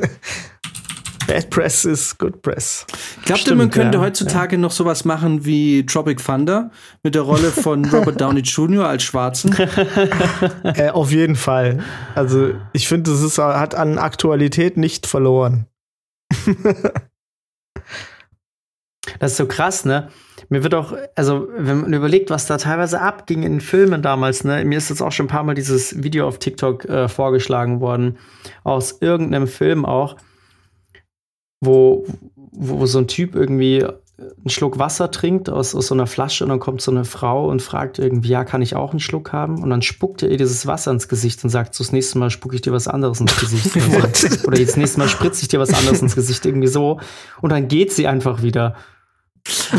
Bad 1.27 1.49
Press 1.49 1.83
ist 1.83 2.17
Good 2.17 2.41
Press. 2.41 2.85
Glaubt 3.25 3.45
ihr, 3.45 3.55
man 3.55 3.69
könnte 3.69 3.97
ja, 3.97 4.03
heutzutage 4.03 4.55
ja. 4.55 4.61
noch 4.61 4.71
sowas 4.71 5.03
machen 5.03 5.43
wie 5.43 5.85
Tropic 5.85 6.23
Thunder 6.23 6.71
mit 7.03 7.15
der 7.15 7.23
Rolle 7.23 7.51
von 7.51 7.83
Robert 7.91 8.21
Downey 8.21 8.39
Jr. 8.39 8.87
als 8.87 9.03
Schwarzen? 9.03 9.53
äh, 10.63 10.89
auf 10.91 11.11
jeden 11.11 11.35
Fall. 11.35 11.83
Also 12.15 12.53
ich 12.71 12.87
finde, 12.87 13.11
es 13.11 13.37
hat 13.37 13.75
an 13.75 13.97
Aktualität 13.97 14.77
nicht 14.77 15.05
verloren. 15.05 15.65
das 19.19 19.31
ist 19.31 19.37
so 19.37 19.45
krass, 19.45 19.83
ne? 19.83 20.09
Mir 20.49 20.63
wird 20.63 20.75
auch, 20.75 20.93
also 21.15 21.47
wenn 21.57 21.81
man 21.81 21.93
überlegt, 21.93 22.29
was 22.29 22.45
da 22.45 22.57
teilweise 22.57 23.01
abging 23.01 23.43
in 23.43 23.61
Filmen 23.61 24.01
damals, 24.01 24.43
ne, 24.43 24.63
mir 24.65 24.77
ist 24.77 24.89
jetzt 24.89 25.01
auch 25.01 25.11
schon 25.11 25.25
ein 25.25 25.29
paar 25.29 25.43
Mal 25.43 25.55
dieses 25.55 26.03
Video 26.03 26.27
auf 26.27 26.39
TikTok 26.39 26.85
äh, 26.85 27.07
vorgeschlagen 27.07 27.81
worden, 27.81 28.17
aus 28.63 28.97
irgendeinem 29.01 29.47
Film 29.47 29.85
auch, 29.85 30.15
wo, 31.61 32.05
wo 32.35 32.85
so 32.85 32.99
ein 32.99 33.07
Typ 33.07 33.35
irgendwie 33.35 33.85
einen 34.19 34.49
Schluck 34.49 34.79
Wasser 34.79 35.11
trinkt 35.11 35.49
aus, 35.49 35.75
aus 35.75 35.87
so 35.87 35.93
einer 35.93 36.07
Flasche 36.07 36.43
und 36.43 36.49
dann 36.49 36.59
kommt 36.59 36.81
so 36.81 36.89
eine 36.89 37.05
Frau 37.05 37.47
und 37.49 37.61
fragt 37.61 37.99
irgendwie, 37.99 38.29
ja, 38.29 38.43
kann 38.45 38.63
ich 38.63 38.75
auch 38.75 38.91
einen 38.91 38.99
Schluck 38.99 39.31
haben? 39.31 39.61
Und 39.61 39.69
dann 39.69 39.83
spuckt 39.83 40.23
er 40.23 40.29
ihr 40.29 40.37
dieses 40.37 40.65
Wasser 40.65 40.91
ins 40.91 41.07
Gesicht 41.07 41.43
und 41.43 41.51
sagt, 41.51 41.75
so 41.75 41.83
das 41.83 41.93
nächste 41.93 42.17
Mal 42.17 42.31
spucke 42.31 42.55
ich 42.55 42.61
dir 42.61 42.73
was 42.73 42.87
anderes 42.87 43.19
ins 43.19 43.39
Gesicht. 43.39 43.75
oder, 43.95 44.09
so. 44.13 44.47
oder 44.47 44.59
jetzt 44.59 44.75
nächste 44.75 44.99
Mal 44.99 45.07
spritze 45.07 45.43
ich 45.43 45.49
dir 45.49 45.59
was 45.59 45.73
anderes 45.73 46.01
ins 46.01 46.15
Gesicht, 46.15 46.45
irgendwie 46.45 46.67
so. 46.67 46.99
Und 47.41 47.51
dann 47.51 47.67
geht 47.67 47.91
sie 47.91 48.07
einfach 48.07 48.41
wieder. 48.41 48.75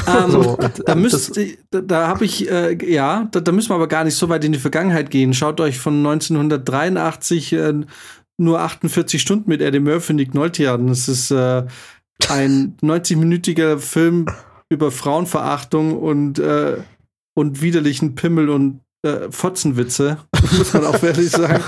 Ähm, 0.06 0.30
so, 0.30 0.58
da 0.86 0.94
müsst, 0.94 1.38
da, 1.70 1.80
da 1.80 2.08
habe 2.08 2.24
ich, 2.24 2.50
äh, 2.50 2.76
ja, 2.90 3.28
da, 3.30 3.40
da, 3.40 3.52
müssen 3.52 3.70
wir 3.70 3.74
aber 3.74 3.88
gar 3.88 4.04
nicht 4.04 4.16
so 4.16 4.28
weit 4.28 4.44
in 4.44 4.52
die 4.52 4.58
Vergangenheit 4.58 5.10
gehen. 5.10 5.34
Schaut 5.34 5.60
euch 5.60 5.78
von 5.78 5.98
1983 5.98 7.52
äh, 7.52 7.74
nur 8.38 8.60
48 8.60 9.20
Stunden 9.20 9.50
mit 9.50 9.60
Eddie 9.60 9.80
Murphy 9.80 10.12
und 10.12 10.16
Nick 10.16 10.34
Nolte 10.34 10.70
an. 10.70 10.86
Das 10.86 11.08
ist 11.08 11.30
äh, 11.30 11.64
ein 12.28 12.76
90-minütiger 12.82 13.78
Film 13.78 14.26
über 14.70 14.90
Frauenverachtung 14.90 15.98
und, 15.98 16.38
äh, 16.38 16.78
und 17.34 17.62
widerlichen 17.62 18.14
Pimmel 18.14 18.48
und 18.48 18.80
äh, 19.02 19.30
Fotzenwitze, 19.30 20.18
muss 20.58 20.72
man 20.72 20.84
auch 20.84 21.02
ehrlich 21.02 21.30
sagen. 21.30 21.62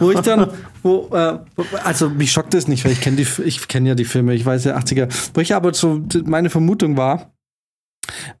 wo 0.00 0.10
ich 0.10 0.20
dann, 0.20 0.50
wo, 0.82 1.08
äh, 1.12 1.38
also 1.84 2.10
mich 2.10 2.32
schockt 2.32 2.54
das 2.54 2.68
nicht, 2.68 2.84
weil 2.84 2.92
ich 2.92 3.00
kenne 3.00 3.16
die, 3.16 3.26
ich 3.44 3.68
kenne 3.68 3.90
ja 3.90 3.94
die 3.94 4.04
Filme, 4.04 4.34
ich 4.34 4.44
weiß 4.44 4.64
ja 4.64 4.76
80er. 4.76 5.08
Wo 5.34 5.40
ich 5.40 5.54
aber 5.54 5.72
so, 5.74 6.02
meine 6.24 6.50
Vermutung 6.50 6.96
war, 6.96 7.33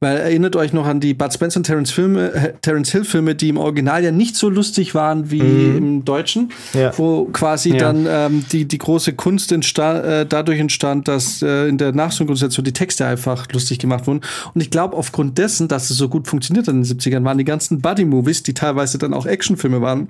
weil 0.00 0.16
erinnert 0.18 0.56
euch 0.56 0.72
noch 0.72 0.86
an 0.86 1.00
die 1.00 1.14
Bud 1.14 1.32
Spencer 1.32 1.58
und 1.58 1.64
Terence, 1.64 1.90
Filme, 1.90 2.54
Terence 2.62 2.92
Hill 2.92 3.04
Filme, 3.04 3.34
die 3.34 3.48
im 3.48 3.56
Original 3.56 4.04
ja 4.04 4.10
nicht 4.10 4.36
so 4.36 4.48
lustig 4.48 4.94
waren 4.94 5.30
wie 5.30 5.42
mhm. 5.42 5.76
im 5.76 6.04
Deutschen, 6.04 6.52
ja. 6.72 6.96
wo 6.96 7.26
quasi 7.26 7.70
ja. 7.70 7.76
dann 7.78 8.06
ähm, 8.08 8.44
die, 8.52 8.66
die 8.66 8.78
große 8.78 9.14
Kunst 9.14 9.52
entstand, 9.52 10.04
äh, 10.04 10.26
dadurch 10.26 10.58
entstand, 10.58 11.08
dass 11.08 11.42
äh, 11.42 11.68
in 11.68 11.78
der 11.78 11.92
Nachsynchronisation 11.92 12.64
die 12.64 12.72
Texte 12.72 13.06
einfach 13.06 13.50
lustig 13.52 13.78
gemacht 13.78 14.06
wurden. 14.06 14.20
Und 14.54 14.60
ich 14.60 14.70
glaube, 14.70 14.96
aufgrund 14.96 15.38
dessen, 15.38 15.68
dass 15.68 15.90
es 15.90 15.96
so 15.96 16.08
gut 16.08 16.28
funktioniert 16.28 16.68
in 16.68 16.82
den 16.82 16.84
70ern, 16.84 17.24
waren 17.24 17.38
die 17.38 17.44
ganzen 17.44 17.80
Buddy-Movies, 17.80 18.42
die 18.42 18.54
teilweise 18.54 18.98
dann 18.98 19.14
auch 19.14 19.26
Actionfilme 19.26 19.80
waren, 19.80 20.08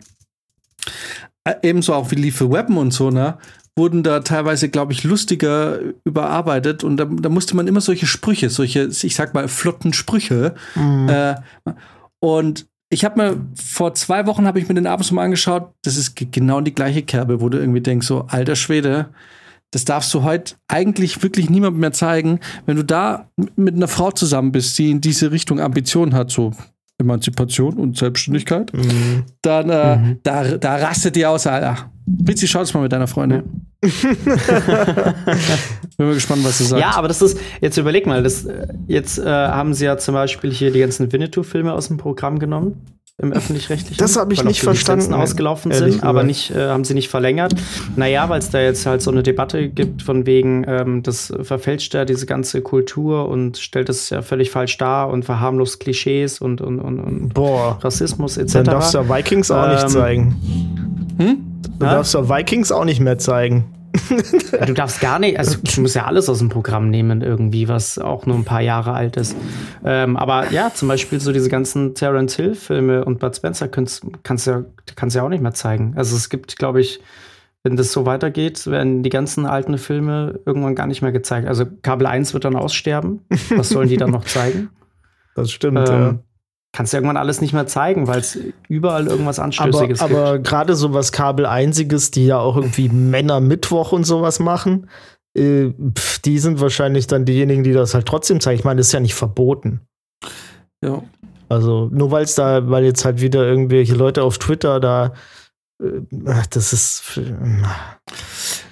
äh, 1.45 1.55
ebenso 1.63 1.95
auch 1.95 2.11
wie 2.11 2.17
Lethal 2.17 2.51
Weapon 2.51 2.77
und 2.77 2.93
so, 2.93 3.11
ne, 3.11 3.39
wurden 3.77 4.03
da 4.03 4.21
teilweise, 4.21 4.69
glaube 4.69 4.93
ich, 4.93 5.05
lustiger 5.05 5.79
überarbeitet 6.05 6.85
und 6.85 6.97
da, 6.97 7.07
da, 7.07 7.29
musste 7.29 7.57
man 7.57 7.67
immer 7.67 7.81
solche 7.81 8.07
Sprüche, 8.07 8.49
solche, 8.51 8.85
ich 8.85 9.15
sag 9.15 9.35
mal, 9.35 9.49
flotten 9.49 9.93
Sprüche. 9.93 10.55
Mhm. 10.77 11.09
Äh, 11.09 11.35
und 12.21 12.67
ich 12.91 13.05
habe 13.05 13.21
mir 13.21 13.47
vor 13.61 13.95
zwei 13.95 14.27
Wochen 14.27 14.47
habe 14.47 14.61
ich 14.61 14.69
mir 14.69 14.75
den 14.75 14.87
abends 14.87 15.11
mal 15.11 15.25
angeschaut. 15.25 15.73
Das 15.83 15.97
ist 15.97 16.15
genau 16.15 16.61
die 16.61 16.75
gleiche 16.75 17.03
Kerbe, 17.03 17.41
wo 17.41 17.49
du 17.49 17.59
irgendwie 17.59 17.81
denkst, 17.81 18.07
so 18.07 18.27
alter 18.29 18.55
Schwede, 18.55 19.09
das 19.73 19.85
darfst 19.85 20.15
du 20.15 20.23
heute 20.23 20.55
eigentlich 20.69 21.23
wirklich 21.25 21.51
niemandem 21.51 21.81
mehr 21.81 21.93
zeigen. 21.93 22.39
Wenn 22.67 22.77
du 22.77 22.85
da 22.85 23.29
mit 23.57 23.75
einer 23.75 23.89
Frau 23.89 24.13
zusammen 24.13 24.53
bist, 24.53 24.79
die 24.79 24.93
in 24.93 25.01
diese 25.01 25.33
Richtung 25.33 25.59
Ambitionen 25.59 26.15
hat, 26.15 26.31
so 26.31 26.53
Emanzipation 26.99 27.75
und 27.75 27.97
Selbstständigkeit, 27.97 28.73
mhm. 28.73 29.25
dann 29.43 29.71
äh, 29.71 29.97
mhm. 29.97 30.19
da, 30.23 30.57
da 30.57 30.77
rastet 30.77 31.17
die 31.17 31.27
aus, 31.27 31.47
Alter. 31.47 31.91
Ritzi, 32.29 32.47
schau 32.47 32.61
es 32.61 32.75
mal 32.75 32.83
mit 32.83 32.93
deiner 32.93 33.07
Freundin. 33.07 33.43
Bin 33.81 33.93
mal 35.99 36.15
gespannt, 36.15 36.45
was 36.45 36.59
du 36.59 36.65
sagst. 36.65 36.81
Ja, 36.81 36.93
aber 36.97 37.09
das 37.09 37.23
ist, 37.23 37.39
jetzt 37.61 37.77
überleg 37.77 38.07
mal, 38.07 38.23
das, 38.23 38.47
jetzt 38.87 39.19
äh, 39.19 39.25
haben 39.25 39.75
sie 39.75 39.87
ja 39.87 39.97
zum 39.97 40.15
Beispiel 40.15 40.53
hier 40.53 40.71
die 40.71 40.81
ganzen 40.81 41.11
Winnetou-Filme 41.11 41.73
aus 41.73 41.89
dem 41.89 41.97
Programm 41.97 42.39
genommen 42.39 42.77
im 43.23 43.33
öffentlich-rechtlichen. 43.33 43.99
Das 43.99 44.17
habe 44.17 44.33
ich 44.33 44.43
nicht 44.43 44.61
verstanden. 44.61 45.15
ausgelaufen 45.15 45.71
sind, 45.71 45.87
gesagt. 45.87 46.05
aber 46.05 46.25
nicht, 46.25 46.51
äh, 46.51 46.69
haben 46.69 46.85
sie 46.85 46.95
nicht 46.95 47.09
verlängert. 47.09 47.55
Naja, 47.95 48.29
weil 48.29 48.41
es 48.41 48.51
da 48.51 48.61
jetzt 48.61 48.87
halt 48.87 49.03
so 49.03 49.11
eine 49.13 49.23
Debatte 49.23 49.69
gibt 49.69 50.03
von 50.03 50.27
wegen, 50.27 50.65
ähm, 50.67 51.03
das 51.05 51.33
verfälscht 51.43 51.95
ja 51.95 52.05
diese 52.05 52.27
ganze 52.27 52.61
Kultur 52.61 53.29
und 53.29 53.57
stellt 53.59 53.89
es 53.89 54.11
ja 54.11 54.23
völlig 54.23 54.51
falsch 54.51 54.77
dar 54.79 55.11
und 55.11 55.25
verharmlost 55.25 55.79
Klischees 55.79 56.41
und, 56.41 56.61
und, 56.61 56.81
und, 56.81 56.99
und 56.99 57.35
Boah. 57.35 57.79
Rassismus 57.83 58.37
etc. 58.37 58.53
Dann 58.55 58.65
darfst 58.65 58.95
du 58.95 59.09
Vikings 59.09 59.51
auch 59.53 59.65
ähm, 59.65 59.75
nicht 59.75 59.91
zeigen. 59.91 60.37
Hm? 61.19 61.37
Du 61.79 61.87
darfst 61.87 62.15
du 62.15 62.29
Vikings 62.29 62.73
auch 62.73 62.85
nicht 62.85 63.01
mehr 63.01 63.19
zeigen 63.19 63.74
du 64.67 64.75
darfst 64.75 65.01
gar 65.01 65.19
nicht, 65.19 65.39
also 65.39 65.59
du 65.59 65.81
musst 65.81 65.95
ja 65.95 66.05
alles 66.05 66.29
aus 66.29 66.39
dem 66.39 66.49
Programm 66.49 66.91
nehmen, 66.91 67.23
irgendwie, 67.23 67.69
was 67.69 67.99
auch 67.99 68.27
nur 68.27 68.37
ein 68.37 68.45
paar 68.45 68.61
Jahre 68.61 68.93
alt 68.93 69.17
ist. 69.17 69.37
Ähm, 69.85 70.17
aber 70.17 70.51
ja, 70.51 70.73
zum 70.75 70.89
Beispiel 70.89 71.21
so 71.21 71.33
diese 71.33 71.49
ganzen 71.49 71.95
Terence 71.95 72.37
Hill-Filme 72.37 73.05
und 73.05 73.21
Bud 73.21 73.37
Spencer 73.37 73.69
kannst, 73.69 74.05
kannst, 74.23 74.47
ja, 74.47 74.65
kannst 74.97 75.17
ja 75.17 75.23
auch 75.23 75.29
nicht 75.29 75.43
mehr 75.43 75.55
zeigen. 75.55 75.95
Also 75.97 76.17
es 76.17 76.29
gibt, 76.29 76.59
glaube 76.59 76.81
ich, 76.81 77.01
wenn 77.63 77.77
das 77.77 77.93
so 77.93 78.05
weitergeht, 78.05 78.67
werden 78.67 79.03
die 79.03 79.11
ganzen 79.11 79.47
alten 79.47 79.79
Filme 79.79 80.41
irgendwann 80.45 80.75
gar 80.75 80.87
nicht 80.87 81.01
mehr 81.01 81.13
gezeigt. 81.13 81.49
Also 81.49 81.65
Kabel 81.83 82.07
1 82.07 82.35
wird 82.35 82.45
dann 82.45 82.57
aussterben. 82.57 83.21
Was 83.57 83.71
sollen 83.71 83.89
die 83.89 83.97
dann 83.97 84.11
noch 84.11 84.25
zeigen? 84.25 84.71
Das 85.35 85.51
stimmt, 85.51 85.79
ähm, 85.79 85.85
ja 85.87 86.19
kannst 86.75 86.93
du 86.93 86.97
irgendwann 86.97 87.17
alles 87.17 87.41
nicht 87.41 87.53
mehr 87.53 87.67
zeigen, 87.67 88.09
weil 88.09 88.19
es 88.19 88.37
überall 88.69 89.07
irgendwas 89.07 89.39
Anstößiges 89.39 90.01
aber, 90.01 90.09
gibt. 90.09 90.21
Aber 90.21 90.39
gerade 90.41 90.75
so 90.75 90.93
was 90.93 91.13
Kabel-Einziges, 91.13 92.11
die 92.11 92.27
ja 92.27 92.39
auch 92.39 92.57
irgendwie 92.57 92.89
Männer 92.89 93.41
Mittwoch 93.41 93.93
und 93.93 94.05
sowas 94.05 94.41
machen, 94.41 94.91
äh, 95.37 95.71
pf, 95.71 96.19
die 96.19 96.39
sind 96.39 96.61
wahrscheinlich 96.61 97.07
dann 97.07 97.25
diejenigen, 97.25 97.63
die 97.63 97.73
das 97.73 97.95
halt 97.95 98.07
trotzdem 98.07 98.41
zeigen. 98.41 98.59
Ich 98.59 98.65
meine, 98.65 98.79
das 98.79 98.89
ist 98.89 98.93
ja 98.93 99.01
nicht 99.01 99.15
verboten. 99.15 99.83
Ja. 100.85 101.03
Also 101.49 101.89
nur 101.93 102.11
weil 102.11 102.25
es 102.25 102.35
da, 102.35 102.69
weil 102.69 102.85
jetzt 102.85 103.05
halt 103.05 103.21
wieder 103.21 103.45
irgendwelche 103.45 103.95
Leute 103.95 104.25
auf 104.25 104.39
Twitter 104.39 104.81
da, 104.81 105.13
äh, 105.81 106.01
das 106.51 106.73
ist. 106.73 107.19
Äh, 107.19 107.63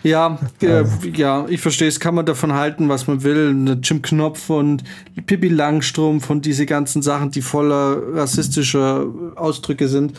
ja, 0.02 0.38
äh, 0.60 0.84
ja, 1.14 1.46
ich 1.48 1.60
verstehe 1.60 1.88
es. 1.88 2.00
Kann 2.00 2.14
man 2.14 2.26
davon 2.26 2.52
halten, 2.52 2.88
was 2.88 3.06
man 3.06 3.22
will. 3.22 3.78
Jim 3.82 4.02
Knopf 4.02 4.50
und 4.50 4.82
Pippi 5.26 5.48
Langstrumpf 5.48 6.30
und 6.30 6.44
diese 6.44 6.66
ganzen 6.66 7.02
Sachen, 7.02 7.30
die 7.30 7.42
voller 7.42 8.00
rassistischer 8.14 9.06
Ausdrücke 9.36 9.88
sind, 9.88 10.18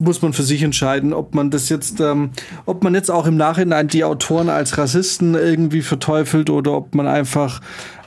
muss 0.00 0.22
man 0.22 0.32
für 0.32 0.42
sich 0.42 0.62
entscheiden, 0.62 1.12
ob 1.12 1.34
man 1.34 1.50
das 1.50 1.68
jetzt, 1.68 2.00
ähm, 2.00 2.30
ob 2.64 2.82
man 2.82 2.94
jetzt 2.94 3.10
auch 3.10 3.26
im 3.26 3.36
Nachhinein 3.36 3.86
die 3.86 4.02
Autoren 4.02 4.48
als 4.48 4.78
Rassisten 4.78 5.34
irgendwie 5.34 5.82
verteufelt 5.82 6.48
oder 6.48 6.72
ob 6.72 6.94
man 6.94 7.06
einfach 7.06 7.60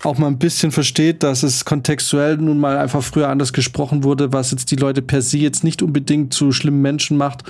auch 0.03 0.17
mal 0.17 0.27
ein 0.27 0.39
bisschen 0.39 0.71
versteht, 0.71 1.21
dass 1.21 1.43
es 1.43 1.65
kontextuell 1.65 2.37
nun 2.37 2.59
mal 2.59 2.77
einfach 2.77 3.03
früher 3.03 3.29
anders 3.29 3.53
gesprochen 3.53 4.03
wurde, 4.03 4.33
was 4.33 4.49
jetzt 4.49 4.71
die 4.71 4.75
Leute 4.75 5.03
per 5.03 5.21
se 5.21 5.37
jetzt 5.37 5.63
nicht 5.63 5.83
unbedingt 5.83 6.33
zu 6.33 6.51
schlimmen 6.51 6.81
Menschen 6.81 7.15
macht. 7.15 7.43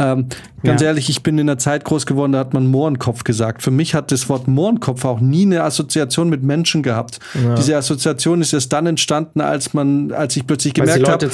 Ähm, 0.00 0.26
ganz 0.64 0.80
ja. 0.80 0.88
ehrlich, 0.88 1.10
ich 1.10 1.22
bin 1.22 1.38
in 1.38 1.46
der 1.46 1.58
Zeit 1.58 1.84
groß 1.84 2.06
geworden, 2.06 2.32
da 2.32 2.38
hat 2.38 2.54
man 2.54 2.66
Mohrenkopf 2.66 3.22
gesagt. 3.24 3.62
Für 3.62 3.70
mich 3.70 3.94
hat 3.94 4.10
das 4.10 4.28
Wort 4.28 4.48
Mohrenkopf 4.48 5.04
auch 5.04 5.20
nie 5.20 5.42
eine 5.42 5.62
Assoziation 5.62 6.30
mit 6.30 6.42
Menschen 6.42 6.82
gehabt. 6.82 7.20
Ja. 7.34 7.54
Diese 7.54 7.76
Assoziation 7.76 8.40
ist 8.40 8.52
erst 8.52 8.72
dann 8.72 8.86
entstanden, 8.86 9.40
als 9.40 9.74
man, 9.74 10.12
als 10.12 10.36
ich 10.36 10.46
plötzlich 10.46 10.74
gemerkt 10.74 11.06
habe, 11.08 11.30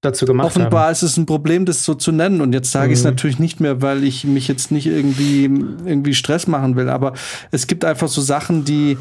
dazu 0.00 0.24
gemacht 0.24 0.46
Offenbar 0.46 0.84
haben. 0.84 0.92
ist 0.92 1.02
es 1.02 1.16
ein 1.16 1.26
Problem, 1.26 1.66
das 1.66 1.84
so 1.84 1.94
zu 1.94 2.10
nennen. 2.10 2.40
Und 2.40 2.52
jetzt 2.52 2.72
sage 2.72 2.88
mhm. 2.88 2.92
ich 2.92 2.98
es 2.98 3.04
natürlich 3.04 3.38
nicht 3.38 3.60
mehr, 3.60 3.82
weil 3.82 4.02
ich 4.02 4.24
mich 4.24 4.48
jetzt 4.48 4.72
nicht 4.72 4.86
irgendwie, 4.86 5.44
irgendwie 5.44 6.14
Stress 6.14 6.46
machen 6.46 6.76
will. 6.76 6.88
Aber 6.88 7.12
es 7.50 7.66
gibt 7.66 7.84
einfach 7.84 8.08
so 8.08 8.22
Sachen, 8.22 8.64
die, 8.64 8.96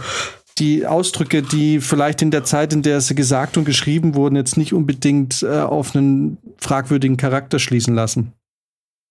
die 0.60 0.86
Ausdrücke, 0.86 1.42
die 1.42 1.80
vielleicht 1.80 2.22
in 2.22 2.32
der 2.32 2.44
Zeit, 2.44 2.74
in 2.74 2.82
der 2.82 3.02
sie 3.02 3.16
gesagt 3.16 3.58
und 3.58 3.64
geschrieben 3.64 4.14
wurden, 4.14 4.36
jetzt 4.36 4.58
nicht 4.58 4.74
unbedingt 4.74 5.42
äh, 5.42 5.62
auf 5.62 5.96
einen 5.96 6.38
fragwürdigen 6.58 7.18
Charakter 7.18 7.60
schließen 7.60 7.96
lassen 7.96 8.34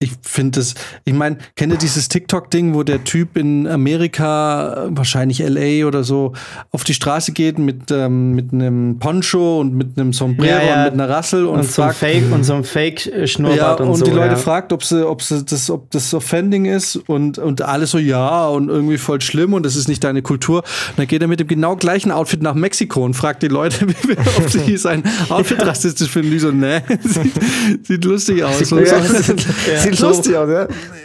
ich 0.00 0.12
finde 0.22 0.60
es, 0.60 0.74
ich 1.04 1.14
meine, 1.14 1.38
kennt 1.56 1.72
ihr 1.72 1.78
dieses 1.78 2.08
TikTok-Ding, 2.08 2.74
wo 2.74 2.82
der 2.82 3.04
Typ 3.04 3.36
in 3.36 3.66
Amerika, 3.66 4.88
wahrscheinlich 4.90 5.38
LA 5.38 5.86
oder 5.86 6.04
so, 6.04 6.32
auf 6.72 6.84
die 6.84 6.94
Straße 6.94 7.32
geht 7.32 7.58
mit, 7.58 7.90
ähm, 7.90 8.32
mit 8.32 8.52
einem 8.52 8.98
Poncho 8.98 9.60
und 9.60 9.74
mit 9.74 9.96
einem 9.98 10.12
Sombrero 10.12 10.58
ja, 10.58 10.62
ja. 10.62 10.76
und 10.78 10.84
mit 10.84 10.92
einer 10.94 11.08
Rassel 11.08 11.46
und, 11.46 11.60
und 11.60 11.64
fragt. 11.64 12.00
So 12.00 12.06
Fake, 12.06 12.32
und 12.32 12.44
so 12.44 12.54
ein 12.54 12.64
Fake-Schnurrbart 12.64 13.80
ja, 13.80 13.84
und, 13.84 13.92
und 13.92 13.96
so. 13.96 14.04
Und 14.04 14.10
die 14.10 14.16
Leute 14.16 14.32
ja. 14.32 14.36
fragt, 14.36 14.72
ob 14.72 14.84
sie, 14.84 15.08
ob 15.08 15.22
sie 15.22 15.42
das, 15.44 15.70
ob 15.70 15.90
das 15.90 16.12
offending 16.12 16.66
ist 16.66 16.96
und, 16.96 17.38
und 17.38 17.62
alle 17.62 17.86
so, 17.86 17.98
ja, 17.98 18.46
und 18.48 18.68
irgendwie 18.68 18.98
voll 18.98 19.20
schlimm 19.20 19.54
und 19.54 19.64
das 19.64 19.76
ist 19.76 19.88
nicht 19.88 20.04
deine 20.04 20.22
Kultur. 20.22 20.58
Und 20.58 20.98
dann 20.98 21.06
geht 21.06 21.22
er 21.22 21.28
mit 21.28 21.40
dem 21.40 21.46
genau 21.46 21.76
gleichen 21.76 22.10
Outfit 22.10 22.42
nach 22.42 22.54
Mexiko 22.54 23.04
und 23.04 23.14
fragt 23.14 23.42
die 23.42 23.48
Leute, 23.48 23.86
ob 24.38 24.50
sie 24.50 24.76
sein 24.76 25.02
Outfit 25.30 25.64
rassistisch 25.64 26.10
finden. 26.10 26.32
Die 26.32 26.38
so, 26.38 26.50
ne, 26.50 26.82
sieht, 27.02 27.86
sieht 27.86 28.04
lustig 28.04 28.42
aus. 28.44 28.54
Ja, 28.74 29.80
so 29.80 29.83
sieht 29.84 29.96
so, 29.96 30.08
lustig 30.08 30.36
aus, 30.36 30.48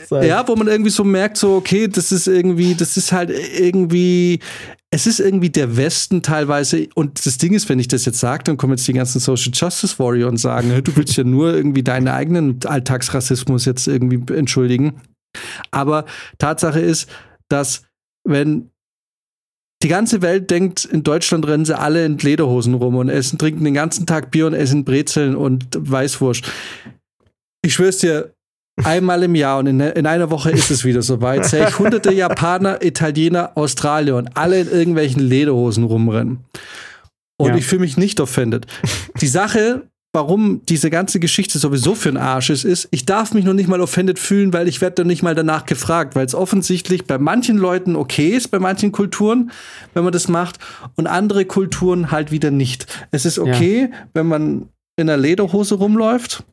ja. 0.10 0.22
Ja, 0.22 0.48
wo 0.48 0.56
man 0.56 0.68
irgendwie 0.68 0.90
so 0.90 1.04
merkt, 1.04 1.38
so, 1.38 1.56
okay, 1.56 1.88
das 1.88 2.12
ist 2.12 2.28
irgendwie, 2.28 2.76
das 2.76 2.98
ist 2.98 3.12
halt 3.12 3.30
irgendwie, 3.30 4.40
es 4.92 5.06
ist 5.06 5.20
irgendwie 5.20 5.50
der 5.50 5.78
Westen 5.78 6.24
teilweise. 6.24 6.88
Und 6.96 7.26
das 7.26 7.38
Ding 7.38 7.54
ist, 7.54 7.70
wenn 7.70 7.80
ich 7.80 7.88
das 7.88 8.06
jetzt 8.06 8.20
sage, 8.20 8.44
dann 8.44 8.58
kommen 8.58 8.74
jetzt 8.74 8.88
die 8.88 8.94
ganzen 8.94 9.20
Social 9.20 9.52
Justice 9.54 10.00
Warrior 10.00 10.30
und 10.30 10.38
sagen, 10.38 10.72
du 10.84 10.96
willst 10.96 11.16
ja 11.16 11.24
nur 11.24 11.54
irgendwie 11.54 11.84
deinen 11.84 12.08
eigenen 12.08 12.60
Alltagsrassismus 12.66 13.66
jetzt 13.66 13.88
irgendwie 13.88 14.34
entschuldigen. 14.34 15.02
Aber 15.72 16.06
Tatsache 16.40 16.80
ist, 16.80 17.08
dass 17.50 17.84
wenn 18.24 18.72
die 19.82 19.88
ganze 19.88 20.22
Welt 20.22 20.52
denkt, 20.52 20.86
in 20.86 21.04
Deutschland 21.04 21.48
rennen 21.48 21.66
sie 21.66 21.78
alle 21.78 22.06
in 22.06 22.18
Lederhosen 22.18 22.74
rum 22.74 22.96
und 22.96 23.10
essen, 23.10 23.38
trinken 23.38 23.64
den 23.64 23.74
ganzen 23.74 24.06
Tag 24.06 24.32
Bier 24.32 24.48
und 24.48 24.54
essen 24.54 24.84
Brezeln 24.84 25.36
und 25.36 25.68
Weißwurst. 25.74 26.52
Ich 27.62 27.76
schwör's 27.76 28.00
dir, 28.00 28.34
einmal 28.84 29.24
im 29.24 29.36
Jahr 29.36 29.60
und 29.60 29.68
in, 29.68 29.80
in, 29.80 30.06
einer 30.06 30.30
Woche 30.30 30.52
ist 30.52 30.72
es 30.72 30.84
wieder 30.86 31.02
soweit, 31.02 31.46
sehe 31.46 31.68
ich 31.68 31.80
hunderte 31.80 32.14
Japaner, 32.14 32.84
Italiener, 32.84 33.52
Australier 33.56 34.16
und 34.16 34.36
alle 34.36 34.62
in 34.62 34.70
irgendwelchen 34.70 35.22
Lederhosen 35.22 35.84
rumrennen. 35.84 36.40
Und 37.38 37.50
ja. 37.50 37.56
ich 37.56 37.66
fühle 37.66 37.82
mich 37.82 37.98
nicht 37.98 38.20
offended. 38.20 38.68
Die 39.22 39.28
Sache, 39.28 39.84
warum 40.14 40.62
diese 40.68 40.90
ganze 40.90 41.20
Geschichte 41.20 41.60
sowieso 41.60 41.96
für 41.96 42.10
ein 42.10 42.18
Arsch 42.18 42.50
ist, 42.50 42.66
ist, 42.66 42.88
ich 42.92 43.06
darf 43.06 43.34
mich 43.34 43.46
noch 43.46 43.54
nicht 43.54 43.70
mal 43.70 43.80
offended 43.80 44.20
fühlen, 44.20 44.52
weil 44.52 44.68
ich 44.68 44.82
werde 44.82 44.96
dann 44.96 45.08
nicht 45.08 45.24
mal 45.24 45.36
danach 45.36 45.66
gefragt, 45.66 46.16
weil 46.16 46.26
es 46.26 46.36
offensichtlich 46.36 47.06
bei 47.06 47.18
manchen 47.18 47.58
Leuten 47.58 47.96
okay 47.96 48.30
ist, 48.30 48.50
bei 48.50 48.60
manchen 48.60 48.92
Kulturen, 48.92 49.52
wenn 49.94 50.04
man 50.04 50.14
das 50.14 50.28
macht, 50.28 50.60
und 50.96 51.08
andere 51.08 51.46
Kulturen 51.46 52.12
halt 52.12 52.32
wieder 52.32 52.52
nicht. 52.52 52.88
Es 53.12 53.26
ist 53.26 53.40
okay, 53.40 53.90
ja. 53.92 53.98
wenn 54.14 54.28
man 54.28 54.70
in 54.98 55.10
einer 55.10 55.18
Lederhose 55.18 55.76
rumläuft, 55.76 56.44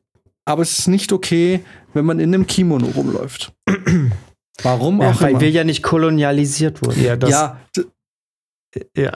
aber 0.47 0.63
es 0.63 0.79
ist 0.79 0.89
nicht 0.89 1.13
okay, 1.13 1.61
wenn 1.93 2.07
man 2.07 2.19
in 2.19 2.33
einem 2.33 2.47
Kimono 2.47 2.87
rumläuft. 2.87 3.53
Warum 4.63 5.03
ja, 5.03 5.11
auch 5.11 5.21
Weil 5.21 5.33
immer. 5.33 5.41
wir 5.43 5.51
ja 5.51 5.65
nicht 5.65 5.83
kolonialisiert 5.83 6.83
wurden. 6.83 7.03
Ja, 7.03 7.17
das, 7.17 7.31
ja, 7.31 7.61
ja. 8.97 9.13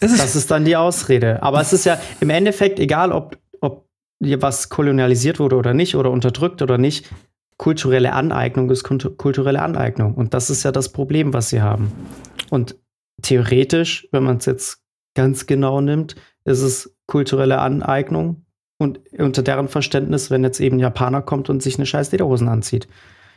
das 0.00 0.36
ist 0.36 0.50
dann 0.50 0.64
die 0.64 0.76
Ausrede. 0.76 1.42
Aber 1.42 1.60
es 1.60 1.72
ist 1.72 1.86
ja 1.86 1.98
im 2.20 2.30
Endeffekt 2.30 2.78
egal, 2.78 3.10
ob, 3.10 3.36
ob 3.60 3.88
hier 4.22 4.40
was 4.42 4.68
kolonialisiert 4.68 5.40
wurde 5.40 5.56
oder 5.56 5.74
nicht 5.74 5.96
oder 5.96 6.10
unterdrückt 6.10 6.62
oder 6.62 6.78
nicht. 6.78 7.10
Kulturelle 7.56 8.12
Aneignung 8.12 8.70
ist 8.70 8.84
kulturelle 8.84 9.60
Aneignung. 9.60 10.14
Und 10.14 10.34
das 10.34 10.50
ist 10.50 10.62
ja 10.62 10.72
das 10.72 10.92
Problem, 10.92 11.32
was 11.32 11.48
sie 11.48 11.62
haben. 11.62 11.92
Und 12.48 12.76
theoretisch, 13.22 14.08
wenn 14.12 14.22
man 14.22 14.36
es 14.36 14.46
jetzt 14.46 14.82
ganz 15.14 15.46
genau 15.46 15.80
nimmt, 15.80 16.16
ist 16.44 16.62
es 16.62 16.96
kulturelle 17.06 17.58
Aneignung, 17.58 18.46
und 18.80 18.98
unter 19.18 19.42
deren 19.42 19.68
Verständnis, 19.68 20.30
wenn 20.30 20.42
jetzt 20.42 20.58
eben 20.58 20.76
ein 20.76 20.80
Japaner 20.80 21.20
kommt 21.20 21.50
und 21.50 21.62
sich 21.62 21.76
eine 21.76 21.84
scheiß 21.84 22.12
Lederhosen 22.12 22.48
anzieht. 22.48 22.88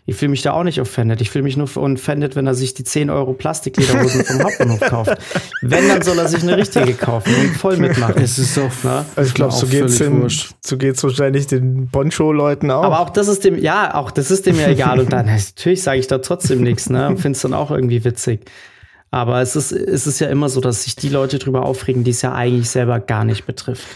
Ich 0.05 0.15
fühle 0.15 0.31
mich 0.31 0.41
da 0.41 0.51
auch 0.51 0.63
nicht 0.63 0.81
offended. 0.81 1.21
Ich 1.21 1.29
fühle 1.29 1.43
mich 1.43 1.55
nur 1.55 1.69
offended, 1.77 2.35
wenn 2.35 2.47
er 2.47 2.55
sich 2.55 2.73
die 2.73 2.83
10 2.83 3.09
Euro 3.09 3.33
Plastiklederhosen 3.33 4.23
vom 4.25 4.39
Hauptbahnhof 4.43 4.79
kauft. 4.81 5.17
Wenn, 5.61 5.87
dann 5.87 6.01
soll 6.01 6.17
er 6.19 6.27
sich 6.27 6.43
eine 6.43 6.57
richtige 6.57 6.93
kaufen 6.93 7.33
und 7.39 7.55
voll 7.55 7.77
mitmachen. 7.77 8.21
Es 8.21 8.37
ist 8.37 8.55
doch, 8.57 8.69
Na? 8.83 9.05
Also 9.15 9.27
ich 9.29 9.33
glaube, 9.33 9.53
so 9.53 9.67
geht's 9.67 9.97
dem, 9.97 10.27
so 10.29 10.77
geht's 10.77 11.03
wahrscheinlich 11.03 11.47
den 11.47 11.89
Poncho-Leuten 11.89 12.71
auch. 12.71 12.83
Aber 12.83 12.99
auch 12.99 13.09
das 13.09 13.27
ist 13.29 13.45
dem, 13.45 13.57
ja, 13.57 13.95
auch 13.95 14.11
das 14.11 14.31
ist 14.31 14.45
dem 14.45 14.57
ja 14.57 14.69
egal. 14.69 14.99
Und 14.99 15.11
dann, 15.11 15.25
natürlich 15.55 15.83
sage 15.83 15.99
ich 15.99 16.07
da 16.07 16.17
trotzdem 16.19 16.61
nichts, 16.61 16.89
ne? 16.89 17.07
Und 17.07 17.19
finde 17.19 17.35
es 17.35 17.41
dann 17.41 17.53
auch 17.53 17.71
irgendwie 17.71 18.03
witzig. 18.03 18.41
Aber 19.11 19.41
es 19.41 19.55
ist, 19.55 19.71
es 19.71 20.07
ist 20.07 20.19
ja 20.19 20.27
immer 20.27 20.49
so, 20.49 20.59
dass 20.59 20.83
sich 20.83 20.95
die 20.95 21.09
Leute 21.09 21.37
drüber 21.37 21.65
aufregen, 21.65 22.03
die 22.03 22.11
es 22.11 22.21
ja 22.21 22.33
eigentlich 22.33 22.69
selber 22.69 22.99
gar 22.99 23.23
nicht 23.23 23.45
betrifft. 23.45 23.87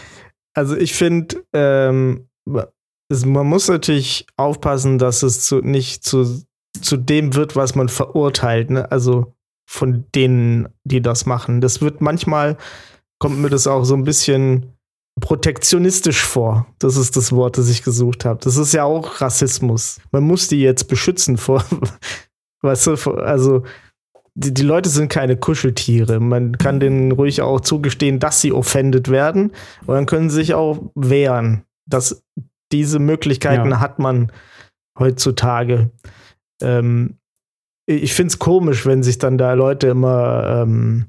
Also 0.58 0.76
ich 0.76 0.92
finde, 0.92 1.46
ähm, 1.52 2.28
man 2.48 3.46
muss 3.46 3.68
natürlich 3.68 4.26
aufpassen, 4.36 4.98
dass 4.98 5.22
es 5.22 5.46
zu, 5.46 5.60
nicht 5.60 6.02
zu, 6.02 6.42
zu 6.82 6.96
dem 6.96 7.36
wird, 7.36 7.54
was 7.54 7.76
man 7.76 7.88
verurteilt. 7.88 8.68
Ne? 8.70 8.90
Also 8.90 9.36
von 9.70 10.06
denen, 10.16 10.66
die 10.82 11.00
das 11.00 11.26
machen. 11.26 11.60
Das 11.60 11.80
wird 11.80 12.00
manchmal, 12.00 12.56
kommt 13.20 13.38
mir 13.38 13.50
das 13.50 13.68
auch 13.68 13.84
so 13.84 13.94
ein 13.94 14.02
bisschen 14.02 14.72
protektionistisch 15.20 16.24
vor. 16.24 16.66
Das 16.80 16.96
ist 16.96 17.16
das 17.16 17.30
Wort, 17.30 17.56
das 17.56 17.68
ich 17.68 17.84
gesucht 17.84 18.24
habe. 18.24 18.40
Das 18.42 18.56
ist 18.56 18.72
ja 18.72 18.82
auch 18.82 19.20
Rassismus. 19.20 20.00
Man 20.10 20.24
muss 20.24 20.48
die 20.48 20.60
jetzt 20.60 20.88
beschützen 20.88 21.36
vor, 21.36 21.64
weißt 22.62 22.88
du, 22.88 23.12
also 23.14 23.62
die, 24.38 24.54
die 24.54 24.62
Leute 24.62 24.88
sind 24.88 25.08
keine 25.08 25.36
Kuscheltiere. 25.36 26.20
Man 26.20 26.56
kann 26.58 26.78
denen 26.78 27.10
ruhig 27.10 27.42
auch 27.42 27.60
zugestehen, 27.60 28.20
dass 28.20 28.40
sie 28.40 28.52
offended 28.52 29.08
werden. 29.08 29.52
Und 29.84 29.94
dann 29.94 30.06
können 30.06 30.30
sie 30.30 30.36
sich 30.36 30.54
auch 30.54 30.90
wehren. 30.94 31.64
Das, 31.86 32.22
diese 32.70 33.00
Möglichkeiten 33.00 33.70
ja. 33.70 33.80
hat 33.80 33.98
man 33.98 34.30
heutzutage. 34.96 35.90
Ähm, 36.62 37.18
ich 37.86 38.14
finde 38.14 38.28
es 38.28 38.38
komisch, 38.38 38.86
wenn 38.86 39.02
sich 39.02 39.18
dann 39.18 39.38
da 39.38 39.54
Leute 39.54 39.88
immer 39.88 40.62
ähm, 40.62 41.06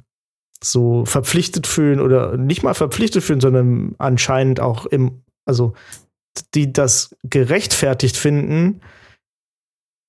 so 0.64 1.06
verpflichtet 1.06 1.68
fühlen 1.68 2.02
oder 2.02 2.36
nicht 2.36 2.64
mal 2.64 2.74
verpflichtet 2.74 3.24
fühlen, 3.24 3.42
sondern 3.42 3.94
anscheinend 4.00 4.60
auch 4.60 4.88
im, 4.88 5.22
also 5.46 5.74
die 6.56 6.74
das 6.74 7.16
gerechtfertigt 7.24 8.18
finden, 8.18 8.82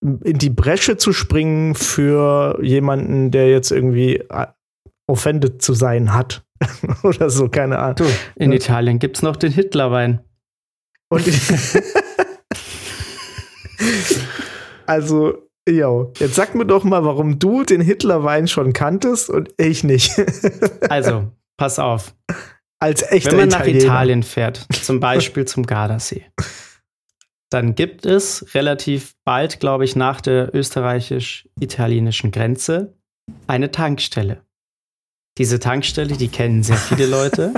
in 0.00 0.38
die 0.38 0.50
Bresche 0.50 0.96
zu 0.96 1.12
springen 1.12 1.74
für 1.74 2.58
jemanden, 2.62 3.30
der 3.30 3.50
jetzt 3.50 3.70
irgendwie 3.70 4.16
äh, 4.16 4.46
offended 5.06 5.60
zu 5.60 5.74
sein 5.74 6.14
hat. 6.14 6.44
Oder 7.02 7.30
so, 7.30 7.48
keine 7.48 7.78
Ahnung. 7.78 7.96
Du, 7.96 8.04
in 8.36 8.52
ja. 8.52 8.56
Italien 8.56 8.98
gibt 8.98 9.16
es 9.16 9.22
noch 9.22 9.36
den 9.36 9.52
Hitlerwein. 9.52 10.20
Und 11.08 11.24
also, 14.86 15.38
ja, 15.68 16.06
jetzt 16.18 16.34
sag 16.34 16.54
mir 16.54 16.66
doch 16.66 16.84
mal, 16.84 17.04
warum 17.04 17.38
du 17.38 17.64
den 17.64 17.80
Hitlerwein 17.80 18.48
schon 18.48 18.72
kanntest 18.72 19.28
und 19.28 19.50
ich 19.56 19.84
nicht. 19.84 20.12
also, 20.88 21.32
pass 21.56 21.78
auf. 21.78 22.14
Als 22.78 23.02
echter 23.02 23.32
Wenn 23.32 23.38
man 23.38 23.48
Italiener. 23.48 23.78
nach 23.78 23.84
Italien 23.84 24.22
fährt, 24.22 24.66
zum 24.82 25.00
Beispiel 25.00 25.44
zum 25.44 25.66
Gardasee, 25.66 26.24
dann 27.50 27.74
gibt 27.74 28.06
es 28.06 28.54
relativ 28.54 29.16
bald, 29.24 29.58
glaube 29.58 29.84
ich, 29.84 29.96
nach 29.96 30.20
der 30.20 30.54
österreichisch-italienischen 30.54 32.30
Grenze 32.30 32.96
eine 33.48 33.72
Tankstelle. 33.72 34.44
Diese 35.36 35.58
Tankstelle, 35.58 36.16
die 36.16 36.28
kennen 36.28 36.62
sehr 36.62 36.76
viele 36.76 37.06
Leute, 37.10 37.52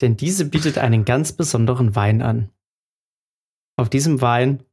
denn 0.00 0.16
diese 0.16 0.44
bietet 0.44 0.78
einen 0.78 1.04
ganz 1.04 1.32
besonderen 1.32 1.94
Wein 1.94 2.20
an. 2.20 2.50
Auf 3.78 3.88
diesem 3.88 4.20
Wein 4.20 4.64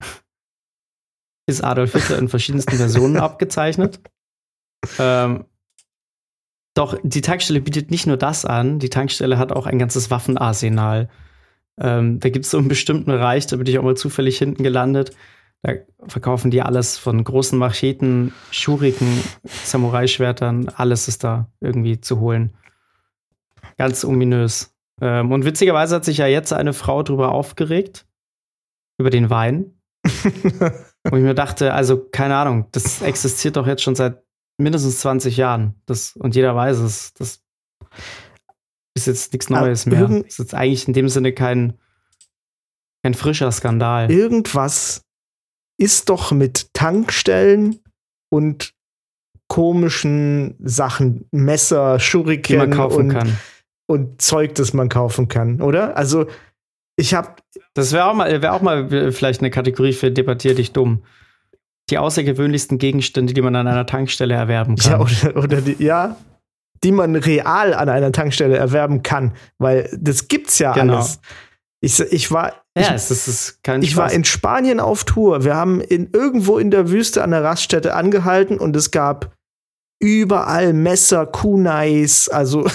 ist 1.46 1.62
Adolf 1.62 1.92
Hitler 1.92 2.18
in 2.18 2.28
verschiedensten 2.28 2.76
Versionen 2.76 3.16
abgezeichnet. 3.18 4.00
Ähm, 4.98 5.44
doch 6.74 6.98
die 7.02 7.20
Tankstelle 7.20 7.60
bietet 7.60 7.90
nicht 7.90 8.06
nur 8.06 8.16
das 8.16 8.44
an, 8.44 8.78
die 8.78 8.90
Tankstelle 8.90 9.38
hat 9.38 9.52
auch 9.52 9.66
ein 9.66 9.78
ganzes 9.78 10.10
Waffenarsenal. 10.10 11.08
Ähm, 11.80 12.20
da 12.20 12.28
gibt 12.28 12.44
es 12.44 12.50
so 12.50 12.58
einen 12.58 12.68
bestimmten 12.68 13.06
Bereich, 13.06 13.46
da 13.46 13.56
bin 13.56 13.66
ich 13.66 13.78
auch 13.78 13.82
mal 13.82 13.96
zufällig 13.96 14.38
hinten 14.38 14.62
gelandet. 14.62 15.12
Da 15.62 15.72
verkaufen 16.06 16.50
die 16.50 16.62
alles 16.62 16.98
von 16.98 17.24
großen 17.24 17.58
Macheten, 17.58 18.34
Schuriken, 18.50 19.20
Samurai-Schwertern, 19.44 20.68
alles 20.68 21.08
ist 21.08 21.24
da 21.24 21.48
irgendwie 21.60 22.00
zu 22.00 22.20
holen. 22.20 22.54
Ganz 23.78 24.04
ominös. 24.04 24.74
Ähm, 25.00 25.32
und 25.32 25.44
witzigerweise 25.44 25.96
hat 25.96 26.04
sich 26.04 26.18
ja 26.18 26.26
jetzt 26.26 26.52
eine 26.52 26.74
Frau 26.74 27.02
drüber 27.02 27.32
aufgeregt, 27.32 28.06
über 28.98 29.10
den 29.10 29.30
Wein. 29.30 29.72
Wo 30.04 31.16
ich 31.16 31.22
mir 31.22 31.34
dachte, 31.34 31.72
also 31.72 31.98
keine 31.98 32.36
Ahnung, 32.36 32.66
das 32.72 33.02
existiert 33.02 33.56
doch 33.56 33.66
jetzt 33.66 33.82
schon 33.82 33.94
seit 33.94 34.22
mindestens 34.58 35.00
20 35.00 35.36
Jahren. 35.36 35.74
Das, 35.86 36.14
und 36.16 36.36
jeder 36.36 36.54
weiß 36.54 36.78
es. 36.80 37.14
Das 37.14 37.42
ist 38.94 39.06
jetzt 39.06 39.32
nichts 39.32 39.50
Neues 39.50 39.86
mehr. 39.86 40.08
Ist 40.26 40.38
jetzt 40.38 40.54
eigentlich 40.54 40.86
in 40.86 40.94
dem 40.94 41.08
Sinne 41.08 41.32
kein, 41.32 41.74
kein 43.02 43.14
frischer 43.14 43.50
Skandal. 43.50 44.10
Irgendwas 44.10 45.02
ist 45.76 46.08
doch 46.08 46.32
mit 46.32 46.72
Tankstellen 46.72 47.80
und 48.30 48.72
komischen 49.48 50.56
Sachen, 50.60 51.26
Messer, 51.30 52.00
Schuriken 52.00 52.72
und, 52.72 53.36
und 53.86 54.22
Zeug, 54.22 54.54
das 54.54 54.72
man 54.72 54.88
kaufen 54.88 55.28
kann, 55.28 55.60
oder? 55.60 55.96
Also 55.96 56.26
ich 56.96 57.14
habe. 57.14 57.34
Das 57.74 57.92
wäre 57.92 58.06
auch 58.06 58.14
mal, 58.14 58.40
wäre 58.40 58.52
auch 58.52 58.62
mal 58.62 59.12
vielleicht 59.12 59.40
eine 59.40 59.50
Kategorie 59.50 59.92
für 59.92 60.10
debattier 60.10 60.54
dich 60.54 60.72
dumm. 60.72 61.04
Die 61.90 61.98
außergewöhnlichsten 61.98 62.78
Gegenstände, 62.78 63.34
die 63.34 63.42
man 63.42 63.56
an 63.56 63.66
einer 63.66 63.84
Tankstelle 63.84 64.34
erwerben 64.34 64.76
kann. 64.76 64.92
Ja, 64.92 65.00
oder, 65.00 65.36
oder 65.44 65.60
die, 65.60 65.82
ja, 65.82 66.16
die 66.84 66.92
man 66.92 67.16
real 67.16 67.74
an 67.74 67.88
einer 67.88 68.12
Tankstelle 68.12 68.56
erwerben 68.56 69.02
kann, 69.02 69.32
weil 69.58 69.88
das 69.98 70.28
gibt's 70.28 70.58
ja 70.58 70.72
genau. 70.72 70.96
alles. 70.96 71.18
Ich, 71.80 72.00
ich 72.00 72.30
war 72.30 72.64
ja, 72.76 72.88
ich, 72.88 72.90
es 72.92 73.10
ist, 73.10 73.28
ist 73.28 73.60
ich 73.80 73.96
war 73.96 74.12
in 74.12 74.24
Spanien 74.24 74.80
auf 74.80 75.04
Tour. 75.04 75.44
Wir 75.44 75.54
haben 75.54 75.80
in 75.80 76.10
irgendwo 76.12 76.58
in 76.58 76.70
der 76.70 76.90
Wüste 76.90 77.22
an 77.22 77.30
der 77.30 77.42
Raststätte 77.42 77.94
angehalten 77.94 78.58
und 78.58 78.76
es 78.76 78.90
gab 78.90 79.34
überall 80.00 80.72
Messer, 80.74 81.24
Kunais, 81.24 82.28
also 82.28 82.66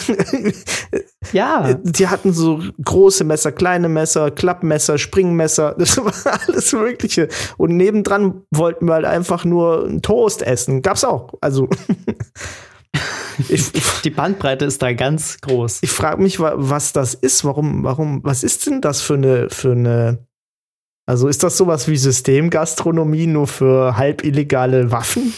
ja. 1.31 1.73
Die 1.76 2.07
hatten 2.07 2.34
so 2.34 2.61
große 2.84 3.23
Messer, 3.23 3.52
kleine 3.52 3.90
Messer, 3.90 4.31
Klappmesser, 4.31 4.98
Springmesser, 4.98 5.76
das 5.77 5.98
war 5.98 6.14
alles 6.48 6.73
Mögliche. 6.73 7.27
Und 7.57 7.77
nebendran 7.77 8.41
wollten 8.52 8.88
wir 8.88 8.95
halt 8.95 9.06
einfach 9.06 9.45
nur 9.45 9.86
einen 9.86 10.02
Toast 10.02 10.41
essen. 10.41 10.81
Gab's 10.81 11.03
auch. 11.03 11.34
Also 11.41 11.69
ich, 13.49 13.72
die 14.03 14.10
Bandbreite 14.10 14.66
ist 14.66 14.82
da 14.82 14.94
ganz 14.94 15.40
groß. 15.41 15.80
Ich 15.82 15.91
frage 15.91 16.22
mich, 16.22 16.40
was 16.40 16.94
das 16.94 17.14
ist. 17.14 17.45
Warum, 17.45 17.84
warum, 17.84 18.24
was 18.24 18.44
ist 18.44 18.66
denn 18.66 18.82
das 18.82 19.02
für 19.02 19.16
eine, 19.16 19.49
für 19.49 19.72
eine, 19.72 20.28
also 21.06 21.28
ist 21.28 21.44
das 21.44 21.57
sowas 21.57 21.88
wie 21.88 21.98
Systemgastronomie 21.98 23.28
nur 23.28 23.48
für 23.48 23.98
halb 23.98 24.24
illegale 24.24 24.91
Waffen? 24.91 25.34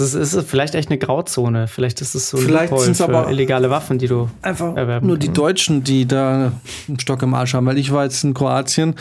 Es 0.00 0.14
ist, 0.14 0.34
ist 0.34 0.48
vielleicht 0.48 0.74
echt 0.74 0.90
eine 0.90 0.98
Grauzone. 0.98 1.68
Vielleicht 1.68 2.00
ist 2.00 2.14
es 2.14 2.30
so 2.30 2.36
ein 2.36 2.44
vielleicht 2.44 2.78
sind 2.78 2.92
es 2.92 3.00
aber 3.00 3.30
illegale 3.30 3.70
Waffen, 3.70 3.98
die 3.98 4.06
du 4.06 4.28
einfach 4.42 4.76
erwerben 4.76 5.06
nur 5.06 5.18
die 5.18 5.32
Deutschen, 5.32 5.84
die 5.84 6.06
da 6.06 6.52
einen 6.88 7.00
Stock 7.00 7.22
im 7.22 7.34
Arsch 7.34 7.54
haben. 7.54 7.66
Weil 7.66 7.78
ich 7.78 7.92
war 7.92 8.04
jetzt 8.04 8.22
in 8.24 8.34
Kroatien 8.34 8.94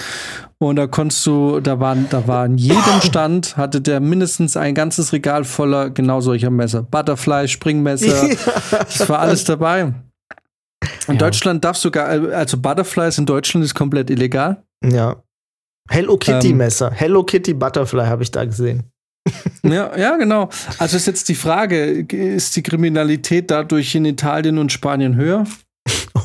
und 0.57 0.77
da 0.77 0.87
konntest 0.87 1.25
du, 1.25 1.59
da 1.59 1.79
waren, 1.79 2.07
da 2.09 2.27
war 2.27 2.45
in 2.45 2.57
jedem 2.57 3.01
Stand 3.03 3.57
hatte 3.57 3.81
der 3.81 3.99
mindestens 3.99 4.55
ein 4.55 4.73
ganzes 4.73 5.13
Regal 5.13 5.43
voller 5.43 5.89
genau 5.89 6.21
solcher 6.21 6.49
Messer. 6.49 6.83
Butterfly, 6.83 7.47
Springmesser, 7.47 8.29
das 8.71 9.09
war 9.09 9.19
alles 9.19 9.43
dabei. 9.43 9.93
In 11.07 11.13
ja. 11.13 11.15
Deutschland 11.15 11.63
darfst 11.63 11.83
du 11.83 11.91
gar, 11.91 12.07
also 12.07 12.57
Butterflies 12.57 13.17
in 13.17 13.25
Deutschland 13.25 13.65
ist 13.65 13.75
komplett 13.75 14.09
illegal. 14.09 14.63
Ja. 14.83 15.17
Hello 15.89 16.17
Kitty 16.17 16.49
ähm, 16.49 16.57
Messer, 16.57 16.91
Hello 16.91 17.23
Kitty 17.23 17.53
Butterfly 17.53 18.05
habe 18.05 18.23
ich 18.23 18.31
da 18.31 18.45
gesehen. 18.45 18.83
Ja, 19.63 19.97
ja, 19.97 20.17
genau. 20.17 20.49
Also 20.77 20.97
ist 20.97 21.07
jetzt 21.07 21.29
die 21.29 21.35
Frage, 21.35 22.05
ist 22.11 22.55
die 22.55 22.63
Kriminalität 22.63 23.49
dadurch 23.51 23.95
in 23.95 24.05
Italien 24.05 24.57
und 24.57 24.71
Spanien 24.71 25.15
höher? 25.15 25.45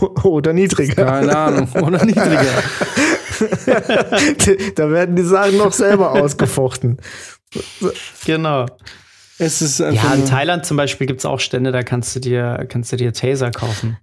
Oder 0.23 0.53
niedriger. 0.53 1.05
Keine 1.05 1.37
Ahnung. 1.37 1.69
Oder 1.73 2.05
niedriger. 2.05 2.63
da 4.75 4.91
werden 4.91 5.17
die 5.17 5.23
Sachen 5.23 5.57
noch 5.57 5.73
selber 5.73 6.13
ausgefochten. 6.13 6.99
Genau. 8.25 8.67
Es 9.39 9.63
ist 9.63 9.79
ja, 9.79 10.15
in 10.15 10.27
Thailand 10.27 10.67
zum 10.67 10.77
Beispiel 10.77 11.07
gibt 11.07 11.21
es 11.21 11.25
auch 11.25 11.41
Stände, 11.41 11.73
da 11.73 11.83
kannst 11.83 12.15
du 12.15 12.21
dir, 12.21 12.67
kannst 12.69 12.93
du 12.93 12.97
dir 12.97 13.15
Taser 13.15 13.51
kaufen. 13.51 13.97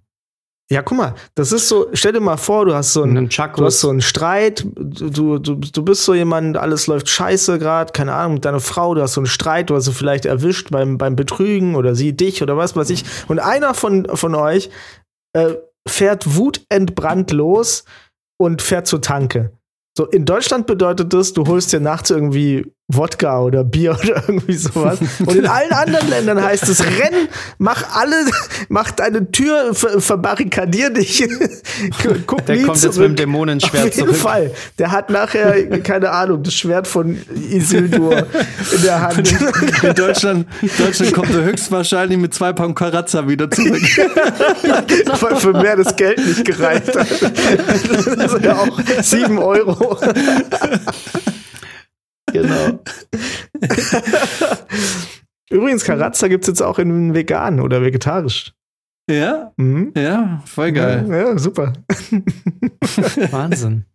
Ja, 0.69 0.81
guck 0.81 0.97
mal, 0.97 1.15
das 1.35 1.53
ist 1.53 1.69
so, 1.69 1.87
stell 1.93 2.11
dir 2.11 2.19
mal 2.19 2.35
vor, 2.35 2.65
du 2.65 2.75
hast 2.75 2.91
so 2.91 3.03
einen, 3.03 3.29
du 3.29 3.65
hast 3.65 3.79
so 3.79 3.89
einen 3.89 4.01
Streit, 4.01 4.65
du, 4.75 5.39
du, 5.39 5.55
du 5.55 5.83
bist 5.83 6.03
so 6.03 6.13
jemand, 6.13 6.57
alles 6.57 6.87
läuft 6.87 7.07
scheiße 7.07 7.57
gerade, 7.57 7.93
keine 7.93 8.13
Ahnung, 8.13 8.35
mit 8.35 8.45
deiner 8.45 8.59
Frau, 8.59 8.93
du 8.93 9.01
hast 9.01 9.13
so 9.13 9.21
einen 9.21 9.27
Streit, 9.27 9.69
du 9.69 9.75
hast 9.75 9.85
sie 9.85 9.93
vielleicht 9.93 10.25
erwischt 10.25 10.69
beim, 10.71 10.97
beim 10.97 11.15
Betrügen 11.15 11.75
oder 11.75 11.95
sie 11.95 12.17
dich 12.17 12.43
oder 12.43 12.57
was 12.57 12.75
weiß 12.75 12.89
ich. 12.89 13.05
Und 13.29 13.39
einer 13.39 13.73
von, 13.75 14.07
von 14.13 14.35
euch 14.35 14.69
äh, 15.31 15.53
fährt 15.87 16.35
wutentbrannt 16.35 17.31
los 17.31 17.85
und 18.37 18.61
fährt 18.61 18.87
zur 18.87 19.01
Tanke. 19.01 19.53
So, 19.97 20.05
in 20.05 20.25
Deutschland 20.25 20.67
bedeutet 20.67 21.13
das, 21.13 21.31
du 21.31 21.47
holst 21.47 21.71
dir 21.71 21.79
nachts 21.79 22.09
irgendwie 22.09 22.73
Wodka 22.89 23.41
oder 23.41 23.65
Bier 23.65 23.97
oder 24.03 24.23
irgendwie 24.27 24.53
sowas. 24.55 24.99
Und 25.19 25.35
in 25.35 25.45
allen 25.45 25.71
anderen 25.73 26.09
Ländern 26.09 26.41
heißt 26.41 26.69
es, 26.69 26.81
renn, 26.85 27.27
mach 27.57 27.83
alle, 27.95 28.15
mach 28.69 28.91
deine 28.91 29.29
Tür, 29.29 29.73
ver 29.73 29.99
verbarrikadier 29.99 30.89
dich. 30.91 31.27
Guck 32.27 32.45
Der 32.45 32.61
kommt 32.63 32.77
zurück. 32.77 32.83
jetzt 32.83 32.97
mit 32.97 33.09
dem 33.09 33.15
Dämonenschwert 33.17 33.87
Auf 33.89 33.95
jeden 33.95 34.07
zurück. 34.07 34.15
Fall. 34.21 34.51
Der 34.79 34.91
hat 34.91 35.09
nachher, 35.09 35.79
keine 35.81 36.11
Ahnung, 36.11 36.43
das 36.43 36.53
Schwert 36.53 36.87
von 36.87 37.17
Isildur 37.51 38.25
in 38.71 38.81
der 38.81 39.01
Hand. 39.01 39.33
In 39.83 39.93
Deutschland, 39.93 40.47
Deutschland 40.77 41.13
kommt 41.13 41.31
er 41.31 41.43
höchstwahrscheinlich 41.43 42.17
mit 42.17 42.33
zwei 42.33 42.53
Pound 42.53 42.77
Karazza 42.77 43.27
wieder 43.27 43.51
zurück. 43.51 43.81
Weil 45.19 45.35
für 45.35 45.51
mehr 45.51 45.75
das 45.75 45.93
Geld 45.95 46.25
nicht 46.25 46.45
gereicht 46.45 46.95
hat. 46.95 47.07
Das 48.17 48.31
sind 48.31 48.45
ja 48.45 48.55
auch 48.55 48.79
sieben 49.01 49.39
Euro. 49.39 49.97
Genau. 52.41 52.79
Übrigens, 55.49 55.83
Karazza 55.83 56.27
gibt 56.27 56.43
es 56.43 56.47
jetzt 56.47 56.61
auch 56.61 56.79
in 56.79 57.13
vegan 57.13 57.59
oder 57.59 57.81
vegetarisch. 57.81 58.53
Ja? 59.09 59.53
Mhm. 59.57 59.93
Ja, 59.95 60.43
voll 60.45 60.71
geil. 60.73 61.05
Ja, 61.09 61.17
ja 61.17 61.37
super. 61.37 61.73
Wahnsinn. 63.31 63.85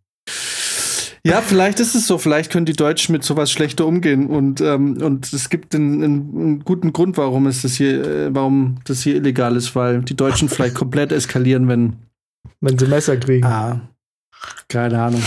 Ja, 1.25 1.41
vielleicht 1.41 1.79
ist 1.79 1.95
es 1.95 2.07
so. 2.07 2.19
Vielleicht 2.19 2.51
können 2.51 2.67
die 2.67 2.73
Deutschen 2.73 3.13
mit 3.13 3.23
sowas 3.23 3.53
schlechter 3.53 3.87
umgehen 3.87 4.27
und 4.27 4.61
ähm, 4.61 5.01
und 5.01 5.33
es 5.33 5.51
gibt 5.51 5.73
einen, 5.75 6.03
einen, 6.03 6.65
guten 6.65 6.93
Grund, 6.93 7.17
warum 7.17 7.47
es 7.47 7.63
das 7.63 7.75
hier, 7.75 8.05
äh, 8.05 8.35
warum 8.35 8.81
das 8.85 9.03
hier 9.03 9.17
illegal 9.17 9.55
ist, 9.55 9.77
weil 9.77 10.01
die 10.03 10.17
Deutschen 10.17 10.49
vielleicht 10.49 10.75
komplett 10.75 11.13
eskalieren, 11.13 11.69
wenn 11.69 11.97
wenn 12.61 12.77
sie 12.77 12.87
Messer 12.87 13.17
kriegen. 13.17 13.47
Ah, 13.47 13.81
keine 14.69 15.01
Ahnung. 15.01 15.23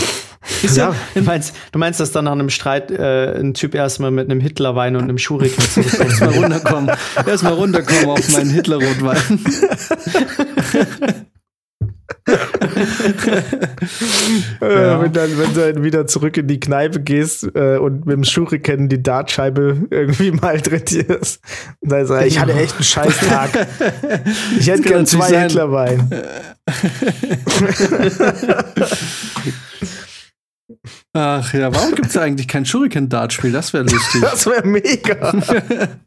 Ja, 0.74 0.94
du, 1.14 1.22
meinst, 1.22 1.54
du 1.72 1.78
meinst, 1.78 2.00
dass 2.00 2.12
dann 2.12 2.26
nach 2.26 2.32
einem 2.32 2.50
Streit 2.50 2.90
äh, 2.90 3.38
ein 3.38 3.54
Typ 3.54 3.74
erstmal 3.74 4.10
mit 4.10 4.30
einem 4.30 4.40
Hitlerwein 4.40 4.96
und 4.96 5.02
einem 5.02 5.18
Schuriken 5.18 5.62
zurückkommt? 5.62 6.00
erstmal 6.10 6.34
runterkommen. 6.34 6.96
Erstmal 7.26 7.52
runterkommen 7.54 8.10
auf 8.10 8.28
meinen 8.32 8.50
Hitlerrotwein. 8.50 9.40
ja. 14.60 15.02
wenn, 15.02 15.12
dann, 15.12 15.38
wenn 15.38 15.54
du 15.54 15.72
dann 15.72 15.84
wieder 15.84 16.06
zurück 16.06 16.36
in 16.36 16.48
die 16.48 16.60
Kneipe 16.60 17.00
gehst 17.00 17.48
äh, 17.54 17.78
und 17.78 18.06
mit 18.06 18.16
dem 18.16 18.24
Schuriken 18.24 18.88
die 18.88 19.02
Dartscheibe 19.02 19.86
irgendwie 19.90 20.30
mal 20.32 20.60
trittierst. 20.60 21.40
Dann 21.80 22.06
sag 22.06 22.22
ich, 22.22 22.34
ich 22.34 22.40
hatte 22.40 22.54
echt 22.54 22.74
einen 22.74 22.84
scheiß 22.84 23.18
Tag. 23.28 23.50
Ich 24.58 24.68
hätte 24.68 24.82
gern 24.82 25.06
zwei 25.06 25.42
Hitlerwein. 25.42 26.10
Ach 31.16 31.54
ja, 31.54 31.74
warum 31.74 31.94
gibt 31.94 32.08
es 32.08 32.16
eigentlich 32.18 32.46
kein 32.46 32.66
Shuriken-Dartspiel? 32.66 33.50
Das 33.50 33.72
wäre 33.72 33.84
lustig. 33.84 34.20
das 34.20 34.46
wäre 34.46 34.66
mega. 34.66 35.32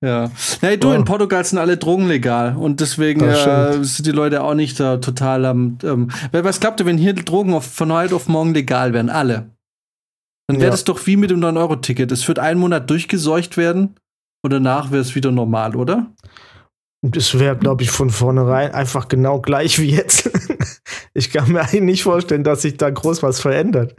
Ja. 0.00 0.30
Hey, 0.60 0.78
du, 0.78 0.90
oh. 0.90 0.92
in 0.92 1.06
Portugal 1.06 1.42
sind 1.46 1.56
alle 1.56 1.78
Drogen 1.78 2.08
legal 2.08 2.56
und 2.56 2.80
deswegen 2.80 3.22
äh, 3.22 3.82
sind 3.82 4.04
die 4.04 4.10
Leute 4.10 4.42
auch 4.42 4.52
nicht 4.52 4.78
da 4.78 4.98
total 4.98 5.46
am. 5.46 5.78
Ähm, 5.82 6.10
was 6.30 6.60
glaubt 6.60 6.78
ihr, 6.80 6.84
wenn 6.84 6.98
hier 6.98 7.14
Drogen 7.14 7.54
auf, 7.54 7.64
von 7.64 7.90
heute 7.90 8.14
auf 8.14 8.28
morgen 8.28 8.52
legal 8.52 8.92
wären? 8.92 9.08
Alle. 9.08 9.50
Dann 10.46 10.58
wäre 10.58 10.66
ja. 10.66 10.70
das 10.72 10.84
doch 10.84 11.06
wie 11.06 11.16
mit 11.16 11.30
dem 11.30 11.40
9-Euro-Ticket. 11.40 12.12
Es 12.12 12.28
wird 12.28 12.38
einen 12.38 12.60
Monat 12.60 12.90
durchgeseucht 12.90 13.56
werden 13.56 13.96
und 14.42 14.52
danach 14.52 14.90
wäre 14.90 15.00
es 15.00 15.14
wieder 15.14 15.30
normal, 15.30 15.74
oder? 15.74 16.12
Das 17.10 17.38
wäre, 17.38 17.54
glaube 17.56 17.82
ich, 17.82 17.90
von 17.90 18.08
vornherein 18.08 18.72
einfach 18.72 19.08
genau 19.08 19.38
gleich 19.38 19.78
wie 19.78 19.90
jetzt. 19.90 20.30
ich 21.14 21.30
kann 21.30 21.52
mir 21.52 21.60
eigentlich 21.60 21.82
nicht 21.82 22.02
vorstellen, 22.02 22.44
dass 22.44 22.62
sich 22.62 22.78
da 22.78 22.88
groß 22.88 23.22
was 23.22 23.40
verändert. 23.40 23.94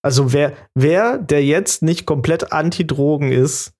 Also 0.00 0.32
wer, 0.32 0.52
wer, 0.74 1.18
der 1.18 1.44
jetzt 1.44 1.82
nicht 1.82 2.06
komplett 2.06 2.52
anti-Drogen 2.52 3.32
ist, 3.32 3.72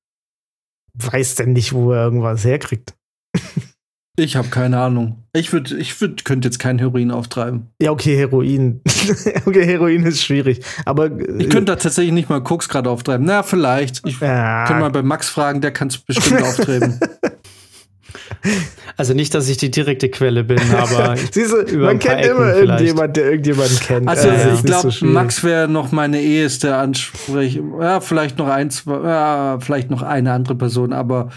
weiß 0.95 1.37
denn 1.37 1.53
nicht, 1.53 1.73
wo 1.73 1.93
er 1.93 2.05
irgendwas 2.05 2.45
herkriegt. 2.45 2.95
Ich 4.17 4.37
habe 4.37 4.47
keine 4.47 4.79
Ahnung. 4.79 5.25
Ich 5.33 5.53
würde, 5.53 5.77
ich 5.77 6.01
würd, 6.01 6.25
könnte 6.25 6.47
jetzt 6.47 6.61
kein 6.61 6.79
Heroin 6.79 7.11
auftreiben. 7.11 7.71
Ja, 7.83 7.91
okay, 7.91 8.17
Heroin. 8.17 8.81
okay, 9.45 9.67
Heroin 9.67 10.05
ist 10.05 10.23
schwierig. 10.23 10.65
Aber 10.85 11.07
ich 11.07 11.51
könnte 11.51 11.65
da 11.65 11.77
tatsächlich 11.77 12.13
nicht 12.13 12.29
mal 12.29 12.41
Koks 12.41 12.69
gerade 12.69 12.91
auftreiben. 12.91 13.27
Na, 13.27 13.43
vielleicht. 13.43 14.07
Ich 14.07 14.21
ja. 14.21 14.67
könnte 14.67 14.83
mal 14.83 14.93
bei 14.93 15.03
Max 15.03 15.29
fragen, 15.29 15.61
der 15.61 15.73
kann 15.73 15.89
es 15.89 15.99
bestimmt 15.99 16.43
auftreiben. 16.43 17.01
Also 18.97 19.15
nicht, 19.15 19.35
dass 19.35 19.49
ich 19.49 19.57
die 19.57 19.71
direkte 19.71 20.09
Quelle 20.09 20.45
bin, 20.45 20.61
aber 20.77 21.17
Siehst 21.17 21.53
du, 21.53 21.79
man 21.79 21.99
kennt 21.99 22.25
immer 22.25 22.55
irgendjemand, 22.55 23.17
der 23.17 23.25
irgendjemanden 23.25 23.79
kennt. 23.81 24.09
Also 24.09 24.29
äh, 24.29 24.55
ich 24.55 24.63
glaube, 24.63 24.91
so 24.91 25.07
Max 25.07 25.43
wäre 25.43 25.69
noch 25.69 25.93
meine 25.93 26.21
eheste 26.21 26.77
Ansprech. 26.77 27.61
Ja, 27.81 28.01
vielleicht 28.01 28.39
noch 28.39 28.49
ein, 28.49 28.71
zwei, 28.71 29.01
ja, 29.03 29.59
vielleicht 29.61 29.91
noch 29.91 30.03
eine 30.03 30.33
andere 30.33 30.55
Person, 30.55 30.93
aber 30.93 31.31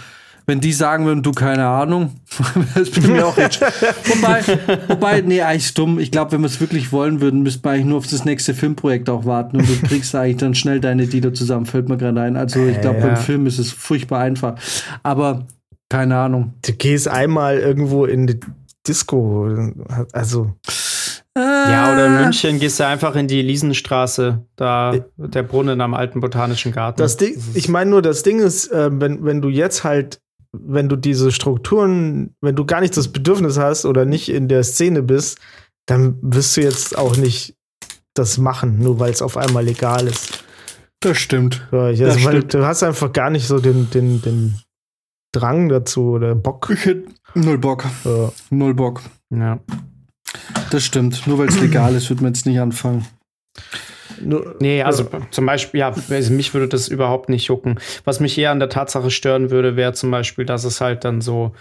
wenn 0.50 0.62
die 0.62 0.72
sagen 0.72 1.06
würden, 1.06 1.24
du 1.24 1.34
keine 1.34 1.68
Ahnung, 1.68 2.12
das 2.76 2.90
bin 2.90 3.12
mir 3.12 3.28
auch 3.28 3.38
jetzt. 3.38 3.60
wobei, 3.62 4.42
wobei, 4.88 5.22
nee, 5.22 5.42
eigentlich 5.42 5.74
dumm. 5.74 6.00
Ich 6.00 6.10
glaube, 6.10 6.32
wenn 6.32 6.40
wir 6.42 6.48
es 6.48 6.62
wirklich 6.62 6.94
wollen 6.94 7.20
würden, 7.20 7.44
müsste 7.44 7.62
man 7.66 7.74
eigentlich 7.74 7.88
nur 7.88 7.98
auf 7.98 8.08
das 8.08 8.24
nächste 8.24 8.54
Filmprojekt 8.54 9.10
auch 9.10 9.26
warten 9.26 9.58
und 9.58 9.68
du 9.68 9.88
kriegst 9.88 10.16
eigentlich 10.16 10.38
dann 10.38 10.56
schnell 10.56 10.80
deine 10.80 11.06
Dealer 11.06 11.34
zusammen, 11.34 11.66
fällt 11.66 11.90
mir 11.90 11.98
gerade 11.98 12.22
ein. 12.22 12.38
Also 12.38 12.66
ich 12.66 12.80
glaube, 12.80 13.00
ja. 13.00 13.08
beim 13.08 13.18
Film 13.18 13.46
ist 13.46 13.60
es 13.60 13.74
furchtbar 13.74 14.20
einfach. 14.20 14.56
Aber 15.04 15.46
keine 15.90 16.18
Ahnung. 16.18 16.54
Du 16.66 16.74
gehst 16.74 17.08
einmal 17.08 17.58
irgendwo 17.58 18.06
in 18.06 18.28
die 18.28 18.40
Disco, 18.88 19.50
also. 20.12 20.54
Ja, 21.36 21.94
oder 21.94 22.08
in 22.08 22.16
München 22.16 22.60
gehst 22.60 22.80
du 22.80 22.88
einfach 22.88 23.16
in 23.16 23.28
die 23.28 23.44
Liesenstraße, 23.44 24.44
da 24.56 24.96
der 25.18 25.44
Brunnen 25.44 25.82
am 25.82 25.94
alten 25.94 26.20
Botanischen 26.20 26.72
Garten. 26.72 26.98
Das 27.00 27.18
Ding, 27.18 27.40
ich 27.54 27.70
meine 27.70 27.92
nur, 27.92 28.02
das 28.02 28.24
Ding 28.24 28.40
ist, 28.40 28.72
äh, 28.72 28.90
wenn, 28.92 29.24
wenn 29.24 29.42
du 29.42 29.50
jetzt 29.50 29.84
halt, 29.84 30.20
wenn 30.52 30.90
du 30.90 30.96
diese 30.96 31.32
Strukturen, 31.32 32.34
wenn 32.42 32.56
du 32.56 32.66
gar 32.66 32.82
nicht 32.82 32.98
das 32.98 33.10
Bedürfnis 33.10 33.60
hast 33.60 33.86
oder 33.86 34.06
nicht 34.06 34.30
in 34.30 34.48
der 34.48 34.64
Szene 34.64 35.04
bist, 35.04 35.38
dann 35.86 36.18
wirst 36.22 36.58
du 36.58 36.62
jetzt 36.62 36.98
auch 36.98 37.18
nicht 37.18 37.56
das 38.16 38.40
machen, 38.40 38.80
nur 38.80 39.00
weil 39.00 39.12
es 39.12 39.22
auf 39.22 39.38
einmal 39.38 39.64
legal 39.64 40.08
ist. 40.08 40.44
Das 41.02 41.20
stimmt. 41.20 41.68
Ja, 41.72 41.82
also, 41.82 42.06
das 42.06 42.20
stimmt. 42.20 42.54
Du 42.54 42.66
hast 42.66 42.82
einfach 42.82 43.14
gar 43.14 43.30
nicht 43.30 43.46
so 43.46 43.60
den, 43.60 43.92
den, 43.92 44.24
den 44.24 44.56
Drang 45.40 45.70
dazu 45.70 46.12
oder 46.12 46.36
Bock? 46.36 46.70
Ich 46.72 46.86
hätte 46.86 47.08
null 47.36 47.58
Bock. 47.58 47.86
Ja. 48.04 48.32
Null 48.50 48.74
Bock. 48.74 49.02
Ja. 49.30 49.60
Das 50.72 50.84
stimmt. 50.84 51.26
Nur 51.28 51.38
weil 51.38 51.48
es 51.48 51.60
legal 51.60 51.96
ist, 51.96 52.10
wird 52.10 52.22
man 52.22 52.34
jetzt 52.34 52.46
nicht 52.46 52.60
anfangen. 52.60 53.06
Nur, 54.22 54.56
nee, 54.60 54.82
also 54.82 55.04
ja. 55.04 55.22
zum 55.32 55.46
Beispiel, 55.46 55.80
ja, 55.80 55.94
also 56.10 56.34
mich 56.34 56.54
würde 56.54 56.68
das 56.68 56.88
überhaupt 56.88 57.30
nicht 57.30 57.48
jucken. 57.48 57.80
Was 58.04 58.20
mich 58.20 58.38
eher 58.38 58.52
an 58.52 58.60
der 58.60 58.70
Tatsache 58.70 59.12
stören 59.12 59.52
würde, 59.52 59.76
wäre 59.76 59.94
zum 59.94 60.12
Beispiel, 60.12 60.46
dass 60.46 60.64
es 60.64 60.82
halt 60.82 61.04
dann 61.04 61.22
so, 61.22 61.54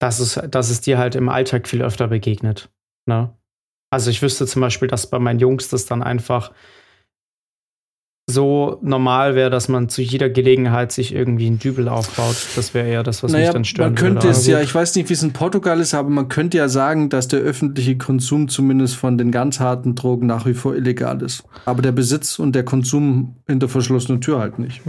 dass 0.00 0.18
es, 0.18 0.40
dass 0.50 0.70
es 0.70 0.80
dir 0.80 0.98
halt 0.98 1.14
im 1.14 1.28
Alltag 1.28 1.68
viel 1.68 1.82
öfter 1.82 2.08
begegnet. 2.08 2.70
Ne? 3.06 3.32
Also 3.90 4.10
ich 4.10 4.20
wüsste 4.20 4.46
zum 4.46 4.60
Beispiel, 4.60 4.88
dass 4.88 5.08
bei 5.08 5.18
meinen 5.18 5.38
Jungs 5.38 5.68
das 5.68 5.86
dann 5.86 6.02
einfach 6.02 6.52
so 8.30 8.78
normal 8.82 9.34
wäre, 9.34 9.48
dass 9.48 9.68
man 9.68 9.88
zu 9.88 10.02
jeder 10.02 10.28
Gelegenheit 10.28 10.92
sich 10.92 11.14
irgendwie 11.14 11.46
einen 11.46 11.58
Dübel 11.58 11.88
aufbaut. 11.88 12.36
Das 12.56 12.74
wäre 12.74 12.86
eher 12.86 13.02
das, 13.02 13.22
was 13.22 13.32
naja, 13.32 13.46
mich 13.46 13.52
dann 13.54 13.64
stören 13.64 13.88
Man 13.88 13.94
könnte 13.94 14.24
würde. 14.24 14.36
es 14.36 14.46
ja, 14.46 14.60
ich 14.60 14.74
weiß 14.74 14.94
nicht, 14.96 15.08
wie 15.08 15.14
es 15.14 15.22
in 15.22 15.32
Portugal 15.32 15.80
ist, 15.80 15.94
aber 15.94 16.10
man 16.10 16.28
könnte 16.28 16.58
ja 16.58 16.68
sagen, 16.68 17.08
dass 17.08 17.28
der 17.28 17.40
öffentliche 17.40 17.96
Konsum 17.96 18.48
zumindest 18.48 18.96
von 18.96 19.16
den 19.16 19.30
ganz 19.30 19.60
harten 19.60 19.94
Drogen 19.94 20.26
nach 20.26 20.44
wie 20.44 20.52
vor 20.52 20.76
illegal 20.76 21.22
ist. 21.22 21.44
Aber 21.64 21.80
der 21.80 21.92
Besitz 21.92 22.38
und 22.38 22.52
der 22.52 22.66
Konsum 22.66 23.36
hinter 23.46 23.70
verschlossener 23.70 24.20
Tür 24.20 24.40
halt 24.40 24.58
nicht. 24.58 24.82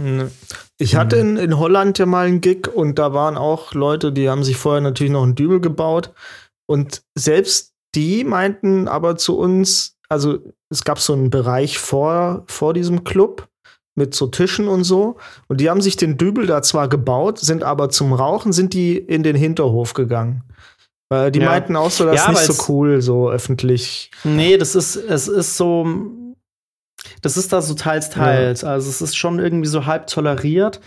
Ich 0.76 0.96
hatte 0.96 1.16
in, 1.16 1.38
in 1.38 1.58
Holland 1.58 1.98
ja 1.98 2.04
mal 2.04 2.26
einen 2.26 2.42
Gig 2.42 2.68
und 2.68 2.98
da 2.98 3.14
waren 3.14 3.38
auch 3.38 3.72
Leute, 3.72 4.12
die 4.12 4.28
haben 4.28 4.44
sich 4.44 4.58
vorher 4.58 4.82
natürlich 4.82 5.12
noch 5.12 5.22
einen 5.22 5.34
Dübel 5.34 5.60
gebaut. 5.60 6.12
Und 6.66 7.00
selbst 7.14 7.72
die 7.94 8.22
meinten 8.22 8.86
aber 8.86 9.16
zu 9.16 9.38
uns, 9.38 9.96
also 10.10 10.38
es 10.70 10.84
gab 10.84 10.98
so 10.98 11.12
einen 11.12 11.30
Bereich 11.30 11.78
vor, 11.78 12.44
vor 12.46 12.74
diesem 12.74 13.04
Club 13.04 13.48
mit 13.94 14.14
so 14.14 14.26
Tischen 14.26 14.68
und 14.68 14.84
so. 14.84 15.16
Und 15.48 15.60
die 15.60 15.70
haben 15.70 15.80
sich 15.80 15.96
den 15.96 16.16
Dübel 16.16 16.46
da 16.46 16.62
zwar 16.62 16.88
gebaut, 16.88 17.38
sind 17.38 17.62
aber 17.62 17.90
zum 17.90 18.12
Rauchen 18.12 18.52
sind 18.52 18.74
die 18.74 18.96
in 18.98 19.22
den 19.22 19.36
Hinterhof 19.36 19.94
gegangen. 19.94 20.42
Weil 21.08 21.30
die 21.32 21.40
ja. 21.40 21.46
meinten 21.46 21.76
auch 21.76 21.90
so, 21.90 22.04
das 22.04 22.16
ja, 22.16 22.30
ist 22.30 22.48
nicht 22.48 22.58
so 22.58 22.72
cool, 22.72 23.02
so 23.02 23.30
öffentlich. 23.30 24.10
Nee, 24.22 24.56
das 24.56 24.74
ist, 24.76 24.96
es 24.96 25.26
ist 25.26 25.56
so, 25.56 25.86
das 27.20 27.36
ist 27.36 27.52
da 27.52 27.62
so 27.62 27.74
teils, 27.74 28.10
teils. 28.10 28.62
Ja. 28.62 28.70
Also 28.70 28.88
es 28.88 29.00
ist 29.00 29.16
schon 29.16 29.38
irgendwie 29.38 29.68
so 29.68 29.86
halb 29.86 30.06
toleriert, 30.06 30.80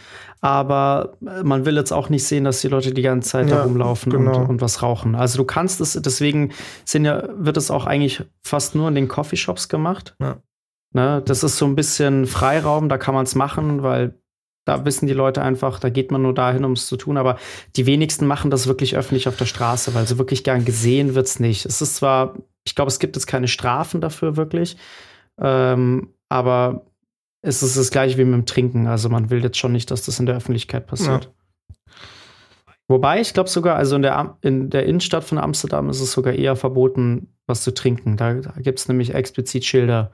aber 0.44 1.16
man 1.22 1.66
will 1.66 1.78
jetzt 1.78 1.94
auch 1.94 2.10
nicht 2.10 2.26
sehen, 2.26 2.44
dass 2.44 2.60
die 2.60 2.68
Leute 2.68 2.94
die 2.94 3.02
ganze 3.02 3.30
Zeit 3.30 3.50
ja, 3.50 3.56
da 3.56 3.64
rumlaufen 3.64 4.12
genau. 4.12 4.42
und, 4.42 4.50
und, 4.50 4.62
was 4.62 4.84
rauchen. 4.84 5.16
Also 5.16 5.38
du 5.38 5.46
kannst 5.46 5.80
es, 5.80 5.94
deswegen 5.94 6.52
ja, 6.92 7.24
wird 7.38 7.56
es 7.56 7.72
auch 7.72 7.86
eigentlich 7.86 8.26
fast 8.44 8.76
nur 8.76 8.90
in 8.90 8.96
den 8.96 9.08
Coffeeshops 9.08 9.70
gemacht. 9.70 10.18
Ja. 10.20 10.40
Ne, 10.92 11.24
das 11.26 11.46
ist 11.46 11.56
so 11.56 11.66
ein 11.66 11.76
bisschen 11.76 12.26
Freiraum, 12.28 12.90
da 12.90 12.98
kann 12.98 13.16
man 13.16 13.24
es 13.24 13.36
machen, 13.36 13.84
weil 13.84 14.20
da 14.66 14.84
wissen 14.84 15.08
die 15.08 15.14
Leute 15.14 15.42
einfach, 15.42 15.80
da 15.80 15.90
geht 15.90 16.12
man 16.12 16.22
nur 16.22 16.34
dahin, 16.34 16.66
um 16.66 16.74
es 16.74 16.88
zu 16.88 16.98
tun. 16.98 17.16
Aber 17.16 17.38
die 17.78 17.86
wenigsten 17.86 18.28
machen 18.28 18.52
das 18.52 18.68
wirklich 18.68 18.98
öffentlich 18.98 19.30
auf 19.30 19.38
der 19.38 19.46
Straße, 19.46 19.94
weil 19.94 20.08
so 20.08 20.18
wirklich 20.18 20.44
gern 20.44 20.66
gesehen 20.66 21.16
wird 21.16 21.28
es 21.28 21.40
nicht. 21.40 21.66
Es 21.66 21.82
ist 21.82 21.96
zwar, 21.96 22.36
ich 22.66 22.76
glaube, 22.76 22.90
es 22.90 23.00
gibt 23.00 23.16
jetzt 23.16 23.28
keine 23.28 23.48
Strafen 23.48 24.02
dafür 24.02 24.36
wirklich, 24.36 24.76
ähm, 25.42 26.14
aber 26.28 26.86
es 27.44 27.62
ist 27.62 27.78
das 27.78 27.92
gleiche 27.92 28.18
wie 28.18 28.24
mit 28.24 28.34
dem 28.34 28.46
Trinken. 28.46 28.88
Also 28.88 29.10
man 29.10 29.30
will 29.30 29.44
jetzt 29.44 29.58
schon 29.58 29.74
nicht, 29.74 29.92
dass 29.92 30.06
das 30.06 30.20
in 30.20 30.26
der 30.26 30.38
Öffentlichkeit 30.38 30.88
passiert. 30.88 31.26
Ja. 31.26 31.94
Wobei, 32.88 33.22
ich 33.22 33.34
glaube 33.34 33.50
sogar, 33.50 33.76
also 33.76 33.96
in 33.96 34.02
der, 34.02 34.38
in 34.42 34.70
der 34.70 34.86
Innenstadt 34.86 35.24
von 35.24 35.38
Amsterdam 35.38 35.90
ist 35.90 36.00
es 36.00 36.12
sogar 36.12 36.34
eher 36.34 36.56
verboten, 36.56 37.34
was 37.46 37.62
zu 37.62 37.74
trinken. 37.74 38.18
Da, 38.18 38.34
da 38.36 38.52
gibt 38.58 38.80
es 38.80 38.88
nämlich 38.88 39.14
explizit 39.14 39.66
Schilder, 39.66 40.12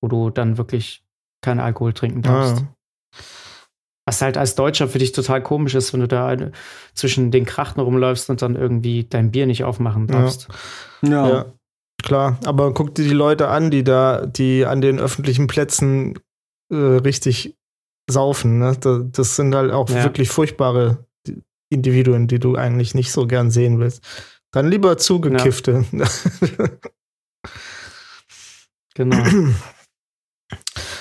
wo 0.00 0.08
du 0.08 0.30
dann 0.30 0.58
wirklich 0.58 1.04
keinen 1.42 1.60
Alkohol 1.60 1.92
trinken 1.92 2.22
darfst. 2.22 2.64
Ah. 2.64 3.18
Was 4.06 4.20
halt 4.20 4.36
als 4.36 4.54
Deutscher 4.54 4.88
für 4.88 4.98
dich 4.98 5.12
total 5.12 5.42
komisch 5.42 5.74
ist, 5.74 5.92
wenn 5.92 6.00
du 6.00 6.08
da 6.08 6.36
zwischen 6.92 7.30
den 7.30 7.46
Krachten 7.46 7.80
rumläufst 7.80 8.28
und 8.30 8.42
dann 8.42 8.56
irgendwie 8.56 9.04
dein 9.04 9.30
Bier 9.30 9.46
nicht 9.46 9.64
aufmachen 9.64 10.08
darfst. 10.08 10.48
Ja. 11.02 11.10
ja. 11.10 11.28
ja. 11.28 11.44
Klar, 12.02 12.38
aber 12.44 12.74
guck 12.74 12.94
dir 12.94 13.04
die 13.04 13.14
Leute 13.14 13.48
an, 13.48 13.70
die 13.70 13.82
da, 13.82 14.26
die 14.26 14.66
an 14.66 14.82
den 14.82 14.98
öffentlichen 14.98 15.46
Plätzen 15.46 16.18
äh, 16.70 16.76
richtig 16.76 17.56
saufen. 18.08 18.58
Ne? 18.58 18.76
Das 19.12 19.36
sind 19.36 19.54
halt 19.54 19.72
auch 19.72 19.88
ja. 19.88 20.04
wirklich 20.04 20.28
furchtbare 20.28 21.06
Individuen, 21.70 22.28
die 22.28 22.38
du 22.38 22.56
eigentlich 22.56 22.94
nicht 22.94 23.12
so 23.12 23.26
gern 23.26 23.50
sehen 23.50 23.78
willst. 23.78 24.02
Dann 24.52 24.68
lieber 24.68 24.98
zugekiffte. 24.98 25.84
Ja. 25.92 26.06
genau. 28.94 29.24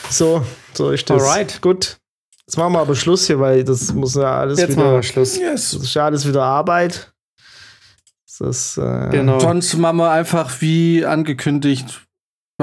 So, 0.10 0.44
so 0.74 0.92
ist 0.92 1.10
das. 1.10 1.22
Alright. 1.22 1.62
Gut. 1.62 1.98
Jetzt 2.48 2.58
machen 2.58 2.74
wir 2.74 2.80
aber 2.80 2.96
Schluss 2.96 3.28
hier, 3.28 3.40
weil 3.40 3.64
das 3.64 3.94
muss 3.94 4.16
ja 4.16 4.40
alles 4.40 4.60
Jetzt 4.60 4.72
wieder. 4.72 4.84
machen 4.84 4.96
wir 4.96 5.04
Schluss. 5.04 5.38
Yes. 5.38 5.72
Das 5.72 5.84
ist 5.84 5.94
ja 5.94 6.06
alles 6.06 6.28
wieder 6.28 6.44
Arbeit. 6.44 7.14
Das, 8.40 8.78
äh, 8.78 9.10
genau. 9.12 9.40
Sonst 9.40 9.78
machen 9.78 9.98
wir 9.98 10.12
einfach 10.12 10.60
wie 10.60 11.06
angekündigt 11.06 12.06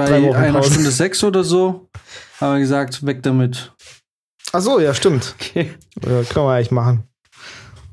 bei 0.09 0.35
einer 0.35 0.59
Pause. 0.59 0.73
Stunde 0.73 0.91
sechs 0.91 1.23
oder 1.23 1.43
so. 1.43 1.89
Haben 2.39 2.53
wir 2.53 2.59
gesagt, 2.59 3.05
weg 3.05 3.23
damit. 3.23 3.71
Ach 4.53 4.61
so, 4.61 4.79
ja, 4.79 4.93
stimmt. 4.93 5.35
Okay. 5.39 5.71
Ja, 6.03 6.23
können 6.23 6.45
wir 6.45 6.53
eigentlich 6.53 6.71
machen. 6.71 7.03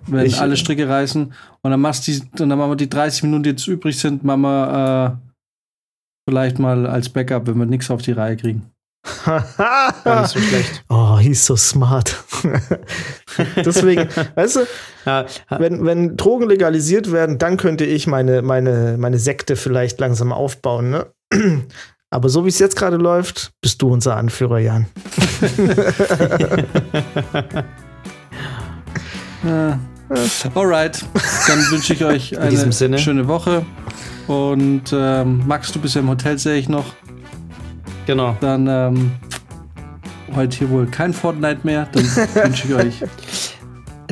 Wenn 0.07 0.27
ich, 0.27 0.41
alle 0.41 0.57
Stricke 0.57 0.89
reißen 0.89 1.33
und 1.63 1.71
dann 1.71 1.81
machst 1.81 2.07
die, 2.07 2.21
und 2.41 2.49
dann 2.49 2.59
machen 2.59 2.71
wir 2.71 2.77
die 2.77 2.89
30 2.89 3.25
Minuten, 3.25 3.43
die 3.43 3.51
jetzt 3.51 3.67
übrig 3.67 3.99
sind, 3.99 4.25
machen 4.25 4.41
wir 4.41 5.19
äh, 5.21 5.29
vielleicht 6.29 6.59
mal 6.59 6.87
als 6.87 7.09
Backup, 7.11 7.47
wenn 7.47 7.59
wir 7.59 7.67
nichts 7.67 7.91
auf 7.91 8.03
die 8.03 8.13
Reihe 8.13 8.37
kriegen. 8.37 8.71
Gar 9.25 10.23
nicht 10.23 10.31
so 10.31 10.39
schlecht. 10.41 10.85
Oh, 10.89 11.19
he's 11.19 11.45
so 11.45 11.57
smart. 11.57 12.17
Deswegen, 13.57 14.09
weißt 14.35 14.57
du, 14.57 14.61
ja, 15.07 15.27
wenn, 15.51 15.85
wenn 15.85 16.17
Drogen 16.17 16.49
legalisiert 16.49 17.13
werden, 17.13 17.39
dann 17.39 17.57
könnte 17.57 17.85
ich 17.85 18.07
meine, 18.07 18.43
meine, 18.43 18.97
meine 18.99 19.19
Sekte 19.19 19.57
vielleicht 19.57 20.01
langsam 20.01 20.33
aufbauen. 20.33 20.91
Ne? 20.91 21.07
Aber 22.11 22.29
so 22.31 22.45
wie 22.45 22.49
es 22.49 22.59
jetzt 22.59 22.77
gerade 22.77 22.97
läuft, 22.97 23.53
bist 23.61 23.83
du 23.83 23.93
unser 23.93 24.17
Anführer, 24.17 24.59
Jan. 24.59 24.87
Alright, 30.55 31.05
dann 31.47 31.59
wünsche 31.71 31.93
ich 31.93 32.03
euch 32.05 32.39
eine 32.39 32.99
schöne 32.99 33.29
Woche. 33.29 33.67
Und 34.27 34.85
ähm, 34.93 35.43
Max, 35.47 35.71
du 35.73 35.81
bist 35.81 35.95
ja 35.95 36.01
im 36.01 36.09
Hotel, 36.09 36.39
sehe 36.39 36.57
ich 36.57 36.69
noch. 36.69 36.87
Genau. 38.07 38.37
Dann 38.41 38.67
ähm, 38.67 39.13
heute 40.35 40.59
hier 40.59 40.71
wohl 40.71 40.87
kein 40.87 41.13
Fortnite 41.13 41.61
mehr. 41.63 41.89
Dann 41.93 42.05
wünsche 42.45 42.69
ich 42.69 42.75
euch. 42.75 43.03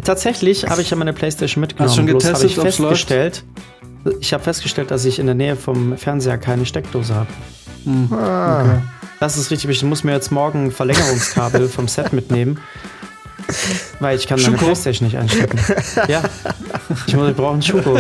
Tatsächlich 0.05 0.67
habe 0.69 0.83
ich 0.83 0.91
ja 0.91 0.97
meine 0.97 1.15
Playstation 1.15 1.63
mitgenommen. 1.63 1.89
Hast 1.89 1.97
du 1.97 2.03
schon 2.03 2.07
getestet, 2.07 2.51
ich 2.51 2.57
festgestellt, 2.57 3.45
Ich 4.21 4.35
habe 4.35 4.45
festgestellt, 4.45 4.91
dass 4.91 5.07
ich 5.07 5.19
in 5.19 5.25
der 5.27 5.35
Nähe 5.35 5.57
vom 5.57 5.97
Fernseher 5.97 6.37
keine 6.37 6.67
Steckdose 6.67 7.15
habe. 7.15 7.29
Hm. 7.87 8.13
Ah. 8.13 8.63
Okay. 8.63 8.79
Das 9.21 9.37
ist 9.39 9.51
richtig. 9.51 9.71
Ich 9.71 9.83
muss 9.83 10.05
mir 10.05 10.13
jetzt 10.13 10.31
morgen 10.31 10.67
ein 10.67 10.71
Verlängerungskabel 10.71 11.69
vom 11.71 11.89
Set 11.89 12.13
mitnehmen. 12.13 12.61
Weil 14.01 14.17
ich 14.19 14.27
kann 14.27 14.41
meine 14.43 14.57
Playstation 14.57 15.07
nicht 15.07 15.17
einstecken. 15.17 15.59
ja. 16.09 16.23
Ich, 17.07 17.15
muss, 17.15 17.31
ich 17.31 17.37
brauche 17.37 17.53
einen 17.53 17.63
Schuko. 17.63 17.99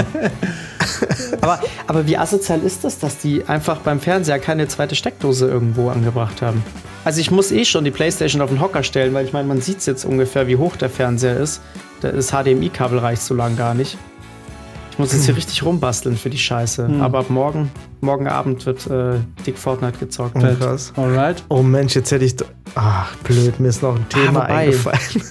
Aber, 1.41 1.61
aber 1.87 2.07
wie 2.07 2.17
asozial 2.17 2.61
ist 2.63 2.85
das, 2.85 2.99
dass 2.99 3.19
die 3.19 3.45
einfach 3.45 3.79
beim 3.79 4.01
Fernseher 4.01 4.39
keine 4.39 4.67
zweite 4.67 4.97
Steckdose 4.97 5.47
irgendwo 5.47 5.89
angebracht 5.89 6.43
haben? 6.43 6.65
Also 7.05 7.21
ich 7.21 7.31
muss 7.31 7.53
eh 7.53 7.65
schon 7.65 7.85
die 7.85 7.93
Playstation 7.93 8.43
auf 8.43 8.51
den 8.51 8.61
Hocker 8.61 8.83
stellen, 8.83 9.15
weil 9.15 9.25
ich 9.25 9.33
meine, 9.33 9.47
man 9.47 9.61
sieht 9.61 9.87
jetzt 9.87 10.05
ungefähr, 10.05 10.49
wie 10.49 10.57
hoch 10.57 10.75
der 10.77 10.91
Fernseher 10.91 11.37
ist. 11.37 11.61
Das 12.01 12.31
HDMI-Kabel 12.31 12.99
reicht 12.99 13.23
so 13.23 13.35
lang 13.35 13.57
gar 13.57 13.75
nicht. 13.75 13.97
Ich 14.97 14.98
muss 14.98 15.12
jetzt 15.12 15.27
hier 15.27 15.36
richtig 15.36 15.62
rumbasteln 15.62 16.16
für 16.16 16.31
die 16.31 16.39
Scheiße. 16.39 16.89
Hm. 16.89 17.02
Aber 17.02 17.18
ab 17.18 17.28
morgen, 17.28 17.70
morgen 18.01 18.28
Abend 18.28 18.64
wird 18.64 18.86
äh, 18.86 19.18
Dick 19.47 19.59
Fortnite 19.59 19.98
gezockt. 19.98 20.36
Oh, 20.36 20.55
krass. 20.59 20.90
Alright. 20.97 21.44
Oh 21.51 21.62
Mensch, 21.62 21.94
jetzt 21.94 22.10
hätte 22.12 22.24
ich. 22.24 22.35
Ach, 22.74 23.14
blöd, 23.16 23.60
mir 23.60 23.68
ist 23.68 23.82
noch 23.82 23.94
ein 23.94 24.06
ah, 24.09 24.14
Thema 24.14 24.40
ah, 24.40 24.56
eingefallen. 24.56 24.98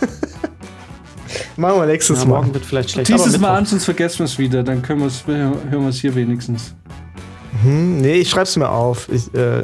Machen 1.57 1.79
wir 1.79 1.85
nächstes 1.87 2.19
ja, 2.19 2.25
Mal. 2.25 2.41
Morgen 2.41 2.53
wird 2.53 2.63
vielleicht 2.63 2.91
schlecht. 2.91 3.09
Dieses 3.09 3.39
Mal 3.39 3.57
an, 3.57 3.65
sonst 3.65 3.85
vergessen 3.85 4.19
wir 4.19 4.25
es 4.25 4.37
wieder. 4.37 4.61
Dann 4.61 4.83
können 4.83 5.01
hören 5.01 5.81
wir 5.81 5.89
es 5.89 5.99
hier 5.99 6.13
wenigstens. 6.13 6.75
Hm, 7.63 8.01
nee, 8.01 8.17
ich 8.17 8.29
schreib's 8.29 8.55
mir 8.57 8.69
auf. 8.69 9.09
Ich, 9.09 9.33
äh, 9.33 9.63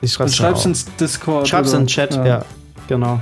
ich 0.00 0.12
schreib's, 0.12 0.34
schreib's 0.34 0.64
ins 0.64 0.86
Discord. 0.96 1.46
Schreib's 1.46 1.72
in 1.72 1.82
den 1.82 1.86
Chat, 1.86 2.16
ja. 2.16 2.26
ja 2.26 2.44
genau. 2.88 3.20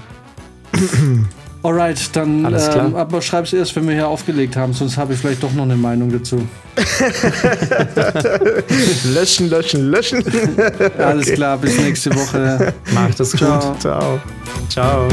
Alright, 1.66 2.14
dann 2.14 2.44
ähm, 2.44 2.94
aber 2.94 3.20
schreib's 3.20 3.52
erst, 3.52 3.74
wenn 3.74 3.88
wir 3.88 3.94
hier 3.94 4.06
aufgelegt 4.06 4.54
haben, 4.54 4.72
sonst 4.72 4.96
habe 4.96 5.14
ich 5.14 5.18
vielleicht 5.18 5.42
doch 5.42 5.52
noch 5.52 5.64
eine 5.64 5.74
Meinung 5.74 6.12
dazu. 6.12 6.46
löschen, 9.12 9.50
löschen, 9.50 9.90
löschen. 9.90 10.24
Alles 10.96 11.26
okay. 11.26 11.34
klar, 11.34 11.58
bis 11.58 11.76
nächste 11.80 12.14
Woche. 12.14 12.72
Mach 12.94 13.12
das 13.16 13.32
gut. 13.32 13.40
Ciao. 13.40 13.74
Ciao. 13.80 14.20
Ciao. 14.68 15.08